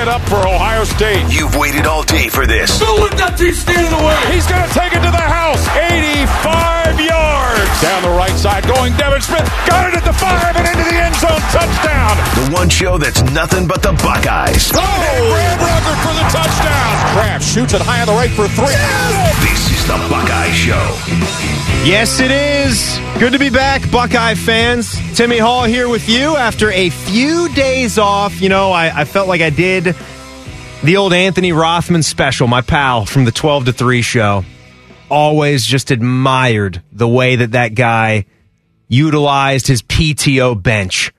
it 0.00 0.08
up 0.08 0.22
for 0.22 0.40
Ohio 0.48 0.84
State. 0.84 1.28
You've 1.28 1.54
waited 1.56 1.84
all 1.84 2.02
day 2.02 2.28
for 2.28 2.46
this. 2.46 2.80
Don't 2.80 3.00
let 3.00 3.12
that 3.20 3.36
team 3.36 3.52
stand 3.52 3.84
in 3.84 3.92
the 3.92 4.00
way. 4.00 4.16
He's 4.32 4.48
going 4.48 4.64
to 4.64 4.72
take 4.72 4.96
it 4.96 5.04
to 5.04 5.12
the 5.12 5.28
house. 5.28 5.60
85 5.76 6.96
yards. 7.04 7.68
Down 7.84 8.00
the 8.08 8.16
right 8.16 8.32
side 8.40 8.64
going 8.64 8.96
Devin 8.96 9.20
Smith. 9.20 9.44
Got 9.68 9.92
it 9.92 10.00
at 10.00 10.04
the 10.08 10.16
five 10.16 10.56
and 10.56 10.64
into 10.64 10.88
the 10.88 10.96
end 10.96 11.12
zone. 11.20 11.36
Touchdown. 11.52 12.16
The 12.40 12.48
one 12.56 12.72
show 12.72 12.96
that's 12.96 13.20
nothing 13.36 13.68
but 13.68 13.84
the 13.84 13.92
Buckeyes. 14.00 14.72
Oh! 14.72 14.80
Brad 14.80 15.60
Rucker 15.60 15.96
for 16.00 16.14
the 16.16 16.26
touchdown. 16.32 16.92
Kraft 17.12 17.44
shoots 17.44 17.76
it 17.76 17.84
high 17.84 18.00
on 18.00 18.08
the 18.08 18.16
right 18.16 18.32
for 18.32 18.48
three. 18.48 18.72
This 19.44 19.68
is 19.68 19.84
the 19.84 20.00
Buckeye 20.08 20.52
Show. 20.56 20.80
Yes, 21.84 22.20
it 22.20 22.30
is. 22.30 23.00
Good 23.18 23.32
to 23.32 23.38
be 23.38 23.48
back, 23.48 23.90
Buckeye 23.90 24.34
fans. 24.34 24.96
Timmy 25.16 25.38
Hall 25.38 25.64
here 25.64 25.88
with 25.88 26.08
you 26.08 26.36
after 26.36 26.70
a 26.70 26.90
few 26.90 27.48
days 27.54 27.98
off. 27.98 28.40
You 28.40 28.50
know, 28.50 28.70
I, 28.70 29.00
I 29.00 29.04
felt 29.06 29.28
like 29.28 29.40
I 29.40 29.50
did 29.50 29.89
the 30.82 30.96
old 30.96 31.12
Anthony 31.12 31.52
Rothman 31.52 32.02
special, 32.02 32.46
my 32.46 32.62
pal 32.62 33.04
from 33.04 33.24
the 33.24 33.32
12 33.32 33.66
to 33.66 33.72
3 33.72 34.02
show. 34.02 34.44
Always 35.10 35.66
just 35.66 35.90
admired 35.90 36.82
the 36.92 37.08
way 37.08 37.36
that 37.36 37.52
that 37.52 37.74
guy 37.74 38.26
utilized 38.88 39.66
his 39.66 39.82
PTO 39.82 40.60
bench. 40.60 41.12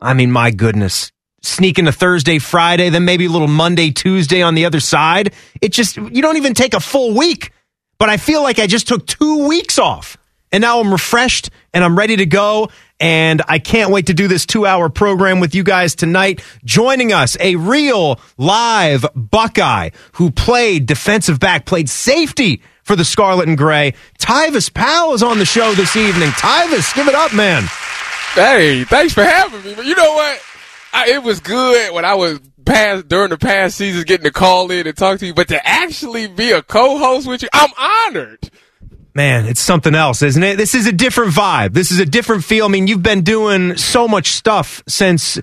I 0.00 0.14
mean, 0.14 0.30
my 0.30 0.50
goodness. 0.50 1.12
Sneak 1.42 1.78
into 1.78 1.92
Thursday, 1.92 2.38
Friday, 2.38 2.88
then 2.88 3.04
maybe 3.04 3.26
a 3.26 3.30
little 3.30 3.48
Monday, 3.48 3.90
Tuesday 3.90 4.42
on 4.42 4.54
the 4.54 4.64
other 4.64 4.80
side. 4.80 5.34
It 5.60 5.72
just, 5.72 5.96
you 5.96 6.22
don't 6.22 6.36
even 6.36 6.54
take 6.54 6.72
a 6.72 6.80
full 6.80 7.14
week. 7.14 7.50
But 7.98 8.08
I 8.08 8.16
feel 8.16 8.42
like 8.42 8.58
I 8.58 8.66
just 8.66 8.88
took 8.88 9.06
two 9.06 9.46
weeks 9.46 9.78
off 9.78 10.16
and 10.50 10.62
now 10.62 10.80
I'm 10.80 10.92
refreshed 10.92 11.50
and 11.72 11.84
I'm 11.84 11.96
ready 11.96 12.16
to 12.16 12.26
go. 12.26 12.68
And 13.02 13.42
I 13.48 13.58
can't 13.58 13.90
wait 13.90 14.06
to 14.06 14.14
do 14.14 14.28
this 14.28 14.46
two 14.46 14.64
hour 14.64 14.88
program 14.88 15.40
with 15.40 15.56
you 15.56 15.64
guys 15.64 15.96
tonight. 15.96 16.40
Joining 16.64 17.12
us, 17.12 17.36
a 17.40 17.56
real 17.56 18.20
live 18.38 19.04
Buckeye 19.16 19.90
who 20.12 20.30
played 20.30 20.86
defensive 20.86 21.40
back, 21.40 21.66
played 21.66 21.90
safety 21.90 22.62
for 22.84 22.94
the 22.94 23.04
Scarlet 23.04 23.48
and 23.48 23.58
Gray. 23.58 23.94
Tyvis 24.20 24.72
Powell 24.72 25.14
is 25.14 25.22
on 25.24 25.40
the 25.40 25.44
show 25.44 25.72
this 25.72 25.96
evening. 25.96 26.28
Tyvis, 26.28 26.94
give 26.94 27.08
it 27.08 27.14
up, 27.16 27.34
man. 27.34 27.64
Hey, 28.34 28.84
thanks 28.84 29.12
for 29.12 29.24
having 29.24 29.64
me. 29.64 29.74
But 29.74 29.84
you 29.84 29.96
know 29.96 30.14
what? 30.14 30.40
I, 30.92 31.10
it 31.10 31.24
was 31.24 31.40
good 31.40 31.92
when 31.92 32.04
I 32.04 32.14
was 32.14 32.38
past 32.64 33.08
during 33.08 33.30
the 33.30 33.38
past 33.38 33.78
seasons 33.78 34.04
getting 34.04 34.24
to 34.24 34.30
call 34.30 34.70
in 34.70 34.86
and 34.86 34.96
talk 34.96 35.18
to 35.18 35.26
you, 35.26 35.34
but 35.34 35.48
to 35.48 35.66
actually 35.66 36.28
be 36.28 36.52
a 36.52 36.62
co-host 36.62 37.26
with 37.26 37.42
you, 37.42 37.48
I'm 37.52 37.70
honored. 37.76 38.48
Man, 39.14 39.46
it's 39.46 39.60
something 39.60 39.94
else, 39.94 40.22
isn't 40.22 40.42
it? 40.42 40.56
This 40.56 40.74
is 40.74 40.86
a 40.86 40.92
different 40.92 41.32
vibe. 41.32 41.74
This 41.74 41.90
is 41.90 41.98
a 41.98 42.06
different 42.06 42.44
feel. 42.44 42.64
I 42.64 42.68
mean, 42.68 42.86
you've 42.86 43.02
been 43.02 43.22
doing 43.22 43.76
so 43.76 44.08
much 44.08 44.28
stuff 44.28 44.82
since 44.88 45.38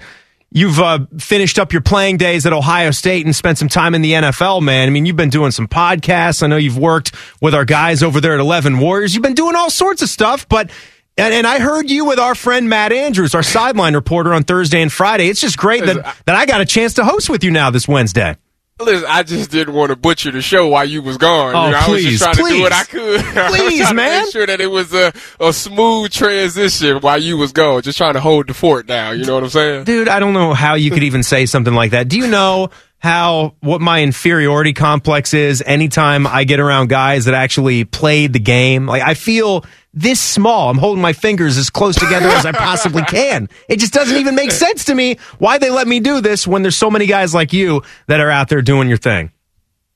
you've 0.52 0.80
uh, 0.80 1.06
finished 1.20 1.59
up 1.59 1.72
your 1.72 1.81
playing 1.81 2.17
days 2.17 2.45
at 2.45 2.53
Ohio 2.53 2.90
State 2.92 3.25
and 3.25 3.36
spent 3.36 3.59
some 3.59 3.70
time 3.70 3.94
in 3.94 4.02
the 4.02 4.14
NFL, 4.14 4.64
man. 4.64 4.88
I 4.88 4.92
mean, 4.92 5.06
you've 5.06 5.16
been 5.16 5.30
doing 5.30 5.52
some 5.52 5.67
podcasts. 5.67 6.42
I 6.42 6.47
know 6.47 6.58
you've 6.58 6.78
worked 6.78 7.14
with 7.42 7.53
our 7.53 7.66
guys 7.66 8.02
over 8.02 8.20
there 8.20 8.34
at 8.34 8.40
11 8.40 8.80
Warriors. 8.80 9.14
You've 9.14 9.23
been 9.23 9.36
doing 9.36 9.56
all 9.56 9.70
sorts 9.70 10.02
of 10.02 10.09
stuff, 10.09 10.50
but 10.50 10.72
and, 11.17 11.34
and, 11.34 11.45
I 11.45 11.59
heard 11.59 11.90
you 11.90 12.06
with 12.06 12.17
our 12.17 12.34
friend 12.34 12.70
Matt 12.70 12.94
Andrews, 12.94 13.36
our 13.36 13.44
sideline 13.44 13.94
reporter 13.94 14.34
on 14.34 14.44
Thursday 14.44 14.81
and 14.81 14.92
Friday. 14.92 15.28
It's 15.28 15.42
just 15.42 15.58
great 15.58 15.86
that, 15.86 16.16
that 16.25 16.36
I 16.36 16.45
got 16.45 16.62
a 16.62 16.66
chance 16.66 16.94
to 16.94 17.03
host 17.03 17.30
with 17.30 17.44
you 17.44 17.52
now 17.52 17.72
this 17.72 17.90
Wednesday. 17.90 18.38
Listen, 18.81 19.08
I 19.09 19.23
just 19.23 19.52
didn't 19.52 19.73
want 19.73 19.89
to 19.89 19.97
butcher 19.97 20.31
the 20.31 20.41
show 20.41 20.69
while 20.69 20.85
you 20.85 21.02
was 21.02 21.17
gone. 21.17 21.53
Oh, 21.53 21.66
you 21.66 21.72
know, 21.72 21.81
please, 21.81 21.91
I 21.91 21.94
was 21.94 22.03
just 22.05 22.23
trying 22.23 22.35
please. 22.35 22.52
to 22.52 22.58
do 22.58 22.61
what 22.63 22.73
I 22.73 22.83
could. 22.83 23.22
Please, 23.55 23.81
I 23.85 23.89
was 23.89 23.94
man. 23.94 24.19
To 24.19 24.25
make 24.25 24.31
sure 24.31 24.45
that 24.47 24.61
it 24.61 24.67
was 24.67 24.94
a, 24.94 25.13
a 25.39 25.52
smooth 25.52 26.11
transition 26.11 26.97
while 27.00 27.22
you 27.22 27.38
was 27.38 27.52
gone. 27.52 27.81
Just 27.81 27.97
trying 27.97 28.13
to 28.13 28.22
hold 28.22 28.47
the 28.47 28.53
fort 28.53 28.88
down. 28.88 29.19
You 29.19 29.25
know 29.25 29.35
what 29.35 29.44
I'm 29.44 29.50
saying? 29.50 29.83
Dude, 29.83 30.07
I 30.07 30.19
don't 30.19 30.33
know 30.33 30.53
how 30.53 30.75
you 30.75 30.91
could 30.91 31.03
even 31.03 31.23
say 31.23 31.45
something 31.45 31.73
like 31.73 31.91
that. 31.91 32.07
Do 32.07 32.17
you 32.17 32.27
know 32.27 32.69
how 33.00 33.55
what 33.61 33.81
my 33.81 34.03
inferiority 34.03 34.73
complex 34.73 35.33
is 35.33 35.64
anytime 35.66 36.28
I 36.28 36.44
get 36.44 36.59
around 36.59 36.89
guys 36.89 37.25
that 37.25 37.33
actually 37.33 37.86
played 37.86 38.33
the 38.33 38.39
game? 38.39 38.86
Like 38.86 39.02
I 39.02 39.14
feel 39.14 39.66
this 39.94 40.19
small. 40.19 40.69
I'm 40.69 40.78
holding 40.78 41.01
my 41.01 41.13
fingers 41.13 41.57
as 41.57 41.69
close 41.69 41.96
together 41.96 42.28
as 42.28 42.46
I 42.46 42.51
possibly 42.51 43.01
can. 43.07 43.50
It 43.68 43.79
just 43.79 43.94
doesn't 43.94 44.18
even 44.18 44.35
make 44.35 44.51
sense 44.51 44.85
to 44.85 44.96
me 44.96 45.18
why 45.40 45.57
they 45.57 45.69
let 45.69 45.88
me 45.88 46.00
do 46.00 46.22
this 46.22 46.46
when 46.46 46.62
there's 46.62 46.78
so 46.78 46.91
many 46.91 47.06
guys 47.06 47.34
like 47.34 47.53
you 47.53 47.84
that 48.07 48.19
are 48.19 48.29
out 48.29 48.50
there 48.50 48.62
doing 48.62 48.90
your 48.90 48.97
thing. 48.97 49.31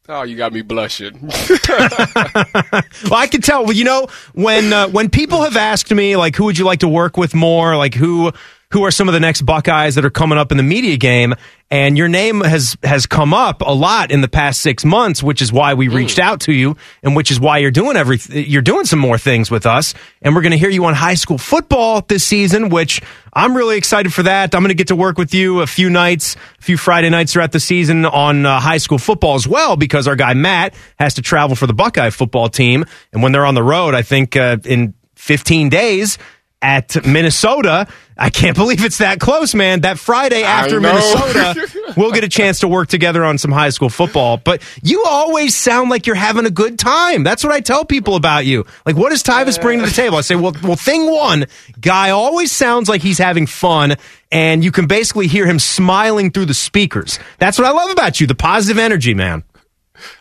Oh, 0.10 0.24
you 0.24 0.36
got 0.36 0.52
me 0.52 0.62
blushing. 0.62 1.18
well, 1.70 3.14
I 3.14 3.28
can 3.32 3.40
tell. 3.40 3.64
Well, 3.64 3.72
you 3.72 3.86
know, 3.86 4.08
when 4.34 4.74
uh, 4.74 4.90
when 4.90 5.10
people 5.10 5.44
have 5.44 5.56
asked 5.56 5.92
me 5.94 6.18
like, 6.18 6.36
who 6.36 6.44
would 6.46 6.58
you 6.58 6.66
like 6.66 6.80
to 6.80 6.90
work 6.90 7.16
with 7.16 7.34
more? 7.34 7.78
Like 7.78 7.94
who 7.94 8.34
who 8.74 8.84
are 8.84 8.92
some 8.92 9.08
of 9.08 9.14
the 9.14 9.20
next 9.20 9.44
Buckeyes 9.44 9.96
that 9.96 10.04
are 10.04 10.10
coming 10.10 10.38
up 10.38 10.52
in 10.52 10.58
the 10.58 10.64
media 10.64 10.98
game? 10.98 11.36
And 11.70 11.98
your 11.98 12.08
name 12.08 12.42
has 12.42 12.78
has 12.84 13.06
come 13.08 13.34
up 13.34 13.62
a 13.62 13.74
lot 13.74 14.12
in 14.12 14.22
the 14.22 14.28
past 14.28 14.62
six 14.62 14.86
months, 14.86 15.24
which 15.24 15.42
is 15.42 15.52
why 15.52 15.74
we 15.74 15.88
reached 15.88 16.20
out 16.20 16.42
to 16.42 16.54
you, 16.54 16.78
and 17.02 17.16
which 17.16 17.32
is 17.32 17.40
why 17.40 17.60
you're 17.60 17.72
doing 17.72 17.98
every 17.98 18.20
you're 18.30 18.62
doing 18.62 18.86
some 18.86 19.00
more 19.00 19.18
things 19.18 19.50
with 19.50 19.66
us. 19.66 19.96
And 20.22 20.36
we're 20.36 20.42
going 20.42 20.52
to 20.52 20.58
hear 20.58 20.70
you 20.70 20.86
on 20.86 20.94
high 20.94 21.16
school 21.16 21.40
football 21.40 22.02
this 22.02 22.24
season, 22.24 22.70
which 22.70 23.02
I'm 23.32 23.58
really 23.58 23.78
excited 23.78 24.14
for 24.14 24.22
that. 24.24 24.54
I'm 24.54 24.62
going 24.62 24.70
to 24.70 24.76
get 24.76 24.90
to 24.90 24.96
work 24.96 25.18
with 25.18 25.34
you 25.34 25.62
a 25.62 25.68
few 25.68 25.90
nights, 25.90 26.36
a 26.60 26.62
few 26.62 26.78
Friday 26.78 27.10
nights 27.10 27.34
throughout 27.34 27.54
the 27.54 27.60
season 27.60 28.06
on 28.06 28.46
uh, 28.46 28.60
high 28.60 28.78
school 28.78 29.00
football 29.00 29.34
as 29.34 29.48
well, 29.48 29.76
because 29.76 30.08
our 30.08 30.16
guy 30.16 30.36
Matt 30.36 30.76
has 31.00 31.16
to 31.16 31.24
travel 31.24 31.56
for 31.56 31.66
the 31.66 31.74
Buckeye 31.74 32.12
football 32.12 32.50
team, 32.50 32.86
and 33.12 33.24
when 33.24 33.32
they're 33.32 33.48
on 33.48 33.56
the 33.56 33.64
road, 33.64 33.96
I 33.96 34.04
think 34.04 34.36
uh, 34.36 34.58
in 34.64 34.94
15 35.16 35.70
days 35.70 36.18
at 36.64 37.06
Minnesota. 37.06 37.88
I 38.18 38.30
can't 38.30 38.56
believe 38.56 38.84
it's 38.86 39.00
that 39.00 39.20
close, 39.20 39.54
man. 39.54 39.82
That 39.82 40.00
Friday 40.00 40.44
after. 40.44 40.80
Minnesota, 40.80 41.68
we'll 41.98 42.12
get 42.12 42.24
a 42.24 42.30
chance 42.30 42.60
to 42.60 42.68
work 42.68 42.88
together 42.88 43.24
on 43.24 43.38
some 43.38 43.52
high 43.52 43.70
school 43.70 43.90
football. 43.90 44.38
But 44.38 44.64
you 44.82 45.04
always 45.06 45.56
sound 45.56 45.90
like 45.90 46.08
you're 46.08 46.16
having 46.16 46.46
a 46.46 46.52
good 46.52 46.80
time. 46.80 47.24
That's 47.24 47.44
what 47.44 47.52
I 47.52 47.60
tell 47.60 47.86
people 47.86 48.16
about 48.16 48.46
you. 48.46 48.66
Like, 48.86 48.96
what 48.96 49.10
does 49.10 49.24
Tyvis 49.24 49.62
bring 49.62 49.80
to 49.80 49.86
the 49.86 49.92
table? 49.92 50.18
I 50.18 50.22
say, 50.22 50.36
well, 50.36 50.56
well, 50.64 50.76
thing 50.76 51.12
one, 51.12 51.46
guy 51.82 52.12
always 52.12 52.52
sounds 52.52 52.88
like 52.88 53.02
he's 53.02 53.18
having 53.18 53.46
fun, 53.46 53.96
and 54.32 54.64
you 54.64 54.72
can 54.72 54.86
basically 54.86 55.28
hear 55.28 55.46
him 55.46 55.60
smiling 55.60 56.32
through 56.32 56.46
the 56.46 56.54
speakers. 56.54 57.20
That's 57.40 57.58
what 57.58 57.68
I 57.68 57.72
love 57.72 57.92
about 57.92 58.22
you, 58.22 58.28
the 58.28 58.36
positive 58.36 58.78
energy, 58.78 59.14
man. 59.14 59.44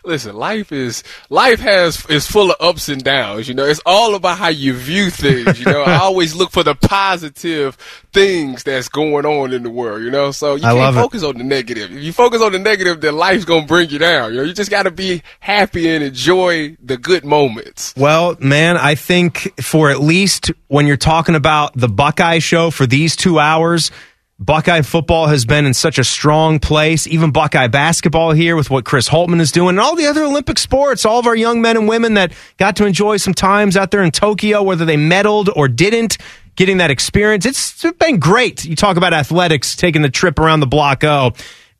Listen, 0.03 0.35
life 0.35 0.71
is 0.71 1.03
life 1.29 1.59
has 1.59 2.05
is 2.07 2.27
full 2.27 2.51
of 2.51 2.57
ups 2.59 2.89
and 2.89 3.03
downs. 3.03 3.47
You 3.47 3.53
know, 3.53 3.65
it's 3.65 3.81
all 3.85 4.15
about 4.15 4.37
how 4.37 4.49
you 4.49 4.73
view 4.73 5.09
things. 5.09 5.59
You 5.59 5.65
know, 5.65 5.81
I 5.83 5.95
always 6.01 6.35
look 6.35 6.51
for 6.51 6.63
the 6.63 6.75
positive 6.75 7.75
things 8.11 8.63
that's 8.63 8.89
going 8.89 9.25
on 9.25 9.53
in 9.53 9.63
the 9.63 9.69
world. 9.69 10.03
You 10.03 10.11
know, 10.11 10.31
so 10.31 10.55
you 10.55 10.65
I 10.65 10.73
can't 10.73 10.95
it. 10.95 10.99
focus 10.99 11.23
on 11.23 11.37
the 11.37 11.43
negative. 11.43 11.91
If 11.95 12.03
you 12.03 12.13
focus 12.13 12.41
on 12.41 12.51
the 12.51 12.59
negative, 12.59 13.01
then 13.01 13.15
life's 13.15 13.45
gonna 13.45 13.65
bring 13.65 13.89
you 13.89 13.99
down. 13.99 14.31
You 14.31 14.37
know, 14.37 14.43
you 14.43 14.53
just 14.53 14.71
got 14.71 14.83
to 14.83 14.91
be 14.91 15.21
happy 15.39 15.89
and 15.89 16.03
enjoy 16.03 16.77
the 16.83 16.97
good 16.97 17.25
moments. 17.25 17.93
Well, 17.97 18.35
man, 18.39 18.77
I 18.77 18.95
think 18.95 19.59
for 19.61 19.89
at 19.89 19.99
least 20.01 20.51
when 20.67 20.87
you're 20.87 20.97
talking 20.97 21.35
about 21.35 21.73
the 21.75 21.87
Buckeye 21.87 22.39
show 22.39 22.71
for 22.71 22.85
these 22.85 23.15
two 23.15 23.39
hours, 23.39 23.91
Buckeye 24.39 24.81
football 24.81 25.27
has 25.27 25.45
been 25.45 25.65
in 25.65 25.73
such 25.73 25.99
a 25.99 26.03
strong 26.03 26.59
place. 26.59 27.05
Even 27.05 27.31
Buckeye 27.31 27.67
basketball 27.67 28.31
here 28.31 28.55
with 28.55 28.69
what 28.69 28.83
Chris 28.83 29.07
Holtmann 29.07 29.39
is 29.39 29.51
doing 29.51 29.69
and 29.69 29.79
all 29.79 29.95
the 29.95 30.07
other 30.07 30.23
Olympic 30.23 30.57
sports, 30.57 31.05
all 31.05 31.19
of 31.19 31.27
our 31.27 31.35
young 31.35 31.61
men 31.61 31.77
and 31.77 31.87
women 31.87 32.15
that 32.15 32.33
got 32.57 32.75
to 32.77 32.85
enjoy 32.85 33.17
some 33.17 33.33
times 33.33 33.77
out 33.77 33.91
there 33.91 34.03
in 34.03 34.11
Tokyo, 34.11 34.63
whether 34.63 34.85
they 34.85 34.97
medaled 34.97 35.49
or 35.55 35.67
didn't, 35.67 36.17
getting 36.55 36.77
that 36.77 36.89
experience. 36.89 37.45
It's 37.45 37.83
been 37.99 38.19
great. 38.19 38.65
You 38.65 38.75
talk 38.75 38.97
about 38.97 39.13
athletics, 39.13 39.75
taking 39.75 40.01
the 40.01 40.09
trip 40.09 40.39
around 40.39 40.61
the 40.61 40.67
block 40.67 41.03
O. 41.03 41.33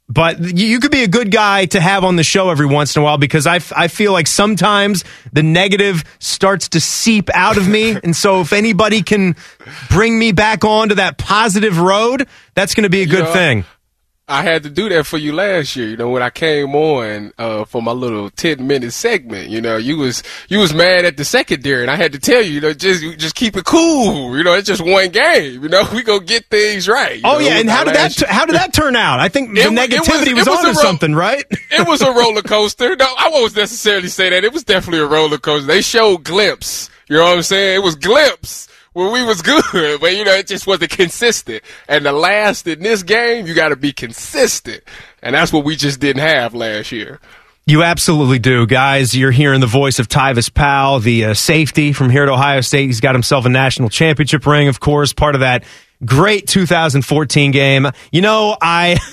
But 0.09 0.39
you 0.57 0.79
could 0.79 0.91
be 0.91 1.03
a 1.03 1.07
good 1.07 1.31
guy 1.31 1.65
to 1.67 1.79
have 1.79 2.03
on 2.03 2.17
the 2.17 2.23
show 2.23 2.49
every 2.49 2.65
once 2.65 2.95
in 2.95 3.01
a 3.01 3.05
while 3.05 3.17
because 3.17 3.47
I, 3.47 3.55
f- 3.55 3.71
I 3.75 3.87
feel 3.87 4.11
like 4.11 4.27
sometimes 4.27 5.03
the 5.31 5.43
negative 5.43 6.03
starts 6.19 6.69
to 6.69 6.81
seep 6.81 7.29
out 7.33 7.57
of 7.57 7.67
me. 7.67 7.97
And 8.03 8.15
so 8.15 8.41
if 8.41 8.51
anybody 8.51 9.01
can 9.01 9.35
bring 9.89 10.19
me 10.19 10.33
back 10.33 10.65
onto 10.65 10.95
that 10.95 11.17
positive 11.17 11.79
road, 11.79 12.27
that's 12.53 12.75
going 12.75 12.83
to 12.83 12.89
be 12.89 13.01
a 13.01 13.05
good 13.05 13.31
thing. 13.33 13.63
I 14.33 14.41
had 14.41 14.63
to 14.63 14.69
do 14.69 14.89
that 14.89 15.05
for 15.05 15.17
you 15.17 15.31
last 15.33 15.75
year. 15.75 15.87
You 15.87 15.97
know, 15.97 16.09
when 16.09 16.23
I 16.23 16.29
came 16.29 16.73
on 16.75 17.31
uh, 17.37 17.65
for 17.65 17.81
my 17.81 17.91
little 17.91 18.29
ten 18.31 18.65
minute 18.65 18.91
segment, 18.93 19.49
you 19.49 19.61
know, 19.61 19.77
you 19.77 19.97
was 19.97 20.23
you 20.49 20.59
was 20.59 20.73
mad 20.73 21.05
at 21.05 21.17
the 21.17 21.23
secondary, 21.25 21.81
and 21.83 21.91
I 21.91 21.95
had 21.95 22.13
to 22.13 22.19
tell 22.19 22.41
you, 22.41 22.53
you 22.53 22.61
know, 22.61 22.73
just 22.73 23.03
just 23.19 23.35
keep 23.35 23.55
it 23.55 23.65
cool. 23.65 24.35
You 24.37 24.43
know, 24.43 24.53
it's 24.53 24.67
just 24.67 24.81
one 24.81 25.09
game. 25.09 25.61
You 25.63 25.69
know, 25.69 25.83
we 25.93 26.03
gonna 26.03 26.23
get 26.25 26.45
things 26.47 26.87
right. 26.87 27.21
Oh 27.23 27.33
know, 27.33 27.39
yeah, 27.39 27.59
and 27.59 27.69
how 27.69 27.83
did 27.83 27.93
that 27.95 28.17
how 28.27 28.45
did 28.45 28.55
that 28.55 28.73
turn 28.73 28.95
out? 28.95 29.19
I 29.19 29.29
think 29.29 29.49
the 29.53 29.61
It 29.61 29.65
it 29.67 29.71
negativity 29.91 30.33
was- 30.33 30.47
was, 30.47 30.47
was 30.47 30.57
onto 30.57 30.67
a 30.69 30.73
ro- 30.73 30.81
something, 30.81 31.15
right? 31.15 31.45
it 31.51 31.87
was 31.87 32.01
a 32.01 32.11
roller 32.11 32.41
coaster. 32.41 32.95
No, 32.95 33.05
I 33.17 33.29
won't 33.29 33.55
necessarily 33.55 34.07
say 34.09 34.29
that. 34.31 34.43
It 34.43 34.51
was 34.53 34.63
definitely 34.63 34.99
a 34.99 35.07
roller 35.07 35.37
coaster. 35.37 35.67
They 35.67 35.81
showed 35.81 36.23
glimpse. 36.23 36.89
You 37.07 37.17
know 37.17 37.25
what 37.25 37.35
I'm 37.37 37.43
saying? 37.43 37.75
It 37.75 37.83
was 37.83 37.95
glimpse 37.95 38.67
when 38.93 39.11
we 39.11 39.23
was 39.23 39.41
good, 39.41 39.63
but 40.01 40.15
you 40.15 40.23
know, 40.23 40.33
it 40.33 40.47
just 40.47 40.65
wasn't 40.65 40.91
consistent. 40.91 41.63
And 41.87 42.05
the 42.05 42.13
last 42.13 42.67
in 42.67 42.79
this 42.79 43.03
game, 43.03 43.45
you 43.45 43.53
got 43.53 43.69
to 43.69 43.75
be 43.75 43.91
consistent, 43.91 44.83
and 45.21 45.35
that's 45.35 45.51
what 45.51 45.65
we 45.65 45.75
just 45.75 45.99
didn't 45.99 46.21
have 46.21 46.53
last 46.53 46.91
year. 46.91 47.19
You 47.65 47.83
absolutely 47.83 48.39
do, 48.39 48.67
guys. 48.67 49.15
You're 49.15 49.31
hearing 49.31 49.61
the 49.61 49.67
voice 49.67 49.97
of 49.99 50.09
Tyvis 50.09 50.53
Powell, 50.53 50.99
the 50.99 51.25
uh, 51.25 51.33
safety 51.33 51.93
from 51.93 52.09
here 52.09 52.23
at 52.23 52.29
Ohio 52.29 52.59
State. 52.59 52.87
He's 52.87 52.99
got 52.99 53.15
himself 53.15 53.45
a 53.45 53.49
national 53.49 53.87
championship 53.87 54.45
ring, 54.45 54.67
of 54.67 54.81
course, 54.81 55.13
part 55.13 55.35
of 55.35 55.41
that 55.41 55.63
great 56.03 56.47
2014 56.47 57.51
game. 57.51 57.87
You 58.11 58.21
know, 58.21 58.57
I. 58.61 58.99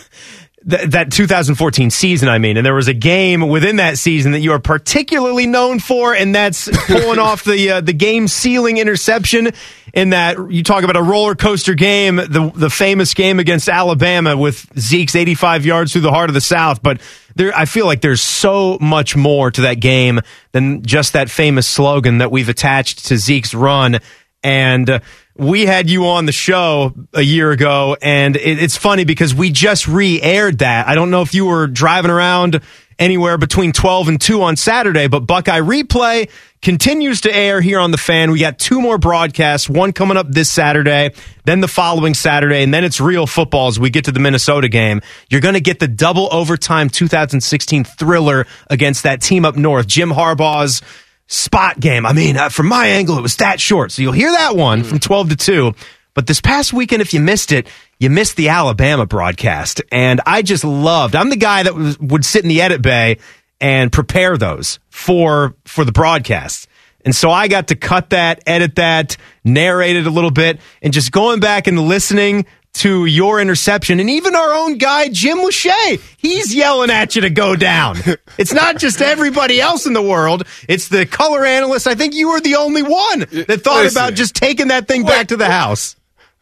th- 0.68 0.90
that 0.90 1.12
2014 1.12 1.90
season, 1.90 2.28
I 2.28 2.38
mean, 2.38 2.56
and 2.56 2.66
there 2.66 2.74
was 2.74 2.88
a 2.88 2.94
game 2.94 3.48
within 3.48 3.76
that 3.76 3.98
season 3.98 4.32
that 4.32 4.40
you 4.40 4.52
are 4.52 4.58
particularly 4.58 5.46
known 5.46 5.78
for, 5.78 6.14
and 6.14 6.34
that's 6.34 6.68
pulling 6.86 7.18
off 7.18 7.44
the 7.44 7.70
uh, 7.70 7.80
the 7.80 7.92
game 7.92 8.28
sealing 8.28 8.78
interception. 8.78 9.50
In 9.92 10.10
that 10.10 10.52
you 10.52 10.62
talk 10.62 10.84
about 10.84 10.96
a 10.96 11.02
roller 11.02 11.34
coaster 11.34 11.74
game, 11.74 12.16
the 12.16 12.52
the 12.54 12.70
famous 12.70 13.12
game 13.12 13.40
against 13.40 13.68
Alabama 13.68 14.36
with 14.36 14.66
Zeke's 14.78 15.16
85 15.16 15.66
yards 15.66 15.92
through 15.92 16.02
the 16.02 16.12
heart 16.12 16.30
of 16.30 16.34
the 16.34 16.40
South, 16.40 16.82
but. 16.82 17.00
There, 17.36 17.56
I 17.56 17.64
feel 17.64 17.86
like 17.86 18.00
there's 18.00 18.20
so 18.20 18.76
much 18.80 19.14
more 19.14 19.52
to 19.52 19.60
that 19.60 19.74
game 19.74 20.18
than 20.50 20.82
just 20.82 21.12
that 21.12 21.30
famous 21.30 21.64
slogan 21.68 22.18
that 22.18 22.32
we've 22.32 22.48
attached 22.48 23.06
to 23.06 23.16
Zeke's 23.16 23.54
run. 23.54 24.00
And 24.42 24.90
uh, 24.90 24.98
we 25.40 25.64
had 25.64 25.88
you 25.88 26.06
on 26.06 26.26
the 26.26 26.32
show 26.32 26.92
a 27.14 27.22
year 27.22 27.50
ago, 27.50 27.96
and 28.02 28.36
it, 28.36 28.62
it's 28.62 28.76
funny 28.76 29.04
because 29.04 29.34
we 29.34 29.50
just 29.50 29.88
re 29.88 30.20
aired 30.20 30.58
that. 30.58 30.86
I 30.86 30.94
don't 30.94 31.10
know 31.10 31.22
if 31.22 31.32
you 31.32 31.46
were 31.46 31.66
driving 31.66 32.10
around 32.10 32.60
anywhere 32.98 33.38
between 33.38 33.72
12 33.72 34.08
and 34.08 34.20
2 34.20 34.42
on 34.42 34.56
Saturday, 34.56 35.08
but 35.08 35.20
Buckeye 35.20 35.60
Replay 35.60 36.28
continues 36.60 37.22
to 37.22 37.34
air 37.34 37.62
here 37.62 37.80
on 37.80 37.90
the 37.90 37.96
fan. 37.96 38.30
We 38.30 38.38
got 38.38 38.58
two 38.58 38.82
more 38.82 38.98
broadcasts, 38.98 39.66
one 39.66 39.94
coming 39.94 40.18
up 40.18 40.28
this 40.28 40.52
Saturday, 40.52 41.14
then 41.46 41.60
the 41.60 41.68
following 41.68 42.12
Saturday, 42.12 42.62
and 42.62 42.74
then 42.74 42.84
it's 42.84 43.00
real 43.00 43.26
football 43.26 43.68
as 43.68 43.80
we 43.80 43.88
get 43.88 44.04
to 44.04 44.12
the 44.12 44.20
Minnesota 44.20 44.68
game. 44.68 45.00
You're 45.30 45.40
going 45.40 45.54
to 45.54 45.62
get 45.62 45.78
the 45.78 45.88
double 45.88 46.28
overtime 46.30 46.90
2016 46.90 47.84
thriller 47.84 48.46
against 48.68 49.04
that 49.04 49.22
team 49.22 49.46
up 49.46 49.56
north, 49.56 49.86
Jim 49.86 50.10
Harbaugh's 50.10 50.82
spot 51.30 51.78
game. 51.78 52.04
I 52.04 52.12
mean, 52.12 52.36
uh, 52.36 52.48
from 52.48 52.66
my 52.66 52.88
angle, 52.88 53.16
it 53.16 53.22
was 53.22 53.36
that 53.36 53.60
short. 53.60 53.92
So 53.92 54.02
you'll 54.02 54.12
hear 54.12 54.32
that 54.32 54.56
one 54.56 54.82
from 54.82 54.98
12 54.98 55.30
to 55.30 55.36
2. 55.36 55.72
But 56.12 56.26
this 56.26 56.40
past 56.40 56.72
weekend, 56.72 57.02
if 57.02 57.14
you 57.14 57.20
missed 57.20 57.52
it, 57.52 57.68
you 58.00 58.10
missed 58.10 58.36
the 58.36 58.48
Alabama 58.48 59.06
broadcast. 59.06 59.80
And 59.92 60.20
I 60.26 60.42
just 60.42 60.64
loved, 60.64 61.14
I'm 61.14 61.30
the 61.30 61.36
guy 61.36 61.62
that 61.62 61.74
was, 61.74 61.98
would 62.00 62.24
sit 62.24 62.42
in 62.42 62.48
the 62.48 62.60
edit 62.60 62.82
bay 62.82 63.18
and 63.60 63.92
prepare 63.92 64.36
those 64.36 64.80
for, 64.88 65.54
for 65.64 65.84
the 65.84 65.92
broadcast. 65.92 66.66
And 67.04 67.14
so 67.14 67.30
I 67.30 67.48
got 67.48 67.68
to 67.68 67.76
cut 67.76 68.10
that, 68.10 68.42
edit 68.46 68.74
that, 68.74 69.16
narrate 69.44 69.96
it 69.96 70.06
a 70.06 70.10
little 70.10 70.30
bit, 70.30 70.60
and 70.82 70.92
just 70.92 71.12
going 71.12 71.40
back 71.40 71.66
and 71.66 71.78
listening 71.78 72.44
to 72.72 73.06
your 73.06 73.40
interception. 73.40 74.00
And 74.00 74.08
even 74.08 74.34
our 74.34 74.52
own 74.52 74.78
guy, 74.78 75.08
Jim 75.08 75.38
Lachey, 75.38 76.00
he's 76.16 76.54
yelling 76.54 76.90
at 76.90 77.16
you 77.16 77.22
to 77.22 77.30
go 77.30 77.56
down. 77.56 77.96
It's 78.38 78.54
not 78.54 78.78
just 78.78 79.02
everybody 79.02 79.60
else 79.60 79.84
in 79.84 79.92
the 79.92 80.00
world. 80.00 80.44
It's 80.66 80.88
the 80.88 81.04
color 81.04 81.44
analyst. 81.44 81.86
I 81.86 81.94
think 81.94 82.14
you 82.14 82.30
were 82.30 82.40
the 82.40 82.56
only 82.56 82.82
one 82.82 83.18
that 83.18 83.60
thought 83.62 83.82
Listen. 83.82 84.00
about 84.02 84.14
just 84.14 84.34
taking 84.34 84.68
that 84.68 84.88
thing 84.88 85.02
back 85.02 85.28
to 85.28 85.36
the 85.36 85.50
house. 85.50 85.94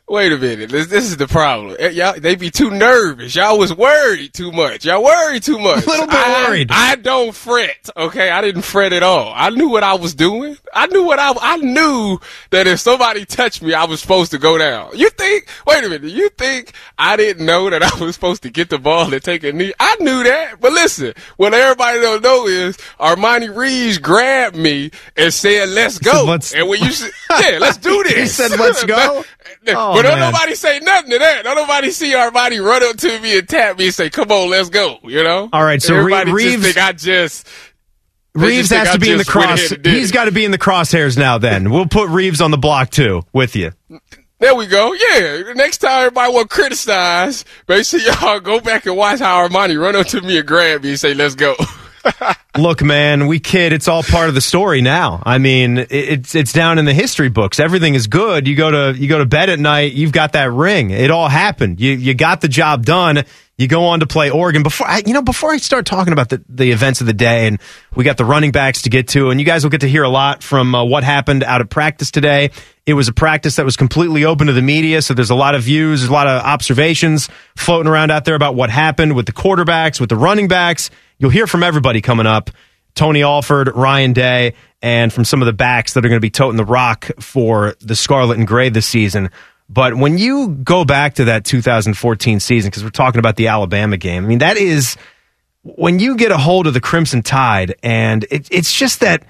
Wait 0.08 0.32
a 0.32 0.38
minute. 0.38 0.70
This, 0.70 0.86
this 0.86 1.04
is 1.04 1.18
the 1.18 1.26
problem. 1.28 1.76
Eh, 1.78 1.90
Y'all, 1.90 2.18
they 2.18 2.34
be 2.34 2.50
too 2.50 2.70
nervous. 2.70 3.34
Y'all 3.34 3.58
was 3.58 3.74
worried 3.74 4.32
too 4.32 4.50
much. 4.50 4.86
Y'all 4.86 5.04
worried 5.04 5.42
too 5.42 5.58
much. 5.58 5.84
A 5.86 5.86
little 5.86 6.06
bit 6.06 6.14
I, 6.16 6.46
worried. 6.48 6.68
I 6.72 6.96
don't 6.96 7.34
fret. 7.34 7.90
Okay. 7.94 8.30
I 8.30 8.40
didn't 8.40 8.62
fret 8.62 8.94
at 8.94 9.02
all. 9.02 9.32
I 9.36 9.50
knew 9.50 9.68
what 9.68 9.82
I 9.82 9.94
was 9.94 10.14
doing. 10.14 10.56
I 10.72 10.86
knew 10.86 11.04
what 11.04 11.18
I, 11.18 11.34
I 11.38 11.56
knew 11.58 12.18
that 12.50 12.66
if 12.66 12.80
somebody 12.80 13.26
touched 13.26 13.60
me, 13.60 13.74
I 13.74 13.84
was 13.84 14.00
supposed 14.00 14.30
to 14.30 14.38
go 14.38 14.56
down. 14.56 14.96
You 14.96 15.10
think, 15.10 15.46
wait 15.66 15.84
a 15.84 15.88
minute. 15.90 16.10
You 16.10 16.30
think 16.30 16.72
I 16.96 17.16
didn't 17.18 17.44
know 17.44 17.68
that 17.68 17.82
I 17.82 17.94
was 18.02 18.14
supposed 18.14 18.42
to 18.44 18.50
get 18.50 18.70
the 18.70 18.78
ball 18.78 19.12
and 19.12 19.22
take 19.22 19.44
a 19.44 19.52
knee? 19.52 19.74
I 19.78 19.96
knew 20.00 20.22
that. 20.24 20.58
But 20.58 20.72
listen, 20.72 21.12
what 21.36 21.52
everybody 21.52 22.00
don't 22.00 22.22
know 22.22 22.46
is 22.46 22.78
Armani 22.98 23.54
Reeves 23.54 23.98
grabbed 23.98 24.56
me 24.56 24.90
and 25.16 25.34
said, 25.34 25.68
let's 25.68 25.98
go. 25.98 26.24
"Let's-" 26.26 26.54
and 26.54 26.66
when 26.66 26.80
you 26.82 26.92
said, 26.92 27.10
yeah, 27.30 27.58
let's 27.60 27.76
do 27.76 28.02
this. 28.04 28.14
He 28.14 28.26
said, 28.26 28.58
"Let's 28.58 28.84
go"? 28.84 29.22
Oh, 29.76 29.94
but 29.94 30.02
don't 30.02 30.18
man. 30.18 30.32
nobody 30.32 30.54
say 30.54 30.78
nothing 30.80 31.10
to 31.10 31.18
that. 31.18 31.44
Don't 31.44 31.56
nobody 31.56 31.90
see 31.90 32.12
Armani 32.12 32.64
run 32.64 32.82
up 32.84 32.96
to 32.98 33.20
me 33.20 33.38
and 33.38 33.48
tap 33.48 33.78
me 33.78 33.86
and 33.86 33.94
say, 33.94 34.10
"Come 34.10 34.30
on, 34.30 34.50
let's 34.50 34.68
go." 34.70 34.98
You 35.04 35.22
know. 35.24 35.48
All 35.52 35.62
right, 35.64 35.80
so 35.82 35.94
everybody 35.96 36.32
Reeves- 36.32 36.62
just 36.62 36.64
think 36.74 36.76
I 36.86 36.92
just. 36.92 37.46
Reeves 38.34 38.70
has 38.70 38.92
to 38.92 39.00
be 39.00 39.10
in 39.10 39.18
the 39.18 39.24
cross. 39.24 39.58
ahead 39.58 39.72
and 39.72 39.82
did 39.82 39.94
He's 39.94 40.12
got 40.12 40.26
to 40.26 40.32
be 40.32 40.44
in 40.44 40.52
the 40.52 40.58
crosshairs 40.58 41.16
now. 41.18 41.38
Then 41.38 41.70
we'll 41.70 41.86
put 41.88 42.08
Reeves 42.08 42.40
on 42.40 42.50
the 42.52 42.58
block 42.58 42.90
too 42.90 43.22
with 43.32 43.56
you. 43.56 43.72
There 44.38 44.54
we 44.54 44.66
go. 44.68 44.92
Yeah. 44.92 45.52
Next 45.54 45.78
time 45.78 45.98
everybody 46.06 46.32
will 46.32 46.46
criticize, 46.46 47.44
make 47.66 47.84
sure 47.84 47.98
y'all 47.98 48.38
go 48.38 48.60
back 48.60 48.86
and 48.86 48.96
watch 48.96 49.18
how 49.18 49.48
Armani 49.48 49.80
run 49.80 49.96
up 49.96 50.06
to 50.08 50.20
me 50.20 50.38
and 50.38 50.46
grab 50.46 50.84
me 50.84 50.90
and 50.90 51.00
say, 51.00 51.14
"Let's 51.14 51.34
go." 51.34 51.56
Look, 52.56 52.82
man, 52.82 53.28
we 53.28 53.38
kid. 53.38 53.72
It's 53.72 53.86
all 53.86 54.02
part 54.02 54.28
of 54.28 54.34
the 54.34 54.40
story 54.40 54.80
now. 54.80 55.22
I 55.24 55.38
mean, 55.38 55.86
it's 55.90 56.34
it's 56.34 56.52
down 56.52 56.78
in 56.78 56.86
the 56.86 56.92
history 56.94 57.28
books. 57.28 57.60
Everything 57.60 57.94
is 57.94 58.08
good. 58.08 58.48
You 58.48 58.56
go 58.56 58.70
to 58.70 58.98
you 58.98 59.08
go 59.08 59.18
to 59.18 59.26
bed 59.26 59.48
at 59.48 59.60
night. 59.60 59.92
You've 59.92 60.12
got 60.12 60.32
that 60.32 60.50
ring. 60.50 60.90
It 60.90 61.10
all 61.10 61.28
happened. 61.28 61.80
You 61.80 61.92
you 61.92 62.14
got 62.14 62.40
the 62.40 62.48
job 62.48 62.84
done. 62.84 63.24
You 63.58 63.66
go 63.66 63.86
on 63.86 64.00
to 64.00 64.06
play 64.06 64.30
Oregon. 64.30 64.62
Before 64.62 64.86
I, 64.86 65.02
you 65.04 65.12
know, 65.12 65.22
before 65.22 65.52
I 65.52 65.56
start 65.56 65.84
talking 65.84 66.12
about 66.12 66.28
the, 66.28 66.42
the 66.48 66.70
events 66.70 67.00
of 67.00 67.08
the 67.08 67.12
day, 67.12 67.48
and 67.48 67.60
we 67.94 68.04
got 68.04 68.16
the 68.16 68.24
running 68.24 68.52
backs 68.52 68.82
to 68.82 68.90
get 68.90 69.08
to, 69.08 69.30
and 69.30 69.40
you 69.40 69.46
guys 69.46 69.64
will 69.64 69.70
get 69.70 69.80
to 69.80 69.88
hear 69.88 70.04
a 70.04 70.08
lot 70.08 70.44
from 70.44 70.76
uh, 70.76 70.84
what 70.84 71.02
happened 71.02 71.42
out 71.42 71.60
of 71.60 71.68
practice 71.68 72.12
today. 72.12 72.50
It 72.86 72.94
was 72.94 73.08
a 73.08 73.12
practice 73.12 73.56
that 73.56 73.64
was 73.64 73.76
completely 73.76 74.24
open 74.24 74.46
to 74.46 74.52
the 74.52 74.62
media, 74.62 75.02
so 75.02 75.12
there's 75.12 75.30
a 75.30 75.34
lot 75.34 75.56
of 75.56 75.62
views, 75.64 76.04
a 76.04 76.12
lot 76.12 76.28
of 76.28 76.40
observations 76.42 77.28
floating 77.56 77.90
around 77.90 78.12
out 78.12 78.24
there 78.24 78.36
about 78.36 78.54
what 78.54 78.70
happened 78.70 79.16
with 79.16 79.26
the 79.26 79.32
quarterbacks, 79.32 80.00
with 80.00 80.08
the 80.08 80.16
running 80.16 80.46
backs. 80.46 80.90
You'll 81.18 81.30
hear 81.30 81.46
from 81.46 81.62
everybody 81.62 82.00
coming 82.00 82.26
up. 82.26 82.50
Tony 82.94 83.22
Alford, 83.22 83.70
Ryan 83.74 84.12
Day, 84.12 84.54
and 84.82 85.12
from 85.12 85.24
some 85.24 85.40
of 85.40 85.46
the 85.46 85.52
backs 85.52 85.92
that 85.92 86.04
are 86.04 86.08
going 86.08 86.16
to 86.16 86.24
be 86.24 86.30
toting 86.30 86.56
the 86.56 86.64
rock 86.64 87.08
for 87.20 87.76
the 87.80 87.94
Scarlet 87.94 88.38
and 88.38 88.46
Gray 88.46 88.70
this 88.70 88.86
season. 88.86 89.30
But 89.68 89.94
when 89.94 90.18
you 90.18 90.48
go 90.48 90.84
back 90.84 91.14
to 91.14 91.26
that 91.26 91.44
2014 91.44 92.40
season, 92.40 92.70
because 92.70 92.82
we're 92.82 92.90
talking 92.90 93.18
about 93.18 93.36
the 93.36 93.48
Alabama 93.48 93.96
game, 93.96 94.24
I 94.24 94.26
mean, 94.26 94.38
that 94.38 94.56
is 94.56 94.96
when 95.62 95.98
you 95.98 96.16
get 96.16 96.32
a 96.32 96.38
hold 96.38 96.66
of 96.66 96.74
the 96.74 96.80
Crimson 96.80 97.22
Tide, 97.22 97.74
and 97.82 98.24
it, 98.30 98.48
it's 98.50 98.72
just 98.72 99.00
that. 99.00 99.24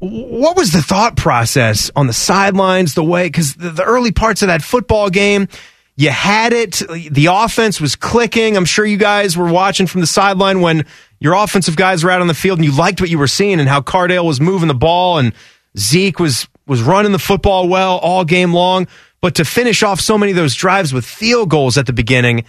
What 0.00 0.56
was 0.56 0.70
the 0.70 0.82
thought 0.82 1.16
process 1.16 1.90
on 1.96 2.06
the 2.06 2.12
sidelines, 2.12 2.94
the 2.94 3.02
way, 3.02 3.26
because 3.26 3.54
the, 3.54 3.70
the 3.70 3.82
early 3.82 4.12
parts 4.12 4.42
of 4.42 4.48
that 4.48 4.62
football 4.62 5.08
game, 5.08 5.48
you 5.96 6.10
had 6.10 6.52
it. 6.52 6.82
The 7.10 7.26
offense 7.26 7.80
was 7.80 7.96
clicking. 7.96 8.56
I'm 8.56 8.66
sure 8.66 8.84
you 8.84 8.98
guys 8.98 9.36
were 9.36 9.50
watching 9.50 9.88
from 9.88 10.02
the 10.02 10.06
sideline 10.06 10.60
when 10.60 10.86
your 11.20 11.34
offensive 11.34 11.76
guys 11.76 12.04
were 12.04 12.10
out 12.10 12.20
on 12.20 12.26
the 12.26 12.34
field 12.34 12.58
and 12.58 12.64
you 12.64 12.72
liked 12.72 13.00
what 13.00 13.10
you 13.10 13.18
were 13.18 13.26
seeing 13.26 13.60
and 13.60 13.68
how 13.68 13.80
Cardale 13.80 14.24
was 14.24 14.40
moving 14.40 14.68
the 14.68 14.74
ball 14.74 15.18
and 15.18 15.32
Zeke 15.76 16.18
was 16.18 16.48
was 16.66 16.82
running 16.82 17.12
the 17.12 17.18
football 17.18 17.68
well 17.68 17.96
all 17.98 18.24
game 18.24 18.52
long. 18.52 18.86
But 19.20 19.36
to 19.36 19.44
finish 19.44 19.82
off 19.82 20.00
so 20.00 20.16
many 20.16 20.32
of 20.32 20.36
those 20.36 20.54
drives 20.54 20.92
with 20.92 21.04
field 21.04 21.50
goals 21.50 21.76
at 21.76 21.86
the 21.86 21.92
beginning, 21.92 22.44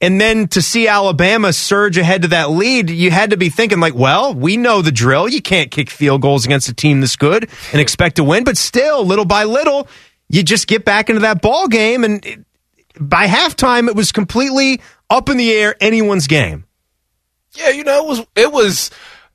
and 0.00 0.20
then 0.20 0.48
to 0.48 0.62
see 0.62 0.86
Alabama 0.86 1.52
surge 1.52 1.98
ahead 1.98 2.22
to 2.22 2.28
that 2.28 2.50
lead, 2.50 2.90
you 2.90 3.10
had 3.10 3.30
to 3.30 3.36
be 3.36 3.48
thinking 3.48 3.80
like, 3.80 3.94
well, 3.94 4.34
we 4.34 4.56
know 4.56 4.82
the 4.82 4.92
drill. 4.92 5.28
You 5.28 5.40
can't 5.40 5.70
kick 5.70 5.90
field 5.90 6.20
goals 6.20 6.44
against 6.44 6.68
a 6.68 6.74
team 6.74 7.00
this 7.00 7.16
good 7.16 7.48
and 7.72 7.80
expect 7.80 8.16
to 8.16 8.24
win. 8.24 8.44
But 8.44 8.56
still, 8.56 9.04
little 9.04 9.24
by 9.24 9.44
little, 9.44 9.88
you 10.28 10.42
just 10.42 10.68
get 10.68 10.84
back 10.84 11.08
into 11.08 11.22
that 11.22 11.42
ball 11.42 11.68
game, 11.68 12.04
and 12.04 12.44
by 13.00 13.26
halftime, 13.26 13.88
it 13.88 13.96
was 13.96 14.12
completely 14.12 14.80
up 15.10 15.28
in 15.28 15.36
the 15.36 15.52
air, 15.52 15.74
anyone's 15.80 16.26
game. 16.26 16.64
Yeah, 17.54 17.70
you 17.70 17.84
know, 17.84 18.04
it 18.04 18.06
was 18.06 18.26
it 18.34 18.52
was 18.52 18.90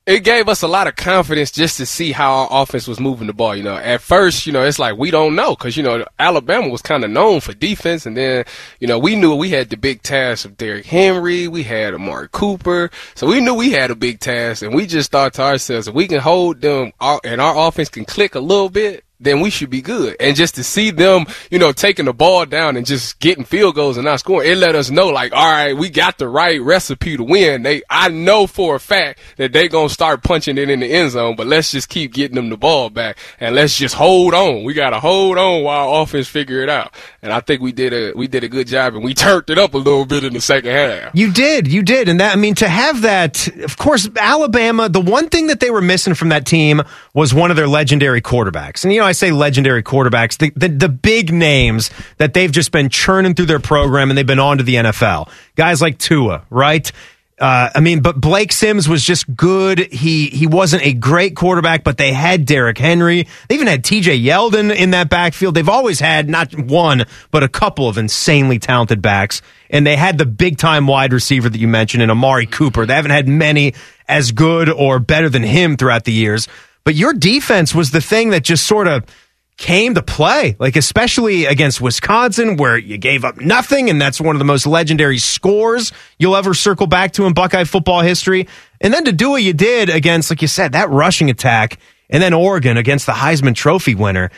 it 0.09 0.23
gave 0.23 0.49
us 0.49 0.63
a 0.63 0.67
lot 0.67 0.87
of 0.87 0.95
confidence 0.95 1.51
just 1.51 1.77
to 1.77 1.85
see 1.85 2.11
how 2.11 2.31
our 2.31 2.63
offense 2.63 2.87
was 2.87 2.99
moving 2.99 3.27
the 3.27 3.33
ball. 3.33 3.55
You 3.55 3.61
know, 3.61 3.75
at 3.75 4.01
first, 4.01 4.47
you 4.47 4.51
know, 4.51 4.63
it's 4.63 4.79
like 4.79 4.97
we 4.97 5.11
don't 5.11 5.35
know 5.35 5.55
because 5.55 5.77
you 5.77 5.83
know 5.83 6.03
Alabama 6.17 6.67
was 6.69 6.81
kind 6.81 7.03
of 7.03 7.11
known 7.11 7.41
for 7.41 7.53
defense, 7.53 8.05
and 8.05 8.17
then 8.17 8.43
you 8.79 8.87
know 8.87 8.97
we 8.97 9.15
knew 9.15 9.35
we 9.35 9.49
had 9.49 9.69
the 9.69 9.77
big 9.77 10.01
task 10.01 10.45
of 10.45 10.57
Derrick 10.57 10.87
Henry, 10.87 11.47
we 11.47 11.63
had 11.63 11.93
Amari 11.93 12.27
Cooper, 12.31 12.89
so 13.13 13.27
we 13.27 13.39
knew 13.39 13.53
we 13.53 13.71
had 13.71 13.91
a 13.91 13.95
big 13.95 14.19
task, 14.19 14.63
and 14.63 14.73
we 14.73 14.87
just 14.87 15.11
thought 15.11 15.35
to 15.35 15.43
ourselves, 15.43 15.87
if 15.87 15.93
we 15.93 16.07
can 16.07 16.19
hold 16.19 16.61
them 16.61 16.91
and 17.23 17.39
our 17.39 17.67
offense 17.67 17.89
can 17.89 18.05
click 18.05 18.35
a 18.35 18.39
little 18.39 18.69
bit. 18.69 19.03
Then 19.21 19.41
we 19.41 19.49
should 19.49 19.69
be 19.69 19.81
good. 19.81 20.15
And 20.19 20.35
just 20.35 20.55
to 20.55 20.63
see 20.63 20.91
them, 20.91 21.25
you 21.51 21.59
know, 21.59 21.73
taking 21.73 22.05
the 22.05 22.13
ball 22.13 22.45
down 22.45 22.77
and 22.77 22.85
just 22.85 23.19
getting 23.19 23.43
field 23.43 23.75
goals 23.75 23.97
and 23.97 24.05
not 24.05 24.21
scoring, 24.21 24.49
it 24.49 24.55
let 24.57 24.75
us 24.75 24.89
know 24.89 25.07
like, 25.07 25.33
all 25.33 25.45
right, 25.45 25.75
we 25.75 25.89
got 25.89 26.17
the 26.17 26.27
right 26.29 26.61
recipe 26.61 27.17
to 27.17 27.23
win. 27.23 27.63
They, 27.63 27.81
I 27.89 28.07
know 28.07 28.47
for 28.47 28.75
a 28.75 28.79
fact 28.79 29.19
that 29.35 29.51
they 29.51 29.67
gonna 29.67 29.89
start 29.89 30.23
punching 30.23 30.57
it 30.57 30.69
in 30.69 30.79
the 30.79 30.87
end 30.87 31.11
zone, 31.11 31.35
but 31.35 31.47
let's 31.47 31.71
just 31.71 31.89
keep 31.89 32.13
getting 32.13 32.35
them 32.35 32.49
the 32.49 32.55
ball 32.55 32.89
back 32.89 33.17
and 33.41 33.55
let's 33.55 33.77
just 33.77 33.95
hold 33.95 34.33
on. 34.33 34.63
We 34.63 34.73
gotta 34.73 35.01
hold 35.01 35.37
on 35.37 35.63
while 35.63 35.89
our 35.89 36.03
offense 36.03 36.29
figure 36.29 36.61
it 36.61 36.69
out. 36.69 36.93
And 37.21 37.33
I 37.33 37.41
think 37.41 37.61
we 37.61 37.73
did 37.73 37.91
a, 37.91 38.13
we 38.15 38.27
did 38.27 38.45
a 38.45 38.49
good 38.49 38.67
job 38.67 38.95
and 38.95 39.03
we 39.03 39.13
turned 39.13 39.49
it 39.49 39.57
up 39.57 39.73
a 39.73 39.77
little 39.77 40.05
bit 40.05 40.23
in 40.23 40.31
the 40.31 40.41
second 40.41 40.71
half. 40.71 41.13
You 41.13 41.33
did, 41.33 41.67
you 41.67 41.83
did, 41.83 42.07
and 42.07 42.21
that 42.21 42.31
I 42.31 42.39
mean 42.39 42.55
to 42.55 42.69
have 42.69 43.01
that. 43.01 43.47
Of 43.47 43.77
course, 43.77 44.07
Alabama. 44.15 44.87
The 44.87 45.01
one 45.01 45.27
thing 45.27 45.47
that 45.47 45.59
they 45.59 45.71
were 45.71 45.81
missing 45.81 46.13
from 46.13 46.29
that 46.29 46.45
team 46.45 46.81
was 47.13 47.33
one 47.33 47.51
of 47.51 47.57
their 47.57 47.67
legendary 47.67 48.21
quarterbacks, 48.21 48.85
and 48.85 48.93
you 48.93 49.01
know 49.01 49.08
I 49.09 49.11
say 49.11 49.31
legendary 49.31 49.83
quarterbacks, 49.83 50.37
the 50.37 50.51
the, 50.55 50.69
the 50.69 50.89
big 50.89 51.33
names 51.33 51.89
that 52.17 52.33
they've 52.33 52.51
just 52.51 52.71
been 52.71 52.89
churning 52.89 53.33
through 53.33 53.47
their 53.47 53.59
program, 53.59 54.09
and 54.09 54.17
they've 54.17 54.25
been 54.25 54.39
on 54.39 54.59
to 54.59 54.63
the 54.63 54.75
NFL. 54.75 55.29
Guys 55.55 55.81
like 55.81 55.97
Tua, 55.97 56.45
right? 56.49 56.89
Uh, 57.39 57.69
I 57.73 57.79
mean, 57.79 58.01
but 58.01 58.19
Blake 58.19 58.51
Sims 58.51 58.89
was 58.89 59.03
just 59.03 59.33
good. 59.35 59.79
He 59.91 60.27
he 60.27 60.45
wasn't 60.45 60.85
a 60.85 60.93
great 60.93 61.35
quarterback, 61.35 61.83
but 61.83 61.97
they 61.97 62.11
had 62.11 62.45
Derrick 62.45 62.77
Henry. 62.77 63.27
They 63.47 63.55
even 63.55 63.67
had 63.67 63.83
T.J. 63.85 64.19
Yeldon 64.19 64.75
in 64.75 64.91
that 64.91 65.09
backfield. 65.09 65.55
They've 65.55 65.69
always 65.69 66.01
had 66.01 66.27
not 66.27 66.53
one, 66.53 67.05
but 67.31 67.43
a 67.43 67.47
couple 67.47 67.87
of 67.87 67.97
insanely 67.97 68.59
talented 68.59 69.01
backs, 69.01 69.41
and 69.69 69.87
they 69.87 69.95
had 69.95 70.17
the 70.17 70.25
big 70.25 70.57
time 70.57 70.85
wide 70.85 71.13
receiver 71.13 71.47
that 71.49 71.59
you 71.59 71.67
mentioned 71.67 72.03
in 72.03 72.09
Amari 72.09 72.45
Cooper. 72.45 72.85
They 72.85 72.95
haven't 72.95 73.11
had 73.11 73.29
many 73.29 73.73
as 74.07 74.33
good 74.33 74.69
or 74.69 74.99
better 74.99 75.29
than 75.29 75.43
him 75.43 75.77
throughout 75.77 76.03
the 76.03 76.13
years. 76.13 76.47
But 76.89 76.95
your 76.95 77.13
defense 77.13 77.75
was 77.75 77.91
the 77.91 78.01
thing 78.01 78.31
that 78.31 78.43
just 78.43 78.65
sort 78.65 78.87
of 78.87 79.05
came 79.57 79.93
to 79.93 80.01
play, 80.01 80.55
like 80.57 80.75
especially 80.75 81.45
against 81.45 81.79
Wisconsin, 81.79 82.57
where 82.57 82.79
you 82.79 82.97
gave 82.97 83.23
up 83.23 83.39
nothing, 83.39 83.91
and 83.91 84.01
that's 84.01 84.19
one 84.19 84.35
of 84.35 84.39
the 84.39 84.45
most 84.45 84.65
legendary 84.65 85.19
scores 85.19 85.91
you'll 86.17 86.35
ever 86.35 86.55
circle 86.55 86.87
back 86.87 87.11
to 87.11 87.27
in 87.27 87.33
Buckeye 87.33 87.65
football 87.65 88.01
history. 88.01 88.47
And 88.81 88.91
then 88.91 89.05
to 89.05 89.11
do 89.11 89.29
what 89.29 89.43
you 89.43 89.53
did 89.53 89.91
against, 89.91 90.31
like 90.31 90.41
you 90.41 90.47
said, 90.47 90.71
that 90.71 90.89
rushing 90.89 91.29
attack, 91.29 91.77
and 92.09 92.23
then 92.23 92.33
Oregon 92.33 92.75
against 92.75 93.05
the 93.05 93.11
Heisman 93.11 93.53
Trophy 93.53 93.93
winner. 93.93 94.31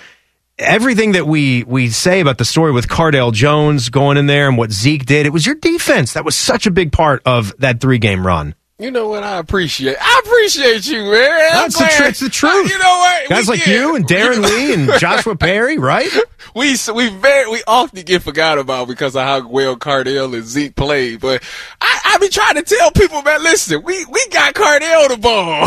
Everything 0.59 1.13
that 1.13 1.25
we 1.25 1.63
we 1.63 1.87
say 1.87 2.19
about 2.19 2.37
the 2.37 2.43
story 2.43 2.73
with 2.73 2.89
Cardale 2.89 3.31
Jones 3.31 3.87
going 3.87 4.17
in 4.17 4.25
there 4.25 4.49
and 4.49 4.57
what 4.57 4.73
Zeke 4.73 5.05
did, 5.05 5.25
it 5.25 5.31
was 5.31 5.45
your 5.45 5.55
defense 5.55 6.11
that 6.15 6.25
was 6.25 6.35
such 6.35 6.67
a 6.67 6.71
big 6.71 6.91
part 6.91 7.21
of 7.25 7.57
that 7.59 7.79
three 7.79 7.97
game 7.97 8.27
run. 8.27 8.55
You 8.81 8.89
know 8.91 9.07
what? 9.09 9.23
I 9.23 9.37
appreciate. 9.37 9.95
I 10.01 10.21
appreciate 10.25 10.87
you, 10.87 11.03
man. 11.03 11.51
That's 11.53 11.77
the, 11.77 11.85
tr- 11.85 12.23
the 12.25 12.29
truth. 12.31 12.69
You 12.71 12.79
know 12.79 12.97
what? 12.97 13.29
Guys 13.29 13.47
We 13.47 13.53
like 13.55 13.65
get- 13.65 13.79
you 13.79 13.95
and 13.95 14.05
Darron 14.07 14.43
Lee 14.49 14.73
and 14.73 14.99
Joshua 14.99 15.35
Perry, 15.35 15.77
right? 15.77 16.09
we 16.55 16.75
we 16.93 17.09
very 17.09 17.49
we 17.51 17.61
often 17.67 18.01
get 18.03 18.23
forgot 18.23 18.57
about 18.57 18.87
because 18.87 19.15
of 19.15 19.21
how 19.21 19.47
well 19.47 19.75
Cardale 19.77 20.33
and 20.33 20.43
Zeke 20.45 20.75
played. 20.75 21.19
But 21.19 21.43
I, 21.79 21.99
I 22.05 22.17
be 22.17 22.27
trying 22.29 22.55
to 22.55 22.63
tell 22.63 22.91
people, 22.91 23.21
man, 23.21 23.43
listen, 23.43 23.83
we 23.83 24.03
we 24.05 24.27
got 24.29 24.53
Cardale 24.55 25.09
the 25.09 25.17
ball, 25.17 25.61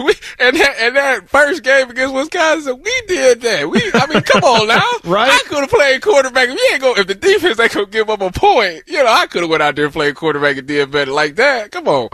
we, 0.06 0.12
and 0.38 0.56
that, 0.56 0.74
and 0.80 0.96
that 0.96 1.28
first 1.30 1.62
game 1.62 1.88
against 1.90 2.14
Wisconsin, 2.14 2.80
we 2.82 3.02
did 3.08 3.40
that. 3.40 3.70
We, 3.70 3.80
I 3.94 4.06
mean, 4.06 4.22
come 4.22 4.44
on 4.44 4.68
now, 4.68 4.82
Right. 5.10 5.30
I 5.30 5.38
could 5.48 5.60
have 5.60 5.70
played 5.70 6.02
quarterback. 6.02 6.48
If 6.50 6.58
you 6.58 6.68
ain't 6.72 6.82
go, 6.82 6.94
if 6.96 7.06
the 7.06 7.14
defense 7.14 7.58
ain't 7.58 7.72
gonna 7.72 7.86
give 7.86 8.10
up 8.10 8.20
a 8.20 8.30
point, 8.30 8.82
you 8.86 9.02
know, 9.02 9.06
I 9.10 9.26
could 9.26 9.40
have 9.42 9.50
went 9.50 9.62
out 9.62 9.76
there 9.76 9.86
and 9.86 9.94
played 9.94 10.14
quarterback 10.14 10.58
and 10.58 10.66
did 10.66 10.90
better 10.90 11.10
like 11.12 11.36
that. 11.36 11.70
Come 11.72 11.88
on. 11.88 12.08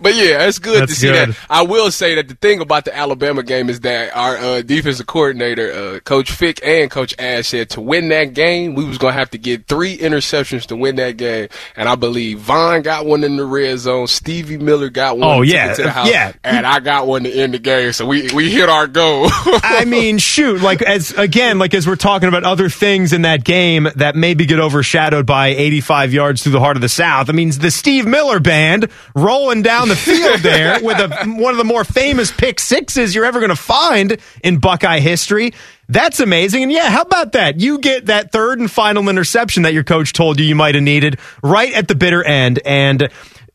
But 0.00 0.14
yeah, 0.14 0.46
it's 0.46 0.58
good 0.58 0.82
That's 0.82 0.94
to 0.94 0.98
see 0.98 1.08
good. 1.08 1.30
that. 1.30 1.36
I 1.50 1.62
will 1.62 1.90
say 1.90 2.14
that 2.14 2.28
the 2.28 2.34
thing 2.34 2.60
about 2.60 2.84
the 2.84 2.96
Alabama 2.96 3.42
game 3.42 3.68
is 3.68 3.80
that 3.80 4.16
our 4.16 4.36
uh, 4.36 4.62
defensive 4.62 5.06
coordinator, 5.06 5.72
uh, 5.96 6.00
Coach 6.00 6.30
Fick 6.30 6.60
and 6.64 6.90
Coach 6.90 7.14
Ash 7.18 7.48
said 7.48 7.70
to 7.70 7.80
win 7.80 8.08
that 8.08 8.32
game, 8.34 8.74
we 8.74 8.84
was 8.84 8.98
gonna 8.98 9.12
have 9.12 9.30
to 9.30 9.38
get 9.38 9.66
three 9.66 9.96
interceptions 9.98 10.66
to 10.66 10.76
win 10.76 10.96
that 10.96 11.16
game. 11.16 11.48
And 11.76 11.88
I 11.88 11.94
believe 11.96 12.38
Vonn 12.38 12.82
got 12.82 13.04
one 13.06 13.24
in 13.24 13.36
the 13.36 13.44
red 13.44 13.78
zone, 13.78 14.06
Stevie 14.06 14.56
Miller 14.58 14.88
got 14.88 15.18
one. 15.18 15.40
to 15.42 15.46
yeah. 15.46 15.74
house, 15.90 16.08
Yeah. 16.10 16.32
and 16.44 16.66
I 16.66 16.80
got 16.80 17.06
one 17.06 17.24
to 17.24 17.30
end 17.32 17.54
the 17.54 17.58
game. 17.58 17.92
So 17.92 18.06
we 18.06 18.32
we 18.32 18.50
hit 18.50 18.68
our 18.68 18.86
goal. 18.86 19.26
I 19.30 19.84
mean, 19.86 20.18
shoot, 20.18 20.62
like 20.62 20.80
as 20.82 21.12
again, 21.12 21.58
like 21.58 21.74
as 21.74 21.86
we're 21.86 21.96
talking 21.96 22.28
about 22.28 22.44
other 22.44 22.68
things 22.70 23.12
in 23.12 23.22
that 23.22 23.44
game 23.44 23.86
that 23.96 24.16
maybe 24.16 24.46
get 24.46 24.60
overshadowed 24.60 25.26
by 25.26 25.48
85 25.48 26.12
yards 26.14 26.42
through 26.42 26.52
the 26.52 26.60
heart 26.60 26.76
of 26.76 26.80
the 26.80 26.88
South. 26.88 27.28
I 27.28 27.32
mean, 27.32 27.50
the 27.50 27.70
Steve 27.70 28.06
Miller 28.06 28.40
band 28.40 28.88
rolling 29.14 29.62
down 29.62 29.89
the 29.90 29.96
field 29.96 30.40
there 30.40 30.78
with 30.82 30.98
a, 30.98 31.26
one 31.26 31.52
of 31.52 31.58
the 31.58 31.64
more 31.64 31.84
famous 31.84 32.30
pick 32.30 32.60
sixes 32.60 33.14
you're 33.14 33.24
ever 33.24 33.40
going 33.40 33.50
to 33.50 33.56
find 33.56 34.18
in 34.44 34.58
Buckeye 34.58 35.00
history. 35.00 35.52
That's 35.88 36.20
amazing. 36.20 36.62
And 36.62 36.72
yeah, 36.72 36.88
how 36.88 37.02
about 37.02 37.32
that? 37.32 37.60
You 37.60 37.78
get 37.78 38.06
that 38.06 38.30
third 38.30 38.60
and 38.60 38.70
final 38.70 39.08
interception 39.08 39.64
that 39.64 39.74
your 39.74 39.82
coach 39.82 40.12
told 40.12 40.38
you 40.38 40.46
you 40.46 40.54
might 40.54 40.76
have 40.76 40.84
needed 40.84 41.18
right 41.42 41.72
at 41.72 41.88
the 41.88 41.96
bitter 41.96 42.22
end. 42.22 42.60
And 42.64 43.02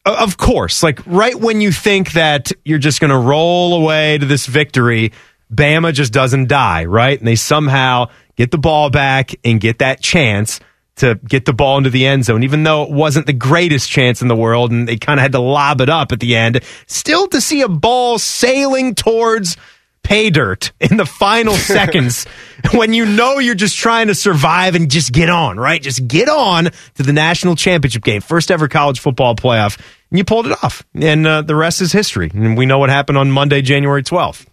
uh, 0.05 0.17
of 0.19 0.35
course, 0.35 0.83
like 0.83 0.99
right 1.05 1.35
when 1.35 1.61
you 1.61 1.71
think 1.71 2.11
that 2.11 2.51
you're 2.65 2.77
just 2.77 2.99
going 2.99 3.11
to 3.11 3.17
roll 3.17 3.81
away 3.81 4.17
to 4.17 4.25
this 4.25 4.45
victory, 4.45 5.13
Bama 5.53 5.93
just 5.93 6.11
doesn't 6.11 6.49
die, 6.49 6.83
right? 6.85 7.17
And 7.17 7.27
they 7.27 7.35
somehow 7.35 8.09
get 8.35 8.51
the 8.51 8.57
ball 8.57 8.89
back 8.89 9.31
and 9.45 9.61
get 9.61 9.79
that 9.79 10.01
chance 10.01 10.59
to 10.97 11.15
get 11.27 11.45
the 11.45 11.53
ball 11.53 11.77
into 11.77 11.89
the 11.89 12.05
end 12.05 12.25
zone, 12.25 12.43
even 12.43 12.63
though 12.63 12.83
it 12.83 12.91
wasn't 12.91 13.25
the 13.25 13.33
greatest 13.33 13.89
chance 13.89 14.21
in 14.21 14.27
the 14.27 14.35
world 14.35 14.71
and 14.71 14.87
they 14.87 14.97
kind 14.97 15.19
of 15.19 15.21
had 15.21 15.33
to 15.33 15.39
lob 15.39 15.81
it 15.81 15.89
up 15.89 16.11
at 16.11 16.19
the 16.19 16.35
end. 16.35 16.61
Still 16.87 17.27
to 17.27 17.41
see 17.41 17.61
a 17.61 17.69
ball 17.69 18.17
sailing 18.17 18.95
towards 18.95 19.57
pay 20.03 20.29
dirt 20.29 20.71
in 20.79 20.97
the 20.97 21.05
final 21.05 21.53
seconds 21.55 22.25
when 22.71 22.93
you 22.93 23.05
know 23.05 23.39
you're 23.39 23.55
just 23.55 23.75
trying 23.75 24.07
to 24.07 24.15
survive 24.15 24.75
and 24.75 24.89
just 24.89 25.11
get 25.11 25.29
on, 25.29 25.57
right? 25.57 25.81
Just 25.81 26.07
get 26.07 26.29
on 26.29 26.69
to 26.93 27.03
the 27.03 27.13
national 27.13 27.55
championship 27.55 28.03
game, 28.03 28.21
first 28.21 28.51
ever 28.51 28.67
college 28.67 28.99
football 28.99 29.35
playoff. 29.35 29.77
And 30.11 30.19
you 30.19 30.23
pulled 30.23 30.47
it 30.47 30.63
off. 30.63 30.83
And 30.93 31.27
uh, 31.27 31.41
the 31.41 31.55
rest 31.55 31.81
is 31.81 31.91
history. 31.91 32.31
And 32.33 32.57
we 32.57 32.65
know 32.65 32.77
what 32.77 32.89
happened 32.89 33.17
on 33.17 33.31
Monday, 33.31 33.61
January 33.61 34.03
12th. 34.03 34.45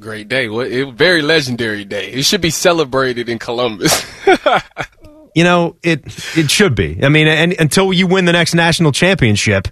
Great 0.00 0.28
day. 0.28 0.48
What 0.48 0.66
it 0.72 0.92
very 0.94 1.22
legendary 1.22 1.84
day. 1.84 2.10
It 2.10 2.24
should 2.24 2.40
be 2.40 2.50
celebrated 2.50 3.28
in 3.28 3.38
Columbus. 3.38 4.04
You 5.34 5.42
know, 5.42 5.76
it 5.82 6.04
it 6.36 6.48
should 6.50 6.74
be. 6.76 6.98
I 7.02 7.08
mean, 7.08 7.26
and, 7.26 7.54
until 7.58 7.92
you 7.92 8.06
win 8.06 8.24
the 8.24 8.32
next 8.32 8.54
national 8.54 8.92
championship, 8.92 9.66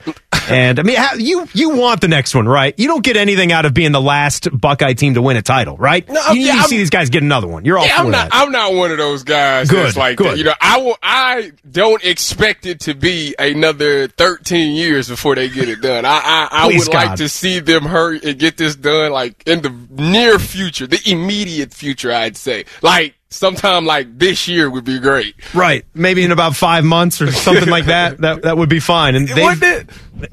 and 0.48 0.80
I 0.80 0.82
mean, 0.82 0.96
how, 0.96 1.14
you 1.14 1.46
you 1.54 1.70
want 1.76 2.00
the 2.00 2.08
next 2.08 2.34
one, 2.34 2.48
right? 2.48 2.74
You 2.76 2.88
don't 2.88 3.04
get 3.04 3.16
anything 3.16 3.52
out 3.52 3.64
of 3.64 3.72
being 3.72 3.92
the 3.92 4.00
last 4.00 4.48
Buckeye 4.52 4.94
team 4.94 5.14
to 5.14 5.22
win 5.22 5.36
a 5.36 5.42
title, 5.42 5.76
right? 5.76 6.08
No, 6.08 6.20
you 6.30 6.34
need 6.40 6.46
yeah, 6.46 6.52
to 6.54 6.58
I'm- 6.58 6.68
see 6.68 6.78
these 6.78 6.90
guys 6.90 7.10
get 7.10 7.22
another 7.22 7.46
one. 7.46 7.64
You're 7.64 7.78
all 7.78 7.86
Yeah, 7.86 7.98
I'm 7.98 8.10
not. 8.10 8.30
that. 8.30 8.36
I'm 8.36 8.50
not 8.50 8.74
one 8.74 8.90
of 8.90 8.98
those 8.98 9.22
guys 9.22 9.70
Good, 9.70 9.86
that's 9.86 9.96
like 9.96 10.16
good. 10.18 10.32
that. 10.32 10.38
You 10.38 10.44
know, 10.44 10.54
I 10.60 10.78
will. 10.78 10.96
I 11.00 11.52
don't 11.70 12.02
expect 12.04 12.66
it 12.66 12.80
to 12.80 12.94
be 12.94 13.36
another 13.38 14.08
13 14.08 14.74
years 14.74 15.08
before 15.08 15.36
they 15.36 15.48
get 15.48 15.68
it 15.68 15.80
done. 15.80 16.04
I 16.04 16.10
I, 16.24 16.48
I 16.50 16.64
Please, 16.70 16.88
would 16.88 16.94
like 16.94 17.14
to 17.18 17.28
see 17.28 17.60
them 17.60 17.84
hurry 17.84 18.18
and 18.24 18.36
get 18.36 18.56
this 18.56 18.74
done, 18.74 19.12
like 19.12 19.46
in 19.46 19.62
the 19.62 19.70
near 19.90 20.40
future, 20.40 20.88
the 20.88 21.00
immediate 21.06 21.72
future. 21.72 22.10
I'd 22.12 22.36
say, 22.36 22.64
like 22.82 23.14
sometime 23.32 23.84
like 23.86 24.18
this 24.18 24.46
year 24.48 24.70
would 24.70 24.84
be 24.84 24.98
great. 24.98 25.34
Right. 25.54 25.84
Maybe 25.94 26.22
in 26.22 26.32
about 26.32 26.54
five 26.56 26.84
months 26.84 27.20
or 27.20 27.30
something 27.32 27.68
like 27.68 27.86
that. 27.86 28.12
That 28.22 28.42
that 28.42 28.56
would 28.56 28.68
be 28.68 28.78
fine. 28.80 29.14
And 29.14 29.26
they've, 29.28 29.44
Wouldn't 29.44 29.90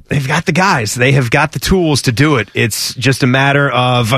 they've 0.10 0.28
got 0.28 0.46
the 0.46 0.52
guys. 0.52 0.94
They 0.94 1.14
have 1.14 1.32
got 1.32 1.54
the 1.54 1.60
tools 1.60 2.04
to 2.04 2.12
do 2.12 2.36
it. 2.36 2.50
It's 2.54 2.94
just 2.94 3.24
a 3.24 3.28
matter 3.28 3.70
of 3.70 4.14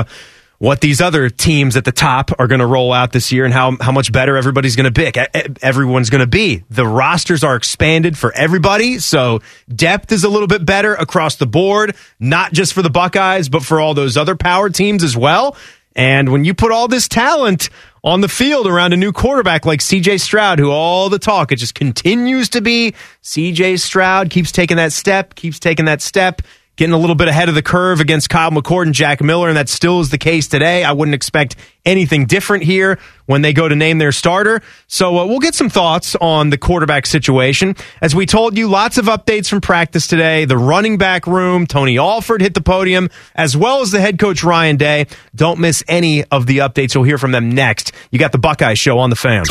what 0.58 0.80
these 0.80 1.00
other 1.00 1.28
teams 1.28 1.76
at 1.76 1.84
the 1.84 1.90
top 1.90 2.30
are 2.38 2.46
going 2.46 2.60
to 2.60 2.66
roll 2.66 2.92
out 2.92 3.10
this 3.10 3.32
year 3.32 3.44
and 3.44 3.52
how, 3.52 3.76
how 3.80 3.90
much 3.90 4.12
better 4.12 4.36
everybody's 4.36 4.76
going 4.76 4.92
to 4.92 4.92
be. 4.92 5.08
E- 5.08 5.54
Everyone's 5.60 6.08
going 6.08 6.20
to 6.20 6.26
be. 6.28 6.62
The 6.70 6.86
rosters 6.86 7.42
are 7.42 7.56
expanded 7.56 8.16
for 8.16 8.32
everybody. 8.32 9.00
So 9.00 9.40
depth 9.74 10.12
is 10.12 10.22
a 10.22 10.28
little 10.28 10.46
bit 10.46 10.64
better 10.64 10.94
across 10.94 11.34
the 11.34 11.46
board, 11.46 11.96
not 12.20 12.52
just 12.52 12.74
for 12.74 12.82
the 12.82 12.90
Buckeyes, 12.90 13.48
but 13.48 13.64
for 13.64 13.80
all 13.80 13.94
those 13.94 14.16
other 14.16 14.36
power 14.36 14.70
teams 14.70 15.02
as 15.02 15.16
well. 15.16 15.56
And 15.96 16.30
when 16.30 16.44
you 16.44 16.54
put 16.54 16.70
all 16.70 16.86
this 16.88 17.08
talent 17.08 17.68
on 18.04 18.20
the 18.20 18.28
field 18.28 18.66
around 18.66 18.92
a 18.92 18.96
new 18.96 19.12
quarterback 19.12 19.64
like 19.64 19.80
CJ 19.80 20.20
Stroud, 20.20 20.58
who 20.58 20.70
all 20.70 21.08
the 21.08 21.18
talk, 21.18 21.52
it 21.52 21.56
just 21.56 21.74
continues 21.74 22.48
to 22.50 22.60
be 22.60 22.94
CJ 23.22 23.78
Stroud 23.78 24.30
keeps 24.30 24.50
taking 24.50 24.76
that 24.76 24.92
step, 24.92 25.34
keeps 25.34 25.58
taking 25.58 25.84
that 25.84 26.02
step, 26.02 26.42
getting 26.76 26.94
a 26.94 26.98
little 26.98 27.14
bit 27.14 27.28
ahead 27.28 27.48
of 27.48 27.54
the 27.54 27.62
curve 27.62 28.00
against 28.00 28.30
Kyle 28.30 28.50
McCord 28.50 28.84
and 28.86 28.94
Jack 28.94 29.20
Miller, 29.20 29.48
and 29.48 29.56
that 29.56 29.68
still 29.68 30.00
is 30.00 30.10
the 30.10 30.18
case 30.18 30.48
today. 30.48 30.84
I 30.84 30.92
wouldn't 30.92 31.14
expect 31.14 31.56
anything 31.84 32.26
different 32.26 32.64
here 32.64 32.98
when 33.26 33.42
they 33.42 33.52
go 33.52 33.68
to 33.68 33.74
name 33.74 33.98
their 33.98 34.12
starter. 34.12 34.62
So 34.86 35.18
uh, 35.18 35.26
we'll 35.26 35.40
get 35.40 35.54
some 35.54 35.68
thoughts 35.68 36.14
on 36.16 36.50
the 36.50 36.58
quarterback 36.58 37.06
situation. 37.06 37.76
As 38.00 38.14
we 38.14 38.26
told 38.26 38.56
you, 38.56 38.68
lots 38.68 38.98
of 38.98 39.06
updates 39.06 39.48
from 39.48 39.60
practice 39.60 40.06
today. 40.06 40.44
The 40.44 40.56
running 40.56 40.98
back 40.98 41.26
room, 41.26 41.66
Tony 41.66 41.98
Alford 41.98 42.40
hit 42.40 42.54
the 42.54 42.62
podium, 42.62 43.10
as 43.34 43.56
well 43.56 43.80
as 43.80 43.90
the 43.90 44.00
head 44.00 44.18
coach 44.18 44.42
Ryan 44.42 44.76
Day. 44.76 45.06
Don't 45.34 45.58
miss 45.58 45.84
any 45.88 46.24
of 46.24 46.46
the 46.46 46.58
updates. 46.58 46.94
You'll 46.94 47.04
hear 47.04 47.18
from 47.18 47.32
them 47.32 47.50
next. 47.50 47.92
You 48.10 48.18
got 48.18 48.32
the 48.32 48.38
Buckeye 48.38 48.74
Show 48.74 48.98
on 48.98 49.10
the 49.10 49.16
fan. 49.16 49.44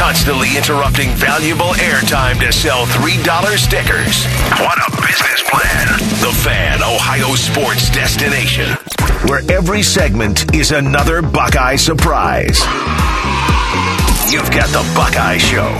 Constantly 0.00 0.56
interrupting 0.56 1.10
valuable 1.10 1.74
airtime 1.76 2.40
to 2.40 2.50
sell 2.50 2.86
$3 2.86 3.58
stickers. 3.58 4.24
What 4.58 4.78
a 4.78 4.90
business 4.96 5.42
plan. 5.50 5.86
The 6.24 6.32
Fan, 6.42 6.82
Ohio 6.82 7.34
sports 7.34 7.90
destination. 7.90 8.70
Where 9.28 9.42
every 9.52 9.82
segment 9.82 10.54
is 10.54 10.70
another 10.72 11.20
Buckeye 11.20 11.76
surprise. 11.76 12.58
You've 14.32 14.50
got 14.50 14.70
the 14.70 14.90
Buckeye 14.96 15.36
Show. 15.36 15.70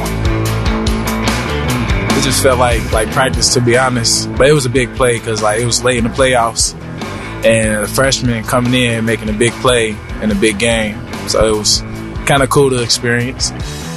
It 2.19 2.23
just 2.23 2.43
felt 2.43 2.59
like 2.59 2.93
like 2.93 3.11
practice, 3.12 3.55
to 3.55 3.62
be 3.62 3.79
honest. 3.79 4.31
But 4.37 4.49
it 4.49 4.53
was 4.53 4.67
a 4.67 4.71
big 4.71 4.95
play 4.97 5.19
because 5.19 5.43
like 5.43 5.61
it 5.62 5.67
was 5.67 5.83
late 5.83 5.97
in 5.97 6.05
the 6.05 6.11
playoffs, 6.11 6.75
and 7.43 7.85
a 7.85 7.89
freshman 7.89 8.45
coming 8.45 8.75
in 8.75 9.07
making 9.07 9.31
a 9.31 9.33
big 9.33 9.53
play 9.53 9.97
in 10.21 10.31
a 10.31 10.35
big 10.35 10.59
game. 10.59 11.00
So 11.27 11.55
it 11.55 11.59
was 11.59 11.81
kind 12.27 12.43
of 12.43 12.50
cool 12.50 12.69
to 12.69 12.83
experience. 12.83 13.50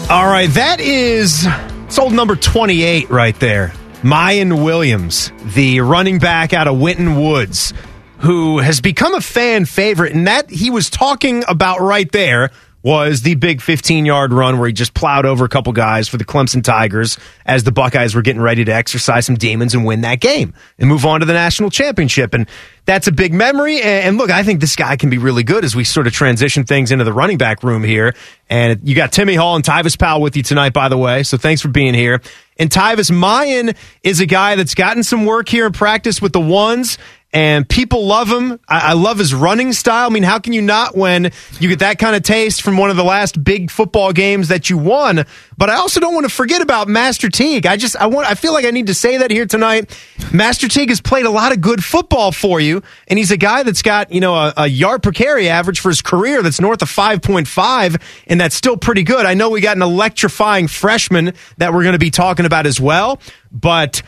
All 0.10 0.27
right, 0.27 0.50
that 0.51 0.79
is 0.79 1.48
sold 1.88 2.13
number 2.13 2.36
28 2.36 3.10
right 3.10 3.39
there. 3.39 3.74
Miyan 4.01 4.63
Williams, 4.63 5.31
the 5.55 5.79
running 5.79 6.19
back 6.19 6.53
out 6.53 6.67
of 6.67 6.79
Winton 6.79 7.19
Woods, 7.19 7.74
who 8.19 8.60
has 8.60 8.81
become 8.81 9.15
a 9.15 9.22
fan 9.22 9.65
favorite, 9.65 10.13
and 10.13 10.27
that 10.27 10.50
he 10.50 10.69
was 10.69 10.89
talking 10.89 11.43
about 11.48 11.79
right 11.79 12.12
there 12.12 12.51
was 12.83 13.21
the 13.21 13.35
big 13.35 13.61
15 13.61 14.05
yard 14.05 14.33
run 14.33 14.59
where 14.59 14.67
he 14.67 14.73
just 14.73 14.93
plowed 14.93 15.25
over 15.25 15.45
a 15.45 15.49
couple 15.49 15.71
guys 15.71 16.09
for 16.09 16.17
the 16.17 16.25
Clemson 16.25 16.61
Tigers 16.61 17.17
as 17.45 17.63
the 17.63 17.71
Buckeyes 17.71 18.13
were 18.13 18.21
getting 18.21 18.41
ready 18.41 18.65
to 18.65 18.73
exercise 18.73 19.25
some 19.25 19.35
demons 19.35 19.73
and 19.73 19.85
win 19.85 20.01
that 20.01 20.19
game 20.19 20.53
and 20.77 20.89
move 20.89 21.05
on 21.05 21.21
to 21.21 21.25
the 21.25 21.33
national 21.33 21.69
championship. 21.69 22.33
And 22.33 22.47
that's 22.85 23.07
a 23.07 23.13
big 23.13 23.33
memory. 23.33 23.81
And 23.81 24.17
look, 24.17 24.29
I 24.29 24.43
think 24.43 24.59
this 24.59 24.75
guy 24.75 24.97
can 24.97 25.09
be 25.09 25.17
really 25.17 25.43
good 25.43 25.63
as 25.63 25.75
we 25.75 25.85
sort 25.85 26.07
of 26.07 26.13
transition 26.13 26.65
things 26.65 26.91
into 26.91 27.05
the 27.05 27.13
running 27.13 27.37
back 27.37 27.63
room 27.63 27.83
here. 27.83 28.13
And 28.49 28.81
you 28.83 28.95
got 28.95 29.13
Timmy 29.13 29.35
Hall 29.35 29.55
and 29.55 29.63
Tyvis 29.63 29.97
Powell 29.97 30.21
with 30.21 30.35
you 30.35 30.43
tonight, 30.43 30.73
by 30.73 30.89
the 30.89 30.97
way. 30.97 31.23
So 31.23 31.37
thanks 31.37 31.61
for 31.61 31.69
being 31.69 31.93
here. 31.93 32.21
And 32.59 32.69
Tyvis 32.69 33.09
Miyan 33.09 33.75
is 34.03 34.19
a 34.19 34.25
guy 34.25 34.55
that's 34.55 34.75
gotten 34.75 35.03
some 35.03 35.25
work 35.25 35.47
here 35.47 35.65
in 35.65 35.71
practice 35.71 36.21
with 36.21 36.33
the 36.33 36.41
ones 36.41 36.97
and 37.33 37.67
people 37.67 38.05
love 38.05 38.29
him. 38.29 38.59
I, 38.67 38.91
I, 38.91 38.93
love 38.93 39.17
his 39.17 39.33
running 39.33 39.73
style. 39.73 40.05
I 40.05 40.13
mean, 40.13 40.21
how 40.21 40.37
can 40.37 40.53
you 40.53 40.61
not 40.61 40.95
when 40.95 41.31
you 41.59 41.67
get 41.67 41.79
that 41.79 41.97
kind 41.97 42.15
of 42.15 42.21
taste 42.21 42.61
from 42.61 42.77
one 42.77 42.91
of 42.91 42.95
the 42.95 43.03
last 43.03 43.43
big 43.43 43.71
football 43.71 44.13
games 44.13 44.49
that 44.49 44.69
you 44.69 44.77
won? 44.77 45.25
But 45.57 45.71
I 45.71 45.75
also 45.75 45.99
don't 45.99 46.13
want 46.13 46.27
to 46.27 46.33
forget 46.33 46.61
about 46.61 46.87
Master 46.87 47.29
Teague. 47.29 47.65
I 47.65 47.75
just 47.75 47.95
I 47.95 48.05
want 48.05 48.29
I 48.29 48.35
feel 48.35 48.53
like 48.53 48.65
I 48.65 48.71
need 48.71 48.87
to 48.87 48.93
say 48.93 49.17
that 49.17 49.31
here 49.31 49.47
tonight. 49.47 49.99
Master 50.31 50.67
Teague 50.67 50.89
has 50.89 51.01
played 51.01 51.25
a 51.25 51.31
lot 51.31 51.51
of 51.51 51.59
good 51.59 51.83
football 51.83 52.31
for 52.31 52.59
you, 52.59 52.83
and 53.07 53.17
he's 53.17 53.31
a 53.31 53.37
guy 53.37 53.63
that's 53.63 53.81
got 53.81 54.11
you 54.11 54.21
know 54.21 54.35
a, 54.35 54.53
a 54.55 54.67
yard 54.67 55.01
per 55.01 55.11
carry 55.11 55.49
average 55.49 55.79
for 55.79 55.89
his 55.89 56.03
career 56.03 56.43
that's 56.43 56.61
north 56.61 56.83
of 56.83 56.89
five 56.89 57.23
point 57.23 57.47
five, 57.47 57.97
and 58.27 58.39
that's 58.39 58.55
still 58.55 58.77
pretty 58.77 59.03
good. 59.03 59.25
I 59.25 59.33
know 59.33 59.49
we 59.49 59.59
got 59.59 59.75
an 59.75 59.81
electrifying 59.81 60.67
freshman 60.67 61.33
that 61.57 61.73
we're 61.73 61.83
going 61.83 61.93
to 61.93 61.99
be 61.99 62.11
talking 62.11 62.45
about 62.45 62.67
as 62.67 62.79
well, 62.79 63.19
but 63.51 64.03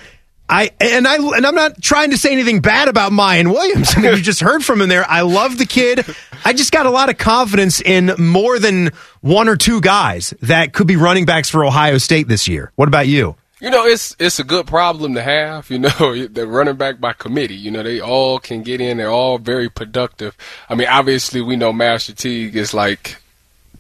I 0.48 0.72
and 0.80 1.08
I 1.08 1.16
and 1.16 1.46
I'm 1.46 1.56
not 1.56 1.82
trying 1.82 2.12
to 2.12 2.18
say 2.18 2.32
anything 2.32 2.60
bad 2.60 2.88
about 2.88 3.12
Miyan 3.12 3.52
Williams. 3.52 3.94
I 3.96 4.02
mean, 4.02 4.16
you 4.16 4.22
just 4.22 4.42
heard 4.42 4.64
from 4.64 4.82
him 4.82 4.90
there. 4.90 5.06
I 5.10 5.22
love 5.22 5.58
the 5.58 5.66
kid. 5.66 6.06
I 6.44 6.54
just 6.54 6.72
got 6.72 6.86
a 6.86 6.92
lot 6.92 7.10
of 7.10 7.18
confidence 7.18 7.82
in 7.82 8.14
more 8.20 8.60
than 8.60 8.92
one 9.22 9.50
or 9.50 9.56
two 9.56 9.82
guys 9.82 10.34
that 10.42 10.74
could 10.74 10.86
be 10.86 10.98
running 10.98 11.26
backs 11.26 11.50
for 11.50 11.66
Ohio 11.66 11.98
State 11.98 12.28
this 12.28 12.48
year. 12.48 12.72
What 12.76 12.88
about 12.88 13.08
you? 13.08 13.36
You 13.60 13.72
know, 13.72 13.86
it's 13.88 14.16
it's 14.20 14.38
a 14.38 14.44
good 14.44 14.68
problem 14.68 15.16
to 15.16 15.24
have. 15.24 15.72
You 15.72 15.80
know, 16.00 16.28
the 16.28 16.46
running 16.46 16.76
back 16.76 17.00
by 17.00 17.14
committee. 17.14 17.56
You 17.56 17.72
know, 17.72 17.82
they 17.82 18.00
all 18.00 18.38
can 18.38 18.62
get 18.62 18.82
in. 18.82 18.98
They're 18.98 19.10
all 19.10 19.40
very 19.40 19.70
productive. 19.70 20.38
I 20.70 20.76
mean, 20.76 20.88
obviously, 20.88 21.42
we 21.42 21.56
know 21.56 21.74
Master 21.74 22.14
Teague 22.14 22.56
is 22.56 22.74
like 22.74 23.18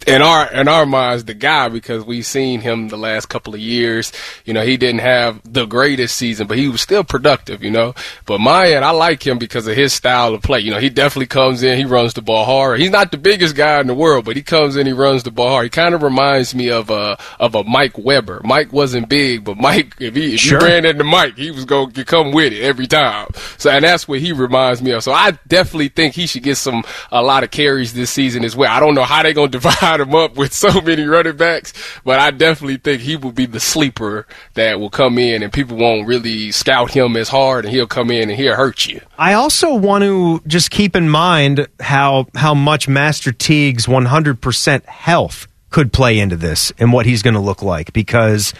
in 0.05 0.21
our 0.21 0.51
in 0.53 0.67
our 0.67 0.85
minds 0.85 1.25
the 1.25 1.33
guy 1.33 1.69
because 1.69 2.05
we've 2.05 2.25
seen 2.25 2.62
him 2.62 2.89
the 2.89 2.97
last 2.97 3.27
couple 3.27 3.53
of 3.53 3.59
years. 3.59 4.12
You 4.45 4.53
know, 4.53 4.63
he 4.63 4.77
didn't 4.77 5.01
have 5.01 5.41
the 5.43 5.65
greatest 5.65 6.15
season, 6.15 6.47
but 6.47 6.57
he 6.57 6.67
was 6.67 6.81
still 6.81 7.03
productive. 7.03 7.63
You 7.63 7.71
know, 7.71 7.95
but 8.25 8.39
Miyan, 8.39 8.83
I 8.83 8.91
like 8.91 9.25
him 9.25 9.38
because 9.38 9.67
of 9.67 9.75
his 9.75 9.93
style 9.93 10.33
of 10.33 10.41
play. 10.41 10.59
You 10.59 10.71
know, 10.71 10.79
he 10.79 10.89
definitely 10.89 11.27
comes 11.27 11.63
in, 11.63 11.77
he 11.77 11.85
runs 11.85 12.13
the 12.13 12.21
ball 12.21 12.45
hard. 12.45 12.79
He's 12.79 12.91
not 12.91 13.12
the 13.12 13.17
biggest 13.17 13.55
guy 13.55 13.79
in 13.79 13.88
the 13.88 13.95
world, 13.95 14.25
but 14.25 14.35
he 14.35 14.43
comes 14.43 14.75
in, 14.75 14.85
he 14.85 14.93
runs 14.93 15.24
the 15.24 15.31
ball 15.31 15.50
hard. 15.50 15.65
He 15.65 15.69
kind 15.69 15.95
of 15.95 16.03
reminds 16.03 16.53
me 16.53 16.69
of 16.69 16.89
a 16.89 17.17
of 17.39 17.55
a 17.55 17.63
Mike 17.63 17.97
Weber. 17.97 18.41
Mike 18.43 18.71
wasn't 18.71 19.09
big, 19.09 19.43
but 19.43 19.57
Mike, 19.57 19.95
if 20.00 20.15
he 20.15 20.35
if 20.35 20.39
sure. 20.39 20.59
you 20.59 20.67
ran 20.67 20.85
into 20.85 21.03
Mike, 21.03 21.38
he 21.38 21.51
was 21.51 21.65
going 21.65 21.91
to 21.91 22.05
come 22.05 22.31
with 22.31 22.53
it 22.53 22.62
every 22.62 22.88
time. 22.88 23.27
So, 23.57 23.69
and 23.69 23.83
that's 23.83 24.07
what 24.07 24.19
he 24.19 24.31
reminds 24.31 24.81
me 24.81 24.91
of. 24.91 25.03
So, 25.03 25.12
I 25.12 25.31
definitely 25.47 25.89
think 25.89 26.13
he 26.13 26.27
should 26.27 26.43
get 26.43 26.55
some 26.57 26.83
a 27.12 27.21
lot 27.21 27.43
of 27.43 27.51
carries 27.51 27.93
this 27.93 28.12
season 28.12 28.43
as 28.43 28.55
well. 28.55 28.71
I 28.71 28.79
don't 28.79 28.95
know 28.95 29.03
how 29.03 29.24
they're 29.24 29.33
going 29.33 29.51
to 29.51 29.59
divide 29.59 29.94
him 29.99 30.15
up 30.15 30.35
with 30.35 30.53
so 30.65 30.81
many 30.81 31.03
running 31.03 31.37
backs, 31.37 31.73
but 32.03 32.19
I 32.19 32.31
definitely 32.31 32.77
think 32.77 33.01
he 33.01 33.15
will 33.15 33.31
be 33.31 33.45
the 33.45 33.59
sleeper 33.59 34.27
that 34.53 34.79
will 34.79 34.89
come 34.89 35.17
in 35.17 35.43
and 35.43 35.51
people 35.51 35.77
won't 35.77 36.07
really 36.07 36.51
scout 36.51 36.91
him 36.91 37.15
as 37.15 37.29
hard 37.29 37.65
and 37.65 37.73
he'll 37.73 37.87
come 37.87 38.11
in 38.11 38.29
and 38.29 38.39
he'll 38.39 38.55
hurt 38.55 38.85
you. 38.87 39.01
I 39.17 39.33
also 39.33 39.73
want 39.73 40.03
to 40.03 40.41
just 40.47 40.71
keep 40.71 40.95
in 40.95 41.09
mind 41.09 41.67
how 41.79 42.27
how 42.35 42.53
much 42.53 42.87
Master 42.87 43.31
Teague's 43.31 43.85
100% 43.85 44.85
health 44.85 45.47
could 45.75 45.91
play 45.91 46.19
into 46.19 46.37
this 46.37 46.71
and 46.77 46.93
what 46.93 47.05
he's 47.05 47.21
going 47.21 47.33
to 47.33 47.39
look 47.39 47.61
like 47.61 47.91
because 47.91 48.53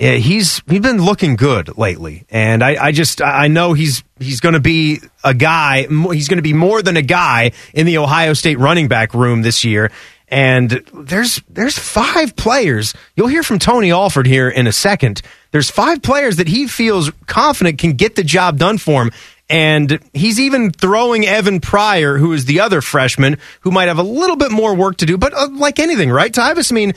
eh, 0.00 0.16
he's 0.16 0.60
he's 0.68 0.80
been 0.80 1.00
looking 1.00 1.36
good 1.36 1.78
lately, 1.78 2.26
and 2.28 2.62
I, 2.64 2.86
I 2.86 2.90
just 2.90 3.22
I 3.22 3.46
know 3.46 3.72
he's 3.72 4.02
he's 4.18 4.40
going 4.40 4.54
to 4.54 4.60
be 4.60 5.00
a 5.22 5.32
guy. 5.32 5.86
He's 6.12 6.26
going 6.26 6.38
to 6.38 6.42
be 6.42 6.52
more 6.52 6.82
than 6.82 6.96
a 6.96 7.02
guy 7.02 7.52
in 7.72 7.86
the 7.86 7.98
Ohio 7.98 8.32
State 8.32 8.58
running 8.58 8.88
back 8.88 9.14
room 9.14 9.42
this 9.42 9.64
year. 9.64 9.92
And 10.28 10.70
there's 10.92 11.40
there's 11.48 11.78
five 11.78 12.34
players. 12.34 12.94
You'll 13.14 13.28
hear 13.28 13.44
from 13.44 13.58
Tony 13.58 13.92
Alford 13.92 14.26
here 14.26 14.48
in 14.48 14.66
a 14.66 14.72
second. 14.72 15.22
There's 15.52 15.70
five 15.70 16.02
players 16.02 16.36
that 16.36 16.48
he 16.48 16.66
feels 16.66 17.10
confident 17.26 17.78
can 17.78 17.92
get 17.92 18.16
the 18.16 18.24
job 18.24 18.58
done 18.58 18.78
for 18.78 19.02
him. 19.02 19.12
And 19.48 20.00
he's 20.12 20.40
even 20.40 20.72
throwing 20.72 21.24
Evan 21.24 21.60
Pryor, 21.60 22.18
who 22.18 22.32
is 22.32 22.46
the 22.46 22.58
other 22.58 22.80
freshman, 22.80 23.38
who 23.60 23.70
might 23.70 23.86
have 23.86 23.98
a 23.98 24.02
little 24.02 24.34
bit 24.34 24.50
more 24.50 24.74
work 24.74 24.96
to 24.98 25.06
do. 25.06 25.16
But 25.16 25.34
uh, 25.34 25.48
like 25.52 25.78
anything, 25.78 26.10
right, 26.10 26.32
Tyvis? 26.32 26.72
I 26.72 26.74
mean, 26.74 26.94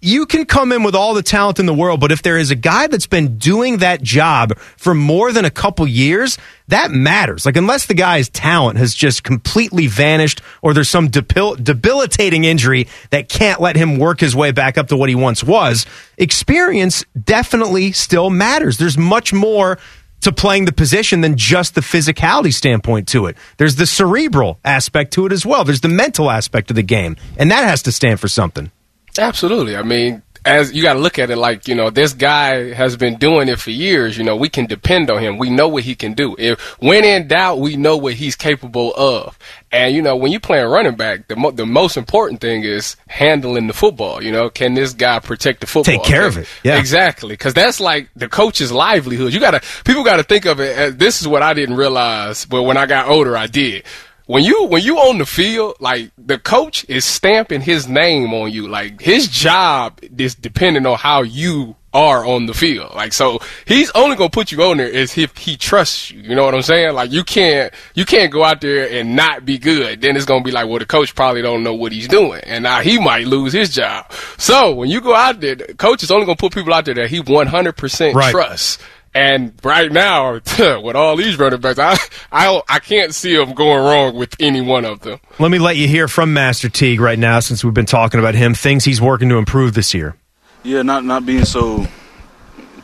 you 0.00 0.26
can 0.26 0.44
come 0.44 0.70
in 0.70 0.84
with 0.84 0.94
all 0.94 1.12
the 1.12 1.22
talent 1.22 1.58
in 1.58 1.66
the 1.66 1.74
world, 1.74 2.00
but 2.00 2.12
if 2.12 2.22
there 2.22 2.38
is 2.38 2.50
a 2.50 2.54
guy 2.54 2.86
that's 2.86 3.06
been 3.06 3.36
doing 3.36 3.78
that 3.78 4.00
job 4.00 4.56
for 4.76 4.94
more 4.94 5.32
than 5.32 5.44
a 5.44 5.50
couple 5.50 5.88
years, 5.88 6.38
that 6.68 6.92
matters. 6.92 7.44
Like, 7.44 7.56
unless 7.56 7.86
the 7.86 7.94
guy's 7.94 8.28
talent 8.28 8.78
has 8.78 8.94
just 8.94 9.24
completely 9.24 9.88
vanished 9.88 10.40
or 10.62 10.72
there's 10.72 10.88
some 10.88 11.08
debil- 11.08 11.56
debilitating 11.56 12.44
injury 12.44 12.86
that 13.10 13.28
can't 13.28 13.60
let 13.60 13.74
him 13.74 13.98
work 13.98 14.20
his 14.20 14.36
way 14.36 14.52
back 14.52 14.78
up 14.78 14.86
to 14.88 14.96
what 14.96 15.08
he 15.08 15.16
once 15.16 15.42
was, 15.42 15.84
experience 16.16 17.04
definitely 17.24 17.90
still 17.90 18.30
matters. 18.30 18.78
There's 18.78 18.98
much 18.98 19.32
more 19.32 19.78
to 20.20 20.32
playing 20.32 20.64
the 20.64 20.72
position 20.72 21.22
than 21.22 21.36
just 21.36 21.74
the 21.74 21.80
physicality 21.80 22.52
standpoint 22.52 23.08
to 23.08 23.26
it. 23.26 23.36
There's 23.56 23.76
the 23.76 23.86
cerebral 23.86 24.60
aspect 24.64 25.12
to 25.14 25.26
it 25.26 25.32
as 25.32 25.44
well. 25.44 25.64
There's 25.64 25.80
the 25.80 25.88
mental 25.88 26.30
aspect 26.30 26.70
of 26.70 26.76
the 26.76 26.82
game, 26.82 27.16
and 27.36 27.50
that 27.50 27.64
has 27.64 27.82
to 27.82 27.92
stand 27.92 28.20
for 28.20 28.28
something. 28.28 28.70
Absolutely. 29.18 29.76
I 29.76 29.82
mean, 29.82 30.22
as 30.44 30.72
you 30.72 30.82
got 30.82 30.94
to 30.94 30.98
look 30.98 31.18
at 31.18 31.30
it 31.30 31.36
like 31.36 31.68
you 31.68 31.74
know 31.74 31.90
this 31.90 32.12
guy 32.14 32.72
has 32.72 32.96
been 32.96 33.16
doing 33.16 33.48
it 33.48 33.58
for 33.58 33.70
years 33.70 34.16
you 34.16 34.24
know 34.24 34.36
we 34.36 34.48
can 34.48 34.66
depend 34.66 35.10
on 35.10 35.20
him. 35.20 35.38
We 35.38 35.50
know 35.50 35.68
what 35.68 35.84
he 35.84 35.94
can 35.94 36.14
do. 36.14 36.34
If 36.38 36.60
when 36.80 37.04
in 37.04 37.28
doubt 37.28 37.58
we 37.58 37.76
know 37.76 37.96
what 37.96 38.14
he's 38.14 38.36
capable 38.36 38.94
of. 38.94 39.38
And 39.70 39.94
you 39.94 40.00
know 40.00 40.16
when 40.16 40.32
you 40.32 40.40
play 40.40 40.60
a 40.60 40.68
running 40.68 40.96
back 40.96 41.28
the, 41.28 41.36
mo- 41.36 41.50
the 41.50 41.66
most 41.66 41.96
important 41.96 42.40
thing 42.40 42.62
is 42.64 42.96
handling 43.08 43.66
the 43.66 43.74
football 43.74 44.22
you 44.22 44.32
know. 44.32 44.48
Can 44.48 44.74
this 44.74 44.94
guy 44.94 45.18
protect 45.18 45.60
the 45.60 45.66
football? 45.66 45.94
Take 45.94 46.04
care 46.04 46.24
okay? 46.24 46.28
of 46.28 46.38
it. 46.38 46.48
Yeah. 46.64 46.78
Exactly. 46.78 47.30
Because 47.30 47.54
that's 47.54 47.80
like 47.80 48.08
the 48.16 48.28
coach's 48.28 48.72
livelihood. 48.72 49.34
You 49.34 49.40
gotta 49.40 49.60
people 49.84 50.04
gotta 50.04 50.22
think 50.22 50.46
of 50.46 50.60
it 50.60 50.76
as 50.76 50.96
this 50.96 51.20
is 51.20 51.28
what 51.28 51.42
i 51.42 51.52
didn't 51.52 51.76
realize 51.76 52.44
but 52.44 52.62
when 52.62 52.76
i 52.76 52.86
got 52.86 53.08
older 53.08 53.36
i 53.36 53.46
did 53.46 53.84
when 54.28 54.44
you 54.44 54.66
when 54.66 54.82
you 54.82 54.98
on 54.98 55.16
the 55.16 55.24
field, 55.24 55.76
like 55.80 56.10
the 56.18 56.38
coach 56.38 56.84
is 56.86 57.06
stamping 57.06 57.62
his 57.62 57.88
name 57.88 58.34
on 58.34 58.52
you. 58.52 58.68
Like 58.68 59.00
his 59.00 59.26
job 59.26 59.98
is 60.02 60.34
depending 60.34 60.84
on 60.84 60.98
how 60.98 61.22
you 61.22 61.76
are 61.94 62.26
on 62.26 62.44
the 62.44 62.52
field. 62.52 62.94
Like 62.94 63.14
so 63.14 63.38
he's 63.64 63.90
only 63.92 64.16
gonna 64.16 64.28
put 64.28 64.52
you 64.52 64.62
on 64.64 64.76
there 64.76 64.86
is 64.86 65.16
if 65.16 65.34
he 65.38 65.56
trusts 65.56 66.10
you. 66.10 66.20
You 66.20 66.34
know 66.34 66.44
what 66.44 66.54
I'm 66.54 66.60
saying? 66.60 66.92
Like 66.92 67.10
you 67.10 67.24
can't 67.24 67.72
you 67.94 68.04
can't 68.04 68.30
go 68.30 68.44
out 68.44 68.60
there 68.60 68.90
and 68.90 69.16
not 69.16 69.46
be 69.46 69.56
good. 69.56 70.02
Then 70.02 70.14
it's 70.14 70.26
gonna 70.26 70.44
be 70.44 70.50
like, 70.50 70.68
well 70.68 70.78
the 70.78 70.84
coach 70.84 71.14
probably 71.14 71.40
don't 71.40 71.62
know 71.62 71.72
what 71.72 71.92
he's 71.92 72.06
doing. 72.06 72.42
And 72.44 72.64
now 72.64 72.80
he 72.82 72.98
might 73.00 73.26
lose 73.26 73.54
his 73.54 73.74
job. 73.74 74.12
So 74.36 74.74
when 74.74 74.90
you 74.90 75.00
go 75.00 75.14
out 75.14 75.40
there, 75.40 75.54
the 75.54 75.72
coach 75.72 76.02
is 76.02 76.10
only 76.10 76.26
gonna 76.26 76.36
put 76.36 76.52
people 76.52 76.74
out 76.74 76.84
there 76.84 76.94
that 76.96 77.08
he 77.08 77.20
one 77.20 77.46
hundred 77.46 77.78
percent 77.78 78.14
trusts. 78.30 78.76
And 79.18 79.52
right 79.64 79.90
now, 79.90 80.34
with 80.58 80.94
all 80.94 81.16
these 81.16 81.36
running 81.40 81.60
backs, 81.60 81.80
I, 81.80 81.96
I 82.30 82.62
I 82.68 82.78
can't 82.78 83.12
see 83.12 83.36
them 83.36 83.52
going 83.52 83.84
wrong 83.84 84.14
with 84.14 84.36
any 84.38 84.60
one 84.60 84.84
of 84.84 85.00
them. 85.00 85.18
Let 85.40 85.50
me 85.50 85.58
let 85.58 85.76
you 85.76 85.88
hear 85.88 86.06
from 86.06 86.32
Master 86.32 86.68
Teague 86.68 87.00
right 87.00 87.18
now, 87.18 87.40
since 87.40 87.64
we've 87.64 87.74
been 87.74 87.84
talking 87.84 88.20
about 88.20 88.36
him. 88.36 88.54
Things 88.54 88.84
he's 88.84 89.00
working 89.00 89.28
to 89.30 89.36
improve 89.36 89.74
this 89.74 89.92
year. 89.92 90.14
Yeah, 90.62 90.82
not 90.82 91.04
not 91.04 91.26
being 91.26 91.44
so, 91.44 91.84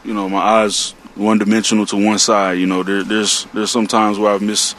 you 0.05 0.13
know, 0.13 0.29
my 0.29 0.41
eyes 0.41 0.91
one 1.15 1.39
dimensional 1.39 1.87
to 1.87 2.05
one 2.05 2.19
side. 2.19 2.59
You 2.59 2.67
know, 2.67 2.83
there, 2.83 3.05
there's 3.05 3.45
there's 3.55 3.71
some 3.71 3.87
times 3.87 4.19
where 4.19 4.33
I've 4.33 4.43
missed 4.43 4.77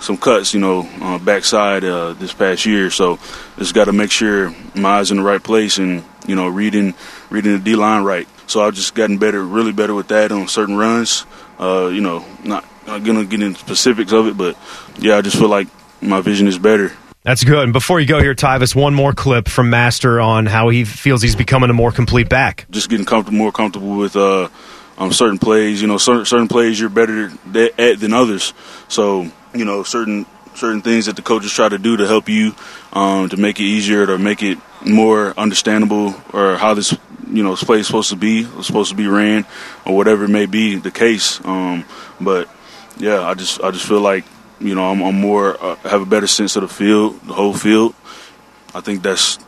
some 0.00 0.16
cuts, 0.16 0.54
you 0.54 0.60
know, 0.60 0.88
uh, 1.00 1.18
backside 1.18 1.84
uh, 1.84 2.14
this 2.14 2.32
past 2.32 2.66
year. 2.66 2.90
So 2.90 3.20
just 3.58 3.74
got 3.74 3.84
to 3.84 3.92
make 3.92 4.10
sure 4.10 4.52
my 4.74 4.98
eyes 4.98 5.12
in 5.12 5.18
the 5.18 5.22
right 5.22 5.42
place 5.42 5.78
and 5.78 6.02
you 6.26 6.34
know 6.34 6.48
reading 6.48 6.94
reading 7.30 7.52
the 7.52 7.58
D 7.60 7.76
line 7.76 8.02
right. 8.02 8.26
So 8.46 8.62
I've 8.62 8.74
just 8.74 8.94
gotten 8.94 9.18
better, 9.18 9.42
really 9.42 9.72
better 9.72 9.94
with 9.94 10.08
that 10.08 10.32
on 10.32 10.48
certain 10.48 10.76
runs. 10.76 11.26
Uh, 11.58 11.90
you 11.92 12.00
know, 12.00 12.24
not, 12.44 12.64
not 12.86 13.04
gonna 13.04 13.24
get 13.24 13.42
into 13.42 13.58
specifics 13.58 14.12
of 14.12 14.26
it, 14.28 14.36
but 14.36 14.56
yeah, 14.98 15.16
I 15.16 15.22
just 15.22 15.36
feel 15.36 15.48
like 15.48 15.68
my 16.00 16.20
vision 16.20 16.46
is 16.46 16.58
better. 16.58 16.92
That's 17.22 17.42
good. 17.42 17.64
And 17.64 17.72
before 17.72 17.98
you 17.98 18.06
go 18.06 18.20
here, 18.20 18.36
Tyvis, 18.36 18.76
one 18.76 18.94
more 18.94 19.12
clip 19.12 19.48
from 19.48 19.68
Master 19.68 20.20
on 20.20 20.46
how 20.46 20.68
he 20.68 20.84
feels 20.84 21.22
he's 21.22 21.34
becoming 21.34 21.70
a 21.70 21.72
more 21.72 21.90
complete 21.90 22.28
back. 22.28 22.66
Just 22.70 22.88
getting 22.88 23.04
comfortable, 23.04 23.36
more 23.36 23.50
comfortable 23.50 23.96
with 23.96 24.14
uh, 24.14 24.48
um, 24.96 25.12
certain 25.12 25.38
plays. 25.38 25.82
You 25.82 25.88
know, 25.88 25.98
certain, 25.98 26.24
certain 26.24 26.46
plays 26.46 26.78
you're 26.78 26.88
better 26.88 27.32
at 27.78 27.98
than 27.98 28.12
others. 28.12 28.54
So 28.86 29.28
you 29.52 29.64
know, 29.64 29.82
certain 29.82 30.24
certain 30.56 30.82
things 30.82 31.06
that 31.06 31.16
the 31.16 31.22
coaches 31.22 31.52
try 31.52 31.68
to 31.68 31.78
do 31.78 31.96
to 31.96 32.06
help 32.06 32.28
you 32.28 32.54
um, 32.92 33.28
to 33.28 33.36
make 33.36 33.60
it 33.60 33.64
easier 33.64 34.06
to 34.06 34.18
make 34.18 34.42
it 34.42 34.58
more 34.84 35.38
understandable 35.38 36.14
or 36.32 36.56
how 36.56 36.74
this 36.74 36.96
you 37.28 37.42
know 37.42 37.54
play 37.56 37.80
is 37.80 37.86
supposed 37.86 38.10
to 38.10 38.16
be 38.16 38.44
supposed 38.62 38.90
to 38.90 38.96
be 38.96 39.06
ran 39.06 39.44
or 39.84 39.96
whatever 39.96 40.24
it 40.24 40.28
may 40.28 40.46
be 40.46 40.76
the 40.76 40.90
case 40.90 41.44
um, 41.44 41.84
but 42.20 42.48
yeah 42.98 43.22
I 43.22 43.34
just 43.34 43.60
I 43.62 43.70
just 43.70 43.86
feel 43.86 44.00
like 44.00 44.24
you 44.60 44.74
know 44.74 44.90
I'm, 44.90 45.02
I'm 45.02 45.20
more 45.20 45.62
uh, 45.62 45.76
have 45.76 46.02
a 46.02 46.06
better 46.06 46.26
sense 46.26 46.56
of 46.56 46.62
the 46.62 46.68
field 46.68 47.20
the 47.22 47.34
whole 47.34 47.54
field 47.54 47.94
I 48.76 48.80
think 48.80 49.02
that's 49.02 49.38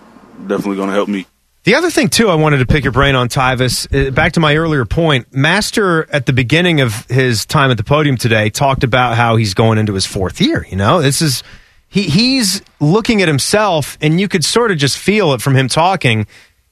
definitely 0.46 0.76
going 0.76 0.88
to 0.88 0.94
help 0.94 1.08
me. 1.08 1.26
The 1.68 1.74
other 1.74 1.90
thing, 1.90 2.08
too, 2.08 2.30
I 2.30 2.34
wanted 2.34 2.60
to 2.60 2.66
pick 2.66 2.82
your 2.82 2.94
brain 2.94 3.14
on, 3.14 3.28
Tyvis, 3.28 4.08
uh, 4.08 4.10
back 4.10 4.32
to 4.32 4.40
my 4.40 4.56
earlier 4.56 4.86
point. 4.86 5.34
Master, 5.34 6.08
at 6.10 6.24
the 6.24 6.32
beginning 6.32 6.80
of 6.80 7.04
his 7.10 7.44
time 7.44 7.70
at 7.70 7.76
the 7.76 7.84
podium 7.84 8.16
today, 8.16 8.48
talked 8.48 8.84
about 8.84 9.16
how 9.18 9.36
he's 9.36 9.52
going 9.52 9.76
into 9.76 9.92
his 9.92 10.06
fourth 10.06 10.40
year. 10.40 10.66
You 10.70 10.78
know, 10.78 11.02
this 11.02 11.20
is, 11.20 11.42
he, 11.86 12.04
he's 12.04 12.62
looking 12.80 13.20
at 13.20 13.28
himself, 13.28 13.98
and 14.00 14.18
you 14.18 14.28
could 14.28 14.46
sort 14.46 14.70
of 14.70 14.78
just 14.78 14.96
feel 14.96 15.34
it 15.34 15.42
from 15.42 15.56
him 15.56 15.68
talking 15.68 16.26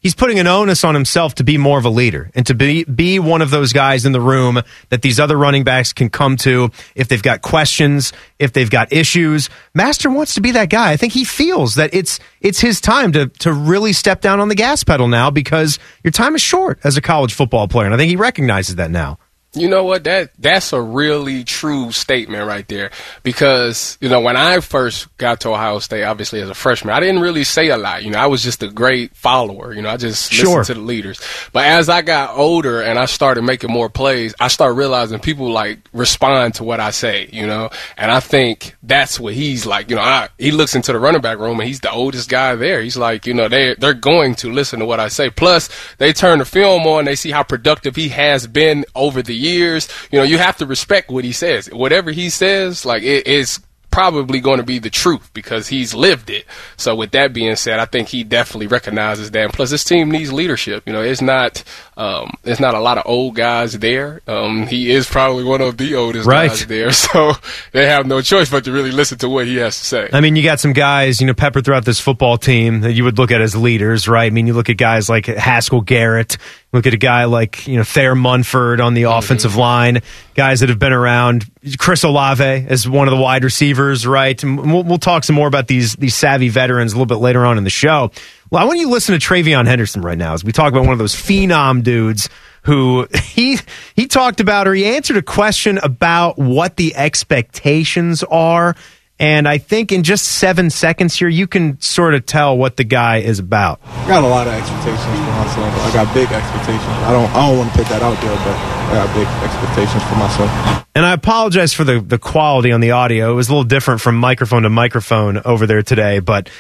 he's 0.06 0.14
putting 0.14 0.38
an 0.38 0.46
onus 0.46 0.84
on 0.84 0.94
himself 0.94 1.34
to 1.34 1.42
be 1.42 1.58
more 1.58 1.80
of 1.80 1.84
a 1.84 1.88
leader 1.88 2.30
and 2.36 2.46
to 2.46 2.54
be 2.54 2.84
be 2.84 3.18
one 3.18 3.42
of 3.42 3.50
those 3.50 3.72
guys 3.72 4.06
in 4.06 4.12
the 4.12 4.20
room 4.20 4.62
that 4.90 5.02
these 5.02 5.18
other 5.18 5.36
running 5.36 5.64
backs 5.64 5.92
can 5.92 6.08
come 6.08 6.36
to 6.36 6.70
if 6.94 7.08
they've 7.08 7.24
got 7.24 7.42
questions, 7.42 8.12
if 8.38 8.52
they've 8.52 8.70
got 8.70 8.92
issues. 8.92 9.50
Master 9.74 10.08
wants 10.08 10.34
to 10.34 10.40
be 10.40 10.52
that 10.52 10.70
guy. 10.70 10.92
I 10.92 10.96
think 10.96 11.12
he 11.12 11.24
feels 11.24 11.74
that 11.74 11.92
it's 11.92 12.20
it's 12.40 12.60
his 12.60 12.80
time 12.80 13.10
to 13.12 13.26
to 13.40 13.52
really 13.52 13.92
step 13.92 14.20
down 14.20 14.38
on 14.38 14.46
the 14.46 14.54
gas 14.54 14.84
pedal 14.84 15.08
now 15.08 15.28
because 15.28 15.80
your 16.04 16.12
time 16.12 16.36
is 16.36 16.40
short 16.40 16.78
as 16.84 16.96
a 16.96 17.00
college 17.00 17.34
football 17.34 17.66
player, 17.66 17.86
and 17.86 17.94
I 17.94 17.98
think 17.98 18.08
he 18.08 18.14
recognizes 18.14 18.76
that 18.76 18.92
now. 18.92 19.18
You 19.56 19.68
know 19.68 19.84
what? 19.84 20.04
That 20.04 20.32
that's 20.38 20.72
a 20.74 20.80
really 20.80 21.42
true 21.42 21.90
statement 21.90 22.46
right 22.46 22.68
there. 22.68 22.90
Because 23.22 23.96
you 24.02 24.08
know, 24.08 24.20
when 24.20 24.36
I 24.36 24.60
first 24.60 25.14
got 25.16 25.40
to 25.40 25.50
Ohio 25.50 25.78
State, 25.78 26.04
obviously 26.04 26.42
as 26.42 26.50
a 26.50 26.54
freshman, 26.54 26.94
I 26.94 27.00
didn't 27.00 27.20
really 27.20 27.42
say 27.44 27.68
a 27.68 27.78
lot. 27.78 28.04
You 28.04 28.10
know, 28.10 28.18
I 28.18 28.26
was 28.26 28.42
just 28.42 28.62
a 28.62 28.68
great 28.68 29.16
follower. 29.16 29.72
You 29.72 29.80
know, 29.80 29.88
I 29.88 29.96
just 29.96 30.30
sure. 30.30 30.58
listened 30.58 30.66
to 30.66 30.74
the 30.74 30.86
leaders. 30.86 31.20
But 31.52 31.64
as 31.64 31.88
I 31.88 32.02
got 32.02 32.36
older 32.36 32.82
and 32.82 32.98
I 32.98 33.06
started 33.06 33.42
making 33.42 33.72
more 33.72 33.88
plays, 33.88 34.34
I 34.38 34.48
started 34.48 34.74
realizing 34.74 35.20
people 35.20 35.50
like 35.50 35.78
respond 35.94 36.56
to 36.56 36.64
what 36.64 36.78
I 36.78 36.90
say. 36.90 37.30
You 37.32 37.46
know, 37.46 37.70
and 37.96 38.10
I 38.10 38.20
think 38.20 38.76
that's 38.82 39.18
what 39.18 39.32
he's 39.32 39.64
like. 39.64 39.88
You 39.88 39.96
know, 39.96 40.02
I, 40.02 40.28
he 40.36 40.50
looks 40.50 40.74
into 40.74 40.92
the 40.92 40.98
running 40.98 41.22
back 41.22 41.38
room 41.38 41.58
and 41.60 41.66
he's 41.66 41.80
the 41.80 41.90
oldest 41.90 42.28
guy 42.28 42.56
there. 42.56 42.82
He's 42.82 42.98
like, 42.98 43.26
you 43.26 43.32
know, 43.32 43.48
they 43.48 43.74
they're 43.74 43.94
going 43.94 44.34
to 44.36 44.52
listen 44.52 44.80
to 44.80 44.86
what 44.86 45.00
I 45.00 45.08
say. 45.08 45.30
Plus, 45.30 45.70
they 45.96 46.12
turn 46.12 46.40
the 46.40 46.44
film 46.44 46.86
on, 46.86 47.06
they 47.06 47.16
see 47.16 47.30
how 47.30 47.42
productive 47.42 47.96
he 47.96 48.10
has 48.10 48.46
been 48.46 48.84
over 48.94 49.22
the 49.22 49.34
years 49.34 49.45
years, 49.46 49.88
you 50.10 50.18
know, 50.18 50.24
you 50.24 50.38
have 50.38 50.56
to 50.58 50.66
respect 50.66 51.10
what 51.10 51.24
he 51.24 51.32
says. 51.32 51.66
Whatever 51.72 52.10
he 52.10 52.30
says, 52.30 52.84
like 52.84 53.02
it 53.02 53.26
is 53.26 53.60
probably 53.96 54.40
going 54.40 54.58
to 54.58 54.62
be 54.62 54.78
the 54.78 54.90
truth 54.90 55.32
because 55.32 55.68
he's 55.68 55.94
lived 55.94 56.28
it. 56.28 56.44
So 56.76 56.94
with 56.94 57.12
that 57.12 57.32
being 57.32 57.56
said, 57.56 57.78
I 57.78 57.86
think 57.86 58.08
he 58.08 58.24
definitely 58.24 58.66
recognizes 58.66 59.30
that. 59.30 59.44
And 59.44 59.52
plus, 59.54 59.70
this 59.70 59.84
team 59.84 60.10
needs 60.10 60.30
leadership. 60.30 60.82
You 60.86 60.92
know, 60.92 61.00
it's 61.00 61.22
not 61.22 61.64
um, 61.96 62.34
it's 62.44 62.60
not 62.60 62.74
a 62.74 62.78
lot 62.78 62.98
of 62.98 63.04
old 63.06 63.36
guys 63.36 63.72
there. 63.78 64.20
Um, 64.26 64.66
he 64.66 64.90
is 64.90 65.08
probably 65.08 65.44
one 65.44 65.62
of 65.62 65.78
the 65.78 65.94
oldest 65.94 66.26
right. 66.26 66.50
guys 66.50 66.66
there, 66.66 66.90
so 66.92 67.32
they 67.72 67.86
have 67.86 68.06
no 68.06 68.20
choice 68.20 68.50
but 68.50 68.64
to 68.64 68.72
really 68.72 68.90
listen 68.90 69.16
to 69.18 69.30
what 69.30 69.46
he 69.46 69.56
has 69.56 69.78
to 69.78 69.84
say. 69.86 70.10
I 70.12 70.20
mean, 70.20 70.36
you 70.36 70.42
got 70.42 70.60
some 70.60 70.74
guys, 70.74 71.22
you 71.22 71.26
know, 71.26 71.32
peppered 71.32 71.64
throughout 71.64 71.86
this 71.86 71.98
football 71.98 72.36
team 72.36 72.82
that 72.82 72.92
you 72.92 73.04
would 73.04 73.16
look 73.16 73.30
at 73.30 73.40
as 73.40 73.56
leaders, 73.56 74.08
right? 74.08 74.26
I 74.26 74.30
mean, 74.30 74.46
you 74.46 74.52
look 74.52 74.68
at 74.68 74.76
guys 74.76 75.08
like 75.08 75.24
Haskell 75.24 75.80
Garrett, 75.80 76.36
look 76.72 76.86
at 76.86 76.94
a 76.94 76.98
guy 76.98 77.24
like 77.24 77.66
you 77.66 77.76
know 77.76 77.84
Thayer 77.84 78.14
Munford 78.14 78.80
on 78.80 78.94
the 78.94 79.04
mm-hmm. 79.04 79.18
offensive 79.18 79.56
line, 79.56 80.00
guys 80.34 80.60
that 80.60 80.68
have 80.68 80.78
been 80.78 80.92
around. 80.92 81.50
Chris 81.78 82.04
Olave 82.04 82.44
as 82.44 82.88
one 82.88 83.08
of 83.08 83.14
the 83.14 83.20
wide 83.20 83.44
receivers, 83.44 84.06
right? 84.06 84.40
And 84.42 84.72
we'll, 84.72 84.84
we'll 84.84 84.98
talk 84.98 85.24
some 85.24 85.36
more 85.36 85.48
about 85.48 85.68
these 85.68 85.94
these 85.96 86.14
savvy 86.14 86.48
veterans 86.48 86.92
a 86.92 86.96
little 86.96 87.06
bit 87.06 87.16
later 87.16 87.44
on 87.44 87.58
in 87.58 87.64
the 87.64 87.70
show. 87.70 88.10
Well, 88.50 88.62
I 88.62 88.66
want 88.66 88.78
you 88.78 88.86
to 88.86 88.92
listen 88.92 89.18
to 89.18 89.26
TreVeyon 89.26 89.66
Henderson 89.66 90.02
right 90.02 90.18
now 90.18 90.34
as 90.34 90.44
we 90.44 90.52
talk 90.52 90.72
about 90.72 90.84
one 90.84 90.92
of 90.92 90.98
those 90.98 91.14
phenom 91.14 91.82
dudes 91.82 92.28
who 92.62 93.06
he 93.22 93.58
he 93.94 94.06
talked 94.06 94.40
about 94.40 94.68
or 94.68 94.74
he 94.74 94.84
answered 94.84 95.16
a 95.16 95.22
question 95.22 95.78
about 95.78 96.38
what 96.38 96.76
the 96.76 96.94
expectations 96.94 98.22
are. 98.24 98.76
And 99.18 99.48
I 99.48 99.56
think 99.56 99.92
in 99.92 100.02
just 100.02 100.26
seven 100.26 100.68
seconds 100.68 101.16
here, 101.16 101.28
you 101.28 101.46
can 101.46 101.80
sort 101.80 102.14
of 102.14 102.26
tell 102.26 102.56
what 102.56 102.76
the 102.76 102.84
guy 102.84 103.18
is 103.18 103.38
about. 103.38 103.80
I 103.84 104.08
got 104.08 104.22
a 104.22 104.26
lot 104.26 104.46
of 104.46 104.52
expectations 104.52 105.02
for 105.02 105.32
myself. 105.32 105.74
I 105.80 105.92
got 105.94 106.14
big 106.14 106.30
expectations. 106.30 106.84
I 106.84 107.12
don't 107.12 107.30
I 107.30 107.48
don't 107.48 107.58
want 107.58 107.72
to 107.72 107.78
put 107.78 107.88
that 107.88 108.02
out 108.02 108.20
there, 108.20 108.36
but 108.36 108.56
I 108.56 109.04
got 109.04 109.14
big 109.14 109.26
expectations 109.42 110.02
for 110.04 110.16
myself. 110.16 110.86
And 110.94 111.04
I 111.04 111.12
apologize 111.12 111.72
for 111.72 111.84
the, 111.84 112.00
the 112.00 112.18
quality 112.18 112.72
on 112.72 112.80
the 112.80 112.92
audio. 112.92 113.30
It 113.30 113.34
was 113.34 113.48
a 113.48 113.52
little 113.52 113.64
different 113.64 114.00
from 114.00 114.16
microphone 114.16 114.62
to 114.62 114.70
microphone 114.70 115.38
over 115.44 115.66
there 115.66 115.82
today, 115.82 116.20
but 116.20 116.50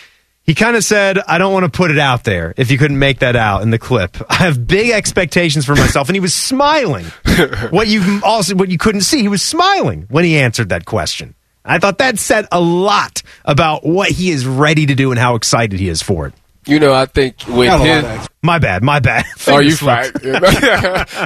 he 0.42 0.54
kind 0.54 0.76
of 0.76 0.84
said, 0.84 1.18
I 1.18 1.38
don't 1.38 1.52
want 1.52 1.64
to 1.64 1.70
put 1.70 1.90
it 1.90 1.98
out 1.98 2.24
there 2.24 2.54
if 2.56 2.70
you 2.70 2.78
couldn't 2.78 2.98
make 2.98 3.18
that 3.18 3.36
out 3.36 3.62
in 3.62 3.70
the 3.70 3.78
clip. 3.78 4.16
I 4.30 4.34
have 4.34 4.66
big 4.66 4.90
expectations 4.90 5.64
for 5.66 5.74
myself. 5.74 6.08
And 6.08 6.16
he 6.16 6.20
was 6.20 6.34
smiling. 6.34 7.04
what 7.70 7.88
you 7.88 8.20
also, 8.22 8.54
what 8.54 8.70
you 8.70 8.78
couldn't 8.78 9.02
see, 9.02 9.22
he 9.22 9.28
was 9.28 9.42
smiling 9.42 10.06
when 10.08 10.24
he 10.24 10.38
answered 10.38 10.70
that 10.70 10.84
question. 10.84 11.34
I 11.66 11.78
thought 11.78 11.98
that 11.98 12.18
said 12.18 12.46
a 12.52 12.60
lot 12.60 13.22
about 13.44 13.84
what 13.84 14.10
he 14.10 14.30
is 14.30 14.46
ready 14.46 14.86
to 14.86 14.94
do 14.94 15.10
and 15.10 15.18
how 15.18 15.34
excited 15.34 15.78
he 15.78 15.88
is 15.88 16.02
for 16.02 16.26
it. 16.26 16.34
You 16.66 16.80
know, 16.80 16.92
I 16.92 17.06
think 17.06 17.36
with 17.46 17.80
his. 17.80 18.28
My 18.42 18.58
bad, 18.58 18.82
my 18.82 18.98
bad. 18.98 19.24
Are 19.48 19.62
you 19.62 19.76
right. 19.82 20.10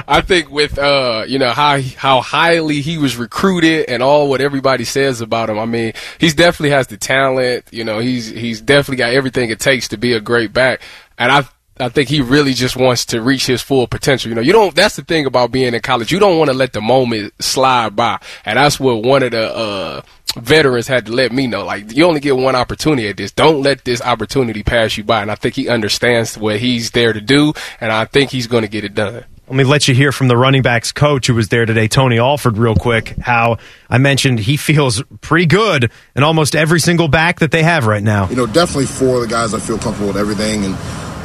I 0.07 0.21
think 0.21 0.51
with 0.51 0.77
uh, 0.77 1.25
you 1.27 1.39
know 1.39 1.49
how 1.49 1.81
how 1.97 2.21
highly 2.21 2.81
he 2.81 2.99
was 2.99 3.17
recruited 3.17 3.89
and 3.89 4.03
all 4.03 4.29
what 4.29 4.39
everybody 4.39 4.83
says 4.83 5.19
about 5.19 5.49
him. 5.49 5.57
I 5.57 5.65
mean, 5.65 5.93
he's 6.19 6.35
definitely 6.35 6.71
has 6.71 6.87
the 6.87 6.97
talent. 6.97 7.65
You 7.71 7.83
know, 7.83 7.97
he's 7.99 8.27
he's 8.27 8.61
definitely 8.61 8.97
got 8.97 9.13
everything 9.13 9.49
it 9.49 9.59
takes 9.59 9.87
to 9.89 9.97
be 9.97 10.13
a 10.13 10.19
great 10.19 10.53
back. 10.53 10.81
And 11.17 11.31
I 11.31 11.45
I 11.81 11.89
think 11.89 12.09
he 12.09 12.21
really 12.21 12.53
just 12.53 12.75
wants 12.75 13.05
to 13.07 13.21
reach 13.21 13.47
his 13.47 13.61
full 13.61 13.87
potential. 13.87 14.29
You 14.29 14.35
know, 14.35 14.41
you 14.41 14.53
don't, 14.53 14.75
that's 14.75 14.95
the 14.97 15.03
thing 15.03 15.25
about 15.25 15.51
being 15.51 15.73
in 15.73 15.81
college. 15.81 16.11
You 16.11 16.19
don't 16.19 16.37
want 16.37 16.49
to 16.49 16.53
let 16.53 16.73
the 16.73 16.81
moment 16.81 17.33
slide 17.39 17.95
by. 17.95 18.19
And 18.45 18.57
that's 18.57 18.79
what 18.79 19.03
one 19.03 19.23
of 19.23 19.31
the, 19.31 19.55
uh, 19.55 20.01
veterans 20.37 20.87
had 20.87 21.05
to 21.07 21.11
let 21.11 21.31
me 21.31 21.47
know. 21.47 21.65
Like, 21.65 21.91
you 21.95 22.05
only 22.05 22.19
get 22.19 22.37
one 22.37 22.55
opportunity 22.55 23.07
at 23.09 23.17
this. 23.17 23.31
Don't 23.31 23.61
let 23.61 23.83
this 23.83 24.01
opportunity 24.01 24.63
pass 24.63 24.97
you 24.97 25.03
by. 25.03 25.21
And 25.21 25.31
I 25.31 25.35
think 25.35 25.55
he 25.55 25.67
understands 25.69 26.37
what 26.37 26.59
he's 26.59 26.91
there 26.91 27.13
to 27.13 27.21
do. 27.21 27.53
And 27.79 27.91
I 27.91 28.05
think 28.05 28.31
he's 28.31 28.47
going 28.47 28.63
to 28.63 28.69
get 28.69 28.83
it 28.83 28.93
done. 28.93 29.25
Let 29.47 29.57
me 29.57 29.63
let 29.65 29.89
you 29.89 29.93
hear 29.93 30.13
from 30.13 30.29
the 30.29 30.37
running 30.37 30.61
backs 30.61 30.93
coach 30.93 31.27
who 31.27 31.35
was 31.35 31.49
there 31.49 31.65
today, 31.65 31.89
Tony 31.89 32.19
Alford, 32.19 32.57
real 32.57 32.73
quick. 32.73 33.15
How 33.19 33.57
I 33.89 33.97
mentioned 33.97 34.39
he 34.39 34.55
feels 34.55 35.03
pretty 35.19 35.45
good 35.45 35.91
in 36.15 36.23
almost 36.23 36.55
every 36.55 36.79
single 36.79 37.09
back 37.09 37.39
that 37.39 37.51
they 37.51 37.61
have 37.61 37.85
right 37.85 38.01
now. 38.01 38.29
You 38.29 38.37
know, 38.37 38.47
definitely 38.47 38.85
four 38.85 39.15
of 39.15 39.21
the 39.23 39.27
guys 39.27 39.53
I 39.53 39.59
feel 39.59 39.77
comfortable 39.77 40.07
with 40.07 40.15
everything. 40.15 40.63
And, 40.63 40.75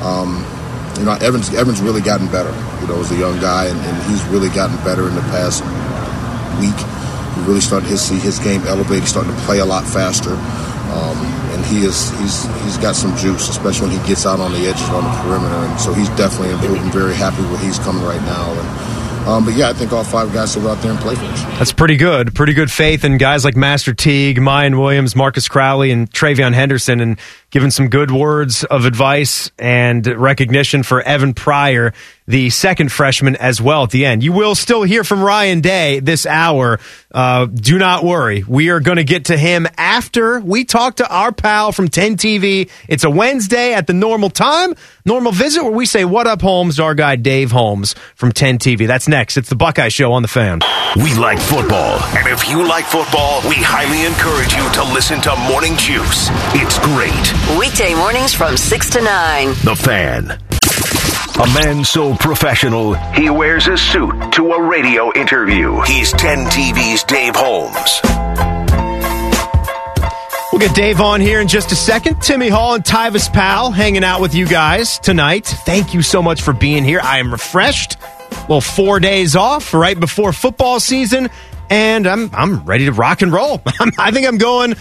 um, 0.03 0.45
you 0.99 1.05
know, 1.05 1.13
Evans 1.13 1.55
Evans 1.55 1.81
really 1.81 2.01
gotten 2.01 2.27
better. 2.27 2.51
You 2.81 2.89
know, 2.89 2.99
as 2.99 3.13
a 3.13 3.17
young 3.17 3.39
guy, 3.41 3.67
and, 3.67 3.79
and, 3.79 4.11
he's 4.11 4.25
really 4.25 4.49
gotten 4.49 4.77
better 4.79 5.07
in 5.07 5.15
the 5.15 5.21
past 5.31 5.63
week. 6.59 7.06
Really 7.45 7.61
started 7.61 7.89
to 7.89 7.99
see 7.99 8.19
his 8.19 8.39
game 8.39 8.63
elevate. 8.67 9.01
He's 9.01 9.11
starting 9.11 9.35
to 9.35 9.41
play 9.43 9.59
a 9.59 9.65
lot 9.65 9.85
faster, 9.85 10.31
um, 10.33 11.17
and 11.53 11.65
he 11.67 11.85
is 11.85 12.11
he's 12.19 12.45
he's 12.65 12.79
got 12.79 12.97
some 12.97 13.15
juice, 13.17 13.49
especially 13.49 13.89
when 13.89 14.01
he 14.01 14.09
gets 14.09 14.25
out 14.27 14.41
on 14.41 14.53
the 14.53 14.67
edges 14.67 14.89
on 14.89 15.05
the 15.05 15.11
perimeter. 15.23 15.55
And 15.55 15.79
so 15.79 15.93
he's 15.93 16.09
definitely 16.11 16.51
improved. 16.55 16.81
I'm 16.81 16.91
very 16.91 17.15
happy 17.15 17.43
where 17.43 17.59
he's 17.59 17.79
coming 17.79 18.03
right 18.03 18.23
now. 18.23 18.53
And, 18.53 19.29
um, 19.29 19.45
but 19.45 19.55
yeah, 19.55 19.69
I 19.69 19.73
think 19.75 19.93
all 19.93 20.05
five 20.05 20.33
guys 20.33 20.57
will 20.57 20.63
go 20.63 20.71
out 20.71 20.83
there 20.83 20.93
and 20.93 21.01
play 21.01 21.15
for 21.15 21.25
us. 21.25 21.43
That's 21.59 21.73
pretty 21.73 21.97
good. 21.97 22.35
Pretty 22.35 22.53
good 22.53 22.71
faith 22.71 23.05
in 23.05 23.19
guys 23.19 23.45
like 23.45 23.57
Master 23.57 23.93
Teague, 23.93 24.39
Miyan 24.39 24.79
Williams, 24.79 25.15
Marcus 25.17 25.49
Crowley, 25.49 25.91
and 25.91 26.11
TreVeyon 26.11 26.55
Henderson, 26.55 27.01
and 27.01 27.19
giving 27.57 27.71
some 27.71 27.89
good 27.89 28.11
words 28.11 28.65
of 28.65 28.85
advice 28.85 29.51
and 29.59 30.07
recognition 30.07 30.83
for 30.83 31.01
Evan 31.01 31.33
Pryor 31.33 31.95
the 32.27 32.51
second 32.51 32.91
freshman 32.91 33.37
as 33.37 33.61
well 33.61 33.85
at 33.85 33.91
the 33.91 34.05
end. 34.05 34.23
You 34.23 34.33
will 34.33 34.55
still 34.55 34.83
hear 34.83 35.05
from 35.05 35.23
Ryan 35.23 35.61
Day 35.61 36.01
this 36.01 36.27
hour. 36.27 36.81
Uh, 37.13 37.47
do 37.47 37.79
not 37.79 38.05
worry. 38.05 38.45
We 38.47 38.71
are 38.71 38.81
going 38.81 38.97
to 38.97 39.05
get 39.05 39.27
to 39.27 39.37
him 39.37 39.67
after 39.77 40.41
we 40.41 40.65
talk 40.65 40.97
to 40.97 41.09
our 41.09 41.33
pal 41.33 41.73
from 41.73 41.89
10 41.89 42.17
TV. 42.17 42.69
It's 42.89 43.05
a 43.05 43.11
Wednesday 43.11 43.75
at 43.75 43.87
the 43.87 43.93
normal 43.93 44.31
time, 44.31 44.75
normal 45.05 45.33
visit 45.33 45.63
where 45.63 45.73
we 45.73 45.87
say, 45.87 46.05
What 46.05 46.27
up, 46.27 46.43
Holmes? 46.43 46.81
Our 46.81 46.95
guy 46.95 47.17
Dave 47.17 47.53
Holmes 47.53 47.95
from 48.17 48.33
10 48.33 48.59
TV. 48.59 48.87
That's 48.87 49.09
next. 49.09 49.37
It's 49.37 49.49
the 49.49 49.57
Buckeye 49.57 49.89
Show 49.89 50.13
on 50.13 50.23
the 50.23 50.29
fan. 50.29 50.61
We 50.97 51.15
like 51.15 51.39
football. 51.39 52.01
And 52.17 52.27
if 52.29 52.49
you 52.49 52.67
like 52.67 52.87
football, 52.87 53.41
we 53.49 53.57
highly 53.57 54.05
encourage 54.05 54.55
you 54.55 54.69
to 54.73 54.95
listen 54.95 55.21
to 55.23 55.37
Morning 55.49 55.77
Juice. 55.77 56.29
It's 56.55 56.79
great. 56.81 57.13
Weekday 57.55 57.95
mornings 57.95 58.35
from 58.35 58.57
6 58.57 58.91
to 58.91 59.01
9. 59.01 59.49
The 59.63 59.77
fan. 59.77 60.31
A 61.41 61.47
man 61.55 61.85
so 61.85 62.13
professional, 62.17 62.95
he 62.95 63.31
wears 63.31 63.69
a 63.69 63.79
suit 63.79 64.33
to 64.33 64.51
a 64.51 64.69
radio 64.69 65.13
interview. 65.15 65.81
He's 65.83 66.11
10 66.11 66.47
TV's 66.47 67.05
Dave 67.05 67.35
Holmes. 67.37 68.01
We'll 70.51 70.61
get 70.61 70.75
Dave 70.75 71.01
on 71.01 71.21
here 71.21 71.41
in 71.41 71.47
just 71.47 71.71
a 71.71 71.77
second. 71.77 72.21
Timmy 72.21 72.49
Hall 72.49 72.75
and 72.75 72.83
Tyvis 72.83 73.33
Powell 73.33 73.71
hanging 73.71 74.03
out 74.03 74.21
with 74.21 74.35
you 74.35 74.47
guys 74.47 74.99
tonight. 74.99 75.47
Thank 75.47 75.95
you 75.95 76.03
so 76.03 76.21
much 76.21 76.43
for 76.43 76.53
being 76.53 76.83
here. 76.83 76.99
I 77.01 77.21
am 77.21 77.31
refreshed. 77.31 77.97
Well, 78.49 78.61
four 78.61 78.99
days 78.99 79.37
off 79.37 79.73
right 79.73 79.99
before 79.99 80.33
football 80.33 80.81
season, 80.81 81.31
and 81.71 82.09
I'm 82.09 82.29
I'm 82.35 82.65
ready 82.65 82.87
to 82.87 82.93
rock 82.93 83.23
and 83.23 83.33
roll. 83.33 83.63
I 83.99 84.11
think 84.11 84.27
I'm 84.27 84.39
going 84.39 84.75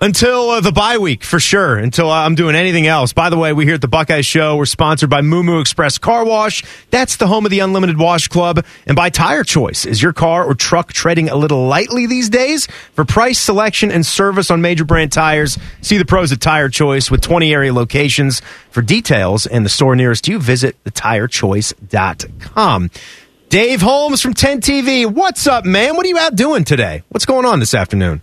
Until 0.00 0.50
uh, 0.50 0.60
the 0.60 0.70
bye 0.70 0.98
week, 0.98 1.24
for 1.24 1.40
sure. 1.40 1.76
Until 1.76 2.08
uh, 2.08 2.24
I'm 2.24 2.36
doing 2.36 2.54
anything 2.54 2.86
else. 2.86 3.12
By 3.12 3.30
the 3.30 3.36
way, 3.36 3.52
we 3.52 3.64
here 3.64 3.74
at 3.74 3.80
the 3.80 3.88
Buckeye 3.88 4.20
Show, 4.20 4.56
we're 4.56 4.64
sponsored 4.64 5.10
by 5.10 5.22
Moo 5.22 5.58
Express 5.58 5.98
Car 5.98 6.24
Wash. 6.24 6.62
That's 6.90 7.16
the 7.16 7.26
home 7.26 7.44
of 7.44 7.50
the 7.50 7.58
Unlimited 7.58 7.98
Wash 7.98 8.28
Club. 8.28 8.64
And 8.86 8.94
by 8.94 9.10
Tire 9.10 9.42
Choice. 9.42 9.84
Is 9.84 10.00
your 10.00 10.12
car 10.12 10.44
or 10.44 10.54
truck 10.54 10.92
treading 10.92 11.28
a 11.28 11.34
little 11.34 11.66
lightly 11.66 12.06
these 12.06 12.28
days? 12.28 12.68
For 12.94 13.04
price, 13.04 13.40
selection, 13.40 13.90
and 13.90 14.06
service 14.06 14.52
on 14.52 14.62
major 14.62 14.84
brand 14.84 15.10
tires, 15.10 15.58
see 15.80 15.98
the 15.98 16.04
pros 16.04 16.30
at 16.30 16.40
Tire 16.40 16.68
Choice 16.68 17.10
with 17.10 17.20
20 17.20 17.52
area 17.52 17.74
locations. 17.74 18.40
For 18.70 18.82
details 18.82 19.48
and 19.48 19.64
the 19.64 19.70
store 19.70 19.96
nearest 19.96 20.28
you, 20.28 20.38
visit 20.38 20.76
thetirechoice.com. 20.84 22.90
Dave 23.48 23.80
Holmes 23.80 24.22
from 24.22 24.34
10 24.34 24.60
TV. 24.60 25.12
What's 25.12 25.48
up, 25.48 25.64
man? 25.64 25.96
What 25.96 26.06
are 26.06 26.08
you 26.08 26.18
out 26.18 26.36
doing 26.36 26.62
today? 26.62 27.02
What's 27.08 27.26
going 27.26 27.46
on 27.46 27.58
this 27.58 27.74
afternoon? 27.74 28.22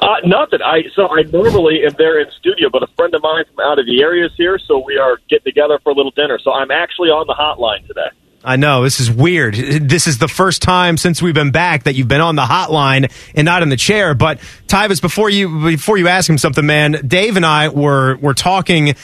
Uh, 0.00 0.16
nothing. 0.24 0.60
I 0.62 0.84
so 0.94 1.08
I 1.08 1.22
normally 1.22 1.84
am 1.84 1.94
there 1.98 2.20
in 2.20 2.30
studio, 2.38 2.68
but 2.70 2.82
a 2.82 2.86
friend 2.88 3.14
of 3.14 3.22
mine 3.22 3.44
from 3.54 3.64
out 3.64 3.78
of 3.78 3.86
the 3.86 4.02
area 4.02 4.26
is 4.26 4.32
here, 4.36 4.58
so 4.58 4.78
we 4.78 4.98
are 4.98 5.18
getting 5.28 5.44
together 5.44 5.78
for 5.82 5.90
a 5.90 5.94
little 5.94 6.10
dinner. 6.12 6.38
So 6.42 6.52
I'm 6.52 6.70
actually 6.70 7.08
on 7.08 7.26
the 7.26 7.34
hotline 7.34 7.86
today. 7.86 8.08
I 8.44 8.54
know 8.54 8.84
this 8.84 9.00
is 9.00 9.10
weird. 9.10 9.54
This 9.54 10.06
is 10.06 10.18
the 10.18 10.28
first 10.28 10.62
time 10.62 10.96
since 10.96 11.20
we've 11.20 11.34
been 11.34 11.50
back 11.50 11.82
that 11.82 11.96
you've 11.96 12.06
been 12.06 12.20
on 12.20 12.36
the 12.36 12.44
hotline 12.44 13.10
and 13.34 13.44
not 13.44 13.62
in 13.62 13.70
the 13.70 13.76
chair. 13.76 14.14
But 14.14 14.38
Tyvis, 14.68 15.02
before 15.02 15.28
you 15.28 15.70
before 15.70 15.98
you 15.98 16.06
ask 16.06 16.30
him 16.30 16.38
something, 16.38 16.64
man, 16.64 16.92
Dave 17.06 17.36
and 17.36 17.44
I 17.44 17.68
were 17.68 18.16
were 18.18 18.34
talking 18.34 18.94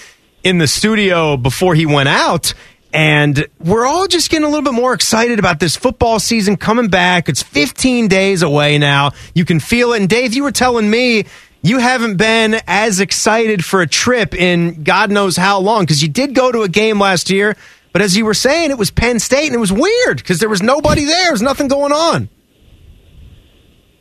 in 0.45 0.59
the 0.59 0.69
studio 0.69 1.37
before 1.37 1.75
he 1.75 1.87
went 1.87 2.09
out, 2.09 2.55
and 2.93 3.47
we're 3.59 3.87
all 3.87 4.07
just 4.07 4.31
getting 4.31 4.45
a 4.45 4.49
little 4.49 4.65
bit 4.65 4.75
more 4.75 4.93
excited 4.93 5.39
about 5.39 5.61
this 5.61 5.77
football 5.77 6.19
season 6.19 6.57
coming 6.57 6.89
back. 6.89 7.29
It's 7.29 7.43
15 7.43 8.09
days 8.09 8.43
away 8.43 8.79
now. 8.79 9.13
You 9.35 9.45
can 9.45 9.61
feel 9.61 9.93
it. 9.93 10.01
And 10.01 10.09
Dave, 10.09 10.35
you 10.35 10.43
were 10.43 10.53
telling 10.53 10.91
me 10.91 11.25
you 11.63 11.79
haven't 11.79 12.17
been 12.17 12.61
as 12.67 13.01
excited 13.01 13.65
for 13.65 13.81
a 13.81 13.87
trip 13.87 14.35
in 14.35 14.83
God 14.83 15.11
knows 15.11 15.37
how 15.37 15.61
long 15.61 15.85
because 15.85 16.03
you 16.03 16.09
did 16.09 16.35
go 16.35 16.53
to 16.53 16.63
a 16.63 16.69
game 16.69 16.99
last 16.99 17.31
year. 17.31 17.57
But 17.93 18.03
as 18.03 18.17
you 18.17 18.25
were 18.25 18.35
saying, 18.35 18.71
it 18.71 18.79
was 18.79 18.91
Penn 18.91 19.19
State 19.19 19.47
and 19.47 19.55
it 19.55 19.61
was 19.61 19.73
weird 19.73 20.17
because 20.17 20.39
there 20.39 20.49
was 20.49 20.63
nobody 20.63 21.05
there. 21.05 21.25
There 21.25 21.33
was 21.33 21.43
nothing 21.43 21.69
going 21.69 21.93
on. 21.93 22.29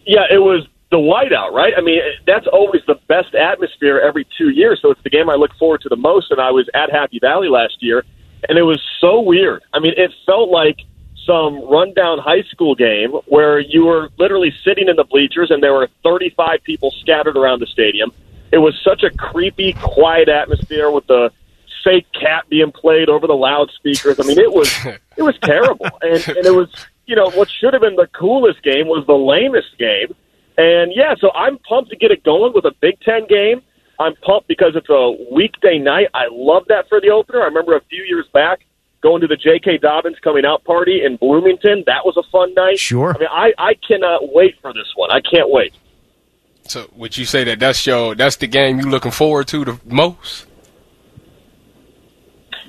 Yeah, 0.05 0.25
it 0.31 0.39
was 0.39 0.67
the 0.91 0.97
whiteout, 0.97 1.51
right? 1.51 1.73
I 1.77 1.81
mean, 1.81 1.99
that's 2.25 2.47
always 2.51 2.81
the 2.87 2.95
best 3.07 3.35
atmosphere 3.35 3.99
every 3.99 4.27
two 4.37 4.49
years. 4.49 4.79
So 4.81 4.91
it's 4.91 5.01
the 5.03 5.09
game 5.09 5.29
I 5.29 5.35
look 5.35 5.51
forward 5.59 5.81
to 5.81 5.89
the 5.89 5.95
most. 5.95 6.31
And 6.31 6.41
I 6.41 6.51
was 6.51 6.69
at 6.73 6.91
Happy 6.91 7.19
Valley 7.21 7.47
last 7.47 7.77
year, 7.79 8.03
and 8.49 8.57
it 8.57 8.63
was 8.63 8.81
so 8.99 9.21
weird. 9.21 9.63
I 9.73 9.79
mean, 9.79 9.93
it 9.97 10.11
felt 10.25 10.49
like 10.49 10.79
some 11.25 11.61
rundown 11.69 12.17
high 12.17 12.43
school 12.43 12.75
game 12.75 13.11
where 13.27 13.59
you 13.59 13.85
were 13.85 14.09
literally 14.17 14.53
sitting 14.63 14.87
in 14.87 14.95
the 14.95 15.03
bleachers 15.03 15.51
and 15.51 15.61
there 15.61 15.73
were 15.73 15.87
35 16.03 16.63
people 16.63 16.91
scattered 16.99 17.37
around 17.37 17.59
the 17.59 17.67
stadium. 17.67 18.11
It 18.51 18.57
was 18.57 18.77
such 18.83 19.03
a 19.03 19.11
creepy, 19.11 19.73
quiet 19.73 20.29
atmosphere 20.29 20.89
with 20.89 21.07
the 21.07 21.31
fake 21.83 22.07
cat 22.13 22.45
being 22.49 22.71
played 22.71 23.09
over 23.09 23.27
the 23.27 23.33
loudspeakers. 23.33 24.19
I 24.19 24.23
mean, 24.23 24.39
it 24.39 24.51
was 24.51 24.73
it 25.17 25.23
was 25.23 25.37
terrible, 25.43 25.89
and 26.01 26.27
and 26.27 26.45
it 26.45 26.53
was 26.53 26.69
you 27.05 27.15
know 27.15 27.29
what 27.31 27.49
should 27.49 27.73
have 27.73 27.81
been 27.81 27.95
the 27.95 28.07
coolest 28.07 28.61
game 28.63 28.87
was 28.87 29.05
the 29.07 29.13
lamest 29.13 29.77
game, 29.77 30.13
and 30.57 30.91
yeah, 30.93 31.15
so 31.19 31.31
I'm 31.33 31.57
pumped 31.59 31.91
to 31.91 31.95
get 31.95 32.11
it 32.11 32.23
going 32.23 32.53
with 32.53 32.65
a 32.65 32.73
Big 32.81 32.99
Ten 33.01 33.25
game. 33.27 33.61
I'm 34.01 34.15
pumped 34.17 34.47
because 34.47 34.73
it's 34.75 34.89
a 34.89 35.15
weekday 35.31 35.77
night. 35.77 36.07
I 36.13 36.25
love 36.31 36.63
that 36.67 36.89
for 36.89 36.99
the 36.99 37.09
opener. 37.09 37.41
I 37.41 37.45
remember 37.45 37.75
a 37.75 37.81
few 37.81 38.03
years 38.03 38.25
back 38.33 38.65
going 39.01 39.21
to 39.21 39.27
the 39.27 39.35
J.K. 39.35 39.77
Dobbins 39.77 40.17
coming 40.23 40.45
out 40.45 40.63
party 40.63 41.03
in 41.03 41.17
Bloomington. 41.17 41.83
That 41.87 42.05
was 42.05 42.17
a 42.17 42.23
fun 42.31 42.53
night. 42.53 42.79
Sure. 42.79 43.15
I 43.15 43.19
mean, 43.19 43.29
I 43.31 43.53
I 43.57 43.73
cannot 43.87 44.33
wait 44.33 44.59
for 44.61 44.73
this 44.73 44.91
one. 44.95 45.11
I 45.11 45.21
can't 45.21 45.49
wait. 45.49 45.73
So 46.63 46.89
would 46.95 47.17
you 47.17 47.25
say 47.25 47.43
that 47.45 47.59
that's 47.59 47.85
your 47.85 48.15
that's 48.15 48.37
the 48.37 48.47
game 48.47 48.79
you're 48.79 48.89
looking 48.89 49.11
forward 49.11 49.47
to 49.47 49.65
the 49.65 49.79
most? 49.85 50.45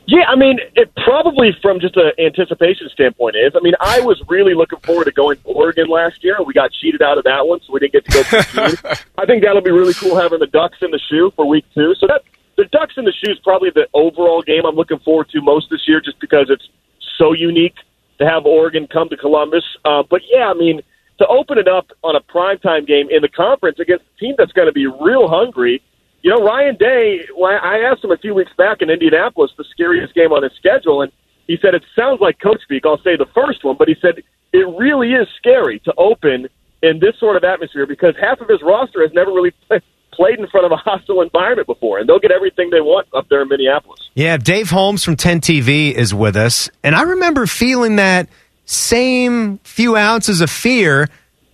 Yeah, 0.06 0.24
I 0.28 0.36
mean, 0.36 0.58
it 0.74 0.92
probably 0.96 1.54
from 1.62 1.78
just 1.78 1.96
an 1.96 2.10
anticipation 2.18 2.88
standpoint 2.92 3.36
is. 3.36 3.52
I 3.54 3.60
mean, 3.60 3.74
I 3.80 4.00
was 4.00 4.20
really 4.28 4.54
looking 4.54 4.80
forward 4.80 5.04
to 5.04 5.12
going 5.12 5.38
to 5.38 5.44
Oregon 5.44 5.88
last 5.88 6.24
year. 6.24 6.42
We 6.44 6.52
got 6.52 6.72
cheated 6.72 7.02
out 7.02 7.18
of 7.18 7.24
that 7.24 7.46
one, 7.46 7.60
so 7.60 7.72
we 7.72 7.80
didn't 7.80 7.92
get 7.92 8.04
to 8.06 8.10
go. 8.10 8.22
To 8.22 8.30
the 8.30 9.04
I 9.18 9.26
think 9.26 9.44
that'll 9.44 9.62
be 9.62 9.70
really 9.70 9.94
cool 9.94 10.18
having 10.18 10.40
the 10.40 10.48
Ducks 10.48 10.78
in 10.82 10.90
the 10.90 11.00
shoe 11.08 11.32
for 11.36 11.46
week 11.46 11.64
two. 11.74 11.94
So 12.00 12.06
that 12.08 12.22
the 12.56 12.64
Ducks 12.66 12.94
in 12.96 13.04
the 13.04 13.12
shoe 13.12 13.30
is 13.30 13.38
probably 13.44 13.70
the 13.70 13.86
overall 13.94 14.42
game 14.42 14.66
I'm 14.66 14.74
looking 14.74 14.98
forward 14.98 15.28
to 15.30 15.40
most 15.40 15.70
this 15.70 15.86
year, 15.86 16.00
just 16.00 16.18
because 16.20 16.46
it's 16.50 16.68
so 17.16 17.32
unique 17.32 17.76
to 18.18 18.28
have 18.28 18.44
Oregon 18.44 18.88
come 18.88 19.08
to 19.08 19.16
Columbus. 19.16 19.64
Uh, 19.84 20.02
but 20.08 20.22
yeah, 20.30 20.50
I 20.50 20.54
mean, 20.54 20.80
to 21.18 21.26
open 21.28 21.58
it 21.58 21.68
up 21.68 21.86
on 22.02 22.16
a 22.16 22.20
primetime 22.20 22.86
game 22.86 23.08
in 23.10 23.22
the 23.22 23.28
conference 23.28 23.78
against 23.78 24.04
a 24.16 24.18
team 24.18 24.34
that's 24.36 24.52
going 24.52 24.66
to 24.66 24.72
be 24.72 24.86
real 24.86 25.28
hungry 25.28 25.80
you 26.22 26.30
know, 26.30 26.44
Ryan 26.44 26.76
Day, 26.76 27.26
I 27.44 27.80
asked 27.90 28.04
him 28.04 28.12
a 28.12 28.16
few 28.16 28.34
weeks 28.34 28.52
back 28.56 28.80
in 28.80 28.90
Indianapolis, 28.90 29.50
the 29.58 29.64
scariest 29.70 30.14
game 30.14 30.32
on 30.32 30.42
his 30.42 30.52
schedule, 30.56 31.02
and 31.02 31.10
he 31.48 31.58
said 31.60 31.74
it 31.74 31.82
sounds 31.96 32.20
like 32.20 32.38
coach 32.40 32.62
speak. 32.62 32.86
I'll 32.86 33.02
say 33.02 33.16
the 33.16 33.26
first 33.34 33.64
one, 33.64 33.76
but 33.76 33.88
he 33.88 33.96
said 34.00 34.22
it 34.52 34.66
really 34.78 35.12
is 35.12 35.26
scary 35.36 35.80
to 35.80 35.92
open 35.98 36.48
in 36.82 37.00
this 37.00 37.18
sort 37.18 37.36
of 37.36 37.44
atmosphere 37.44 37.86
because 37.86 38.14
half 38.20 38.40
of 38.40 38.48
his 38.48 38.60
roster 38.62 39.02
has 39.02 39.12
never 39.12 39.32
really 39.32 39.52
played 40.12 40.38
in 40.38 40.46
front 40.48 40.66
of 40.66 40.72
a 40.72 40.76
hostile 40.76 41.22
environment 41.22 41.66
before, 41.66 41.98
and 41.98 42.08
they'll 42.08 42.20
get 42.20 42.30
everything 42.30 42.70
they 42.70 42.80
want 42.80 43.08
up 43.14 43.28
there 43.28 43.42
in 43.42 43.48
Minneapolis. 43.48 44.00
Yeah, 44.14 44.36
Dave 44.36 44.70
Holmes 44.70 45.02
from 45.02 45.16
10 45.16 45.40
TV 45.40 45.92
is 45.92 46.14
with 46.14 46.36
us, 46.36 46.70
and 46.84 46.94
I 46.94 47.02
remember 47.02 47.46
feeling 47.46 47.96
that 47.96 48.28
same 48.64 49.58
few 49.58 49.96
ounces 49.96 50.40
of 50.40 50.50
fear 50.50 51.08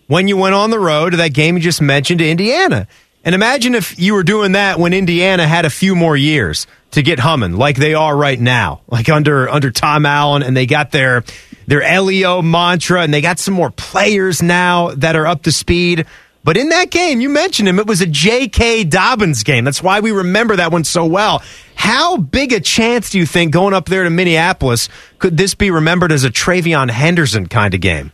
when 0.09 0.29
you 0.29 0.37
went 0.37 0.55
on 0.55 0.71
the 0.71 0.79
road 0.79 1.11
to 1.11 1.17
that 1.19 1.33
game 1.33 1.57
you 1.57 1.63
just 1.63 1.81
mentioned 1.81 2.19
to 2.19 2.29
Indiana. 2.29 2.87
And 3.29 3.35
imagine 3.35 3.75
if 3.75 4.01
you 4.01 4.15
were 4.15 4.23
doing 4.23 4.53
that 4.53 4.79
when 4.79 4.95
Indiana 4.95 5.47
had 5.47 5.67
a 5.67 5.71
few 5.71 5.95
more 5.95 6.17
years 6.17 6.67
to 6.93 7.03
get 7.03 7.19
humming, 7.19 7.59
like 7.59 7.77
they 7.77 7.93
are 7.93 8.17
right 8.17 8.41
now, 8.41 8.81
like 8.89 9.11
under 9.11 9.51
under 9.51 9.71
Tom 9.71 10.07
Allen, 10.07 10.43
and 10.43 10.57
they 10.57 10.65
got 10.65 10.93
their 10.93 11.25
their 11.67 12.01
LEO 12.01 12.41
mantra, 12.41 13.03
and 13.03 13.13
they 13.13 13.21
got 13.21 13.39
some 13.39 13.53
more 13.53 13.71
players 13.71 14.41
now 14.43 14.93
that 14.93 15.15
are 15.15 15.27
up 15.27 15.43
to 15.43 15.53
speed. 15.53 16.07
But 16.43 16.57
in 16.57 16.71
that 16.71 16.91
game, 16.91 17.21
you 17.21 17.29
mentioned 17.29 17.69
him, 17.69 17.79
it 17.79 17.87
was 17.87 18.01
a 18.01 18.07
J.K. 18.07 18.85
Dobbins 18.85 19.43
game. 19.43 19.63
That's 19.63 19.83
why 19.83 20.01
we 20.01 20.11
remember 20.11 20.57
that 20.57 20.73
one 20.73 20.85
so 20.85 21.05
well. 21.05 21.43
How 21.75 22.17
big 22.17 22.55
a 22.55 22.61
chance 22.61 23.11
do 23.11 23.19
you 23.19 23.27
think 23.27 23.53
going 23.53 23.75
up 23.75 23.91
there 23.91 24.05
to 24.05 24.11
Minneapolis 24.11 24.89
could 25.19 25.37
this 25.37 25.55
be 25.55 25.71
remembered 25.71 26.13
as 26.13 26.25
a 26.25 26.31
TreVeyon 26.31 26.89
Henderson 26.89 27.47
kind 27.47 27.75
of 27.75 27.83
game? 27.83 28.11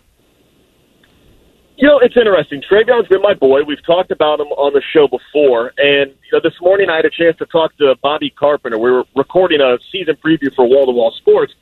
You 1.85 1.90
know, 1.90 1.99
it's 1.99 2.16
interesting. 2.16 2.62
TreVeyon's 2.62 3.09
been 3.09 3.20
my 3.20 3.35
boy. 3.35 3.62
We've 3.62 3.85
talked 3.85 4.11
about 4.11 4.40
him 4.40 4.47
on 4.47 4.73
the 4.73 4.81
show 4.81 5.07
before. 5.07 5.75
And, 5.77 6.12
you 6.12 6.33
know, 6.33 6.40
this 6.42 6.59
morning 6.59 6.88
I 6.88 6.97
had 6.97 7.05
a 7.05 7.11
chance 7.11 7.37
to 7.37 7.44
talk 7.44 7.77
to 7.77 7.94
Bobby 8.03 8.31
Carpenter. 8.31 8.79
We 8.79 8.90
were 8.90 9.05
recording 9.14 9.61
a 9.61 9.77
season 9.92 10.16
preview 10.16 10.51
for 10.55 10.66
Wall 10.66 10.87
to 10.87 10.92
Wall 10.92 11.12
Sports. 11.18 11.53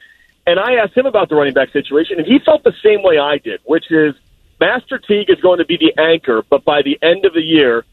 And 0.46 0.60
I 0.60 0.74
asked 0.74 0.96
him 0.96 1.06
about 1.06 1.28
the 1.28 1.34
running 1.34 1.54
back 1.54 1.72
situation, 1.72 2.18
and 2.18 2.24
he 2.24 2.38
felt 2.38 2.62
the 2.62 2.72
same 2.84 3.02
way 3.02 3.18
I 3.18 3.38
did, 3.38 3.62
which 3.64 3.90
is 3.90 4.14
Master 4.60 4.96
Teague 4.96 5.28
is 5.28 5.40
going 5.40 5.58
to 5.58 5.64
be 5.64 5.76
the 5.76 5.92
anchor, 6.00 6.44
but 6.48 6.64
by 6.64 6.82
the 6.82 6.96
end 7.02 7.24
of 7.24 7.34
the 7.34 7.42
year, 7.42 7.84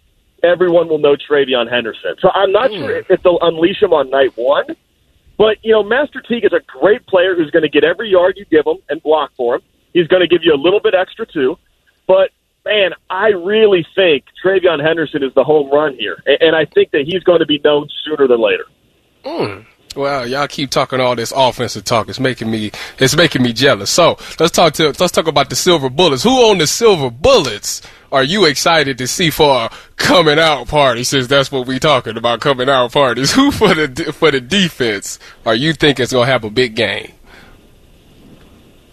everyone 0.43 0.87
will 0.87 0.99
know 0.99 1.15
TreVeyon 1.15 1.67
Henderson. 1.67 2.13
So 2.19 2.29
I'm 2.31 2.51
not 2.51 2.69
mm. 2.69 2.77
sure 2.77 3.03
if 3.09 3.23
they'll 3.23 3.39
unleash 3.41 3.81
him 3.81 3.91
on 3.91 4.11
night 4.11 4.33
one. 4.35 4.65
But, 5.39 5.57
you 5.63 5.71
know, 5.71 5.81
Master 5.81 6.21
Teague 6.21 6.45
is 6.45 6.53
a 6.53 6.61
great 6.79 7.07
player 7.07 7.35
who's 7.35 7.49
going 7.49 7.63
to 7.63 7.69
get 7.69 7.83
every 7.83 8.11
yard 8.11 8.35
you 8.37 8.45
give 8.45 8.67
him 8.67 8.77
and 8.87 9.01
block 9.01 9.31
for 9.35 9.55
him. 9.55 9.61
He's 9.93 10.05
going 10.05 10.21
to 10.21 10.27
give 10.27 10.43
you 10.43 10.53
a 10.53 10.61
little 10.61 10.79
bit 10.79 10.93
extra, 10.93 11.25
too. 11.25 11.57
But 12.09 12.31
man, 12.65 12.93
I 13.11 13.27
really 13.27 13.85
think 13.93 14.25
TreVeyon 14.43 14.83
Henderson 14.83 15.23
is 15.23 15.31
the 15.35 15.43
home 15.43 15.69
run 15.69 15.93
here, 15.93 16.21
and 16.25 16.55
I 16.55 16.65
think 16.65 16.89
that 16.91 17.03
he's 17.05 17.23
going 17.23 17.39
to 17.39 17.45
be 17.45 17.61
known 17.63 17.87
sooner 18.03 18.27
than 18.27 18.41
later. 18.41 18.65
Mm. 19.23 19.65
Well, 19.95 20.27
y'all 20.27 20.47
keep 20.47 20.71
talking 20.71 20.99
all 20.99 21.15
this 21.15 21.31
offensive 21.35 21.83
talk. 21.83 22.09
It's 22.09 22.19
making 22.19 22.49
me 22.49 22.71
it's 22.97 23.15
making 23.15 23.43
me 23.43 23.53
jealous. 23.53 23.91
So 23.91 24.17
let's 24.39 24.51
talk 24.51 24.73
to 24.73 24.87
let's 24.87 25.11
talk 25.11 25.27
about 25.27 25.49
the 25.51 25.55
silver 25.55 25.89
bullets. 25.89 26.23
Who 26.23 26.49
on 26.49 26.57
the 26.57 26.67
silver 26.67 27.11
bullets 27.11 27.83
are 28.11 28.23
you 28.23 28.45
excited 28.45 28.97
to 28.97 29.07
see 29.07 29.29
for 29.29 29.65
a 29.65 29.71
coming 29.95 30.39
out 30.39 30.67
party? 30.67 31.03
Since 31.03 31.27
that's 31.27 31.51
what 31.51 31.67
we 31.67 31.77
talking 31.77 32.17
about, 32.17 32.41
coming 32.41 32.69
out 32.69 32.91
parties. 32.91 33.31
Who 33.35 33.51
for 33.51 33.75
the 33.75 34.13
for 34.13 34.31
the 34.31 34.41
defense 34.41 35.19
are 35.45 35.55
you 35.55 35.73
think 35.73 35.99
is 35.99 36.11
gonna 36.11 36.25
have 36.25 36.43
a 36.43 36.49
big 36.49 36.75
game? 36.75 37.11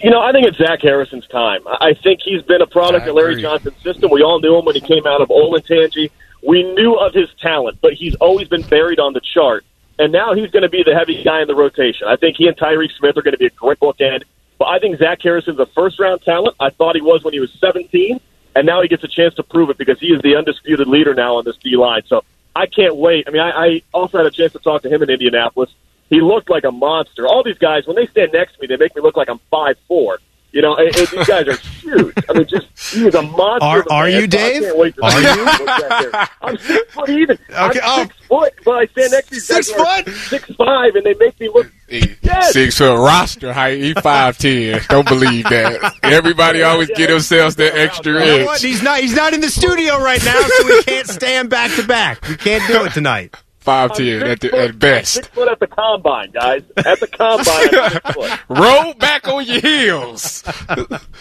You 0.07 0.13
know, 0.13 0.21
I 0.21 0.31
think 0.31 0.47
it's 0.47 0.57
Zach 0.57 0.83
Harrison's 0.83 1.27
time. 1.27 1.63
I 1.67 1.93
think 1.93 2.21
he's 2.23 2.41
been 2.43 2.63
a 2.63 2.67
product 2.69 3.09
of 3.09 3.17
Larry 3.17 3.43
Johnson's 3.43 3.83
system. 3.83 4.09
We 4.09 4.23
all 4.23 4.39
knew 4.39 4.57
him 4.57 4.65
when 4.65 4.77
he 4.77 4.81
came 4.81 5.05
out 5.05 5.21
of 5.21 5.31
Olentangy. 5.31 6.13
We 6.47 6.63
knew 6.63 6.95
of 6.95 7.13
his 7.13 7.29
talent, 7.43 7.81
but 7.81 7.95
he's 7.95 8.15
always 8.15 8.47
been 8.47 8.63
buried 8.63 9.01
on 9.01 9.15
the 9.15 9.21
chart. 9.21 9.65
And 9.99 10.13
now 10.13 10.33
he's 10.33 10.49
going 10.53 10.63
to 10.63 10.69
be 10.69 10.85
the 10.85 10.95
heavy 10.95 11.25
guy 11.25 11.43
in 11.43 11.49
the 11.49 11.57
rotation. 11.57 12.07
I 12.07 12.15
think 12.15 12.37
he 12.37 12.47
and 12.47 12.57
Tyreke 12.57 12.97
Smith 12.97 13.17
are 13.17 13.23
going 13.23 13.33
to 13.33 13.39
be 13.39 13.47
a 13.47 13.51
great 13.51 13.81
bookend. 13.81 14.23
But 14.61 14.67
I 14.67 14.79
think 14.79 14.97
Zach 14.99 15.21
Harrison's 15.23 15.59
a 15.59 15.67
first 15.67 15.99
round 15.99 16.23
talent. 16.23 16.55
I 16.61 16.71
thought 16.71 16.95
he 16.95 17.03
was 17.03 17.25
when 17.25 17.35
he 17.35 17.41
was 17.41 17.53
17, 17.61 18.21
and 18.55 18.65
now 18.65 18.83
he 18.83 18.87
gets 18.87 19.03
a 19.03 19.09
chance 19.09 19.35
to 19.35 19.43
prove 19.43 19.71
it 19.71 19.77
because 19.77 19.99
he 19.99 20.13
is 20.13 20.23
the 20.23 20.37
undisputed 20.37 20.87
leader 20.87 21.15
now 21.15 21.35
on 21.35 21.45
this 21.45 21.57
D 21.57 21.77
line. 21.77 22.03
So 22.07 22.23
I 22.55 22.67
can't 22.67 22.95
wait. 22.95 23.27
I 23.27 23.33
mean, 23.33 23.43
I, 23.43 23.51
I 23.51 23.83
also 23.93 24.19
had 24.19 24.27
a 24.29 24.31
chance 24.31 24.53
to 24.53 24.61
talk 24.61 24.83
to 24.83 24.89
him 24.89 25.03
in 25.03 25.11
Indianapolis 25.11 25.75
he 26.09 26.21
looked 26.21 26.51
like 26.51 26.65
a 26.65 26.71
monster. 26.73 27.27
All 27.27 27.43
these 27.43 27.59
guys, 27.59 27.87
when 27.87 27.97
they 27.97 28.07
stand 28.07 28.33
next 28.33 28.55
to 28.55 28.61
me, 28.61 28.67
they 28.69 28.77
make 28.77 28.95
me 28.95 29.03
look 29.03 29.17
like 29.17 29.29
I'm 29.29 29.41
five 29.51 29.77
four. 29.89 30.19
You 30.53 30.63
know, 30.63 30.75
and, 30.75 30.87
and 30.97 31.07
these 31.09 31.27
guys 31.27 31.47
are 31.49 31.57
huge. 31.57 32.15
I 32.31 32.33
mean, 32.33 32.47
just 32.47 32.67
he 32.95 33.07
is 33.07 33.15
a 33.15 33.21
monster. 33.21 33.67
Are- 33.67 33.85
are 33.91 34.09
you, 34.09 34.21
so 34.21 34.25
I 34.25 34.27
Dave? 34.27 34.63
can't 34.63 34.79
wait 34.79 34.95
to 34.95 35.03
Are 35.03 35.21
you? 35.21 35.45
what's 35.45 35.67
back 35.67 36.13
there. 36.13 36.29
I'm 36.41 36.57
six 36.57 36.93
foot 36.95 37.09
even. 37.11 37.39
Okay, 37.51 37.81
oh. 37.83 38.01
I'm 38.01 38.07
six 38.07 38.17
foot, 38.27 38.55
but 38.65 38.71
I 38.73 38.87
stand 38.87 39.13
next 39.13 39.29
to 39.29 39.35
these 39.35 39.47
Six 39.47 39.71
guys 39.73 40.05
foot? 40.05 40.15
six 40.15 40.55
five, 40.57 40.95
and 40.95 41.05
they 41.05 41.13
make 41.15 41.39
me 41.41 41.51
look. 41.51 41.71
Yes. 41.91 42.53
Six 42.55 42.79
foot 42.79 42.97
roster 42.97 43.53
height. 43.53 43.83
He 43.83 43.93
five 43.95 44.39
ten. 44.39 44.81
Don't 44.89 45.07
believe 45.07 45.45
that. 45.45 45.95
Everybody 46.03 46.63
always 46.63 46.89
get 46.89 47.09
themselves 47.09 47.57
that 47.57 47.77
extra 47.77 48.13
You 48.15 48.19
know 48.39 48.45
what? 48.47 48.53
inch. 48.55 48.63
He's 48.63 48.83
not. 48.83 49.01
He's 49.01 49.15
not 49.15 49.35
in 49.35 49.43
the 49.43 49.51
studio 49.51 49.99
right 50.01 50.25
now, 50.25 50.41
so 50.41 50.65
we 50.65 50.83
can't 50.85 51.07
stand 51.09 51.51
back 51.51 51.71
to 51.77 51.87
back. 51.87 52.27
We 52.27 52.37
can't 52.37 52.67
do 52.67 52.83
it 52.85 52.93
tonight. 52.95 53.35
Five 53.67 53.91
I'm 53.99 54.23
at, 54.23 54.41
the, 54.41 54.49
foot- 54.49 54.55
at 54.61 54.79
best. 54.79 55.13
Six 55.15 55.27
foot 55.29 55.49
at 55.49 55.59
the 55.59 55.67
combine, 55.67 56.31
guys. 56.31 56.63
At 56.77 57.01
the 57.01 57.09
combine, 57.09 57.69
I'm 57.75 57.91
six 57.91 58.11
foot. 58.13 58.41
Roll 58.49 58.95
back 58.95 59.27
on 59.29 59.45
your 59.45 59.61
heels. 59.61 60.45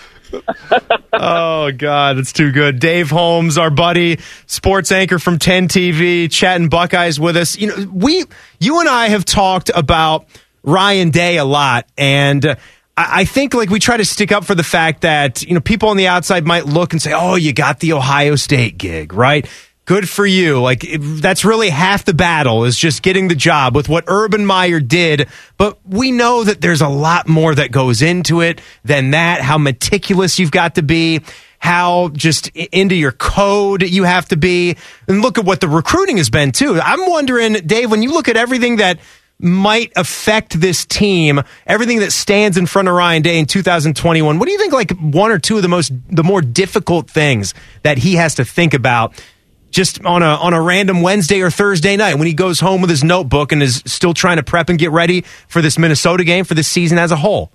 Oh 1.13 1.71
God, 1.71 2.17
it's 2.17 2.33
too 2.33 2.51
good. 2.51 2.79
Dave 2.79 3.09
Holmes, 3.09 3.57
our 3.57 3.69
buddy, 3.69 4.19
sports 4.47 4.91
anchor 4.91 5.17
from 5.17 5.39
10 5.39 5.67
TV, 5.69 6.29
chatting 6.29 6.67
Buckeyes 6.67 7.19
with 7.19 7.37
us. 7.37 7.57
You 7.57 7.67
know, 7.67 7.89
we, 7.93 8.25
you 8.59 8.79
and 8.81 8.89
I 8.89 9.07
have 9.07 9.23
talked 9.23 9.71
about 9.73 10.25
Ryan 10.63 11.11
Day 11.11 11.37
a 11.37 11.45
lot, 11.45 11.87
and 11.97 12.45
uh, 12.45 12.55
I, 12.97 13.21
I 13.21 13.25
think 13.25 13.53
like 13.53 13.69
we 13.69 13.79
try 13.79 13.95
to 13.97 14.03
stick 14.05 14.31
up 14.31 14.43
for 14.43 14.55
the 14.55 14.63
fact 14.63 15.01
that 15.01 15.43
you 15.43 15.53
know 15.53 15.61
people 15.61 15.89
on 15.89 15.97
the 15.97 16.07
outside 16.07 16.45
might 16.45 16.65
look 16.65 16.91
and 16.91 17.01
say, 17.01 17.13
"Oh, 17.13 17.35
you 17.35 17.53
got 17.53 17.79
the 17.79 17.93
Ohio 17.93 18.35
State 18.35 18.77
gig, 18.77 19.13
right?" 19.13 19.47
Good 19.85 20.09
for 20.09 20.25
you. 20.25 20.59
Like 20.59 20.83
it, 20.83 20.97
that's 20.97 21.45
really 21.45 21.69
half 21.69 22.05
the 22.05 22.13
battle 22.13 22.65
is 22.65 22.75
just 22.75 23.03
getting 23.03 23.27
the 23.27 23.35
job 23.35 23.75
with 23.75 23.87
what 23.87 24.03
Urban 24.07 24.43
Meyer 24.43 24.79
did. 24.79 25.27
But 25.57 25.77
we 25.85 26.11
know 26.11 26.43
that 26.43 26.59
there's 26.59 26.81
a 26.81 26.89
lot 26.89 27.27
more 27.27 27.53
that 27.53 27.71
goes 27.71 28.01
into 28.01 28.41
it 28.41 28.61
than 28.83 29.11
that. 29.11 29.41
How 29.41 29.59
meticulous 29.59 30.39
you've 30.39 30.49
got 30.51 30.75
to 30.75 30.81
be, 30.81 31.21
how 31.59 32.09
just 32.09 32.47
into 32.55 32.95
your 32.95 33.11
code 33.11 33.83
you 33.83 34.05
have 34.05 34.27
to 34.29 34.37
be, 34.37 34.75
and 35.07 35.21
look 35.21 35.37
at 35.37 35.45
what 35.45 35.61
the 35.61 35.69
recruiting 35.69 36.17
has 36.17 36.31
been 36.31 36.51
too. 36.51 36.79
I'm 36.81 37.07
wondering, 37.07 37.53
Dave, 37.53 37.91
when 37.91 38.01
you 38.01 38.11
look 38.11 38.27
at 38.27 38.37
everything 38.37 38.77
that 38.77 38.99
might 39.37 39.91
affect 39.95 40.59
this 40.59 40.85
team, 40.85 41.41
everything 41.67 41.99
that 41.99 42.11
stands 42.11 42.57
in 42.57 42.65
front 42.65 42.87
of 42.87 42.95
Ryan 42.95 43.21
Day 43.21 43.37
in 43.37 43.45
2021. 43.45 44.39
What 44.39 44.45
do 44.45 44.51
you 44.51 44.57
think? 44.57 44.73
Like 44.73 44.91
one 44.97 45.29
or 45.29 45.39
two 45.39 45.57
of 45.57 45.61
the 45.61 45.67
most, 45.67 45.91
the 46.09 46.23
more 46.23 46.41
difficult 46.41 47.09
things 47.09 47.53
that 47.83 47.97
he 47.97 48.15
has 48.15 48.35
to 48.35 48.45
think 48.45 48.73
about 48.73 49.13
just 49.75 50.03
on 50.05 50.23
a 50.23 50.35
on 50.37 50.53
a 50.53 50.61
random 50.61 51.01
Wednesday 51.01 51.41
or 51.41 51.51
Thursday 51.51 51.97
night 51.97 52.15
when 52.15 52.27
he 52.27 52.33
goes 52.33 52.61
home 52.61 52.79
with 52.79 52.89
his 52.89 53.03
notebook 53.03 53.51
and 53.51 53.61
is 53.61 53.83
still 53.85 54.13
trying 54.13 54.37
to 54.37 54.43
prep 54.43 54.69
and 54.69 54.79
get 54.79 54.91
ready 54.91 55.21
for 55.49 55.61
this 55.61 55.77
Minnesota 55.77 56.23
game 56.23 56.45
for 56.45 56.53
this 56.53 56.67
season 56.67 56.97
as 56.97 57.11
a 57.11 57.17
whole. 57.17 57.51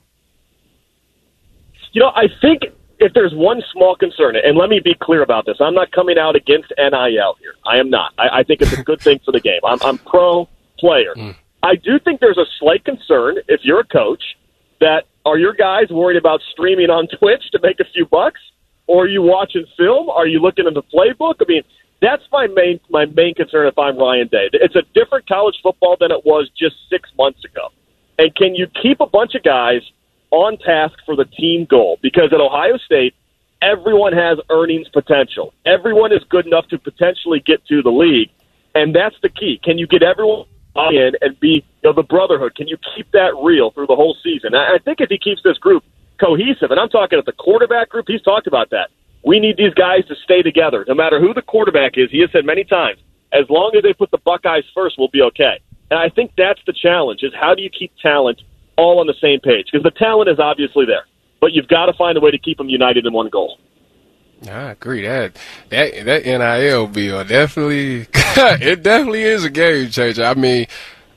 You 1.93 2.03
know, 2.03 2.13
I 2.15 2.27
think 2.43 2.65
if 2.99 3.15
there's 3.15 3.33
one 3.35 3.63
small 3.73 3.97
concern, 3.97 4.37
and 4.37 4.59
let 4.59 4.69
me 4.69 4.81
be 4.85 4.95
clear 4.95 5.23
about 5.23 5.47
this, 5.47 5.57
I'm 5.61 5.75
not 5.75 5.91
coming 5.93 6.19
out 6.19 6.37
against 6.37 6.71
NIL 6.77 7.37
here. 7.41 7.55
I 7.67 7.79
am 7.79 7.89
not. 7.89 8.13
I, 8.19 8.41
I 8.41 8.43
think 8.43 8.61
it's 8.61 8.75
a 8.75 8.83
good 8.85 9.01
thing 9.01 9.19
for 9.25 9.33
the 9.33 9.41
game. 9.41 9.61
I'm, 9.65 9.79
I'm 9.83 9.97
pro 9.97 10.47
player. 10.79 11.15
Hmm. 11.15 11.31
I 11.63 11.77
do 11.77 11.99
think 11.99 12.21
there's 12.21 12.39
a 12.39 12.47
slight 12.59 12.85
concern 12.85 13.39
if 13.49 13.61
you're 13.65 13.81
a 13.81 13.87
coach 13.87 14.23
that 14.81 15.05
are 15.25 15.39
your 15.39 15.55
guys 15.55 15.89
worried 15.91 16.17
about 16.19 16.41
streaming 16.53 16.91
on 16.91 17.09
Twitch 17.19 17.43
to 17.53 17.59
make 17.63 17.81
a 17.81 17.85
few 17.95 18.05
bucks, 18.05 18.41
or 18.87 19.05
are 19.05 19.09
you 19.09 19.23
watching 19.23 19.65
film? 19.79 20.11
Are 20.11 20.27
you 20.27 20.41
looking 20.41 20.67
in 20.67 20.75
the 20.75 20.83
playbook? 20.83 21.37
I 21.41 21.45
mean, 21.49 21.63
that's 22.01 22.23
my 22.33 22.47
main 22.47 22.81
my 22.89 23.07
main 23.07 23.35
concern 23.35 23.67
if 23.67 23.79
I'm 23.79 23.99
Ryan 23.99 24.29
Day. 24.29 24.49
It's 24.53 24.77
a 24.77 24.83
different 24.95 25.29
college 25.29 25.57
football 25.63 25.97
than 26.01 26.11
it 26.11 26.25
was 26.25 26.51
just 26.59 26.77
six 26.89 27.11
months 27.17 27.45
ago. 27.45 27.69
And 28.19 28.35
can 28.35 28.55
you 28.55 28.67
keep 28.83 29.01
a 29.01 29.07
bunch 29.07 29.35
of 29.35 29.43
guys 29.43 29.83
on 30.31 30.59
task 30.59 30.95
for 31.05 31.17
the 31.17 31.25
team 31.25 31.67
goal? 31.69 31.99
Because 32.03 32.33
at 32.33 32.41
Ohio 32.41 32.79
State, 32.79 33.15
everyone 33.63 34.13
has 34.13 34.39
earnings 34.51 34.89
potential. 34.89 35.53
Everyone 35.67 36.13
is 36.13 36.23
good 36.29 36.47
enough 36.47 36.69
to 36.69 36.79
potentially 36.79 37.41
get 37.41 37.65
to 37.67 37.83
the 37.83 37.91
league, 37.91 38.31
and 38.75 38.95
that's 38.95 39.17
the 39.23 39.29
key. 39.29 39.61
Can 39.63 39.79
you 39.79 39.87
get 39.87 40.03
everyone 40.03 40.47
in 40.93 41.13
and 41.21 41.39
be 41.41 41.65
you 41.83 41.91
know, 41.91 41.93
the 41.93 42.03
brotherhood? 42.03 42.55
Can 42.55 42.69
you 42.69 42.79
keep 42.97 43.11
that 43.13 43.35
real 43.43 43.71
through 43.71 43.87
the 43.87 43.97
whole 43.97 44.17
season? 44.23 44.55
I 44.55 44.77
I 44.77 44.79
think 44.79 45.01
if 45.01 45.11
he 45.11 45.19
keeps 45.19 45.43
this 45.43 45.59
group 45.59 45.85
cohesive, 46.19 46.71
and 46.71 46.81
I'm 46.81 46.89
talking 46.89 47.19
at 47.19 47.27
the 47.27 47.33
quarterback 47.33 47.91
group, 47.91 48.07
he's 48.09 48.23
talked 48.23 48.47
about 48.47 48.71
that. 48.71 48.91
We 49.25 49.39
need 49.39 49.57
these 49.57 49.75
guys 49.75 50.07
to 50.09 50.15
stay 50.25 50.43
together, 50.43 50.85
no 50.89 50.95
matter 50.95 51.21
who 51.21 51.35
the 51.35 51.43
quarterback 51.43 51.93
is. 51.97 52.11
He 52.11 52.21
has 52.21 52.31
said 52.33 52.45
many 52.45 52.65
times, 52.65 52.99
as 53.33 53.49
long 53.49 53.73
as 53.77 53.83
they 53.83 53.93
put 53.93 54.11
the 54.11 54.19
Buckeyes 54.19 54.65
first, 54.75 54.97
we'll 54.99 55.09
be 55.09 55.23
okay. 55.23 55.61
And 55.91 55.99
I 55.99 56.09
think 56.09 56.33
that's 56.37 56.61
the 56.67 56.73
challenge: 56.73 57.21
is 57.23 57.33
how 57.39 57.55
do 57.55 57.63
you 57.63 57.71
keep 57.71 57.93
talent 58.01 58.41
all 58.77 59.01
on 59.01 59.07
the 59.07 59.15
same 59.21 59.41
page? 59.41 59.67
Because 59.71 59.83
the 59.83 59.91
talent 59.91 60.31
is 60.31 60.39
obviously 60.39 60.87
there, 60.87 61.07
but 61.41 61.53
you've 61.53 61.69
got 61.69 61.87
to 61.87 61.93
find 61.95 62.17
a 62.17 62.21
way 62.21 62.31
to 62.31 62.39
keep 62.39 62.59
them 62.59 62.69
united 62.69 63.07
in 63.07 63.13
one 63.13 63.29
goal. 63.29 63.59
I 64.49 64.71
agree 64.71 65.03
that 65.03 65.37
that 65.69 66.05
that 66.07 66.25
NIL 66.25 66.87
bill 66.87 67.25
definitely 67.25 68.07
it 68.17 68.83
definitely 68.83 69.23
is 69.23 69.45
a 69.45 69.51
game 69.51 69.91
changer. 69.91 70.25
I 70.25 70.35
mean, 70.35 70.67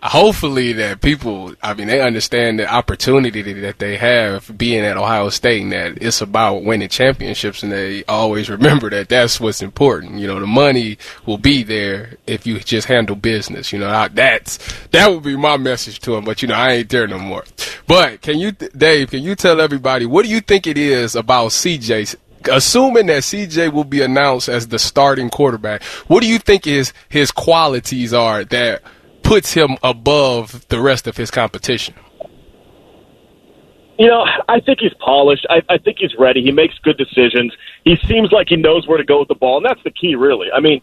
hopefully 0.03 0.73
that 0.73 1.01
people, 1.01 1.55
I 1.63 1.73
mean, 1.73 1.87
they 1.87 2.01
understand 2.01 2.59
the 2.59 2.71
opportunity 2.71 3.41
that 3.61 3.79
they 3.79 3.95
have 3.95 4.55
being 4.57 4.83
at 4.83 4.97
Ohio 4.97 5.29
State 5.29 5.61
and 5.61 5.71
that 5.71 6.01
it's 6.01 6.21
about 6.21 6.63
winning 6.63 6.89
championships 6.89 7.63
and 7.63 7.71
they 7.71 8.03
always 8.05 8.49
remember 8.49 8.89
that 8.89 9.07
that's 9.07 9.39
what's 9.39 9.61
important. 9.61 10.19
You 10.19 10.27
know, 10.27 10.39
the 10.39 10.47
money 10.47 10.97
will 11.25 11.37
be 11.37 11.63
there 11.63 12.17
if 12.27 12.45
you 12.45 12.59
just 12.59 12.87
handle 12.87 13.15
business. 13.15 13.71
You 13.71 13.79
know, 13.79 14.09
that's 14.09 14.59
that 14.91 15.09
would 15.09 15.23
be 15.23 15.37
my 15.37 15.55
message 15.57 15.99
to 16.01 16.11
them. 16.11 16.25
But 16.25 16.41
you 16.41 16.49
know, 16.49 16.55
I 16.55 16.73
ain't 16.73 16.89
there 16.89 17.07
no 17.07 17.19
more. 17.19 17.45
But 17.87 18.21
can 18.21 18.39
you, 18.39 18.51
Dave? 18.51 19.11
Can 19.11 19.23
you 19.23 19.35
tell 19.35 19.61
everybody 19.61 20.05
what 20.05 20.25
do 20.25 20.31
you 20.31 20.41
think 20.41 20.67
it 20.67 20.77
is 20.77 21.15
about 21.15 21.51
CJ? 21.51 22.17
assuming 22.51 23.05
that 23.05 23.21
CJ 23.21 23.71
will 23.71 23.85
be 23.85 24.01
announced 24.01 24.49
as 24.49 24.67
the 24.67 24.77
starting 24.77 25.29
quarterback, 25.29 25.81
what 26.07 26.21
do 26.21 26.27
you 26.27 26.37
think 26.37 26.67
is 26.67 26.91
his 27.07 27.31
qualities 27.31 28.13
are 28.13 28.43
that 28.43 28.81
puts 29.34 29.54
him 29.54 29.78
above 29.82 30.67
the 30.67 30.80
rest 30.80 31.08
of 31.08 31.17
his 31.17 31.32
competition? 31.32 31.96
You 33.98 34.08
know, 34.08 34.24
I 34.48 34.60
think 34.60 34.80
he's 34.80 34.93
polished. 35.00 35.48
I, 35.50 35.62
I 35.69 35.80
think 35.80 35.98
he's 36.00 36.13
ready. 36.19 36.43
He 36.43 36.52
makes 36.52 36.78
good 36.84 36.98
decisions. 36.98 37.52
He 37.84 37.96
seems 38.08 38.32
like 38.32 38.50
he 38.50 38.58
knows 38.58 38.88
where 38.88 39.00
to 39.00 39.04
go 39.04 39.19
with 39.19 39.30
the 39.30 39.36
ball, 39.36 39.58
and 39.58 39.65
that's 39.65 39.82
the 39.84 39.89
key, 39.89 40.13
really. 40.13 40.50
I 40.52 40.60
mean, 40.60 40.82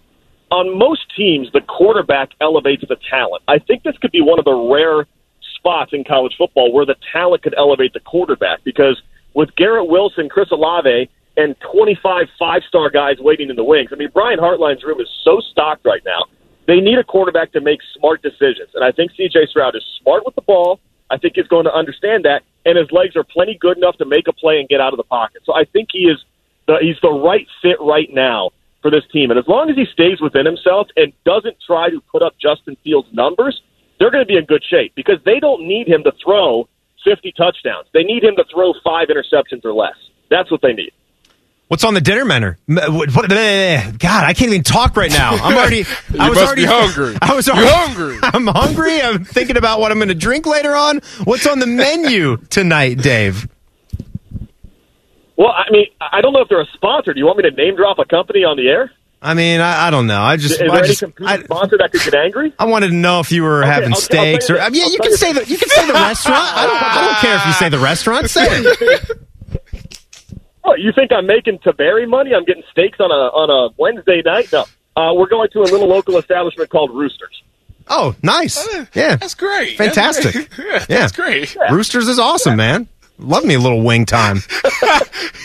on 0.51 0.77
most 0.77 1.03
teams, 1.17 1.49
the 1.53 1.61
quarterback 1.61 2.31
elevates 2.41 2.83
the 2.89 2.97
talent. 3.09 3.45
I 3.47 3.61
think 3.61 3.85
this 3.85 3.97
could 3.99 4.11
be 4.11 4.21
one 4.21 4.41
of 4.41 4.45
the 4.45 4.55
rare 4.55 5.07
spots 5.55 5.93
in 5.93 6.03
college 6.03 6.35
football 6.37 6.73
where 6.73 6.87
the 6.87 6.97
talent 7.13 7.45
could 7.45 7.55
elevate 7.57 7.93
the 7.93 8.01
quarterback 8.01 8.65
because 8.65 9.01
with 9.35 9.55
Garrett 9.55 9.89
Wilson, 9.89 10.29
Chris 10.29 10.51
Olave, 10.51 11.09
and 11.37 11.55
25 11.73 12.27
five 12.37 12.63
star 12.69 12.91
guys 12.91 13.17
waiting 13.21 13.49
in 13.49 13.55
the 13.55 13.65
wings, 13.65 13.91
I 13.93 13.97
mean, 13.97 14.11
Brian 14.13 14.41
Hartline's 14.41 14.83
room 14.83 15.01
is 15.01 15.09
so 15.23 15.41
stocked 15.53 15.85
right 15.85 16.03
now. 16.05 16.25
They 16.67 16.81
need 16.81 16.99
a 16.99 17.05
quarterback 17.05 17.53
to 17.53 17.61
make 17.61 17.81
smart 17.99 18.23
decisions. 18.23 18.71
And 18.75 18.85
I 18.85 18.93
think 18.93 19.13
CJ 19.13 19.49
Stroud 19.49 19.75
is 19.77 19.83
smart 20.03 20.25
with 20.25 20.35
the 20.35 20.43
ball. 20.43 20.81
I 21.11 21.19
think 21.19 21.35
he's 21.35 21.49
going 21.49 21.65
to 21.65 21.75
understand 21.75 22.25
that, 22.25 22.43
and 22.65 22.79
his 22.79 22.87
legs 22.93 23.17
are 23.17 23.25
plenty 23.25 23.59
good 23.61 23.77
enough 23.77 23.97
to 23.99 24.05
make 24.05 24.29
a 24.29 24.33
play 24.33 24.61
and 24.61 24.69
get 24.69 24.81
out 24.81 24.93
of 24.93 24.97
the 24.97 25.05
pocket. 25.05 25.43
So 25.45 25.55
I 25.55 25.65
think 25.65 25.89
he 25.93 26.07
is 26.07 26.19
the, 26.69 26.77
he's 26.81 27.01
the 27.03 27.11
right 27.11 27.47
fit 27.61 27.77
right 27.81 28.09
now 28.13 28.51
for 28.81 28.91
this 28.91 29.03
team. 29.13 29.31
And 29.31 29.39
as 29.39 29.47
long 29.49 29.69
as 29.71 29.77
he 29.77 29.85
stays 29.93 30.21
within 30.21 30.47
himself 30.47 30.87
and 30.97 31.13
doesn't 31.25 31.57
try 31.67 31.91
to 31.91 32.01
put 32.13 32.23
up 32.23 32.35
Justin 32.41 32.77
Fields' 32.85 33.09
numbers, 33.13 33.61
they're 33.99 34.11
going 34.11 34.25
to 34.25 34.29
be 34.29 34.37
in 34.37 34.45
good 34.45 34.63
shape 34.69 34.93
because 34.95 35.19
they 35.25 35.41
don't 35.41 35.67
need 35.67 35.89
him 35.89 36.03
to 36.05 36.13
throw 36.25 36.69
50 37.05 37.33
touchdowns. 37.37 37.87
They 37.93 38.05
need 38.05 38.23
him 38.23 38.37
to 38.37 38.45
throw 38.53 38.73
five 38.85 39.09
interceptions 39.09 39.65
or 39.65 39.73
less. 39.73 39.97
That's 40.31 40.51
what 40.51 40.63
they 40.63 40.73
need. 40.73 40.93
What's 41.71 41.85
on 41.85 41.95
the 41.95 42.01
dinner 42.01 42.25
menu? 42.25 42.49
Uh, 42.49 42.91
what, 42.91 43.15
what, 43.15 43.29
God, 43.29 44.25
I 44.25 44.35
can't 44.35 44.51
even 44.51 44.65
talk 44.65 44.97
right 44.97 45.11
now. 45.11 45.35
I'm 45.35 45.57
already. 45.57 45.85
You 46.13 46.19
I 46.19 46.29
was 46.29 46.35
must 46.37 46.47
already 46.49 46.63
be 46.63 46.67
hungry. 46.69 47.17
I 47.23 47.33
was 47.33 47.47
You're 47.47 47.55
hungry. 47.57 48.19
I'm 48.25 48.49
hungry. 48.49 49.01
I'm 49.01 49.25
thinking 49.25 49.57
about 49.57 49.79
what 49.79 49.93
I'm 49.93 49.99
going 49.99 50.09
to 50.09 50.15
drink 50.17 50.47
later 50.47 50.75
on. 50.75 51.01
What's 51.23 51.47
on 51.47 51.61
the 51.61 51.69
menu 51.69 52.39
tonight, 52.49 52.95
Dave? 52.99 53.49
Well, 55.37 55.53
I 55.53 55.71
mean, 55.71 55.87
I 56.01 56.21
don't 56.21 56.33
know 56.33 56.41
if 56.41 56.49
they're 56.49 56.61
a 56.61 56.67
sponsor. 56.75 57.15
Do 57.15 57.21
you 57.21 57.27
want 57.27 57.39
me 57.39 57.45
to 57.49 57.53
name 57.53 57.77
drop 57.77 58.01
a 58.01 58.05
company 58.05 58.43
on 58.43 58.57
the 58.57 58.67
air? 58.67 58.91
I 59.23 59.35
mean, 59.35 59.61
I, 59.61 59.87
I 59.87 59.91
don't 59.91 60.09
know. 60.09 60.21
I 60.21 60.35
Is 60.35 60.43
just, 60.43 60.59
there 60.59 60.73
I 60.73 60.79
any 60.79 60.89
just, 60.89 61.01
competing 61.03 61.29
I, 61.29 61.41
sponsor 61.45 61.79
that 61.79 61.93
could 61.93 62.03
get 62.03 62.15
angry? 62.17 62.53
I 62.59 62.65
wanted 62.65 62.89
to 62.89 62.95
know 62.95 63.21
if 63.21 63.31
you 63.31 63.45
were 63.45 63.63
having 63.63 63.91
I'll- 63.91 63.95
I'll 63.95 64.01
steaks 64.01 64.51
or. 64.51 64.59
I 64.59 64.71
mean, 64.71 64.81
yeah, 64.81 64.87
I'll 64.87 64.91
you 64.93 64.99
can 64.99 65.11
you 65.13 65.17
say 65.17 65.33
this. 65.33 65.45
the 65.47 65.53
you 65.53 65.57
can 65.59 65.69
say 65.69 65.87
the 65.87 65.93
restaurant. 65.93 66.43
I 66.43 66.67
don't, 66.67 66.83
I 66.83 67.05
don't 67.07 67.17
care 67.19 67.37
if 67.37 67.47
you 67.47 67.53
say 67.53 67.69
the 67.69 67.79
restaurant. 67.79 68.29
Say 68.29 68.45
it. 68.49 69.21
Oh, 70.65 70.75
you 70.77 70.93
think 70.93 71.11
I'm 71.13 71.27
making 71.27 71.59
Tabari 71.59 72.09
money? 72.09 72.35
I'm 72.35 72.45
getting 72.45 72.63
steaks 72.71 73.01
on 73.01 73.11
a 73.11 73.15
on 73.15 73.51
a 73.51 73.75
Wednesday 73.79 74.23
night? 74.25 74.53
No. 74.53 74.65
Uh, 74.97 75.15
we're 75.15 75.29
going 75.29 75.49
to 75.53 75.61
a 75.61 75.65
little 75.71 75.89
local 75.89 76.19
establishment 76.19 76.69
called 76.71 76.91
Roosters. 76.95 77.43
Oh, 77.89 78.15
nice. 78.23 78.65
Yeah, 78.95 79.17
That's 79.17 79.35
great. 79.35 79.77
Fantastic. 79.79 80.35
That's 80.35 80.49
great. 80.55 80.67
Yeah, 80.67 80.73
Yeah. 80.89 80.99
That's 81.01 81.13
great. 81.13 81.57
Roosters 81.71 82.07
is 82.09 82.19
awesome, 82.19 82.57
man. 82.57 82.87
Love 83.19 83.45
me 83.45 83.55
a 83.55 83.59
little 83.59 83.83
wing 83.83 84.07
time. 84.07 84.39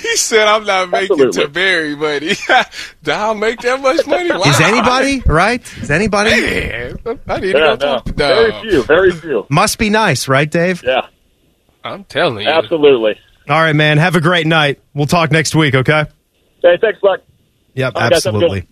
He 0.01 0.17
said, 0.17 0.47
I'm 0.47 0.65
not 0.65 0.89
making 0.91 1.13
Absolutely. 1.19 1.41
to 1.43 1.49
bury 1.49 1.95
money. 1.95 2.35
I'll 3.07 3.33
make 3.33 3.59
that 3.61 3.81
much 3.81 4.05
money. 4.05 4.29
Wow. 4.29 4.41
Is 4.43 4.61
anybody 4.61 5.21
right? 5.25 5.77
Is 5.81 5.89
anybody? 5.89 6.29
Man, 6.29 6.97
I 7.27 7.39
need 7.39 7.53
to 7.53 7.57
Yeah, 7.57 7.65
go 7.65 7.69
no. 7.71 7.75
talk 7.75 8.05
to 8.05 8.13
Very 8.13 8.61
few, 8.61 8.83
very 8.83 9.11
few. 9.11 9.45
Must 9.49 9.77
be 9.79 9.89
nice, 9.89 10.27
right, 10.27 10.49
Dave? 10.49 10.83
Yeah, 10.85 11.07
I'm 11.83 12.03
telling 12.03 12.45
you. 12.45 12.51
absolutely. 12.51 13.19
All 13.47 13.59
right, 13.59 13.75
man. 13.75 13.97
Have 13.97 14.15
a 14.15 14.21
great 14.21 14.47
night. 14.47 14.81
We'll 14.93 15.05
talk 15.05 15.31
next 15.31 15.55
week, 15.55 15.75
okay? 15.75 16.05
Hey, 16.61 16.77
thanks, 16.81 16.99
Buck. 16.99 17.21
Yep, 17.75 17.93
right, 17.93 18.11
guys, 18.11 18.23
have 18.23 18.35
a 18.35 18.39
good 18.39 18.45
absolutely. 18.45 18.67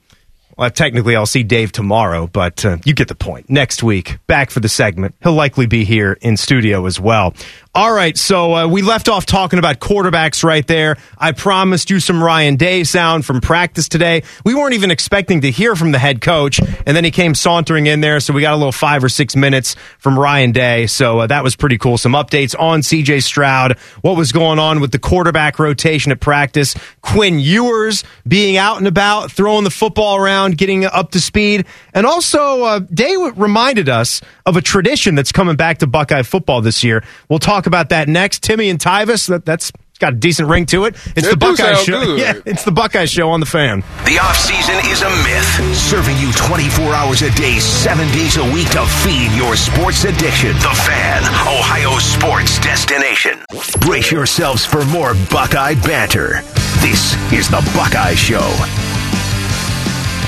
Well, 0.57 0.69
technically, 0.69 1.15
I'll 1.15 1.25
see 1.25 1.43
Dave 1.43 1.71
tomorrow, 1.71 2.27
but 2.27 2.63
uh, 2.63 2.77
you 2.85 2.93
get 2.93 3.07
the 3.07 3.15
point. 3.15 3.49
Next 3.49 3.81
week, 3.81 4.17
back 4.27 4.51
for 4.51 4.59
the 4.59 4.69
segment. 4.69 5.15
He'll 5.23 5.33
likely 5.33 5.65
be 5.65 5.83
here 5.83 6.17
in 6.21 6.37
studio 6.37 6.85
as 6.85 6.99
well. 6.99 7.33
All 7.75 7.91
right, 7.91 8.15
so 8.15 8.53
uh, 8.53 8.67
we 8.67 8.83
left 8.83 9.09
off 9.09 9.25
talking 9.25 9.57
about 9.57 9.79
quarterbacks 9.79 10.43
right 10.43 10.67
there. 10.67 10.95
I 11.17 11.31
promised 11.31 11.89
you 11.89 11.99
some 11.99 12.23
Ryan 12.23 12.55
Day 12.55 12.83
sound 12.83 13.25
from 13.25 13.41
practice 13.41 13.89
today. 13.89 14.21
We 14.45 14.53
weren't 14.53 14.75
even 14.75 14.91
expecting 14.91 15.41
to 15.41 15.49
hear 15.49 15.75
from 15.75 15.91
the 15.91 15.97
head 15.97 16.21
coach, 16.21 16.59
and 16.61 16.95
then 16.95 17.03
he 17.03 17.09
came 17.09 17.33
sauntering 17.33 17.87
in 17.87 17.99
there, 17.99 18.19
so 18.19 18.31
we 18.31 18.41
got 18.41 18.53
a 18.53 18.57
little 18.57 18.71
five 18.71 19.03
or 19.03 19.09
six 19.09 19.35
minutes 19.35 19.75
from 19.97 20.19
Ryan 20.19 20.51
Day. 20.51 20.85
So 20.85 21.21
uh, 21.21 21.25
that 21.25 21.43
was 21.43 21.55
pretty 21.55 21.79
cool. 21.79 21.97
Some 21.97 22.11
updates 22.11 22.53
on 22.59 22.81
CJ 22.81 23.23
Stroud, 23.23 23.79
what 24.01 24.17
was 24.17 24.31
going 24.31 24.59
on 24.59 24.79
with 24.79 24.91
the 24.91 24.99
quarterback 24.99 25.57
rotation 25.57 26.11
at 26.11 26.19
practice, 26.19 26.75
Quinn 27.01 27.39
Ewers 27.39 28.03
being 28.27 28.55
out 28.55 28.77
and 28.77 28.85
about, 28.85 29.31
throwing 29.31 29.63
the 29.63 29.71
football 29.71 30.17
around, 30.17 30.59
getting 30.59 30.85
up 30.85 31.09
to 31.13 31.19
speed, 31.19 31.65
and 31.95 32.05
also 32.05 32.61
uh, 32.65 32.79
Day 32.79 33.15
reminded 33.35 33.89
us 33.89 34.21
of 34.45 34.57
a 34.57 34.61
tradition 34.61 35.15
that's 35.15 35.31
coming 35.31 35.55
back 35.55 35.79
to 35.79 35.87
Buckeye 35.87 36.21
football 36.21 36.61
this 36.61 36.83
year. 36.83 37.03
We'll 37.29 37.39
talk 37.39 37.62
about 37.67 37.89
that 37.89 38.07
next. 38.07 38.43
Timmy 38.43 38.69
and 38.69 38.79
Tyvis, 38.79 39.27
that, 39.29 39.45
that's 39.45 39.71
got 39.99 40.13
a 40.13 40.15
decent 40.15 40.49
ring 40.49 40.65
to 40.67 40.85
it. 40.85 40.95
It's 41.15 41.21
That 41.27 41.31
the 41.31 41.37
Buckeye 41.37 41.75
show. 41.75 41.99
good. 42.05 42.19
Yeah, 42.19 42.33
it's 42.45 42.63
the 42.65 42.71
Buckeye 42.71 43.05
show 43.05 43.29
on 43.29 43.39
the 43.39 43.45
fan. 43.45 43.81
The 44.05 44.17
offseason 44.19 44.91
is 44.91 45.01
a 45.01 45.09
myth, 45.09 45.75
serving 45.77 46.17
you 46.17 46.31
24 46.33 46.93
hours 46.93 47.21
a 47.21 47.31
day, 47.35 47.59
seven 47.59 48.07
days 48.11 48.37
a 48.37 48.43
week 48.53 48.69
to 48.71 48.85
feed 49.03 49.31
your 49.37 49.55
sports 49.55 50.03
addiction. 50.03 50.53
The 50.53 50.75
Fan, 50.85 51.23
Ohio 51.47 51.97
sports 51.99 52.59
destination. 52.59 53.39
Brace 53.81 54.11
yourselves 54.11 54.65
for 54.65 54.83
more 54.85 55.13
Buckeye 55.31 55.75
banter. 55.75 56.41
This 56.81 57.13
is 57.31 57.49
the 57.49 57.61
Buckeye 57.73 58.15
Show. 58.15 58.49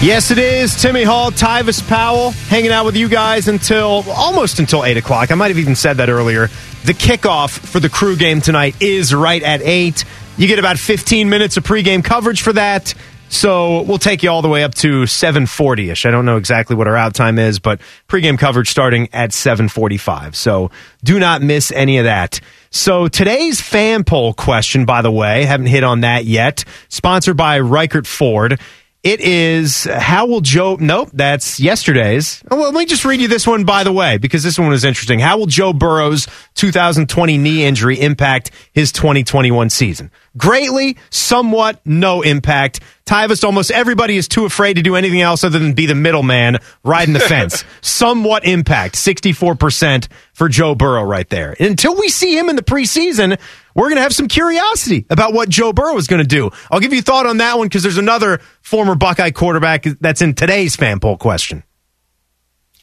Yes, 0.01 0.29
it 0.29 0.37
is. 0.37 0.75
Timmy 0.79 1.03
Hall, 1.03 1.31
Tyvis 1.31 1.85
Powell, 1.87 2.31
hanging 2.31 2.71
out 2.71 2.85
with 2.85 2.95
you 2.95 3.07
guys 3.09 3.47
until 3.47 4.03
almost 4.09 4.59
until 4.59 4.83
8 4.85 4.97
o'clock. 4.97 5.31
I 5.31 5.35
might 5.35 5.47
have 5.47 5.57
even 5.57 5.73
said 5.75 5.97
that 5.97 6.09
earlier. 6.09 6.49
The 6.85 6.93
kickoff 6.93 7.49
for 7.49 7.79
the 7.79 7.89
crew 7.89 8.15
game 8.15 8.41
tonight 8.41 8.79
is 8.79 9.11
right 9.11 9.41
at 9.41 9.59
8. 9.63 10.05
You 10.37 10.47
get 10.47 10.59
about 10.59 10.77
15 10.77 11.31
minutes 11.31 11.57
of 11.57 11.63
pregame 11.63 12.03
coverage 12.03 12.43
for 12.43 12.53
that. 12.53 12.93
So 13.27 13.81
we'll 13.81 13.97
take 13.97 14.21
you 14.21 14.29
all 14.29 14.43
the 14.43 14.49
way 14.49 14.63
up 14.63 14.75
to 14.75 15.01
740-ish. 15.01 16.05
I 16.05 16.11
don't 16.11 16.25
know 16.25 16.37
exactly 16.37 16.75
what 16.75 16.87
our 16.87 16.95
out 16.95 17.15
time 17.15 17.39
is, 17.39 17.57
but 17.57 17.81
pregame 18.07 18.37
coverage 18.37 18.69
starting 18.69 19.09
at 19.13 19.33
745. 19.33 20.35
So 20.35 20.69
do 21.03 21.17
not 21.17 21.41
miss 21.41 21.71
any 21.71 21.97
of 21.97 22.03
that. 22.03 22.39
So 22.69 23.07
today's 23.07 23.59
fan 23.59 24.03
poll 24.03 24.35
question, 24.35 24.85
by 24.85 25.01
the 25.01 25.11
way, 25.11 25.45
haven't 25.45 25.65
hit 25.65 25.83
on 25.83 26.01
that 26.01 26.25
yet, 26.25 26.65
sponsored 26.89 27.35
by 27.35 27.59
Ricart 27.59 28.05
Ford. 28.05 28.59
It 29.05 29.21
is 29.21 29.83
how 29.83 30.25
will 30.25 30.41
Joe? 30.41 30.77
Nope, 30.79 31.11
that's 31.13 31.59
yesterday's. 31.59 32.43
Oh, 32.49 32.57
well, 32.57 32.71
let 32.71 32.79
me 32.79 32.85
just 32.87 33.05
read 33.05 33.21
you 33.21 33.27
this 33.27 33.45
one, 33.45 33.63
by 33.63 33.83
the 33.83 33.93
way, 33.93 34.17
because 34.17 34.41
this 34.41 34.57
one 34.57 34.73
is 34.73 34.83
interesting. 34.83 35.19
How 35.19 35.37
will 35.37 35.45
Joe 35.45 35.73
Burrow's 35.73 36.27
2020 36.55 37.37
knee 37.37 37.63
injury 37.63 38.01
impact 38.01 38.49
his 38.73 38.91
2021 38.91 39.69
season? 39.69 40.09
Greatly, 40.37 40.97
somewhat, 41.09 41.79
no 41.85 42.21
impact. 42.21 42.81
Tyvis, 43.05 43.43
almost 43.43 43.71
everybody 43.71 44.17
is 44.17 44.27
too 44.27 44.45
afraid 44.45 44.75
to 44.75 44.81
do 44.81 44.95
anything 44.95 45.21
else 45.21 45.43
other 45.43 45.59
than 45.59 45.73
be 45.73 45.85
the 45.85 45.95
middleman 45.95 46.57
riding 46.83 47.13
the 47.13 47.19
fence. 47.19 47.63
somewhat 47.81 48.45
impact, 48.45 48.95
64% 48.95 50.07
for 50.33 50.49
Joe 50.49 50.75
Burrow 50.75 51.03
right 51.03 51.29
there. 51.29 51.55
And 51.59 51.69
until 51.69 51.95
we 51.95 52.09
see 52.09 52.37
him 52.37 52.49
in 52.49 52.55
the 52.55 52.63
preseason, 52.63 53.39
we're 53.75 53.89
going 53.89 53.97
to 53.97 54.01
have 54.01 54.15
some 54.15 54.27
curiosity 54.27 55.05
about 55.09 55.33
what 55.33 55.49
Joe 55.49 55.71
Burrow 55.71 55.97
is 55.97 56.07
going 56.07 56.21
to 56.21 56.27
do. 56.27 56.49
I'll 56.71 56.79
give 56.79 56.93
you 56.93 56.99
a 56.99 57.03
thought 57.03 57.27
on 57.27 57.37
that 57.37 57.57
one 57.57 57.67
because 57.67 57.83
there's 57.83 57.97
another 57.97 58.41
former 58.61 58.95
Buckeye 58.95 59.31
quarterback 59.31 59.83
that's 60.01 60.21
in 60.21 60.33
today's 60.33 60.75
fan 60.75 60.99
poll 60.99 61.17
question. 61.17 61.63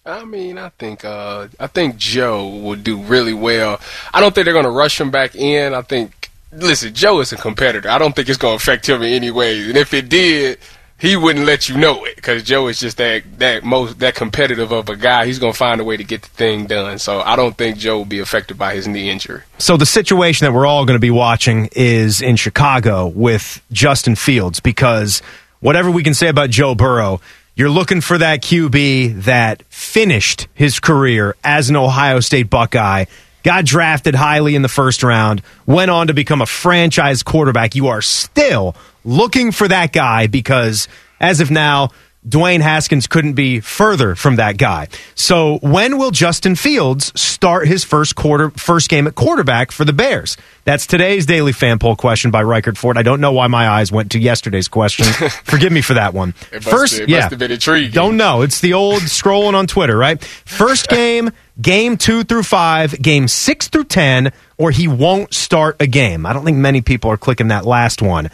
I 0.05 0.25
mean, 0.25 0.59
I 0.59 0.71
think 0.71 1.05
uh, 1.05 1.47
I 1.61 1.69
think 1.69 1.97
Joe 1.97 2.49
will 2.49 2.77
do 2.77 3.01
really 3.03 3.35
well. 3.35 3.81
I 4.13 4.21
don't 4.21 4.35
think 4.35 4.45
they're 4.45 4.55
going 4.55 4.65
to 4.65 4.71
rush 4.71 5.01
him 5.01 5.11
back 5.13 5.37
in. 5.37 5.75
I 5.75 5.83
think, 5.83 6.22
listen, 6.53 6.95
Joe 6.95 7.21
is 7.21 7.33
a 7.33 7.37
competitor. 7.37 7.89
I 7.89 7.99
don't 7.99 8.15
think 8.15 8.29
it's 8.29 8.39
going 8.39 8.59
to 8.59 8.63
affect 8.63 8.89
him 8.89 9.03
in 9.03 9.13
any 9.13 9.31
way. 9.31 9.69
And 9.69 9.77
if 9.77 9.95
it 9.95 10.09
did, 10.09 10.59
he 11.03 11.17
wouldn't 11.17 11.47
let 11.47 11.69
you 11.69 11.77
know 11.77 12.05
it 12.05 12.15
because 12.15 12.45
Joe 12.45 12.69
is 12.69 12.79
just 12.79 12.97
that 12.99 13.25
that 13.39 13.65
most 13.65 13.99
that 13.99 14.15
competitive 14.15 14.71
of 14.71 14.89
a 14.89 14.95
guy. 14.95 15.27
He's 15.27 15.41
going 15.41 15.53
to 15.53 15.59
find 15.59 15.81
a 15.81 15.85
way 15.85 15.97
to 15.97 16.05
get 16.05 16.23
the 16.23 16.29
thing 16.29 16.67
done. 16.67 16.99
So 17.01 17.21
I 17.21 17.35
don't 17.35 17.59
think 17.59 17.77
Joe 17.77 17.99
will 17.99 18.05
be 18.05 18.21
affected 18.21 18.57
by 18.57 18.75
his 18.75 18.87
knee 18.87 19.11
injury. 19.11 19.43
So 19.59 19.77
the 19.77 19.85
situation 19.87 20.45
that 20.45 20.53
we're 20.53 20.67
all 20.67 20.85
going 20.85 20.97
to 20.97 21.01
be 21.01 21.11
watching 21.11 21.69
is 21.73 22.23
in 22.23 22.37
Chicago 22.37 23.09
with 23.09 23.61
Justin 23.73 24.15
Fields 24.15 24.61
because 24.61 25.23
whatever 25.59 25.91
we 25.91 26.05
can 26.05 26.15
say 26.15 26.29
about 26.29 26.51
Joe 26.51 26.77
Burrow, 26.77 27.21
you're 27.57 27.69
looking 27.69 28.01
for 28.01 28.17
that 28.17 28.41
QB 28.41 29.25
that 29.25 29.65
finished 29.65 30.47
his 30.55 30.79
career 30.79 31.35
as 31.43 31.69
an 31.69 31.77
Ohio 31.77 32.21
State 32.21 32.49
Buckeye, 32.49 33.07
got 33.43 33.65
drafted 33.65 34.15
highly 34.15 34.55
in 34.55 34.63
the 34.63 34.69
first 34.69 35.03
round, 35.03 35.43
went 35.67 35.91
on 35.91 36.09
to 36.09 36.15
become 36.15 36.41
a 36.41 36.47
franchise 36.47 37.23
quarterback. 37.23 37.75
You 37.75 37.89
are 37.89 38.03
still 38.03 38.75
looking 39.05 39.53
for 39.53 39.69
that 39.69 39.93
guy 39.93 40.27
because 40.27 40.89
as 41.21 41.41
of 41.41 41.51
now, 41.51 41.91
Dwayne 42.27 42.61
Haskins 42.61 43.09
couldn't 43.09 43.33
be 43.33 43.59
further 43.59 44.15
from 44.15 44.37
that 44.37 44.57
guy. 44.57 44.87
So 45.17 45.59
when 45.59 45.99
will 45.99 46.13
Justin 46.13 46.55
Fields 46.55 47.19
start 47.21 47.67
his 47.67 47.83
first 47.83 48.15
quarter 48.15 48.51
first 48.51 48.89
game 48.89 49.09
at 49.09 49.17
quarterback 49.17 49.73
for 49.73 49.85
the 49.85 49.93
Bears? 49.93 50.37
That's 50.65 50.87
today's 50.87 51.27
daily 51.27 51.51
fan 51.51 51.81
poll 51.81 51.97
question 51.97 52.31
by 52.31 52.45
Ricart 52.45 52.77
Ford. 52.77 52.97
I 52.97 53.03
don't 53.03 53.21
know 53.21 53.33
why 53.33 53.49
my 53.49 53.69
eyes 53.69 53.91
went 53.91 54.13
to 54.13 54.21
yesterday's 54.21 54.69
question. 54.69 55.07
Forgive 55.45 55.73
me 55.73 55.81
for 55.81 55.95
that 55.95 56.15
one. 56.15 56.35
It 56.53 56.65
must- 56.65 56.69
first, 56.69 57.09
yeah, 57.09 57.29
have 57.29 57.39
been 57.41 57.51
intriguing. 57.51 57.91
Don't 57.91 58.17
know. 58.17 58.43
It's 58.43 58.61
the 58.61 58.75
old 58.75 59.03
scrolling 59.03 59.55
on 59.55 59.67
Twitter, 59.67 59.99
right? 59.99 60.23
First 60.23 60.89
game, 60.91 61.31
game 61.61 61.97
two 61.97 62.23
through 62.23 62.45
five, 62.45 63.03
game 63.03 63.27
six 63.27 63.67
through 63.67 63.85
ten, 63.85 64.33
or 64.59 64.71
he 64.71 64.87
won't 64.87 65.35
start 65.35 65.75
a 65.81 65.89
game. 65.89 66.25
I 66.25 66.33
don't 66.33 66.45
think 66.45 66.59
many 66.59 66.83
people 66.83 67.11
are 67.11 67.17
clicking 67.17 67.49
that 67.49 67.67
last 67.67 68.01
one. 68.01 68.31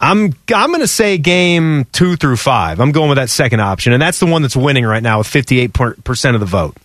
I'm 0.00 0.34
I'm 0.54 0.70
going 0.70 0.80
to 0.80 0.88
say 0.88 1.18
game 1.18 1.84
two 1.92 2.16
through 2.16 2.36
five. 2.36 2.80
I'm 2.80 2.92
going 2.92 3.08
with 3.10 3.16
that 3.16 3.30
second 3.30 3.60
option, 3.60 3.92
and 3.92 4.00
that's 4.00 4.18
the 4.18 4.26
one 4.26 4.42
that's 4.42 4.56
winning 4.56 4.84
right 4.86 5.02
now 5.02 5.18
with 5.18 5.26
58 5.26 5.72
percent 6.04 6.34
of 6.34 6.40
the 6.40 6.46
vote. 6.46 6.76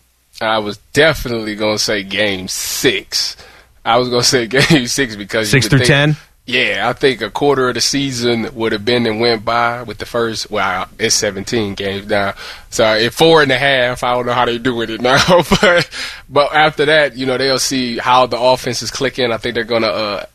I 0.42 0.58
was 0.60 0.78
definitely 0.94 1.56
going 1.56 1.78
to 1.78 1.84
say 1.84 2.04
game 2.04 2.48
six. 2.50 3.38
I 3.86 3.98
was 3.98 4.10
going 4.10 4.22
to 4.22 4.28
say 4.28 4.48
game 4.70 4.88
six 4.88 5.16
because 5.16 5.50
Six 5.50 5.68
through 5.68 5.80
think- 5.80 5.88
10? 5.88 6.16
Yeah, 6.48 6.88
I 6.88 6.94
think 6.94 7.22
a 7.22 7.32
quarter 7.32 7.70
of 7.70 7.74
the 7.74 7.82
season 7.82 8.54
would 8.54 8.72
have 8.72 8.86
been 8.86 9.08
and 9.08 9.20
went 9.20 9.44
by 9.44 9.82
with 9.82 9.98
the 9.98 10.06
first. 10.06 10.52
Well, 10.52 10.88
it's 11.00 11.16
17 11.16 11.74
games 11.74 12.06
now, 12.06 12.36
so 12.70 12.84
at 12.86 13.14
four 13.16 13.42
and 13.42 13.52
a 13.52 13.58
half, 13.58 14.04
I 14.04 14.14
don't 14.14 14.28
know 14.28 14.34
how 14.34 14.46
they 14.46 14.60
doing 14.60 14.92
it 14.92 15.02
now, 15.02 15.42
but 15.60 15.90
but 16.30 16.54
after 16.54 16.86
that, 16.86 17.18
you 17.18 17.26
know, 17.26 17.40
they'll 17.40 17.58
see 17.58 17.98
how 17.98 18.28
the 18.28 18.40
offense 18.40 18.84
is 18.84 18.92
clicking. 18.92 19.32
I 19.32 19.38
think 19.38 19.56
they're 19.56 19.64
gonna 19.64 19.88
uh, 19.88 20.26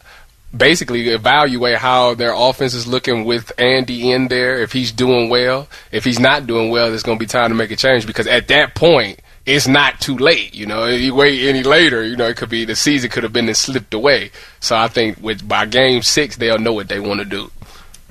basically 0.56 1.08
evaluate 1.08 1.78
how 1.78 2.14
their 2.14 2.32
offense 2.34 2.74
is 2.74 2.86
looking 2.86 3.24
with 3.24 3.52
Andy 3.58 4.10
in 4.10 4.28
there. 4.28 4.60
If 4.60 4.72
he's 4.72 4.92
doing 4.92 5.28
well, 5.28 5.68
if 5.92 6.04
he's 6.04 6.18
not 6.18 6.46
doing 6.46 6.70
well, 6.70 6.88
there's 6.88 7.02
gonna 7.02 7.18
be 7.18 7.26
time 7.26 7.50
to 7.50 7.54
make 7.54 7.70
a 7.70 7.76
change 7.76 8.06
because 8.06 8.26
at 8.26 8.48
that 8.48 8.74
point. 8.74 9.20
It's 9.46 9.66
not 9.66 10.00
too 10.02 10.18
late, 10.18 10.54
you 10.54 10.66
know. 10.66 10.84
If 10.84 11.00
you 11.00 11.14
wait 11.14 11.48
any 11.48 11.62
later, 11.62 12.04
you 12.04 12.14
know, 12.14 12.28
it 12.28 12.36
could 12.36 12.50
be 12.50 12.66
the 12.66 12.76
season 12.76 13.08
could 13.08 13.22
have 13.22 13.32
been 13.32 13.52
slipped 13.54 13.94
away. 13.94 14.30
So 14.60 14.76
I 14.76 14.86
think 14.86 15.18
with 15.20 15.48
by 15.48 15.64
game 15.64 16.02
six, 16.02 16.36
they'll 16.36 16.58
know 16.58 16.74
what 16.74 16.88
they 16.88 17.00
want 17.00 17.20
to 17.20 17.24
do. 17.24 17.50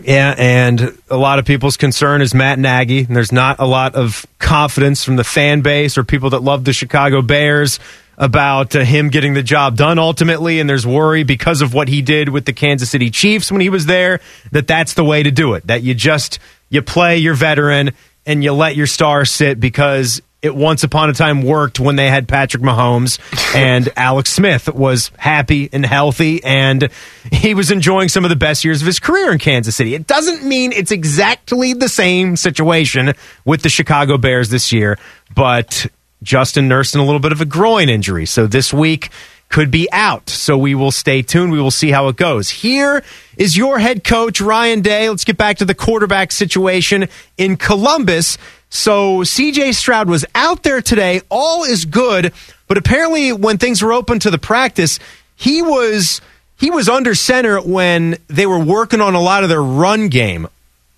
Yeah, 0.01 0.33
and 0.37 0.97
a 1.09 1.17
lot 1.17 1.39
of 1.39 1.45
people's 1.45 1.77
concern 1.77 2.21
is 2.21 2.33
Matt 2.33 2.57
Nagy. 2.57 3.03
And 3.03 3.15
there's 3.15 3.31
not 3.31 3.57
a 3.59 3.65
lot 3.65 3.95
of 3.95 4.25
confidence 4.39 5.03
from 5.03 5.17
the 5.17 5.23
fan 5.23 5.61
base 5.61 5.97
or 5.97 6.03
people 6.03 6.31
that 6.31 6.41
love 6.41 6.63
the 6.63 6.73
Chicago 6.73 7.21
Bears 7.21 7.79
about 8.19 8.75
uh, 8.75 8.83
him 8.83 9.09
getting 9.09 9.33
the 9.33 9.41
job 9.41 9.77
done 9.77 9.97
ultimately. 9.97 10.59
And 10.59 10.69
there's 10.69 10.85
worry 10.85 11.23
because 11.23 11.61
of 11.61 11.73
what 11.73 11.87
he 11.87 12.01
did 12.01 12.29
with 12.29 12.45
the 12.45 12.53
Kansas 12.53 12.89
City 12.89 13.09
Chiefs 13.09 13.51
when 13.51 13.61
he 13.61 13.69
was 13.69 13.85
there 13.85 14.19
that 14.51 14.67
that's 14.67 14.93
the 14.93 15.03
way 15.03 15.23
to 15.23 15.31
do 15.31 15.53
it. 15.53 15.65
That 15.67 15.81
you 15.81 15.93
just 15.93 16.39
you 16.69 16.81
play 16.81 17.17
your 17.17 17.33
veteran 17.33 17.91
and 18.25 18.43
you 18.43 18.51
let 18.51 18.75
your 18.75 18.87
star 18.87 19.25
sit 19.25 19.59
because 19.59 20.21
it 20.41 20.55
once 20.55 20.83
upon 20.83 21.09
a 21.09 21.13
time 21.13 21.41
worked 21.41 21.79
when 21.79 21.95
they 21.97 22.09
had 22.09 22.27
Patrick 22.27 22.63
Mahomes 22.63 23.19
and 23.55 23.89
Alex 23.97 24.31
Smith 24.31 24.73
was 24.73 25.11
happy 25.17 25.69
and 25.73 25.85
healthy 25.85 26.41
and 26.43 26.89
he 27.31 27.53
was 27.53 27.71
enjoying 27.71 28.07
some 28.07 28.23
of 28.23 28.29
the 28.29 28.37
best 28.37 28.63
years 28.63 28.81
of 28.81 28.85
his 28.85 28.99
career 28.99 29.31
in 29.31 29.39
Kansas 29.39 29.75
City. 29.75 29.95
It 29.95 30.07
doesn't 30.07 30.43
mean 30.43 30.71
it's 30.71 30.91
exactly 30.91 31.73
the 31.73 31.89
same 31.89 32.37
situation 32.37 33.13
with 33.43 33.63
the 33.63 33.69
Chicago 33.69 34.17
Bears 34.17 34.49
this 34.49 34.71
year, 34.71 34.97
but 35.35 35.87
Justin 36.21 36.67
nursing 36.67 37.01
a 37.01 37.05
little 37.05 37.19
bit 37.19 37.31
of 37.31 37.41
a 37.41 37.45
groin 37.45 37.89
injury. 37.89 38.25
So 38.25 38.47
this 38.47 38.73
week 38.73 39.09
could 39.49 39.71
be 39.71 39.89
out. 39.91 40.29
So 40.29 40.57
we 40.57 40.75
will 40.75 40.91
stay 40.91 41.21
tuned. 41.21 41.51
We 41.51 41.59
will 41.59 41.71
see 41.71 41.89
how 41.91 42.07
it 42.07 42.15
goes. 42.15 42.49
Here 42.49 43.03
is 43.37 43.57
your 43.57 43.79
head 43.79 44.03
coach, 44.03 44.39
Ryan 44.39 44.81
Day. 44.81 45.09
Let's 45.09 45.25
get 45.25 45.37
back 45.37 45.57
to 45.57 45.65
the 45.65 45.73
quarterback 45.73 46.31
situation 46.31 47.07
in 47.37 47.57
Columbus. 47.57 48.37
So 48.69 49.19
CJ 49.21 49.73
Stroud 49.73 50.07
was 50.09 50.25
out 50.35 50.63
there 50.63 50.81
today. 50.81 51.21
All 51.29 51.63
is 51.63 51.85
good. 51.85 52.31
But 52.67 52.77
apparently, 52.77 53.33
when 53.33 53.57
things 53.57 53.81
were 53.81 53.91
open 53.91 54.19
to 54.19 54.29
the 54.29 54.37
practice, 54.37 54.99
he 55.35 55.61
was 55.61 56.21
he 56.57 56.69
was 56.69 56.87
under 56.87 57.15
center 57.15 57.59
when 57.59 58.17
they 58.27 58.45
were 58.45 58.59
working 58.59 59.01
on 59.01 59.15
a 59.15 59.21
lot 59.21 59.43
of 59.43 59.49
their 59.49 59.63
run 59.63 60.09
game 60.09 60.47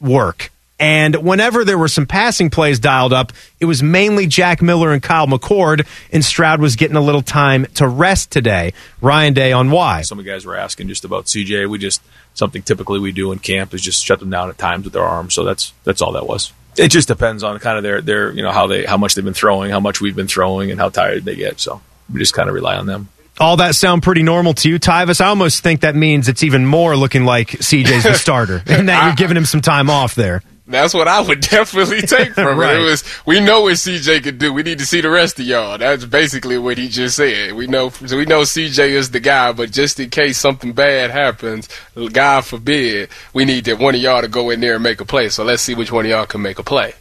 work. 0.02 0.51
And 0.82 1.18
whenever 1.18 1.64
there 1.64 1.78
were 1.78 1.88
some 1.88 2.08
passing 2.08 2.50
plays 2.50 2.80
dialed 2.80 3.14
up, 3.14 3.34
it 3.60 3.66
was 3.66 3.84
mainly 3.84 4.26
Jack 4.26 4.64
Miller 4.64 4.92
and 4.92 5.02
Kyle 5.02 5.28
McCord, 5.28 5.86
and 6.12 6.26
Stroud 6.26 6.60
was 6.60 6.76
getting 6.76 6.98
a 6.98 7.02
little 7.02 7.22
time 7.22 7.68
to 7.76 7.88
rest 7.88 8.32
today. 8.32 8.74
Ryan 9.00 9.36
Day 9.36 9.52
on 9.52 9.70
why. 9.70 10.02
Some 10.02 10.18
of 10.18 10.26
the 10.26 10.32
guys 10.32 10.44
were 10.44 10.56
asking 10.56 10.88
just 10.88 11.06
about 11.06 11.26
CJ. 11.26 11.70
We 11.70 11.78
just 11.78 12.02
something 12.34 12.64
typically 12.64 13.00
we 13.00 13.12
do 13.12 13.32
in 13.32 13.38
camp 13.38 13.76
is 13.76 13.82
just 13.84 14.04
shut 14.04 14.20
them 14.20 14.32
down 14.32 14.50
at 14.50 14.58
times 14.58 14.86
with 14.86 14.94
their 14.94 15.04
arms. 15.04 15.36
So 15.36 15.44
that's 15.44 15.72
that's 15.84 16.02
all 16.02 16.14
that 16.14 16.26
was. 16.26 16.52
It 16.76 16.88
just 16.88 17.08
depends 17.08 17.44
on 17.44 17.60
kind 17.60 17.78
of 17.78 17.84
their 17.84 18.02
their 18.02 18.32
you 18.32 18.42
know 18.42 18.52
how 18.52 18.66
they 18.66 18.84
how 18.84 18.98
much 18.98 19.14
they've 19.14 19.24
been 19.24 19.36
throwing, 19.36 19.70
how 19.70 19.80
much 19.80 20.02
we've 20.02 20.16
been 20.16 20.28
throwing, 20.28 20.72
and 20.72 20.80
how 20.80 20.90
tired 20.90 21.26
they 21.26 21.36
get. 21.36 21.60
So 21.60 21.80
we 22.12 22.20
just 22.20 22.34
kind 22.34 22.50
of 22.50 22.56
rely 22.56 22.78
on 22.78 22.88
them. 22.88 23.10
All 23.40 23.58
that 23.58 23.76
sound 23.76 24.02
pretty 24.02 24.24
normal 24.24 24.56
to 24.56 24.70
you, 24.70 24.80
Tyvis? 24.80 25.22
I 25.22 25.28
almost 25.28 25.62
think 25.62 25.82
that 25.82 25.96
means 25.96 26.28
it's 26.28 26.44
even 26.44 26.66
more 26.66 26.96
looking 26.96 27.24
like 27.24 27.50
CJ's 27.50 28.04
the 28.04 28.14
starter, 28.16 28.64
and 28.66 28.90
that 28.90 29.06
you're 29.06 29.16
giving 29.16 29.38
him 29.38 29.46
some 29.46 29.62
time 29.62 29.88
off 29.88 30.16
there. 30.16 30.42
That's 30.72 30.94
what 30.94 31.08
I 31.08 31.22
would 31.22 31.42
definitely 31.50 32.02
take 32.02 32.34
from 32.34 32.58
Right. 32.58 32.76
it. 32.76 32.82
It 32.82 32.84
was 32.84 33.04
we 33.26 33.40
know 33.40 33.62
what 33.62 33.74
CJ 33.74 34.24
could 34.24 34.38
do. 34.40 34.52
We 34.54 34.64
need 34.64 34.80
to 34.80 34.86
see 34.86 35.02
the 35.02 35.10
rest 35.10 35.40
of 35.40 35.46
y'all. 35.46 35.78
That's 35.78 36.06
basically 36.06 36.58
what 36.58 36.78
he 36.78 36.88
just 36.88 37.16
said. 37.18 37.54
We 37.54 37.68
know 37.68 37.90
so 37.90 38.18
we 38.18 38.26
know 38.26 38.42
CJ 38.42 38.90
is 38.90 39.12
the 39.12 39.20
guy, 39.20 39.52
but 39.52 39.72
just 39.72 40.00
in 40.00 40.10
case 40.10 40.38
something 40.38 40.72
bad 40.74 41.12
happens, 41.12 41.70
God 42.14 42.42
forbid, 42.46 43.10
we 43.34 43.46
need 43.46 43.66
that 43.66 43.78
one 43.80 43.96
of 43.96 44.02
y'all 44.02 44.22
to 44.22 44.28
go 44.28 44.50
in 44.50 44.60
there 44.62 44.76
and 44.76 44.84
make 44.84 45.02
a 45.02 45.06
play. 45.06 45.30
So 45.30 45.44
let's 45.44 45.62
see 45.62 45.76
which 45.76 45.92
one 45.92 46.06
of 46.06 46.12
y'all 46.12 46.26
can 46.26 46.42
make 46.42 46.58
a 46.60 46.64
play. 46.64 46.94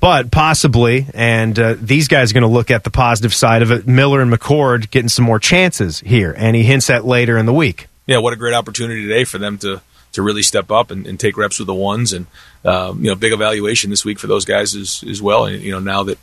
But 0.00 0.30
possibly, 0.30 1.06
and 1.14 1.58
uh, 1.58 1.76
these 1.80 2.08
guys 2.08 2.30
are 2.30 2.34
going 2.34 2.42
to 2.42 2.48
look 2.48 2.70
at 2.70 2.84
the 2.84 2.90
positive 2.90 3.32
side 3.32 3.62
of 3.62 3.70
it. 3.70 3.86
Miller 3.88 4.20
and 4.20 4.30
McCord 4.30 4.90
getting 4.90 5.08
some 5.08 5.24
more 5.24 5.38
chances 5.38 6.00
here, 6.00 6.34
and 6.36 6.54
he 6.54 6.62
hints 6.62 6.90
at 6.90 7.06
later 7.06 7.38
in 7.38 7.46
the 7.46 7.54
week. 7.54 7.86
yeah, 8.06 8.18
what 8.18 8.34
a 8.34 8.36
great 8.36 8.52
opportunity 8.52 9.00
today 9.06 9.24
for 9.24 9.38
them 9.38 9.56
to 9.58 9.80
to 10.14 10.22
really 10.22 10.42
step 10.42 10.70
up 10.70 10.90
and, 10.90 11.06
and 11.06 11.20
take 11.20 11.36
reps 11.36 11.58
with 11.58 11.66
the 11.66 11.74
ones, 11.74 12.12
and 12.12 12.26
um, 12.64 13.04
you 13.04 13.10
know, 13.10 13.14
big 13.14 13.32
evaluation 13.32 13.90
this 13.90 14.04
week 14.04 14.18
for 14.18 14.26
those 14.26 14.44
guys 14.44 14.74
as 14.74 15.04
as 15.08 15.20
well. 15.20 15.44
And 15.44 15.62
you 15.62 15.72
know, 15.72 15.80
now 15.80 16.04
that 16.04 16.18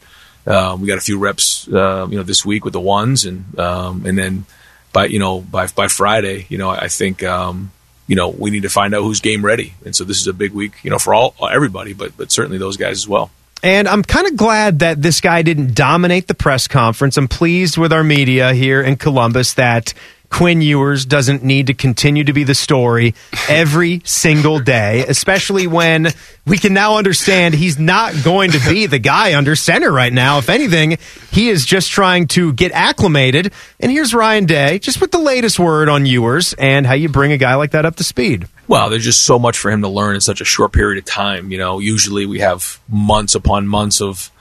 um, 0.47 0.81
we 0.81 0.87
got 0.87 0.97
a 0.97 1.01
few 1.01 1.19
reps, 1.19 1.67
uh, 1.67 2.07
you 2.09 2.17
know, 2.17 2.23
this 2.23 2.45
week 2.45 2.65
with 2.65 2.73
the 2.73 2.79
ones, 2.79 3.25
and 3.25 3.57
um, 3.59 4.05
and 4.05 4.17
then 4.17 4.45
by 4.91 5.05
you 5.05 5.19
know 5.19 5.41
by 5.41 5.67
by 5.67 5.87
Friday, 5.87 6.47
you 6.49 6.57
know, 6.57 6.69
I 6.69 6.87
think 6.87 7.23
um, 7.23 7.71
you 8.07 8.15
know 8.15 8.29
we 8.29 8.49
need 8.49 8.63
to 8.63 8.69
find 8.69 8.93
out 8.95 9.03
who's 9.03 9.19
game 9.19 9.45
ready, 9.45 9.75
and 9.85 9.95
so 9.95 10.03
this 10.03 10.19
is 10.19 10.27
a 10.27 10.33
big 10.33 10.53
week, 10.53 10.73
you 10.83 10.89
know, 10.89 10.99
for 10.99 11.13
all 11.13 11.35
everybody, 11.49 11.93
but 11.93 12.17
but 12.17 12.31
certainly 12.31 12.57
those 12.57 12.77
guys 12.77 12.97
as 12.97 13.07
well. 13.07 13.29
And 13.63 13.87
I'm 13.87 14.01
kind 14.01 14.25
of 14.25 14.35
glad 14.35 14.79
that 14.79 15.01
this 15.01 15.21
guy 15.21 15.43
didn't 15.43 15.75
dominate 15.75 16.27
the 16.27 16.33
press 16.33 16.67
conference. 16.67 17.15
I'm 17.17 17.27
pleased 17.27 17.77
with 17.77 17.93
our 17.93 18.03
media 18.03 18.53
here 18.53 18.81
in 18.81 18.95
Columbus 18.95 19.53
that 19.53 19.93
Quinn 20.31 20.61
Ewers 20.61 21.05
doesn't 21.05 21.43
need 21.43 21.67
to 21.67 21.73
continue 21.73 22.23
to 22.23 22.33
be 22.33 22.43
the 22.43 22.55
story 22.55 23.13
every 23.47 24.01
single 24.05 24.59
day, 24.59 25.05
especially 25.07 25.67
when 25.67 26.07
we 26.47 26.57
can 26.57 26.73
now 26.73 26.97
understand 26.97 27.53
he's 27.53 27.77
not 27.77 28.13
going 28.23 28.51
to 28.51 28.59
be 28.69 28.85
the 28.87 28.97
guy 28.97 29.35
under 29.35 29.55
center 29.55 29.91
right 29.91 30.11
now. 30.11 30.37
If 30.37 30.49
anything, 30.49 30.97
he 31.31 31.49
is 31.49 31.65
just 31.65 31.91
trying 31.91 32.27
to 32.29 32.53
get 32.53 32.71
acclimated. 32.71 33.53
And 33.79 33.91
here's 33.91 34.13
Ryan 34.13 34.45
Day, 34.45 34.79
just 34.79 35.01
with 35.01 35.11
the 35.11 35.19
latest 35.19 35.59
word 35.59 35.89
on 35.89 36.05
Ewers 36.05 36.53
and 36.53 36.87
how 36.87 36.93
you 36.93 37.09
bring 37.09 37.33
a 37.33 37.37
guy 37.37 37.55
like 37.55 37.71
that 37.71 37.85
up 37.85 37.97
to 37.97 38.03
speed. 38.03 38.47
Well, 38.67 38.89
there's 38.89 39.03
just 39.03 39.23
so 39.23 39.37
much 39.37 39.57
for 39.57 39.69
him 39.69 39.81
to 39.81 39.89
learn 39.89 40.15
in 40.15 40.21
such 40.21 40.39
a 40.39 40.45
short 40.45 40.71
period 40.71 40.97
of 40.97 41.05
time. 41.05 41.51
You 41.51 41.57
know, 41.57 41.79
usually 41.79 42.25
we 42.25 42.39
have 42.39 42.79
months 42.89 43.35
upon 43.35 43.67
months 43.67 44.01
of 44.01 44.31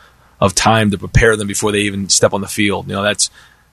of 0.40 0.54
time 0.54 0.90
to 0.90 0.96
prepare 0.96 1.36
them 1.36 1.46
before 1.46 1.70
they 1.70 1.80
even 1.80 2.08
step 2.08 2.32
on 2.32 2.40
the 2.40 2.48
field. 2.48 2.88
You 2.88 2.94
know, 2.94 3.02
that's 3.02 3.28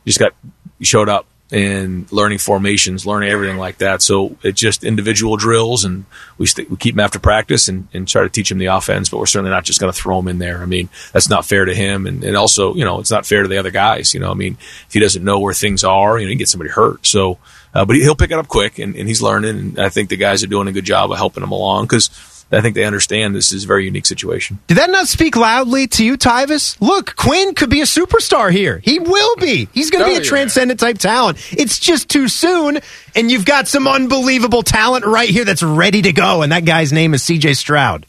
just 0.05 0.19
got 0.19 0.33
showed 0.81 1.07
up 1.09 1.25
and 1.49 2.11
learning 2.11 2.39
formations, 2.39 3.05
learning 3.05 3.29
everything 3.29 3.57
like 3.57 3.77
that. 3.77 4.01
So 4.01 4.35
it's 4.43 4.59
just 4.59 4.83
individual 4.83 5.37
drills, 5.37 5.85
and 5.85 6.05
we, 6.37 6.45
st- 6.45 6.69
we 6.69 6.75
keep 6.75 6.95
him 6.95 6.99
after 6.99 7.19
practice 7.19 7.67
and, 7.69 7.87
and 7.93 8.07
try 8.07 8.23
to 8.23 8.29
teach 8.29 8.51
him 8.51 8.57
the 8.57 8.65
offense. 8.65 9.09
But 9.09 9.17
we're 9.17 9.27
certainly 9.27 9.51
not 9.51 9.63
just 9.63 9.79
going 9.79 9.91
to 9.91 9.97
throw 9.97 10.19
him 10.19 10.27
in 10.27 10.39
there. 10.39 10.61
I 10.61 10.65
mean, 10.65 10.89
that's 11.13 11.29
not 11.29 11.45
fair 11.45 11.65
to 11.65 11.73
him, 11.73 12.05
and, 12.05 12.23
and 12.23 12.35
also, 12.35 12.75
you 12.75 12.83
know, 12.83 12.99
it's 12.99 13.11
not 13.11 13.25
fair 13.25 13.43
to 13.43 13.47
the 13.47 13.57
other 13.57 13.71
guys. 13.71 14.13
You 14.13 14.19
know, 14.19 14.31
I 14.31 14.33
mean, 14.33 14.57
if 14.87 14.93
he 14.93 14.99
doesn't 14.99 15.23
know 15.23 15.39
where 15.39 15.53
things 15.53 15.83
are, 15.83 16.19
you 16.19 16.25
know, 16.25 16.29
he 16.29 16.33
can 16.33 16.39
get 16.39 16.49
somebody 16.49 16.71
hurt. 16.71 17.05
So, 17.05 17.37
uh, 17.73 17.85
but 17.85 17.95
he, 17.95 18.01
he'll 18.01 18.15
pick 18.15 18.31
it 18.31 18.37
up 18.37 18.47
quick, 18.47 18.79
and, 18.79 18.95
and 18.95 19.07
he's 19.07 19.21
learning. 19.21 19.57
And 19.57 19.79
I 19.79 19.89
think 19.89 20.09
the 20.09 20.17
guys 20.17 20.43
are 20.43 20.47
doing 20.47 20.67
a 20.67 20.71
good 20.71 20.85
job 20.85 21.11
of 21.11 21.17
helping 21.17 21.43
him 21.43 21.51
along 21.51 21.85
because 21.85 22.09
I 22.51 22.61
think 22.61 22.75
they 22.75 22.85
understand 22.85 23.35
this 23.35 23.51
is 23.51 23.65
a 23.65 23.67
very 23.67 23.83
unique 23.85 24.05
situation. 24.05 24.59
Did 24.67 24.77
that 24.77 24.89
not 24.89 25.07
speak 25.09 25.35
loudly 25.35 25.85
to 25.87 26.05
you, 26.05 26.17
Tyvis? 26.17 26.79
Look, 26.79 27.15
Quinn 27.17 27.53
could 27.55 27.69
be 27.69 27.81
a 27.81 27.85
superstar 27.85 28.51
here. 28.51 28.79
He 28.83 28.99
will 28.99 29.35
be. 29.35 29.67
He's 29.73 29.89
going 29.89 30.03
to 30.05 30.09
Oh, 30.09 30.13
be 30.13 30.19
a 30.19 30.23
yeah. 30.23 30.29
transcendent 30.29 30.79
type 30.79 30.97
talent. 30.97 31.39
It's 31.51 31.77
just 31.77 32.07
too 32.09 32.29
soon, 32.29 32.79
and 33.15 33.29
you've 33.29 33.43
got 33.45 33.67
some 33.67 33.85
unbelievable 33.87 34.63
talent 34.63 35.05
right 35.05 35.29
here 35.29 35.43
that's 35.43 35.61
ready 35.61 36.01
to 36.03 36.13
go, 36.13 36.41
and 36.41 36.51
that 36.53 36.63
guy's 36.65 36.93
name 36.93 37.13
is 37.13 37.21
CJ 37.23 37.57
Stroud. 37.57 38.05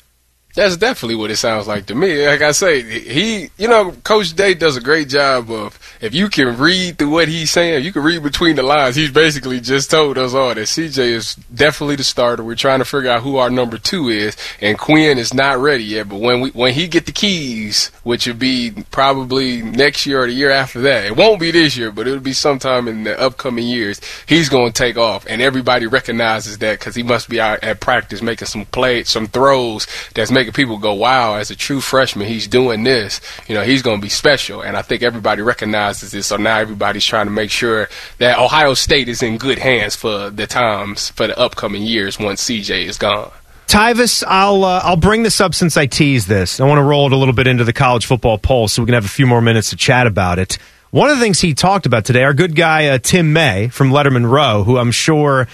That's 0.59 0.77
definitely 0.77 1.15
what 1.15 1.31
it 1.31 1.37
sounds 1.37 1.69
like 1.69 1.87
to 1.87 1.95
me. 1.95 2.27
Like 2.27 2.43
I 2.43 2.51
say, 2.51 2.83
he, 2.83 3.49
you 3.59 3.69
know, 3.69 3.93
Coach 4.03 4.35
Day 4.35 4.55
does 4.55 4.77
a 4.77 4.81
great 4.81 5.09
job 5.09 5.53
of 5.53 5.79
if 6.01 6.15
you 6.15 6.29
can 6.29 6.59
read 6.59 6.99
through 6.99 7.11
what 7.11 7.29
he's 7.29 7.53
saying, 7.53 7.85
you 7.85 7.93
can 7.93 8.03
read 8.03 8.25
between 8.25 8.57
the 8.57 8.65
lines. 8.65 8.97
He's 8.97 9.13
basically 9.13 9.61
just 9.61 9.89
told 9.89 10.19
us 10.19 10.35
all 10.35 10.53
that 10.53 10.63
CJ 10.63 10.99
is 10.99 11.37
definitely 11.55 11.95
the 11.95 12.03
starter. 12.03 12.43
We're 12.43 12.57
trying 12.57 12.81
to 12.81 12.85
figure 12.85 13.09
out 13.09 13.23
who 13.23 13.37
our 13.37 13.51
number 13.51 13.79
two 13.79 14.09
is, 14.09 14.37
and 14.61 14.77
Quinn 14.77 15.17
is 15.17 15.33
not 15.33 15.59
ready 15.59 15.85
yet. 15.85 16.09
But 16.09 16.19
when 16.19 16.41
we 16.41 16.51
when 16.51 16.75
he 16.75 16.89
get 16.89 17.07
the 17.07 17.13
keys, 17.13 17.93
which 18.03 18.27
would 18.27 18.41
be 18.41 18.73
probably 18.91 19.63
next 19.63 20.07
year 20.07 20.25
or 20.25 20.27
the 20.27 20.33
year 20.33 20.51
after 20.51 20.81
that, 20.81 21.05
it 21.05 21.17
won't 21.17 21.39
be 21.39 21.53
this 21.53 21.77
year, 21.77 21.93
but 21.93 22.09
it'll 22.09 22.19
be 22.19 22.33
sometime 22.33 22.89
in 22.89 23.05
the 23.05 23.17
upcoming 23.21 23.69
years. 23.69 24.01
He's 24.27 24.49
going 24.49 24.73
to 24.73 24.77
take 24.77 24.97
off, 24.97 25.25
and 25.29 25.41
everybody 25.41 25.87
recognizes 25.87 26.59
that 26.59 26.81
because 26.81 26.97
he 26.97 27.05
must 27.05 27.29
be 27.29 27.41
out 27.41 27.63
at 27.63 27.79
practice 27.79 28.23
making 28.23 28.49
some 28.49 28.65
plays, 28.67 29.09
some 29.09 29.29
throws 29.29 29.87
that's 30.15 30.33
making 30.33 30.48
people 30.53 30.79
go, 30.79 30.95
"Wow!" 30.95 31.35
As 31.35 31.51
a 31.51 31.57
true 31.57 31.81
freshman, 31.81 32.27
he's 32.27 32.47
doing 32.47 32.85
this. 32.85 33.21
You 33.49 33.55
know, 33.55 33.63
he's 33.63 33.83
going 33.83 33.99
to 33.99 34.03
be 34.03 34.09
special, 34.09 34.63
and 34.63 34.77
I 34.77 34.83
think 34.83 35.03
everybody 35.03 35.43
recognizes 35.43 36.13
this. 36.13 36.27
So 36.27 36.37
now 36.37 36.59
everybody's 36.59 37.05
trying 37.05 37.27
to 37.27 37.33
make 37.33 37.51
sure 37.51 37.89
that 38.19 38.39
Ohio 38.39 38.75
State 38.75 39.09
is 39.09 39.23
in 39.23 39.39
good 39.39 39.59
hands 39.59 39.97
for 39.97 40.31
the 40.31 40.47
times 40.47 41.11
for 41.11 41.27
the 41.27 41.39
upcoming 41.39 41.83
years 41.83 42.19
once 42.19 42.45
CJ 42.45 42.87
is 42.87 42.99
gone. 42.99 43.31
Tyvis, 43.69 44.25
I'll 44.27 44.65
uh, 44.65 44.81
I'll 44.83 44.97
bring 44.97 45.23
this 45.23 45.41
up 45.41 45.55
since 45.55 45.77
I 45.77 45.87
teased 45.87 46.27
this. 46.27 46.59
I 46.59 46.65
want 46.67 46.79
to 46.79 46.83
roll 46.83 47.07
it 47.07 47.13
a 47.13 47.17
little 47.17 47.35
bit 47.35 47.47
into 47.47 47.65
the 47.65 47.75
college 47.75 48.07
football 48.07 48.39
poll 48.39 48.67
so 48.67 48.83
we 48.83 48.87
can 48.87 48.95
have 48.95 49.05
a 49.05 49.09
few 49.09 49.27
more 49.27 49.43
minutes 49.43 49.71
to 49.71 49.77
chat 49.77 50.07
about 50.07 50.39
it. 50.39 50.59
One 50.91 51.11
of 51.11 51.19
the 51.19 51.23
things 51.23 51.39
he 51.39 51.53
talked 51.53 51.85
about 51.85 52.07
today, 52.07 52.25
our 52.25 52.33
good 52.33 52.57
guy 52.57 52.87
uh, 52.87 52.99
Tim 52.99 53.35
May 53.35 53.69
from 53.69 53.91
Lettermen 53.91 54.29
Row, 54.29 54.65
who 54.65 54.79
I'm 54.79 54.91
sure 54.91 55.49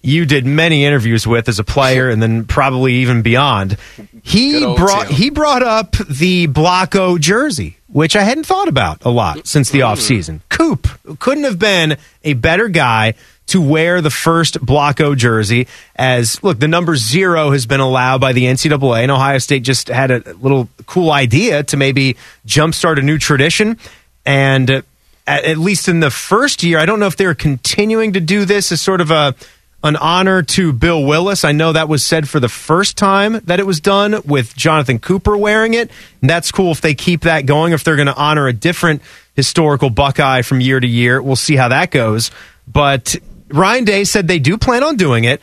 you 0.00 0.24
did 0.24 0.46
many 0.46 0.84
interviews 0.84 1.26
with 1.26 1.48
as 1.48 1.58
a 1.58 1.64
player 1.64 2.08
and 2.08 2.22
then 2.22 2.44
probably 2.44 2.94
even 2.94 3.22
beyond. 3.22 3.76
He 4.26 4.60
brought 4.74 5.06
Tim. 5.06 5.16
he 5.16 5.30
brought 5.30 5.62
up 5.62 5.92
the 6.08 6.46
Block 6.46 6.96
O 6.96 7.16
jersey, 7.16 7.76
which 7.86 8.16
I 8.16 8.22
hadn't 8.22 8.44
thought 8.44 8.66
about 8.66 9.04
a 9.04 9.10
lot 9.10 9.46
since 9.46 9.70
the 9.70 9.80
offseason. 9.80 10.40
Coop 10.48 10.88
couldn't 11.20 11.44
have 11.44 11.60
been 11.60 11.96
a 12.24 12.32
better 12.34 12.66
guy 12.66 13.14
to 13.46 13.60
wear 13.60 14.00
the 14.00 14.10
first 14.10 14.60
Block 14.60 15.00
O 15.00 15.14
jersey. 15.14 15.68
As 15.94 16.42
look, 16.42 16.58
the 16.58 16.66
number 16.66 16.96
zero 16.96 17.52
has 17.52 17.66
been 17.66 17.78
allowed 17.78 18.20
by 18.20 18.32
the 18.32 18.46
NCAA, 18.46 19.02
and 19.02 19.12
Ohio 19.12 19.38
State 19.38 19.62
just 19.62 19.86
had 19.86 20.10
a 20.10 20.34
little 20.40 20.68
cool 20.86 21.12
idea 21.12 21.62
to 21.62 21.76
maybe 21.76 22.16
jumpstart 22.44 22.98
a 22.98 23.02
new 23.02 23.18
tradition. 23.18 23.78
And 24.24 24.68
uh, 24.68 24.82
at, 25.28 25.44
at 25.44 25.58
least 25.58 25.86
in 25.86 26.00
the 26.00 26.10
first 26.10 26.64
year, 26.64 26.80
I 26.80 26.86
don't 26.86 26.98
know 26.98 27.06
if 27.06 27.16
they're 27.16 27.34
continuing 27.36 28.14
to 28.14 28.20
do 28.20 28.44
this 28.44 28.72
as 28.72 28.82
sort 28.82 29.00
of 29.00 29.12
a 29.12 29.36
an 29.82 29.96
honor 29.96 30.42
to 30.42 30.72
Bill 30.72 31.04
Willis. 31.04 31.44
I 31.44 31.52
know 31.52 31.72
that 31.72 31.88
was 31.88 32.04
said 32.04 32.28
for 32.28 32.40
the 32.40 32.48
first 32.48 32.96
time 32.96 33.40
that 33.44 33.60
it 33.60 33.66
was 33.66 33.80
done 33.80 34.20
with 34.24 34.56
Jonathan 34.56 34.98
Cooper 34.98 35.36
wearing 35.36 35.74
it. 35.74 35.90
And 36.20 36.30
that's 36.30 36.50
cool 36.50 36.72
if 36.72 36.80
they 36.80 36.94
keep 36.94 37.22
that 37.22 37.46
going. 37.46 37.72
If 37.72 37.84
they're 37.84 37.96
going 37.96 38.06
to 38.06 38.16
honor 38.16 38.48
a 38.48 38.52
different 38.52 39.02
historical 39.34 39.90
Buckeye 39.90 40.42
from 40.42 40.60
year 40.60 40.80
to 40.80 40.86
year, 40.86 41.20
we'll 41.22 41.36
see 41.36 41.56
how 41.56 41.68
that 41.68 41.90
goes. 41.90 42.30
But 42.66 43.16
Ryan 43.48 43.84
Day 43.84 44.04
said 44.04 44.26
they 44.26 44.38
do 44.38 44.58
plan 44.58 44.82
on 44.82 44.96
doing 44.96 45.24
it. 45.24 45.40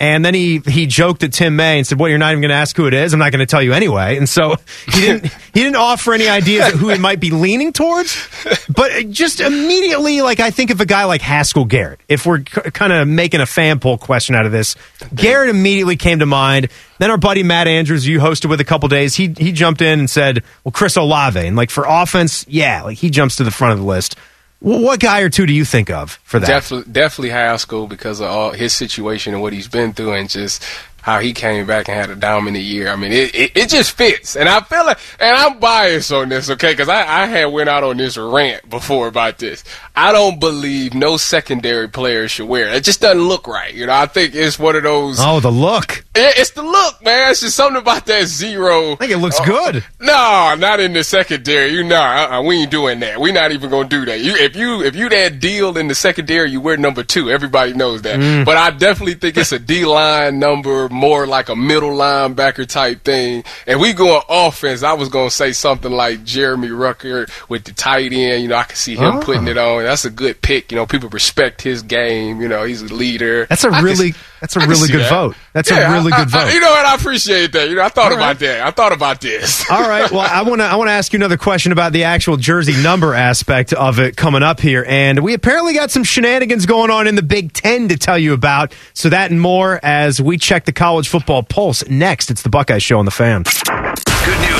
And 0.00 0.24
then 0.24 0.34
he 0.34 0.58
he 0.58 0.86
joked 0.86 1.22
at 1.22 1.32
Tim 1.32 1.54
May 1.54 1.78
and 1.78 1.86
said, 1.86 2.00
"Well, 2.00 2.08
you're 2.08 2.18
not 2.18 2.32
even 2.32 2.40
going 2.42 2.48
to 2.48 2.56
ask 2.56 2.76
who 2.76 2.88
it 2.88 2.94
is. 2.94 3.12
I'm 3.12 3.20
not 3.20 3.30
going 3.30 3.38
to 3.38 3.46
tell 3.46 3.62
you 3.62 3.72
anyway." 3.72 4.16
And 4.16 4.28
so 4.28 4.56
he 4.86 5.00
didn't 5.00 5.26
he 5.26 5.62
didn't 5.62 5.76
offer 5.76 6.12
any 6.12 6.28
ideas 6.28 6.74
of 6.74 6.80
who 6.80 6.88
he 6.88 6.98
might 6.98 7.20
be 7.20 7.30
leaning 7.30 7.72
towards. 7.72 8.28
But 8.68 9.10
just 9.10 9.40
immediately, 9.40 10.20
like 10.20 10.40
I 10.40 10.50
think 10.50 10.70
of 10.70 10.80
a 10.80 10.84
guy 10.86 11.04
like 11.04 11.22
Haskell 11.22 11.64
Garrett. 11.64 12.00
If 12.08 12.26
we're 12.26 12.40
c- 12.40 12.70
kind 12.72 12.92
of 12.92 13.06
making 13.06 13.40
a 13.40 13.46
fan 13.46 13.78
poll 13.78 13.96
question 13.96 14.34
out 14.34 14.46
of 14.46 14.52
this, 14.52 14.74
Garrett 15.14 15.48
immediately 15.48 15.96
came 15.96 16.18
to 16.18 16.26
mind. 16.26 16.70
Then 16.98 17.12
our 17.12 17.16
buddy 17.16 17.44
Matt 17.44 17.68
Andrews, 17.68 18.06
you 18.06 18.18
hosted 18.18 18.50
with 18.50 18.60
a 18.60 18.64
couple 18.64 18.88
days, 18.88 19.14
he 19.14 19.32
he 19.38 19.52
jumped 19.52 19.80
in 19.80 20.00
and 20.00 20.10
said, 20.10 20.42
"Well, 20.64 20.72
Chris 20.72 20.96
Olave." 20.96 21.38
And 21.38 21.56
like 21.56 21.70
for 21.70 21.84
offense, 21.86 22.44
yeah, 22.48 22.82
like 22.82 22.98
he 22.98 23.10
jumps 23.10 23.36
to 23.36 23.44
the 23.44 23.52
front 23.52 23.74
of 23.74 23.78
the 23.78 23.84
list. 23.84 24.16
Wh- 24.60 24.82
What 24.82 25.00
guy 25.00 25.20
or 25.20 25.28
two 25.30 25.46
do 25.46 25.52
you 25.52 25.64
think 25.64 25.90
of 25.90 26.12
for 26.24 26.38
that? 26.40 26.46
Definitely, 26.46 26.92
definitely 26.92 27.30
Haskell 27.30 27.86
because 27.86 28.20
of 28.20 28.26
all 28.28 28.50
his 28.52 28.72
situation 28.72 29.32
and 29.34 29.42
what 29.42 29.52
he's 29.52 29.68
been 29.68 29.92
through, 29.92 30.12
and 30.12 30.28
just 30.30 30.62
how 31.04 31.20
he 31.20 31.34
came 31.34 31.66
back 31.66 31.86
and 31.86 31.98
had 31.98 32.08
a 32.08 32.16
dominant 32.16 32.64
year. 32.64 32.88
I 32.88 32.96
mean, 32.96 33.12
it, 33.12 33.34
it, 33.34 33.52
it 33.54 33.68
just 33.68 33.92
fits. 33.92 34.36
And 34.36 34.48
I 34.48 34.60
feel 34.62 34.86
like, 34.86 34.96
and 35.20 35.36
I'm 35.36 35.58
biased 35.58 36.10
on 36.10 36.30
this, 36.30 36.48
okay? 36.48 36.72
Because 36.72 36.88
I, 36.88 37.00
I 37.24 37.26
had 37.26 37.44
went 37.46 37.68
out 37.68 37.84
on 37.84 37.98
this 37.98 38.16
rant 38.16 38.70
before 38.70 39.06
about 39.06 39.36
this. 39.36 39.62
I 39.94 40.12
don't 40.12 40.40
believe 40.40 40.94
no 40.94 41.18
secondary 41.18 41.88
player 41.90 42.26
should 42.26 42.48
wear 42.48 42.68
it. 42.68 42.74
It 42.76 42.84
just 42.84 43.02
doesn't 43.02 43.20
look 43.22 43.46
right. 43.46 43.74
You 43.74 43.84
know, 43.84 43.92
I 43.92 44.06
think 44.06 44.34
it's 44.34 44.58
one 44.58 44.76
of 44.76 44.82
those. 44.82 45.18
Oh, 45.20 45.40
the 45.40 45.52
look. 45.52 46.04
It, 46.14 46.38
it's 46.38 46.50
the 46.52 46.62
look, 46.62 47.04
man. 47.04 47.30
It's 47.32 47.40
just 47.42 47.54
something 47.56 47.82
about 47.82 48.06
that 48.06 48.24
zero. 48.24 48.92
I 48.92 48.96
think 48.96 49.12
it 49.12 49.18
looks 49.18 49.38
Uh, 49.40 49.44
good. 49.44 49.84
No, 50.00 50.54
not 50.58 50.80
in 50.80 50.94
the 50.94 51.04
secondary. 51.04 51.68
You 51.74 51.84
know, 51.84 52.00
uh-uh, 52.00 52.42
we 52.42 52.62
ain't 52.62 52.70
doing 52.70 53.00
that. 53.00 53.20
we 53.20 53.30
not 53.30 53.52
even 53.52 53.68
gonna 53.68 53.88
do 53.88 54.06
that. 54.06 54.20
You, 54.20 54.34
if 54.36 54.56
you 54.56 54.82
if 54.82 54.96
you 54.96 55.10
that 55.10 55.38
deal 55.38 55.76
in 55.76 55.88
the 55.88 55.94
secondary, 55.94 56.50
you 56.50 56.62
wear 56.62 56.78
number 56.78 57.02
two. 57.02 57.30
Everybody 57.30 57.74
knows 57.74 58.00
that. 58.02 58.18
Mm. 58.18 58.44
But 58.46 58.56
I 58.56 58.70
definitely 58.70 59.14
think 59.14 59.36
it's 59.36 59.52
a 59.52 59.58
D 59.58 59.84
line 59.84 60.38
number, 60.38 60.88
more 60.94 61.26
like 61.26 61.48
a 61.48 61.56
middle 61.56 61.90
linebacker 61.90 62.66
type 62.66 63.02
thing. 63.04 63.44
And 63.66 63.80
we 63.80 63.92
going 63.92 64.22
offense. 64.28 64.82
I 64.82 64.92
was 64.94 65.08
gonna 65.08 65.30
say 65.30 65.52
something 65.52 65.92
like 65.92 66.24
Jeremy 66.24 66.68
Ruckert 66.68 67.30
with 67.48 67.64
the 67.64 67.72
tight 67.72 68.12
end. 68.12 68.42
You 68.42 68.48
know, 68.48 68.56
I 68.56 68.64
can 68.64 68.76
see 68.76 68.96
him 68.96 69.16
Oh. 69.16 69.20
putting 69.20 69.48
ah. 69.48 69.50
it 69.50 69.58
on. 69.58 69.82
That's 69.84 70.04
a 70.04 70.10
good 70.10 70.40
pick. 70.42 70.72
You 70.72 70.76
know, 70.76 70.86
people 70.86 71.08
respect 71.10 71.60
his 71.62 71.82
game. 71.82 72.40
You 72.40 72.48
know, 72.48 72.64
he's 72.64 72.82
a 72.82 72.86
leader. 72.94 73.46
That's 73.46 73.64
a 73.64 73.68
I 73.68 73.80
really 73.80 74.10
s- 74.10 74.16
that's 74.44 74.56
a 74.56 74.60
I 74.60 74.66
really 74.66 74.88
good 74.88 75.00
that. 75.00 75.10
vote. 75.10 75.36
That's 75.54 75.70
Yeah, 75.70 75.90
a 75.90 75.92
really 75.94 76.12
I- 76.12 76.24
good 76.24 76.34
I- 76.34 76.44
vote. 76.44 76.52
you 76.54 76.60
know 76.60 76.70
what? 76.70 76.84
I 76.84 76.94
appreciate 76.94 77.52
that. 77.52 77.68
You 77.70 77.76
know, 77.76 77.82
I 77.82 77.88
thought 77.88 78.12
All 78.12 78.18
about 78.18 78.26
right. 78.26 78.38
that. 78.40 78.60
I 78.66 78.70
thought 78.72 78.92
about 78.92 79.20
this. 79.22 79.64
All 79.70 79.88
right. 79.88 80.10
Well, 80.10 80.20
I 80.20 80.42
want 80.42 80.60
to 80.60 80.64
I 80.66 80.76
want 80.76 80.88
to 80.88 80.92
ask 80.92 81.12
you 81.12 81.16
another 81.18 81.36
question 81.38 81.72
about 81.72 81.92
the 81.92 82.04
actual 82.04 82.36
jersey 82.36 82.80
number 82.82 83.14
aspect 83.14 83.72
of 83.72 83.98
it 83.98 84.16
coming 84.16 84.42
up 84.42 84.60
here, 84.60 84.84
and 84.86 85.20
we 85.20 85.32
apparently 85.32 85.72
got 85.72 85.90
some 85.90 86.04
shenanigans 86.04 86.66
going 86.66 86.90
on 86.90 87.06
in 87.06 87.14
the 87.14 87.22
Big 87.22 87.52
Ten 87.54 87.88
to 87.88 87.96
tell 87.96 88.18
you 88.18 88.34
about. 88.34 88.74
So 88.92 89.08
that 89.08 89.30
and 89.30 89.40
more 89.40 89.80
as 89.82 90.20
we 90.20 90.36
check 90.36 90.66
the 90.66 90.72
college 90.72 91.08
football 91.08 91.42
pulse 91.42 91.86
next. 91.88 92.30
It's 92.30 92.42
the 92.42 92.50
Buckeye 92.50 92.78
Show 92.78 92.98
on 92.98 93.06
the 93.06 93.10
Fan. 93.10 93.44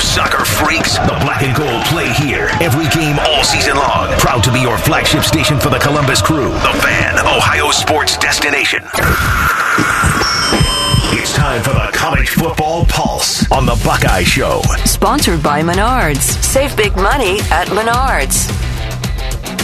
Good 0.05 0.11
news, 0.11 0.15
soccer 0.15 0.45
freaks. 0.45 0.97
The 0.97 1.17
black 1.21 1.41
and 1.41 1.55
gold 1.55 1.83
play 1.85 2.09
here 2.13 2.49
every 2.61 2.87
game 2.89 3.17
all 3.19 3.43
season 3.43 3.75
long. 3.75 4.09
Proud 4.19 4.43
to 4.43 4.51
be 4.53 4.59
your 4.59 4.77
flagship 4.77 5.23
station 5.23 5.59
for 5.59 5.69
the 5.69 5.79
Columbus 5.79 6.21
Crew. 6.21 6.49
The 6.49 6.79
Fan, 6.81 7.19
Ohio 7.19 7.71
sports 7.71 8.17
destination. 8.17 8.83
It's 11.11 11.33
time 11.33 11.63
for 11.63 11.71
the 11.71 11.89
college 11.93 12.29
football 12.29 12.85
pulse 12.85 13.49
on 13.51 13.65
the 13.65 13.79
Buckeye 13.83 14.23
Show. 14.23 14.61
Sponsored 14.85 15.41
by 15.41 15.61
Menards. 15.61 16.41
Save 16.43 16.75
big 16.77 16.95
money 16.95 17.39
at 17.51 17.67
Menards. 17.67 18.49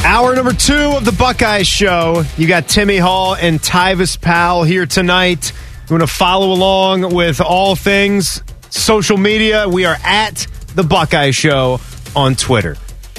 Hour 0.04 0.36
number 0.36 0.54
two 0.54 0.94
of 0.96 1.06
the 1.06 1.12
Buckeye 1.12 1.64
Show. 1.64 2.24
You 2.38 2.48
got 2.48 2.68
Timmy 2.68 2.98
Hall 2.98 3.36
and 3.36 3.60
Tyvis 3.60 4.20
Powell 4.20 4.64
here 4.64 4.86
tonight. 4.86 5.52
You 5.90 5.98
want 5.98 6.10
to 6.10 6.14
follow 6.16 6.52
along 6.52 7.14
with 7.14 7.42
all 7.42 7.76
things 7.76 8.42
social 8.72 9.18
media? 9.18 9.70
We 9.70 9.86
are 9.86 9.98
at 10.04 10.48
the 10.76 10.84
Buckeye 10.84 11.32
Show 11.32 11.80
on 12.16 12.36
Twitter. 12.36 12.78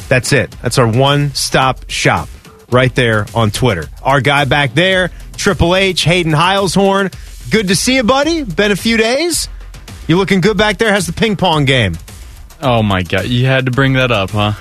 That's 0.08 0.32
it. 0.32 0.50
That's 0.62 0.78
our 0.78 0.88
one 0.88 1.34
stop 1.34 1.88
shop 1.88 2.28
right 2.70 2.94
there 2.94 3.26
on 3.34 3.50
Twitter. 3.50 3.88
Our 4.02 4.20
guy 4.20 4.44
back 4.44 4.74
there, 4.74 5.10
Triple 5.36 5.76
H, 5.76 6.02
Hayden 6.02 6.32
Heilshorn. 6.32 7.12
Good 7.50 7.68
to 7.68 7.76
see 7.76 7.96
you, 7.96 8.02
buddy. 8.02 8.44
Been 8.44 8.72
a 8.72 8.76
few 8.76 8.96
days. 8.96 9.48
You 10.08 10.16
looking 10.16 10.40
good 10.40 10.56
back 10.56 10.78
there? 10.78 10.92
How's 10.92 11.06
the 11.06 11.12
ping 11.12 11.36
pong 11.36 11.64
game? 11.64 11.96
Oh 12.60 12.82
my 12.82 13.02
god, 13.02 13.26
you 13.26 13.46
had 13.46 13.66
to 13.66 13.72
bring 13.72 13.94
that 13.94 14.10
up, 14.12 14.30
huh? 14.30 14.52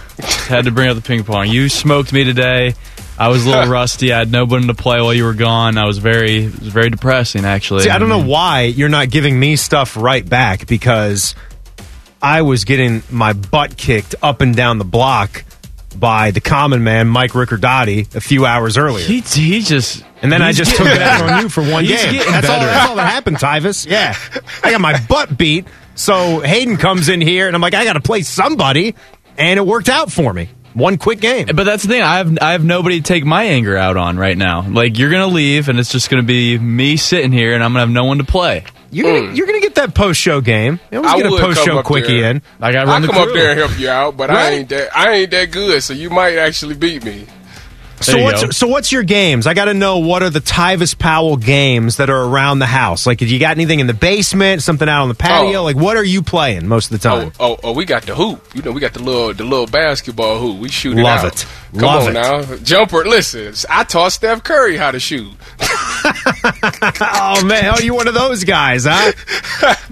had 0.48 0.66
to 0.66 0.72
bring 0.72 0.90
up 0.90 0.96
the 0.96 1.02
ping 1.02 1.24
pong. 1.24 1.48
You 1.48 1.70
smoked 1.70 2.12
me 2.14 2.24
today. 2.24 2.74
I 3.22 3.28
was 3.28 3.46
a 3.46 3.50
little 3.50 3.72
rusty. 3.72 4.12
I 4.12 4.20
had 4.20 4.32
nobody 4.32 4.68
to 4.68 4.74
play 4.74 5.00
while 5.02 5.14
you 5.14 5.24
were 5.26 5.34
gone. 5.34 5.78
I 5.78 5.86
was 5.86 6.00
very, 6.00 6.46
it 6.46 6.60
was 6.60 6.70
very 6.70 6.90
depressing, 6.90 7.46
actually. 7.46 7.84
See, 7.84 7.90
I 7.90 8.00
don't 8.00 8.10
know 8.10 8.24
why 8.24 8.64
you're 8.64 8.90
not 8.90 9.10
giving 9.10 9.40
me 9.40 9.56
stuff 9.56 9.96
right 9.96 10.28
back 10.28 10.66
because 10.68 11.36
I 12.22 12.42
was 12.42 12.66
getting 12.66 13.04
my 13.12 13.34
butt 13.34 13.78
kicked 13.78 14.16
up 14.22 14.42
and 14.42 14.56
down 14.56 14.78
the 14.80 14.86
block 14.86 15.44
by 15.96 16.32
the 16.32 16.42
common 16.42 16.84
man 16.84 17.08
Mike 17.10 17.32
Ricordati 17.32 18.14
a 18.16 18.22
few 18.22 18.46
hours 18.46 18.78
earlier. 18.78 19.06
He, 19.06 19.20
he 19.22 19.62
just 19.62 20.04
and 20.22 20.32
then 20.32 20.42
I 20.42 20.52
just 20.52 20.76
took 20.76 20.88
it 20.88 21.02
out 21.02 21.30
on 21.30 21.42
you 21.44 21.50
for 21.50 21.62
one 21.62 21.84
He's 21.84 22.02
game. 22.02 22.14
getting 22.14 22.32
That's 22.32 22.48
all, 22.50 22.60
better. 22.60 22.72
that's 22.72 22.90
all 22.90 22.96
that 22.96 23.08
happened, 23.12 23.38
Tyvis. 23.38 23.86
Yeah. 23.90 24.16
I 24.64 24.72
got 24.72 24.82
my 24.82 25.00
butt 25.08 25.38
beat. 25.38 25.66
So 25.96 26.40
Hayden 26.40 26.78
comes 26.78 27.10
in 27.10 27.22
here 27.22 27.48
and 27.48 27.56
I'm 27.56 27.62
like, 27.62 27.74
I 27.74 27.84
got 27.84 27.94
to 27.94 28.02
play 28.02 28.22
somebody. 28.22 28.96
And 29.38 29.60
it 29.60 29.64
worked 29.66 29.90
out 29.90 30.12
for 30.12 30.32
me. 30.34 30.50
One 30.74 30.98
quick 30.98 31.20
game. 31.20 31.48
But 31.48 31.64
that's 31.64 31.84
the 31.84 31.90
thing. 31.90 32.02
I 32.02 32.18
have 32.18 32.38
I 32.42 32.52
have 32.54 32.64
nobody 32.64 33.02
to 33.02 33.04
take 33.04 33.26
my 33.26 33.44
anger 33.44 33.76
out 33.78 33.98
on 33.98 34.18
right 34.18 34.38
now. 34.38 34.66
Like 34.68 34.98
you're 34.98 35.12
gonna 35.12 35.28
leave, 35.28 35.70
and 35.70 35.80
it's 35.80 35.92
just 35.92 36.10
gonna 36.10 36.24
be 36.24 36.58
me 36.58 36.98
sitting 36.98 37.32
here, 37.32 37.54
and 37.54 37.64
I'm 37.64 37.72
gonna 37.72 37.82
have 37.82 37.90
no 37.90 38.06
one 38.06 38.20
to 38.20 38.24
play. 38.24 38.64
You're 38.94 39.06
gonna, 39.06 39.30
hmm. 39.30 39.36
you're 39.36 39.48
gonna 39.48 39.62
get 39.62 39.76
that 39.76 39.96
post 39.96 40.20
show 40.20 40.42
game. 40.42 40.80
You 40.92 40.98
always 40.98 41.14
I 41.14 41.18
get 41.18 41.26
a 41.26 41.32
would 41.32 41.42
post 41.42 41.58
come 41.60 41.66
show 41.66 41.80
up 41.80 41.86
quickie 41.86 42.22
there. 42.22 42.32
in. 42.32 42.42
I 42.60 42.72
got 42.72 42.90
I 42.90 43.06
come 43.06 43.18
up 43.18 43.34
there 43.34 43.52
and 43.52 43.60
help 43.60 43.80
you 43.80 43.90
out, 43.90 44.18
but 44.18 44.30
I 44.30 44.52
ain't 44.52 44.70
that 44.70 44.96
I 44.96 45.12
ain't 45.14 45.32
that 45.32 45.52
good, 45.52 45.82
so 45.82 45.94
you 45.94 46.10
might 46.10 46.38
actually 46.38 46.76
beat 46.76 47.04
me. 47.04 47.26
So 48.02 48.22
what's 48.24 48.58
so 48.58 48.68
what's 48.68 48.92
your 48.92 49.04
games? 49.04 49.48
I 49.48 49.54
got 49.54 49.66
to 49.66 49.74
know 49.74 50.00
what 50.00 50.24
are 50.24 50.30
the 50.30 50.40
Tyvis 50.40 50.98
Powell 50.98 51.38
games 51.38 51.98
that 51.98 52.10
are 52.10 52.24
around 52.26 52.60
the 52.60 52.66
house. 52.66 53.06
Like, 53.06 53.22
if 53.22 53.32
you 53.32 53.40
got 53.40 53.52
anything 53.52 53.80
in 53.80 53.88
the 53.88 53.94
basement, 53.94 54.62
something 54.64 54.88
out 54.88 55.04
on 55.04 55.10
the 55.10 55.16
patio? 55.16 55.60
Oh. 55.60 55.64
Like, 55.64 55.76
what 55.76 55.98
are 55.98 56.04
you 56.04 56.22
playing 56.22 56.68
most 56.68 56.92
of 56.92 57.00
the 57.02 57.08
time? 57.10 57.32
Oh, 57.40 57.54
oh, 57.54 57.60
oh, 57.64 57.72
we 57.74 57.86
got 57.86 58.04
the 58.04 58.16
hoop. 58.16 58.44
You 58.56 58.62
know, 58.62 58.72
we 58.72 58.82
got 58.82 58.94
the 58.94 59.04
little 59.04 59.34
the 59.34 59.44
little 59.44 59.68
basketball 59.68 60.40
hoop. 60.40 60.60
We 60.60 60.70
shoot 60.70 60.98
it 60.98 61.02
Love 61.02 61.26
out. 61.26 61.34
it. 61.44 61.48
Come 61.74 61.82
Love 61.82 62.04
on 62.04 62.10
it. 62.10 62.14
now, 62.14 62.56
jumper. 62.58 63.06
Listen, 63.06 63.54
I 63.70 63.84
taught 63.84 64.12
Steph 64.12 64.44
Curry 64.44 64.78
how 64.78 64.92
to 64.92 65.00
shoot. 65.00 65.32
oh 66.44 67.44
man, 67.46 67.74
oh 67.76 67.80
you 67.80 67.94
one 67.94 68.08
of 68.08 68.14
those 68.14 68.44
guys, 68.44 68.86
huh? 68.88 69.12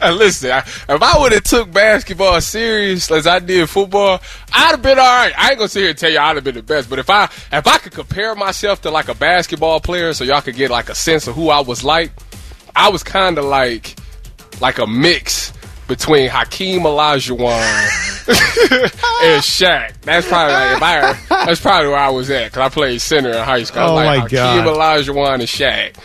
Listen, 0.14 0.52
I, 0.52 0.60
if 0.60 1.02
I 1.02 1.20
would 1.20 1.32
have 1.32 1.44
took 1.44 1.72
basketball 1.72 2.40
serious 2.42 3.10
as 3.12 3.28
I 3.28 3.40
did 3.40 3.70
football, 3.70 4.22
I'd 4.54 4.72
have 4.72 4.82
been 4.82 4.98
all 4.98 5.06
right. 5.06 5.34
I 5.38 5.50
ain't 5.50 5.58
gonna 5.58 5.70
sit 5.70 5.82
here 5.82 5.90
and 5.90 5.98
tell 5.98 6.12
you 6.12 6.20
I'd 6.20 6.36
have 6.36 6.44
been 6.44 6.56
the 6.56 6.64
best, 6.64 6.90
but 6.90 7.00
if 7.00 7.10
I 7.10 7.26
if 7.52 7.68
I 7.68 7.78
could 7.78 7.94
compare 7.94 8.36
myself 8.36 8.82
to 8.82 8.92
like 8.92 9.10
a 9.10 9.16
basketball 9.16 9.80
player, 9.80 10.14
so 10.14 10.24
y'all 10.24 10.42
could 10.42 10.56
get 10.56 10.72
like 10.72 10.90
a 10.90 10.96
sense 10.96 11.28
of 11.28 11.36
who 11.36 11.50
I 11.50 11.62
was 11.62 11.84
like, 11.84 12.12
I 12.76 12.90
was 12.90 13.04
kind 13.04 13.38
of 13.38 13.46
like 13.46 13.96
like 14.62 14.80
a 14.80 14.88
mix 14.88 15.54
between 15.88 16.30
Hakeem 16.30 16.82
Olajuwon 16.82 17.50
and 18.30 19.42
Shaq. 19.44 20.00
That's 20.02 20.28
probably 20.28 20.54
like 20.54 20.78
if 20.78 20.84
I 21.30 21.46
that's 21.46 21.60
probably 21.60 21.90
where 21.90 21.98
I 21.98 22.10
was 22.10 22.30
at 22.30 22.52
because 22.52 22.62
I 22.62 22.70
played 22.70 23.02
center 23.02 23.32
in 23.32 23.44
high 23.44 23.64
school. 23.64 23.82
Oh, 23.82 23.96
like 23.96 24.06
my 24.06 24.16
Hakeem 24.24 24.66
God. 24.66 24.78
Olajuwon 24.78 25.34
and 25.34 25.44
Shaq. 25.44 25.96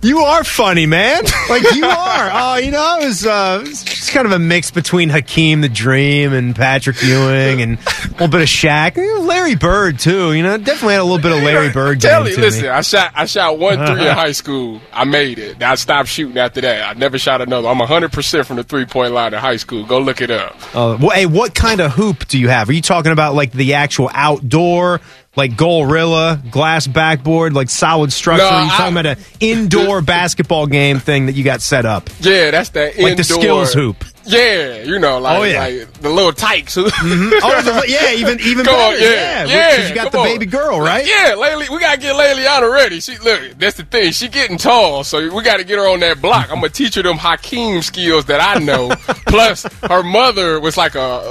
You 0.00 0.18
are 0.20 0.44
funny, 0.44 0.86
man. 0.86 1.24
Like 1.48 1.74
you 1.74 1.84
are. 1.84 2.30
Oh, 2.32 2.56
you 2.56 2.70
know, 2.70 2.98
it 3.00 3.06
was, 3.06 3.26
uh, 3.26 3.60
it 3.62 3.68
was 3.68 3.84
just 3.84 4.12
kind 4.12 4.24
of 4.24 4.32
a 4.32 4.38
mix 4.38 4.70
between 4.70 5.10
Hakeem 5.10 5.60
the 5.60 5.68
Dream 5.68 6.32
and 6.32 6.56
Patrick 6.56 7.02
Ewing 7.02 7.60
and 7.60 7.78
a 7.78 8.08
little 8.12 8.28
bit 8.28 8.40
of 8.40 8.48
Shaq. 8.48 8.96
Larry 9.26 9.54
Bird 9.54 9.98
too. 9.98 10.32
You 10.32 10.42
know, 10.44 10.56
definitely 10.56 10.94
had 10.94 11.00
a 11.00 11.04
little 11.04 11.18
bit 11.18 11.32
of 11.36 11.42
Larry 11.42 11.70
Bird. 11.70 12.00
Tell 12.00 12.26
you, 12.26 12.36
listen, 12.36 12.62
me. 12.62 12.68
I 12.68 12.80
shot 12.80 13.12
I 13.14 13.26
shot 13.26 13.58
one 13.58 13.84
three 13.86 14.06
in 14.08 14.14
high 14.14 14.32
school. 14.32 14.80
I 14.92 15.04
made 15.04 15.38
it. 15.38 15.62
I 15.62 15.74
stopped 15.74 16.08
shooting 16.08 16.38
after 16.38 16.62
that. 16.62 16.96
I 16.96 16.98
never 16.98 17.18
shot 17.18 17.42
another. 17.42 17.68
I'm 17.68 17.78
100% 17.78 18.46
from 18.46 18.56
the 18.56 18.64
three 18.64 18.86
point 18.86 19.12
line 19.12 19.34
in 19.34 19.40
high 19.40 19.56
school. 19.56 19.84
Go 19.84 19.98
look 19.98 20.22
it 20.22 20.30
up. 20.30 20.54
Uh, 20.74 20.96
well, 20.98 21.10
hey, 21.10 21.26
what 21.26 21.54
kind 21.54 21.80
of 21.80 21.92
hoop 21.92 22.26
do 22.28 22.38
you 22.38 22.48
have? 22.48 22.68
Are 22.70 22.72
you 22.72 22.82
talking 22.82 23.12
about 23.12 23.34
like 23.34 23.52
the 23.52 23.74
actual 23.74 24.10
outdoor, 24.14 25.00
like 25.36 25.52
Goalrilla, 25.52 26.50
glass 26.50 26.86
backboard, 26.86 27.52
like 27.54 27.70
solid 27.70 28.12
structure? 28.12 28.42
No, 28.44 28.50
you 28.50 28.66
I- 28.70 28.76
talking 28.76 28.92
about 28.92 29.06
an 29.06 29.18
indoor 29.40 30.00
basketball 30.02 30.66
game 30.66 30.98
thing 30.98 31.26
that 31.26 31.32
you 31.32 31.44
got 31.44 31.60
set 31.62 31.86
up? 31.86 32.10
Yeah, 32.20 32.50
that's 32.50 32.70
that 32.70 32.98
Like 32.98 33.16
the 33.16 33.24
skills 33.24 33.72
hoop. 33.72 34.04
Yeah, 34.24 34.82
you 34.82 34.98
know, 34.98 35.18
like, 35.18 35.38
Oh, 35.38 35.42
yeah. 35.42 35.60
like 35.66 35.92
the 35.94 36.08
Little 36.10 36.32
Tikes. 36.32 36.74
hoop. 36.74 36.92
Mm-hmm. 37.02 37.32
Oh, 37.42 37.82
yeah, 37.86 38.12
even 38.12 38.38
even 38.40 38.64
Come 38.64 38.74
better. 38.74 38.96
on, 38.96 39.00
yeah, 39.02 39.10
yeah, 39.10 39.44
yeah. 39.44 39.70
because 39.70 39.88
you 39.90 39.94
got 39.94 40.12
the 40.12 40.18
on. 40.18 40.24
baby 40.26 40.46
girl, 40.46 40.80
right? 40.80 41.04
Yeah, 41.06 41.32
Laylee, 41.36 41.68
we 41.68 41.78
gotta 41.80 41.98
get 42.00 42.14
Layliana 42.14 42.72
ready. 42.72 43.00
She 43.00 43.18
look, 43.18 43.40
that's 43.58 43.76
the 43.76 43.84
thing. 43.84 44.12
She 44.12 44.28
getting 44.28 44.56
tall, 44.58 45.02
so 45.04 45.18
we 45.34 45.42
gotta 45.42 45.64
get 45.64 45.78
her 45.78 45.88
on 45.88 46.00
that 46.00 46.22
block. 46.22 46.48
I'm 46.50 46.56
gonna 46.56 46.68
teach 46.68 46.94
her 46.94 47.02
them 47.02 47.18
Hakeem 47.18 47.82
skills 47.82 48.26
that 48.26 48.40
I 48.40 48.60
know. 48.60 48.90
Plus, 49.26 49.64
her 49.88 50.02
mother 50.02 50.60
was 50.60 50.76
like 50.76 50.94
a 50.94 51.22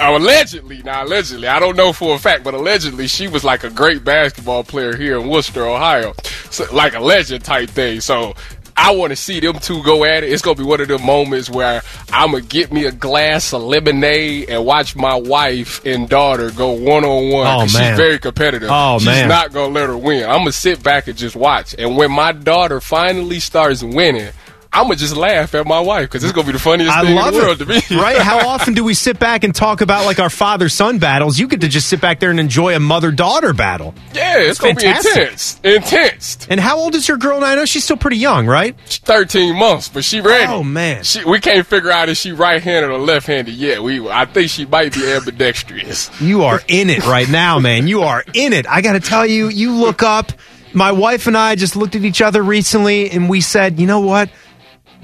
allegedly, 0.00 0.82
now 0.82 1.04
allegedly, 1.04 1.48
I 1.48 1.58
don't 1.58 1.76
know 1.76 1.92
for 1.92 2.14
a 2.14 2.18
fact, 2.18 2.44
but 2.44 2.54
allegedly 2.54 3.06
she 3.08 3.28
was 3.28 3.44
like 3.44 3.64
a 3.64 3.70
great 3.70 4.04
basketball 4.04 4.64
player 4.64 4.96
here 4.96 5.18
in 5.18 5.28
Wooster, 5.28 5.64
Ohio, 5.66 6.14
so, 6.50 6.66
like 6.72 6.94
a 6.94 7.00
legend 7.00 7.44
type 7.44 7.70
thing. 7.70 8.00
So. 8.00 8.34
I 8.80 8.92
want 8.92 9.10
to 9.10 9.16
see 9.16 9.40
them 9.40 9.58
two 9.58 9.82
go 9.82 10.04
at 10.04 10.22
it. 10.22 10.32
It's 10.32 10.40
gonna 10.40 10.54
be 10.54 10.62
one 10.62 10.80
of 10.80 10.88
the 10.88 10.98
moments 10.98 11.50
where 11.50 11.82
I'm 12.12 12.30
gonna 12.30 12.44
get 12.44 12.72
me 12.72 12.86
a 12.86 12.92
glass 12.92 13.52
of 13.52 13.62
lemonade 13.62 14.48
and 14.48 14.64
watch 14.64 14.94
my 14.94 15.16
wife 15.16 15.84
and 15.84 16.08
daughter 16.08 16.50
go 16.52 16.70
one 16.72 17.04
on 17.04 17.30
one. 17.30 17.68
She's 17.68 17.76
very 17.76 18.18
competitive. 18.18 18.68
Oh, 18.72 18.98
She's 18.98 19.06
man. 19.06 19.28
not 19.28 19.52
gonna 19.52 19.74
let 19.74 19.88
her 19.88 19.96
win. 19.96 20.24
I'm 20.24 20.38
gonna 20.38 20.52
sit 20.52 20.82
back 20.82 21.08
and 21.08 21.18
just 21.18 21.34
watch. 21.36 21.74
And 21.76 21.96
when 21.96 22.12
my 22.12 22.32
daughter 22.32 22.80
finally 22.80 23.40
starts 23.40 23.82
winning, 23.82 24.30
I'm 24.72 24.84
gonna 24.84 24.96
just 24.96 25.16
laugh 25.16 25.54
at 25.54 25.66
my 25.66 25.80
wife 25.80 26.02
because 26.08 26.22
it's 26.24 26.32
gonna 26.32 26.46
be 26.46 26.52
the 26.52 26.58
funniest 26.58 26.94
I 26.94 27.02
thing 27.02 27.16
in 27.16 27.32
the 27.32 27.38
world 27.38 27.60
it. 27.62 27.64
to 27.64 27.94
me. 27.94 28.00
right? 28.02 28.18
How 28.18 28.46
often 28.48 28.74
do 28.74 28.84
we 28.84 28.94
sit 28.94 29.18
back 29.18 29.42
and 29.42 29.54
talk 29.54 29.80
about 29.80 30.04
like 30.04 30.18
our 30.20 30.28
father 30.30 30.68
son 30.68 30.98
battles? 30.98 31.38
You 31.38 31.48
get 31.48 31.62
to 31.62 31.68
just 31.68 31.88
sit 31.88 32.00
back 32.00 32.20
there 32.20 32.30
and 32.30 32.38
enjoy 32.38 32.76
a 32.76 32.80
mother 32.80 33.10
daughter 33.10 33.52
battle. 33.54 33.94
Yeah, 34.12 34.38
it's, 34.38 34.50
It's 34.50 34.60
gonna 34.60 34.74
fantastic. 34.74 35.14
be 35.62 35.74
intense. 35.74 35.92
Intense. 35.92 36.46
And 36.50 36.60
how 36.60 36.78
old 36.78 36.94
is 36.94 37.08
your 37.08 37.16
girl? 37.16 37.40
now? 37.40 37.46
I 37.46 37.54
know 37.54 37.64
she's 37.64 37.84
still 37.84 37.96
pretty 37.96 38.18
young, 38.18 38.46
right? 38.46 38.76
She's 38.86 38.98
13 38.98 39.56
months, 39.56 39.88
but 39.88 40.04
she 40.04 40.20
ready. 40.20 40.44
Oh 40.52 40.62
man, 40.62 41.02
She, 41.02 41.24
we 41.24 41.40
can't 41.40 41.66
figure 41.66 41.90
out 41.90 42.08
if 42.10 42.18
she 42.18 42.32
right-handed 42.32 42.90
or 42.90 42.98
left-handed 42.98 43.54
yet. 43.54 43.82
We, 43.82 44.06
I 44.08 44.26
think 44.26 44.50
she 44.50 44.66
might 44.66 44.92
be 44.92 45.10
ambidextrous. 45.10 46.10
You 46.20 46.42
are 46.42 46.60
in 46.68 46.90
it 46.90 47.06
right 47.06 47.28
now, 47.28 47.58
man. 47.58 47.86
You 47.88 48.02
are 48.02 48.22
in 48.34 48.52
it. 48.52 48.66
I 48.68 48.82
got 48.82 48.92
to 48.92 49.00
tell 49.00 49.24
you, 49.24 49.48
you 49.48 49.72
look 49.72 50.02
up. 50.02 50.32
My 50.74 50.92
wife 50.92 51.26
and 51.26 51.36
I 51.36 51.54
just 51.54 51.74
looked 51.76 51.96
at 51.96 52.02
each 52.04 52.20
other 52.20 52.42
recently 52.42 53.10
and 53.10 53.30
we 53.30 53.40
said, 53.40 53.80
you 53.80 53.86
know 53.86 54.00
what? 54.00 54.28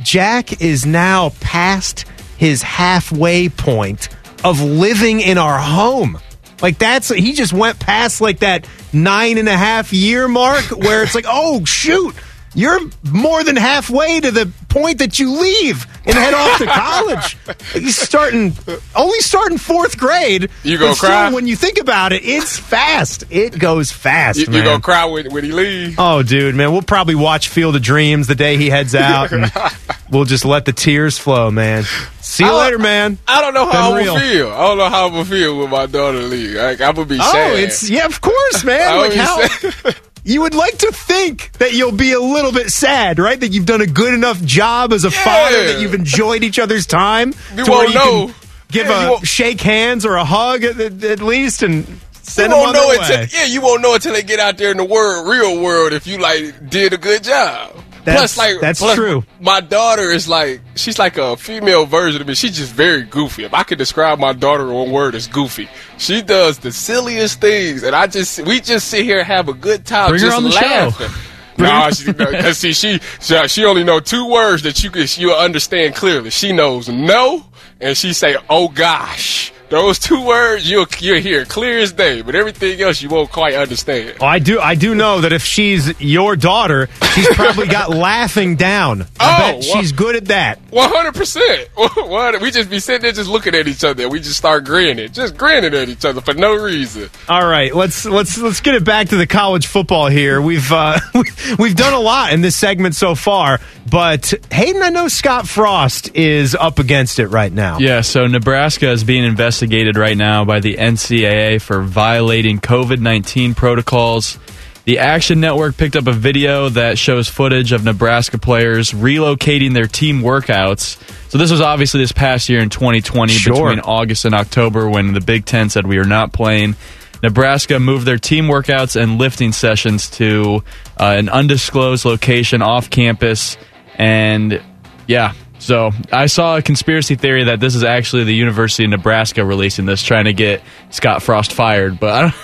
Jack 0.05 0.61
is 0.61 0.84
now 0.84 1.30
past 1.40 2.05
his 2.36 2.62
halfway 2.62 3.48
point 3.48 4.11
of 4.44 4.61
living 4.61 5.20
in 5.20 5.38
our 5.38 5.59
home. 5.59 6.20
Like 6.61 6.78
that's 6.78 7.09
he 7.09 7.32
just 7.32 7.55
went 7.55 7.80
past 7.80 8.20
like 8.20 8.40
that 8.40 8.68
nine 8.92 9.38
and 9.38 9.48
a 9.48 9.57
half 9.57 9.92
year 9.92 10.28
mark 10.28 10.64
where 10.66 11.02
it's 11.02 11.14
like, 11.14 11.24
oh 11.26 11.64
shoot, 11.64 12.14
you're 12.55 12.80
more 13.11 13.42
than 13.44 13.57
halfway 13.57 14.20
to 14.20 14.30
the 14.30 14.50
point 14.68 14.98
that 14.98 15.18
you 15.18 15.40
leave 15.40 15.86
and 16.05 16.14
head 16.14 16.34
off 16.34 16.59
to 16.59 16.66
college. 16.66 17.36
He's 17.72 17.96
starting 17.96 18.57
only 18.94 19.20
starting 19.20 19.59
fourth 19.59 19.96
grade. 19.98 20.50
You 20.62 20.78
gonna 20.78 20.94
cry? 20.94 21.30
when 21.32 21.46
you 21.46 21.57
think 21.57 21.78
about 21.78 22.12
it? 22.12 22.22
It's 22.24 22.59
fast. 22.59 23.24
It 23.30 23.59
goes 23.59 23.90
fast, 23.92 24.38
You, 24.38 24.46
you 24.52 24.62
gonna 24.62 24.80
cry 24.80 25.05
when, 25.07 25.32
when 25.32 25.44
he 25.44 25.52
leave? 25.52 25.96
Oh, 25.98 26.22
dude, 26.22 26.55
man, 26.55 26.72
we'll 26.72 26.82
probably 26.82 27.14
watch 27.14 27.48
Field 27.48 27.76
of 27.76 27.82
Dreams 27.82 28.26
the 28.26 28.34
day 28.34 28.57
he 28.57 28.68
heads 28.70 28.94
out, 28.94 29.32
and 29.32 29.50
we'll 30.11 30.24
just 30.24 30.44
let 30.44 30.64
the 30.64 30.72
tears 30.72 31.18
flow, 31.18 31.50
man. 31.50 31.84
See 32.20 32.44
you 32.44 32.50
I- 32.50 32.64
later, 32.64 32.78
man. 32.78 33.18
I 33.28 33.40
don't 33.40 33.55
know 33.55 33.68
how 33.70 33.94
real. 33.94 34.14
gonna 34.14 34.20
feel. 34.20 34.48
I 34.50 34.59
don't 34.68 34.78
know 34.78 34.88
how 34.88 35.07
I'm 35.07 35.12
gonna 35.12 35.24
feel 35.24 35.59
when 35.59 35.70
my 35.70 35.86
daughter 35.86 36.18
leaves. 36.22 36.55
Like, 36.55 36.80
I'm 36.80 36.94
gonna 36.94 37.07
be 37.07 37.18
Oh, 37.20 37.32
sad. 37.32 37.59
it's 37.59 37.88
yeah, 37.88 38.07
of 38.07 38.20
course, 38.20 38.62
I 38.64 38.66
man. 38.66 38.98
Like 38.98 39.14
how. 39.14 39.90
you 40.25 40.41
would 40.41 40.55
like 40.55 40.79
to 40.79 40.91
think 40.93 41.53
that 41.59 41.75
you'll 41.75 41.93
be 41.93 42.12
a 42.12 42.20
little 42.20 42.53
bit 42.53 42.70
sad, 42.70 43.18
right? 43.18 43.39
That 43.39 43.49
you've 43.49 43.66
done 43.66 43.81
a 43.83 43.87
good 43.87 44.14
enough 44.14 44.43
job 44.43 44.93
as 44.93 45.05
a 45.05 45.11
father 45.11 45.64
that 45.72 45.81
you've 45.81 45.95
enjoyed 45.95 46.43
each 46.43 46.59
other's 46.59 46.87
time. 46.87 47.35
You 47.57 47.64
won't 47.66 47.89
you 47.93 47.95
can 48.01 48.27
know. 48.29 48.35
Give 48.70 48.87
Yeah, 48.89 49.18
a 49.22 49.25
shake 49.27 49.61
hands 49.61 50.05
or 50.05 50.16
a 50.16 50.25
hug 50.25 50.64
at, 50.64 50.81
at, 50.81 51.05
at 51.05 51.20
least, 51.20 51.62
and 51.62 51.87
send 52.22 52.51
you 52.51 52.57
them 52.57 52.59
won't 52.59 52.68
on 52.68 52.83
know 52.83 52.91
until 52.91 53.16
way. 53.18 53.29
yeah, 53.33 53.45
you 53.45 53.61
won't 53.61 53.83
know 53.83 53.95
until 53.95 54.12
they 54.14 54.22
get 54.22 54.41
out 54.41 54.59
there 54.59 54.70
in 54.72 54.79
the 54.79 54.85
world, 54.85 55.29
real 55.29 55.61
world, 55.62 55.93
if 55.93 56.07
you 56.07 56.18
like 56.18 56.70
did 56.70 56.93
a 56.93 56.97
good 56.99 57.22
job. 57.22 57.77
That's- 58.05 58.34
plus, 58.34 58.38
like 58.38 58.61
that's 58.61 58.78
plus, 58.80 58.94
true. 58.94 59.24
My 59.40 59.61
daughter 59.61 60.11
is 60.11 60.28
like 60.28 60.61
she's 60.76 60.98
like 60.98 61.16
a 61.16 61.36
female 61.36 61.86
version 61.86 62.20
of 62.20 62.26
me. 62.28 62.34
She's 62.34 62.57
just 62.57 62.72
very 62.72 63.02
goofy. 63.02 63.44
If 63.44 63.55
I 63.55 63.62
could 63.62 63.78
describe 63.78 64.18
my 64.18 64.32
daughter 64.32 64.64
in 64.64 64.72
one 64.74 64.90
word, 64.90 65.14
it's 65.14 65.26
goofy. 65.26 65.68
She 65.98 66.20
does 66.22 66.59
the 66.59 66.70
silliest 66.72 67.40
things, 67.40 67.82
and 67.82 67.94
I 67.96 68.07
just 68.07 68.40
we 68.46 68.61
just 68.61 68.88
sit 68.88 69.05
here 69.05 69.18
and 69.18 69.26
have 69.26 69.48
a 69.48 69.55
good 69.55 69.84
time, 69.86 70.11
Bring 70.11 70.20
her 70.22 70.26
just 70.28 70.36
on 70.36 70.44
the 70.44 70.50
show. 70.50 70.61
laughing. 70.61 71.11
No, 71.57 71.88
she, 71.92 72.11
no, 72.11 72.50
see, 72.50 72.72
she, 72.72 72.98
she 73.20 73.46
she 73.46 73.64
only 73.64 73.84
know 73.84 74.00
two 74.00 74.28
words 74.28 74.64
that 74.64 74.82
you 74.82 74.90
can 74.90 75.07
you'll 75.14 75.36
understand 75.36 75.94
clearly. 75.94 76.30
She 76.30 76.50
knows 76.50 76.88
no, 76.88 77.46
and 77.80 77.96
she 77.96 78.12
say, 78.12 78.34
"Oh 78.50 78.66
gosh." 78.66 79.43
Those 79.75 79.99
two 79.99 80.25
words 80.25 80.70
you'll 80.70 80.87
you'll 81.01 81.18
hear 81.18 81.45
clear 81.45 81.81
as 81.81 81.91
day, 81.91 82.22
but 82.22 82.37
everything 82.37 82.81
else 82.81 83.03
you 83.03 83.09
won't 83.09 83.33
quite 83.33 83.55
understand. 83.55 84.18
Oh, 84.20 84.25
I 84.25 84.39
do. 84.39 84.61
I 84.61 84.77
do 84.77 84.95
know 84.95 85.22
that 85.22 85.33
if 85.33 85.43
she's 85.45 86.01
your 86.01 86.37
daughter, 86.37 86.89
she's 87.12 87.27
probably 87.35 87.66
got 87.66 87.91
laughing 88.09 88.55
down. 88.55 89.09
I 89.18 89.55
Oh, 89.57 89.61
she's 89.61 89.91
good 89.91 90.14
at 90.14 90.27
that. 90.27 90.61
One 90.70 90.89
hundred 90.89 91.14
percent. 91.14 91.68
We 92.41 92.51
just 92.53 92.70
be 92.70 92.79
sitting 92.79 93.03
there 93.03 93.12
just 93.12 93.29
looking 93.29 93.55
at 93.55 93.66
each 93.66 93.83
other, 93.83 94.05
and 94.05 94.12
we 94.12 94.20
just 94.20 94.37
start 94.37 94.64
grinning, 94.64 95.11
just 95.12 95.37
grinning 95.37 95.75
at 95.75 95.89
each 95.89 96.05
other 96.05 96.20
for 96.20 96.35
no 96.35 96.55
reason. 96.55 97.11
All 97.29 97.45
right, 97.47 97.75
let's 97.75 98.05
let's 98.05 98.39
let's 98.39 98.61
get 98.61 98.77
it 98.77 98.85
back 98.85 99.09
to 99.09 99.16
the 99.16 99.27
college 99.27 99.66
football 99.66 100.07
here. 100.07 100.41
We've 100.41 100.70
uh, 100.70 101.01
we've 101.59 101.75
done 101.75 101.95
a 101.95 101.99
lot 101.99 102.33
in 102.33 102.43
this 102.43 102.55
segment 102.55 102.95
so 102.95 103.14
far, 103.14 103.61
but 103.95 104.34
Hayden, 104.51 104.82
I 104.82 104.88
know 104.90 105.07
Scott 105.07 105.47
Frost 105.47 106.16
is 106.16 106.57
up 106.57 106.80
against 106.80 107.20
it 107.20 107.28
right 107.28 107.53
now. 107.53 107.78
Yeah, 107.78 108.01
so 108.01 108.26
Nebraska 108.26 108.90
is 108.90 109.05
being 109.05 109.22
investigated 109.22 109.97
right 109.97 110.16
now 110.16 110.45
by 110.45 110.59
the 110.59 110.74
NCAA 110.74 111.62
for 111.62 111.80
violating 111.80 112.59
COVID 112.59 112.99
19 112.99 113.55
protocols. 113.55 114.36
The 114.84 114.99
Action 114.99 115.38
Network 115.38 115.76
picked 115.76 115.95
up 115.95 116.09
a 116.09 116.12
video 116.12 116.68
that 116.70 116.99
shows 116.99 117.28
footage 117.28 117.70
of 117.70 117.84
Nebraska 117.84 118.36
players 118.36 118.90
relocating 118.90 119.74
their 119.74 119.86
team 119.86 120.22
workouts. 120.22 120.99
So, 121.30 121.38
this 121.38 121.53
was 121.53 121.61
obviously 121.61 122.01
this 122.01 122.11
past 122.11 122.49
year 122.49 122.59
in 122.59 122.70
2020 122.70 123.32
Sure. 123.32 123.55
between 123.55 123.78
August 123.78 124.24
and 124.24 124.34
October 124.34 124.90
when 124.90 125.12
the 125.14 125.20
Big 125.20 125.45
Ten 125.45 125.70
said 125.70 125.86
we 125.86 125.99
are 125.99 126.05
not 126.05 126.32
playing. 126.32 126.74
Nebraska 127.22 127.78
moved 127.78 128.07
their 128.07 128.18
team 128.18 128.47
workouts 128.47 129.01
and 129.01 129.18
lifting 129.18 129.53
sessions 129.53 130.11
to 130.11 130.64
uh, 130.99 131.14
an 131.16 131.28
undisclosed 131.28 132.05
location 132.05 132.61
off 132.61 132.90
campus. 132.90 133.57
And 133.97 134.62
yeah, 135.07 135.34
so 135.59 135.92
I 136.12 136.26
saw 136.26 136.57
a 136.57 136.62
conspiracy 136.62 137.14
theory 137.14 137.45
that 137.45 137.61
this 137.61 137.74
is 137.74 137.84
actually 137.84 138.24
the 138.24 138.34
University 138.34 138.84
of 138.84 138.90
Nebraska 138.90 139.45
releasing 139.45 139.86
this, 139.86 140.03
trying 140.03 140.26
to 140.26 140.32
get 140.32 140.62
Scott 140.90 141.22
Frost 141.22 141.53
fired. 141.53 141.99
But 141.99 142.12
I 142.12 142.20
don't, 142.22 142.34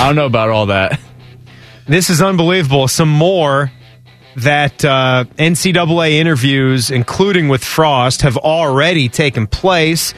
I 0.00 0.06
don't 0.06 0.16
know 0.16 0.26
about 0.26 0.50
all 0.50 0.66
that. 0.66 1.00
This 1.86 2.10
is 2.10 2.20
unbelievable. 2.20 2.88
Some 2.88 3.08
more 3.08 3.70
that 4.36 4.84
uh, 4.84 5.24
NCAA 5.38 6.12
interviews, 6.12 6.90
including 6.90 7.48
with 7.48 7.64
Frost, 7.64 8.22
have 8.22 8.36
already 8.36 9.08
taken 9.08 9.46
place. 9.46 10.12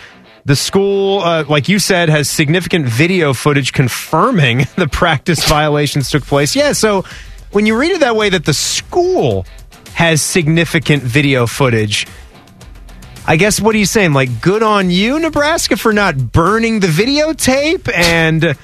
The 0.45 0.57
school, 0.57 1.21
uh, 1.21 1.45
like 1.49 1.69
you 1.69 1.79
said, 1.79 2.09
has 2.09 2.29
significant 2.29 2.87
video 2.87 3.35
footage 3.35 3.73
confirming 3.73 4.67
the 4.77 4.89
practice 4.89 5.45
violations 5.47 6.11
took 6.11 6.25
place. 6.25 6.57
Yeah, 6.57 6.73
so 6.73 7.05
when 7.53 7.67
you 7.67 7.79
read 7.79 7.93
it 7.93 8.01
that 8.01 8.17
way, 8.17 8.31
that 8.31 8.45
the 8.45 8.55
school 8.55 9.47
has 9.99 10.23
significant 10.23 11.03
video 11.03 11.45
footage. 11.45 12.07
I 13.27 13.35
guess 13.35 13.61
what 13.61 13.75
are 13.75 13.79
you 13.79 13.85
saying? 13.85 14.13
Like, 14.13 14.41
good 14.41 14.63
on 14.63 14.91
you, 14.91 15.19
Nebraska, 15.19 15.77
for 15.77 15.93
not 15.93 16.31
burning 16.31 16.79
the 16.79 16.87
videotape 16.87 17.93
and 17.93 18.57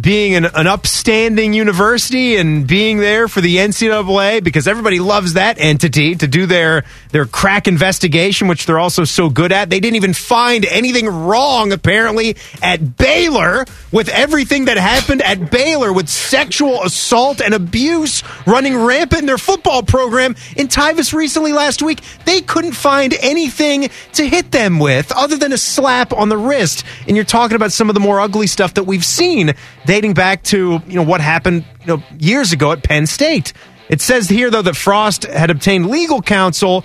being 0.00 0.34
an, 0.34 0.46
an 0.46 0.66
upstanding 0.66 1.54
university 1.54 2.36
and 2.36 2.66
being 2.66 2.98
there 2.98 3.28
for 3.28 3.40
the 3.40 3.56
NCAA 3.56 4.42
because 4.42 4.66
everybody 4.66 4.98
loves 4.98 5.34
that 5.34 5.56
entity 5.60 6.16
to 6.16 6.26
do 6.26 6.46
their 6.46 6.84
their 7.10 7.26
crack 7.26 7.68
investigation, 7.68 8.48
which 8.48 8.66
they're 8.66 8.78
also 8.78 9.04
so 9.04 9.30
good 9.30 9.52
at. 9.52 9.70
They 9.70 9.78
didn't 9.78 9.96
even 9.96 10.12
find 10.12 10.64
anything 10.64 11.06
wrong 11.06 11.72
apparently 11.72 12.36
at 12.60 12.96
Baylor 12.96 13.66
with 13.92 14.08
everything 14.08 14.64
that 14.64 14.76
happened 14.76 15.22
at 15.22 15.50
Baylor 15.50 15.92
with 15.92 16.08
sexual 16.08 16.82
assault 16.82 17.40
and 17.40 17.54
abuse 17.54 18.24
running 18.46 18.76
rampant 18.76 19.20
in 19.20 19.26
their 19.26 19.38
football 19.38 19.84
program. 19.84 20.34
In 20.56 20.66
Tyvis 20.66 21.12
recently 21.12 21.52
last 21.52 21.82
week, 21.82 22.00
they 22.24 22.40
couldn't 22.40 22.72
find 22.72 23.14
anything 23.20 23.90
to 24.14 24.28
hit 24.28 24.50
them 24.50 24.80
with 24.80 25.12
other 25.12 25.36
than 25.36 25.52
a 25.52 25.58
slap 25.58 26.12
on 26.12 26.28
the 26.28 26.36
wrist. 26.36 26.84
And 27.06 27.14
you're 27.14 27.24
talking 27.24 27.54
about 27.54 27.70
some 27.70 27.88
of 27.88 27.94
the 27.94 28.00
more 28.00 28.20
ugly 28.20 28.48
stuff 28.48 28.74
that 28.74 28.84
we've 28.84 29.04
seen 29.04 29.54
dating 29.86 30.14
back 30.14 30.42
to 30.44 30.80
you 30.86 30.94
know 30.94 31.02
what 31.02 31.20
happened 31.20 31.64
you 31.80 31.86
know 31.86 32.02
years 32.18 32.52
ago 32.52 32.72
at 32.72 32.82
Penn 32.82 33.06
State. 33.06 33.52
It 33.88 34.00
says 34.00 34.28
here 34.28 34.50
though 34.50 34.62
that 34.62 34.76
Frost 34.76 35.24
had 35.24 35.50
obtained 35.50 35.88
legal 35.88 36.22
counsel 36.22 36.84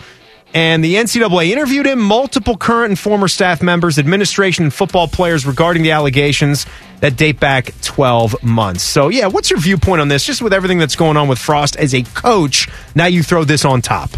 and 0.53 0.83
the 0.83 0.95
NCAA 0.95 1.49
interviewed 1.49 1.85
him, 1.85 1.99
multiple 1.99 2.57
current 2.57 2.89
and 2.89 2.99
former 2.99 3.27
staff 3.27 3.61
members, 3.61 3.99
administration, 3.99 4.65
and 4.65 4.73
football 4.73 5.07
players 5.07 5.45
regarding 5.45 5.83
the 5.83 5.91
allegations 5.91 6.65
that 7.01 7.15
date 7.15 7.39
back 7.39 7.71
12 7.81 8.43
months. 8.43 8.83
So, 8.83 9.09
yeah, 9.09 9.27
what's 9.27 9.51
your 9.51 9.59
viewpoint 9.59 10.01
on 10.01 10.07
this? 10.07 10.25
Just 10.25 10.41
with 10.41 10.51
everything 10.51 10.79
that's 10.79 10.95
going 10.95 11.17
on 11.17 11.27
with 11.27 11.37
Frost 11.37 11.75
as 11.75 11.93
a 11.93 12.01
coach, 12.01 12.67
now 12.95 13.05
you 13.05 13.21
throw 13.21 13.43
this 13.43 13.63
on 13.63 13.81
top. 13.81 14.09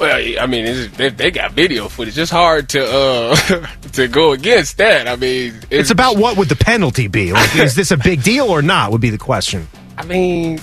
Well, 0.00 0.16
I 0.40 0.46
mean, 0.46 0.64
it's, 0.64 0.96
they, 0.96 1.10
they 1.10 1.30
got 1.30 1.52
video 1.52 1.88
footage. 1.88 2.16
It's 2.16 2.30
hard 2.30 2.70
to 2.70 2.82
uh 2.82 3.36
to 3.92 4.08
go 4.08 4.32
against 4.32 4.78
that. 4.78 5.06
I 5.06 5.16
mean, 5.16 5.60
It's 5.68 5.90
about 5.90 6.16
what 6.16 6.38
would 6.38 6.48
the 6.48 6.56
penalty 6.56 7.06
be? 7.06 7.32
Like, 7.34 7.54
is 7.56 7.74
this 7.74 7.90
a 7.90 7.98
big 7.98 8.22
deal 8.22 8.46
or 8.46 8.62
not? 8.62 8.92
Would 8.92 9.02
be 9.02 9.10
the 9.10 9.18
question. 9.18 9.68
I 9.98 10.06
mean, 10.06 10.58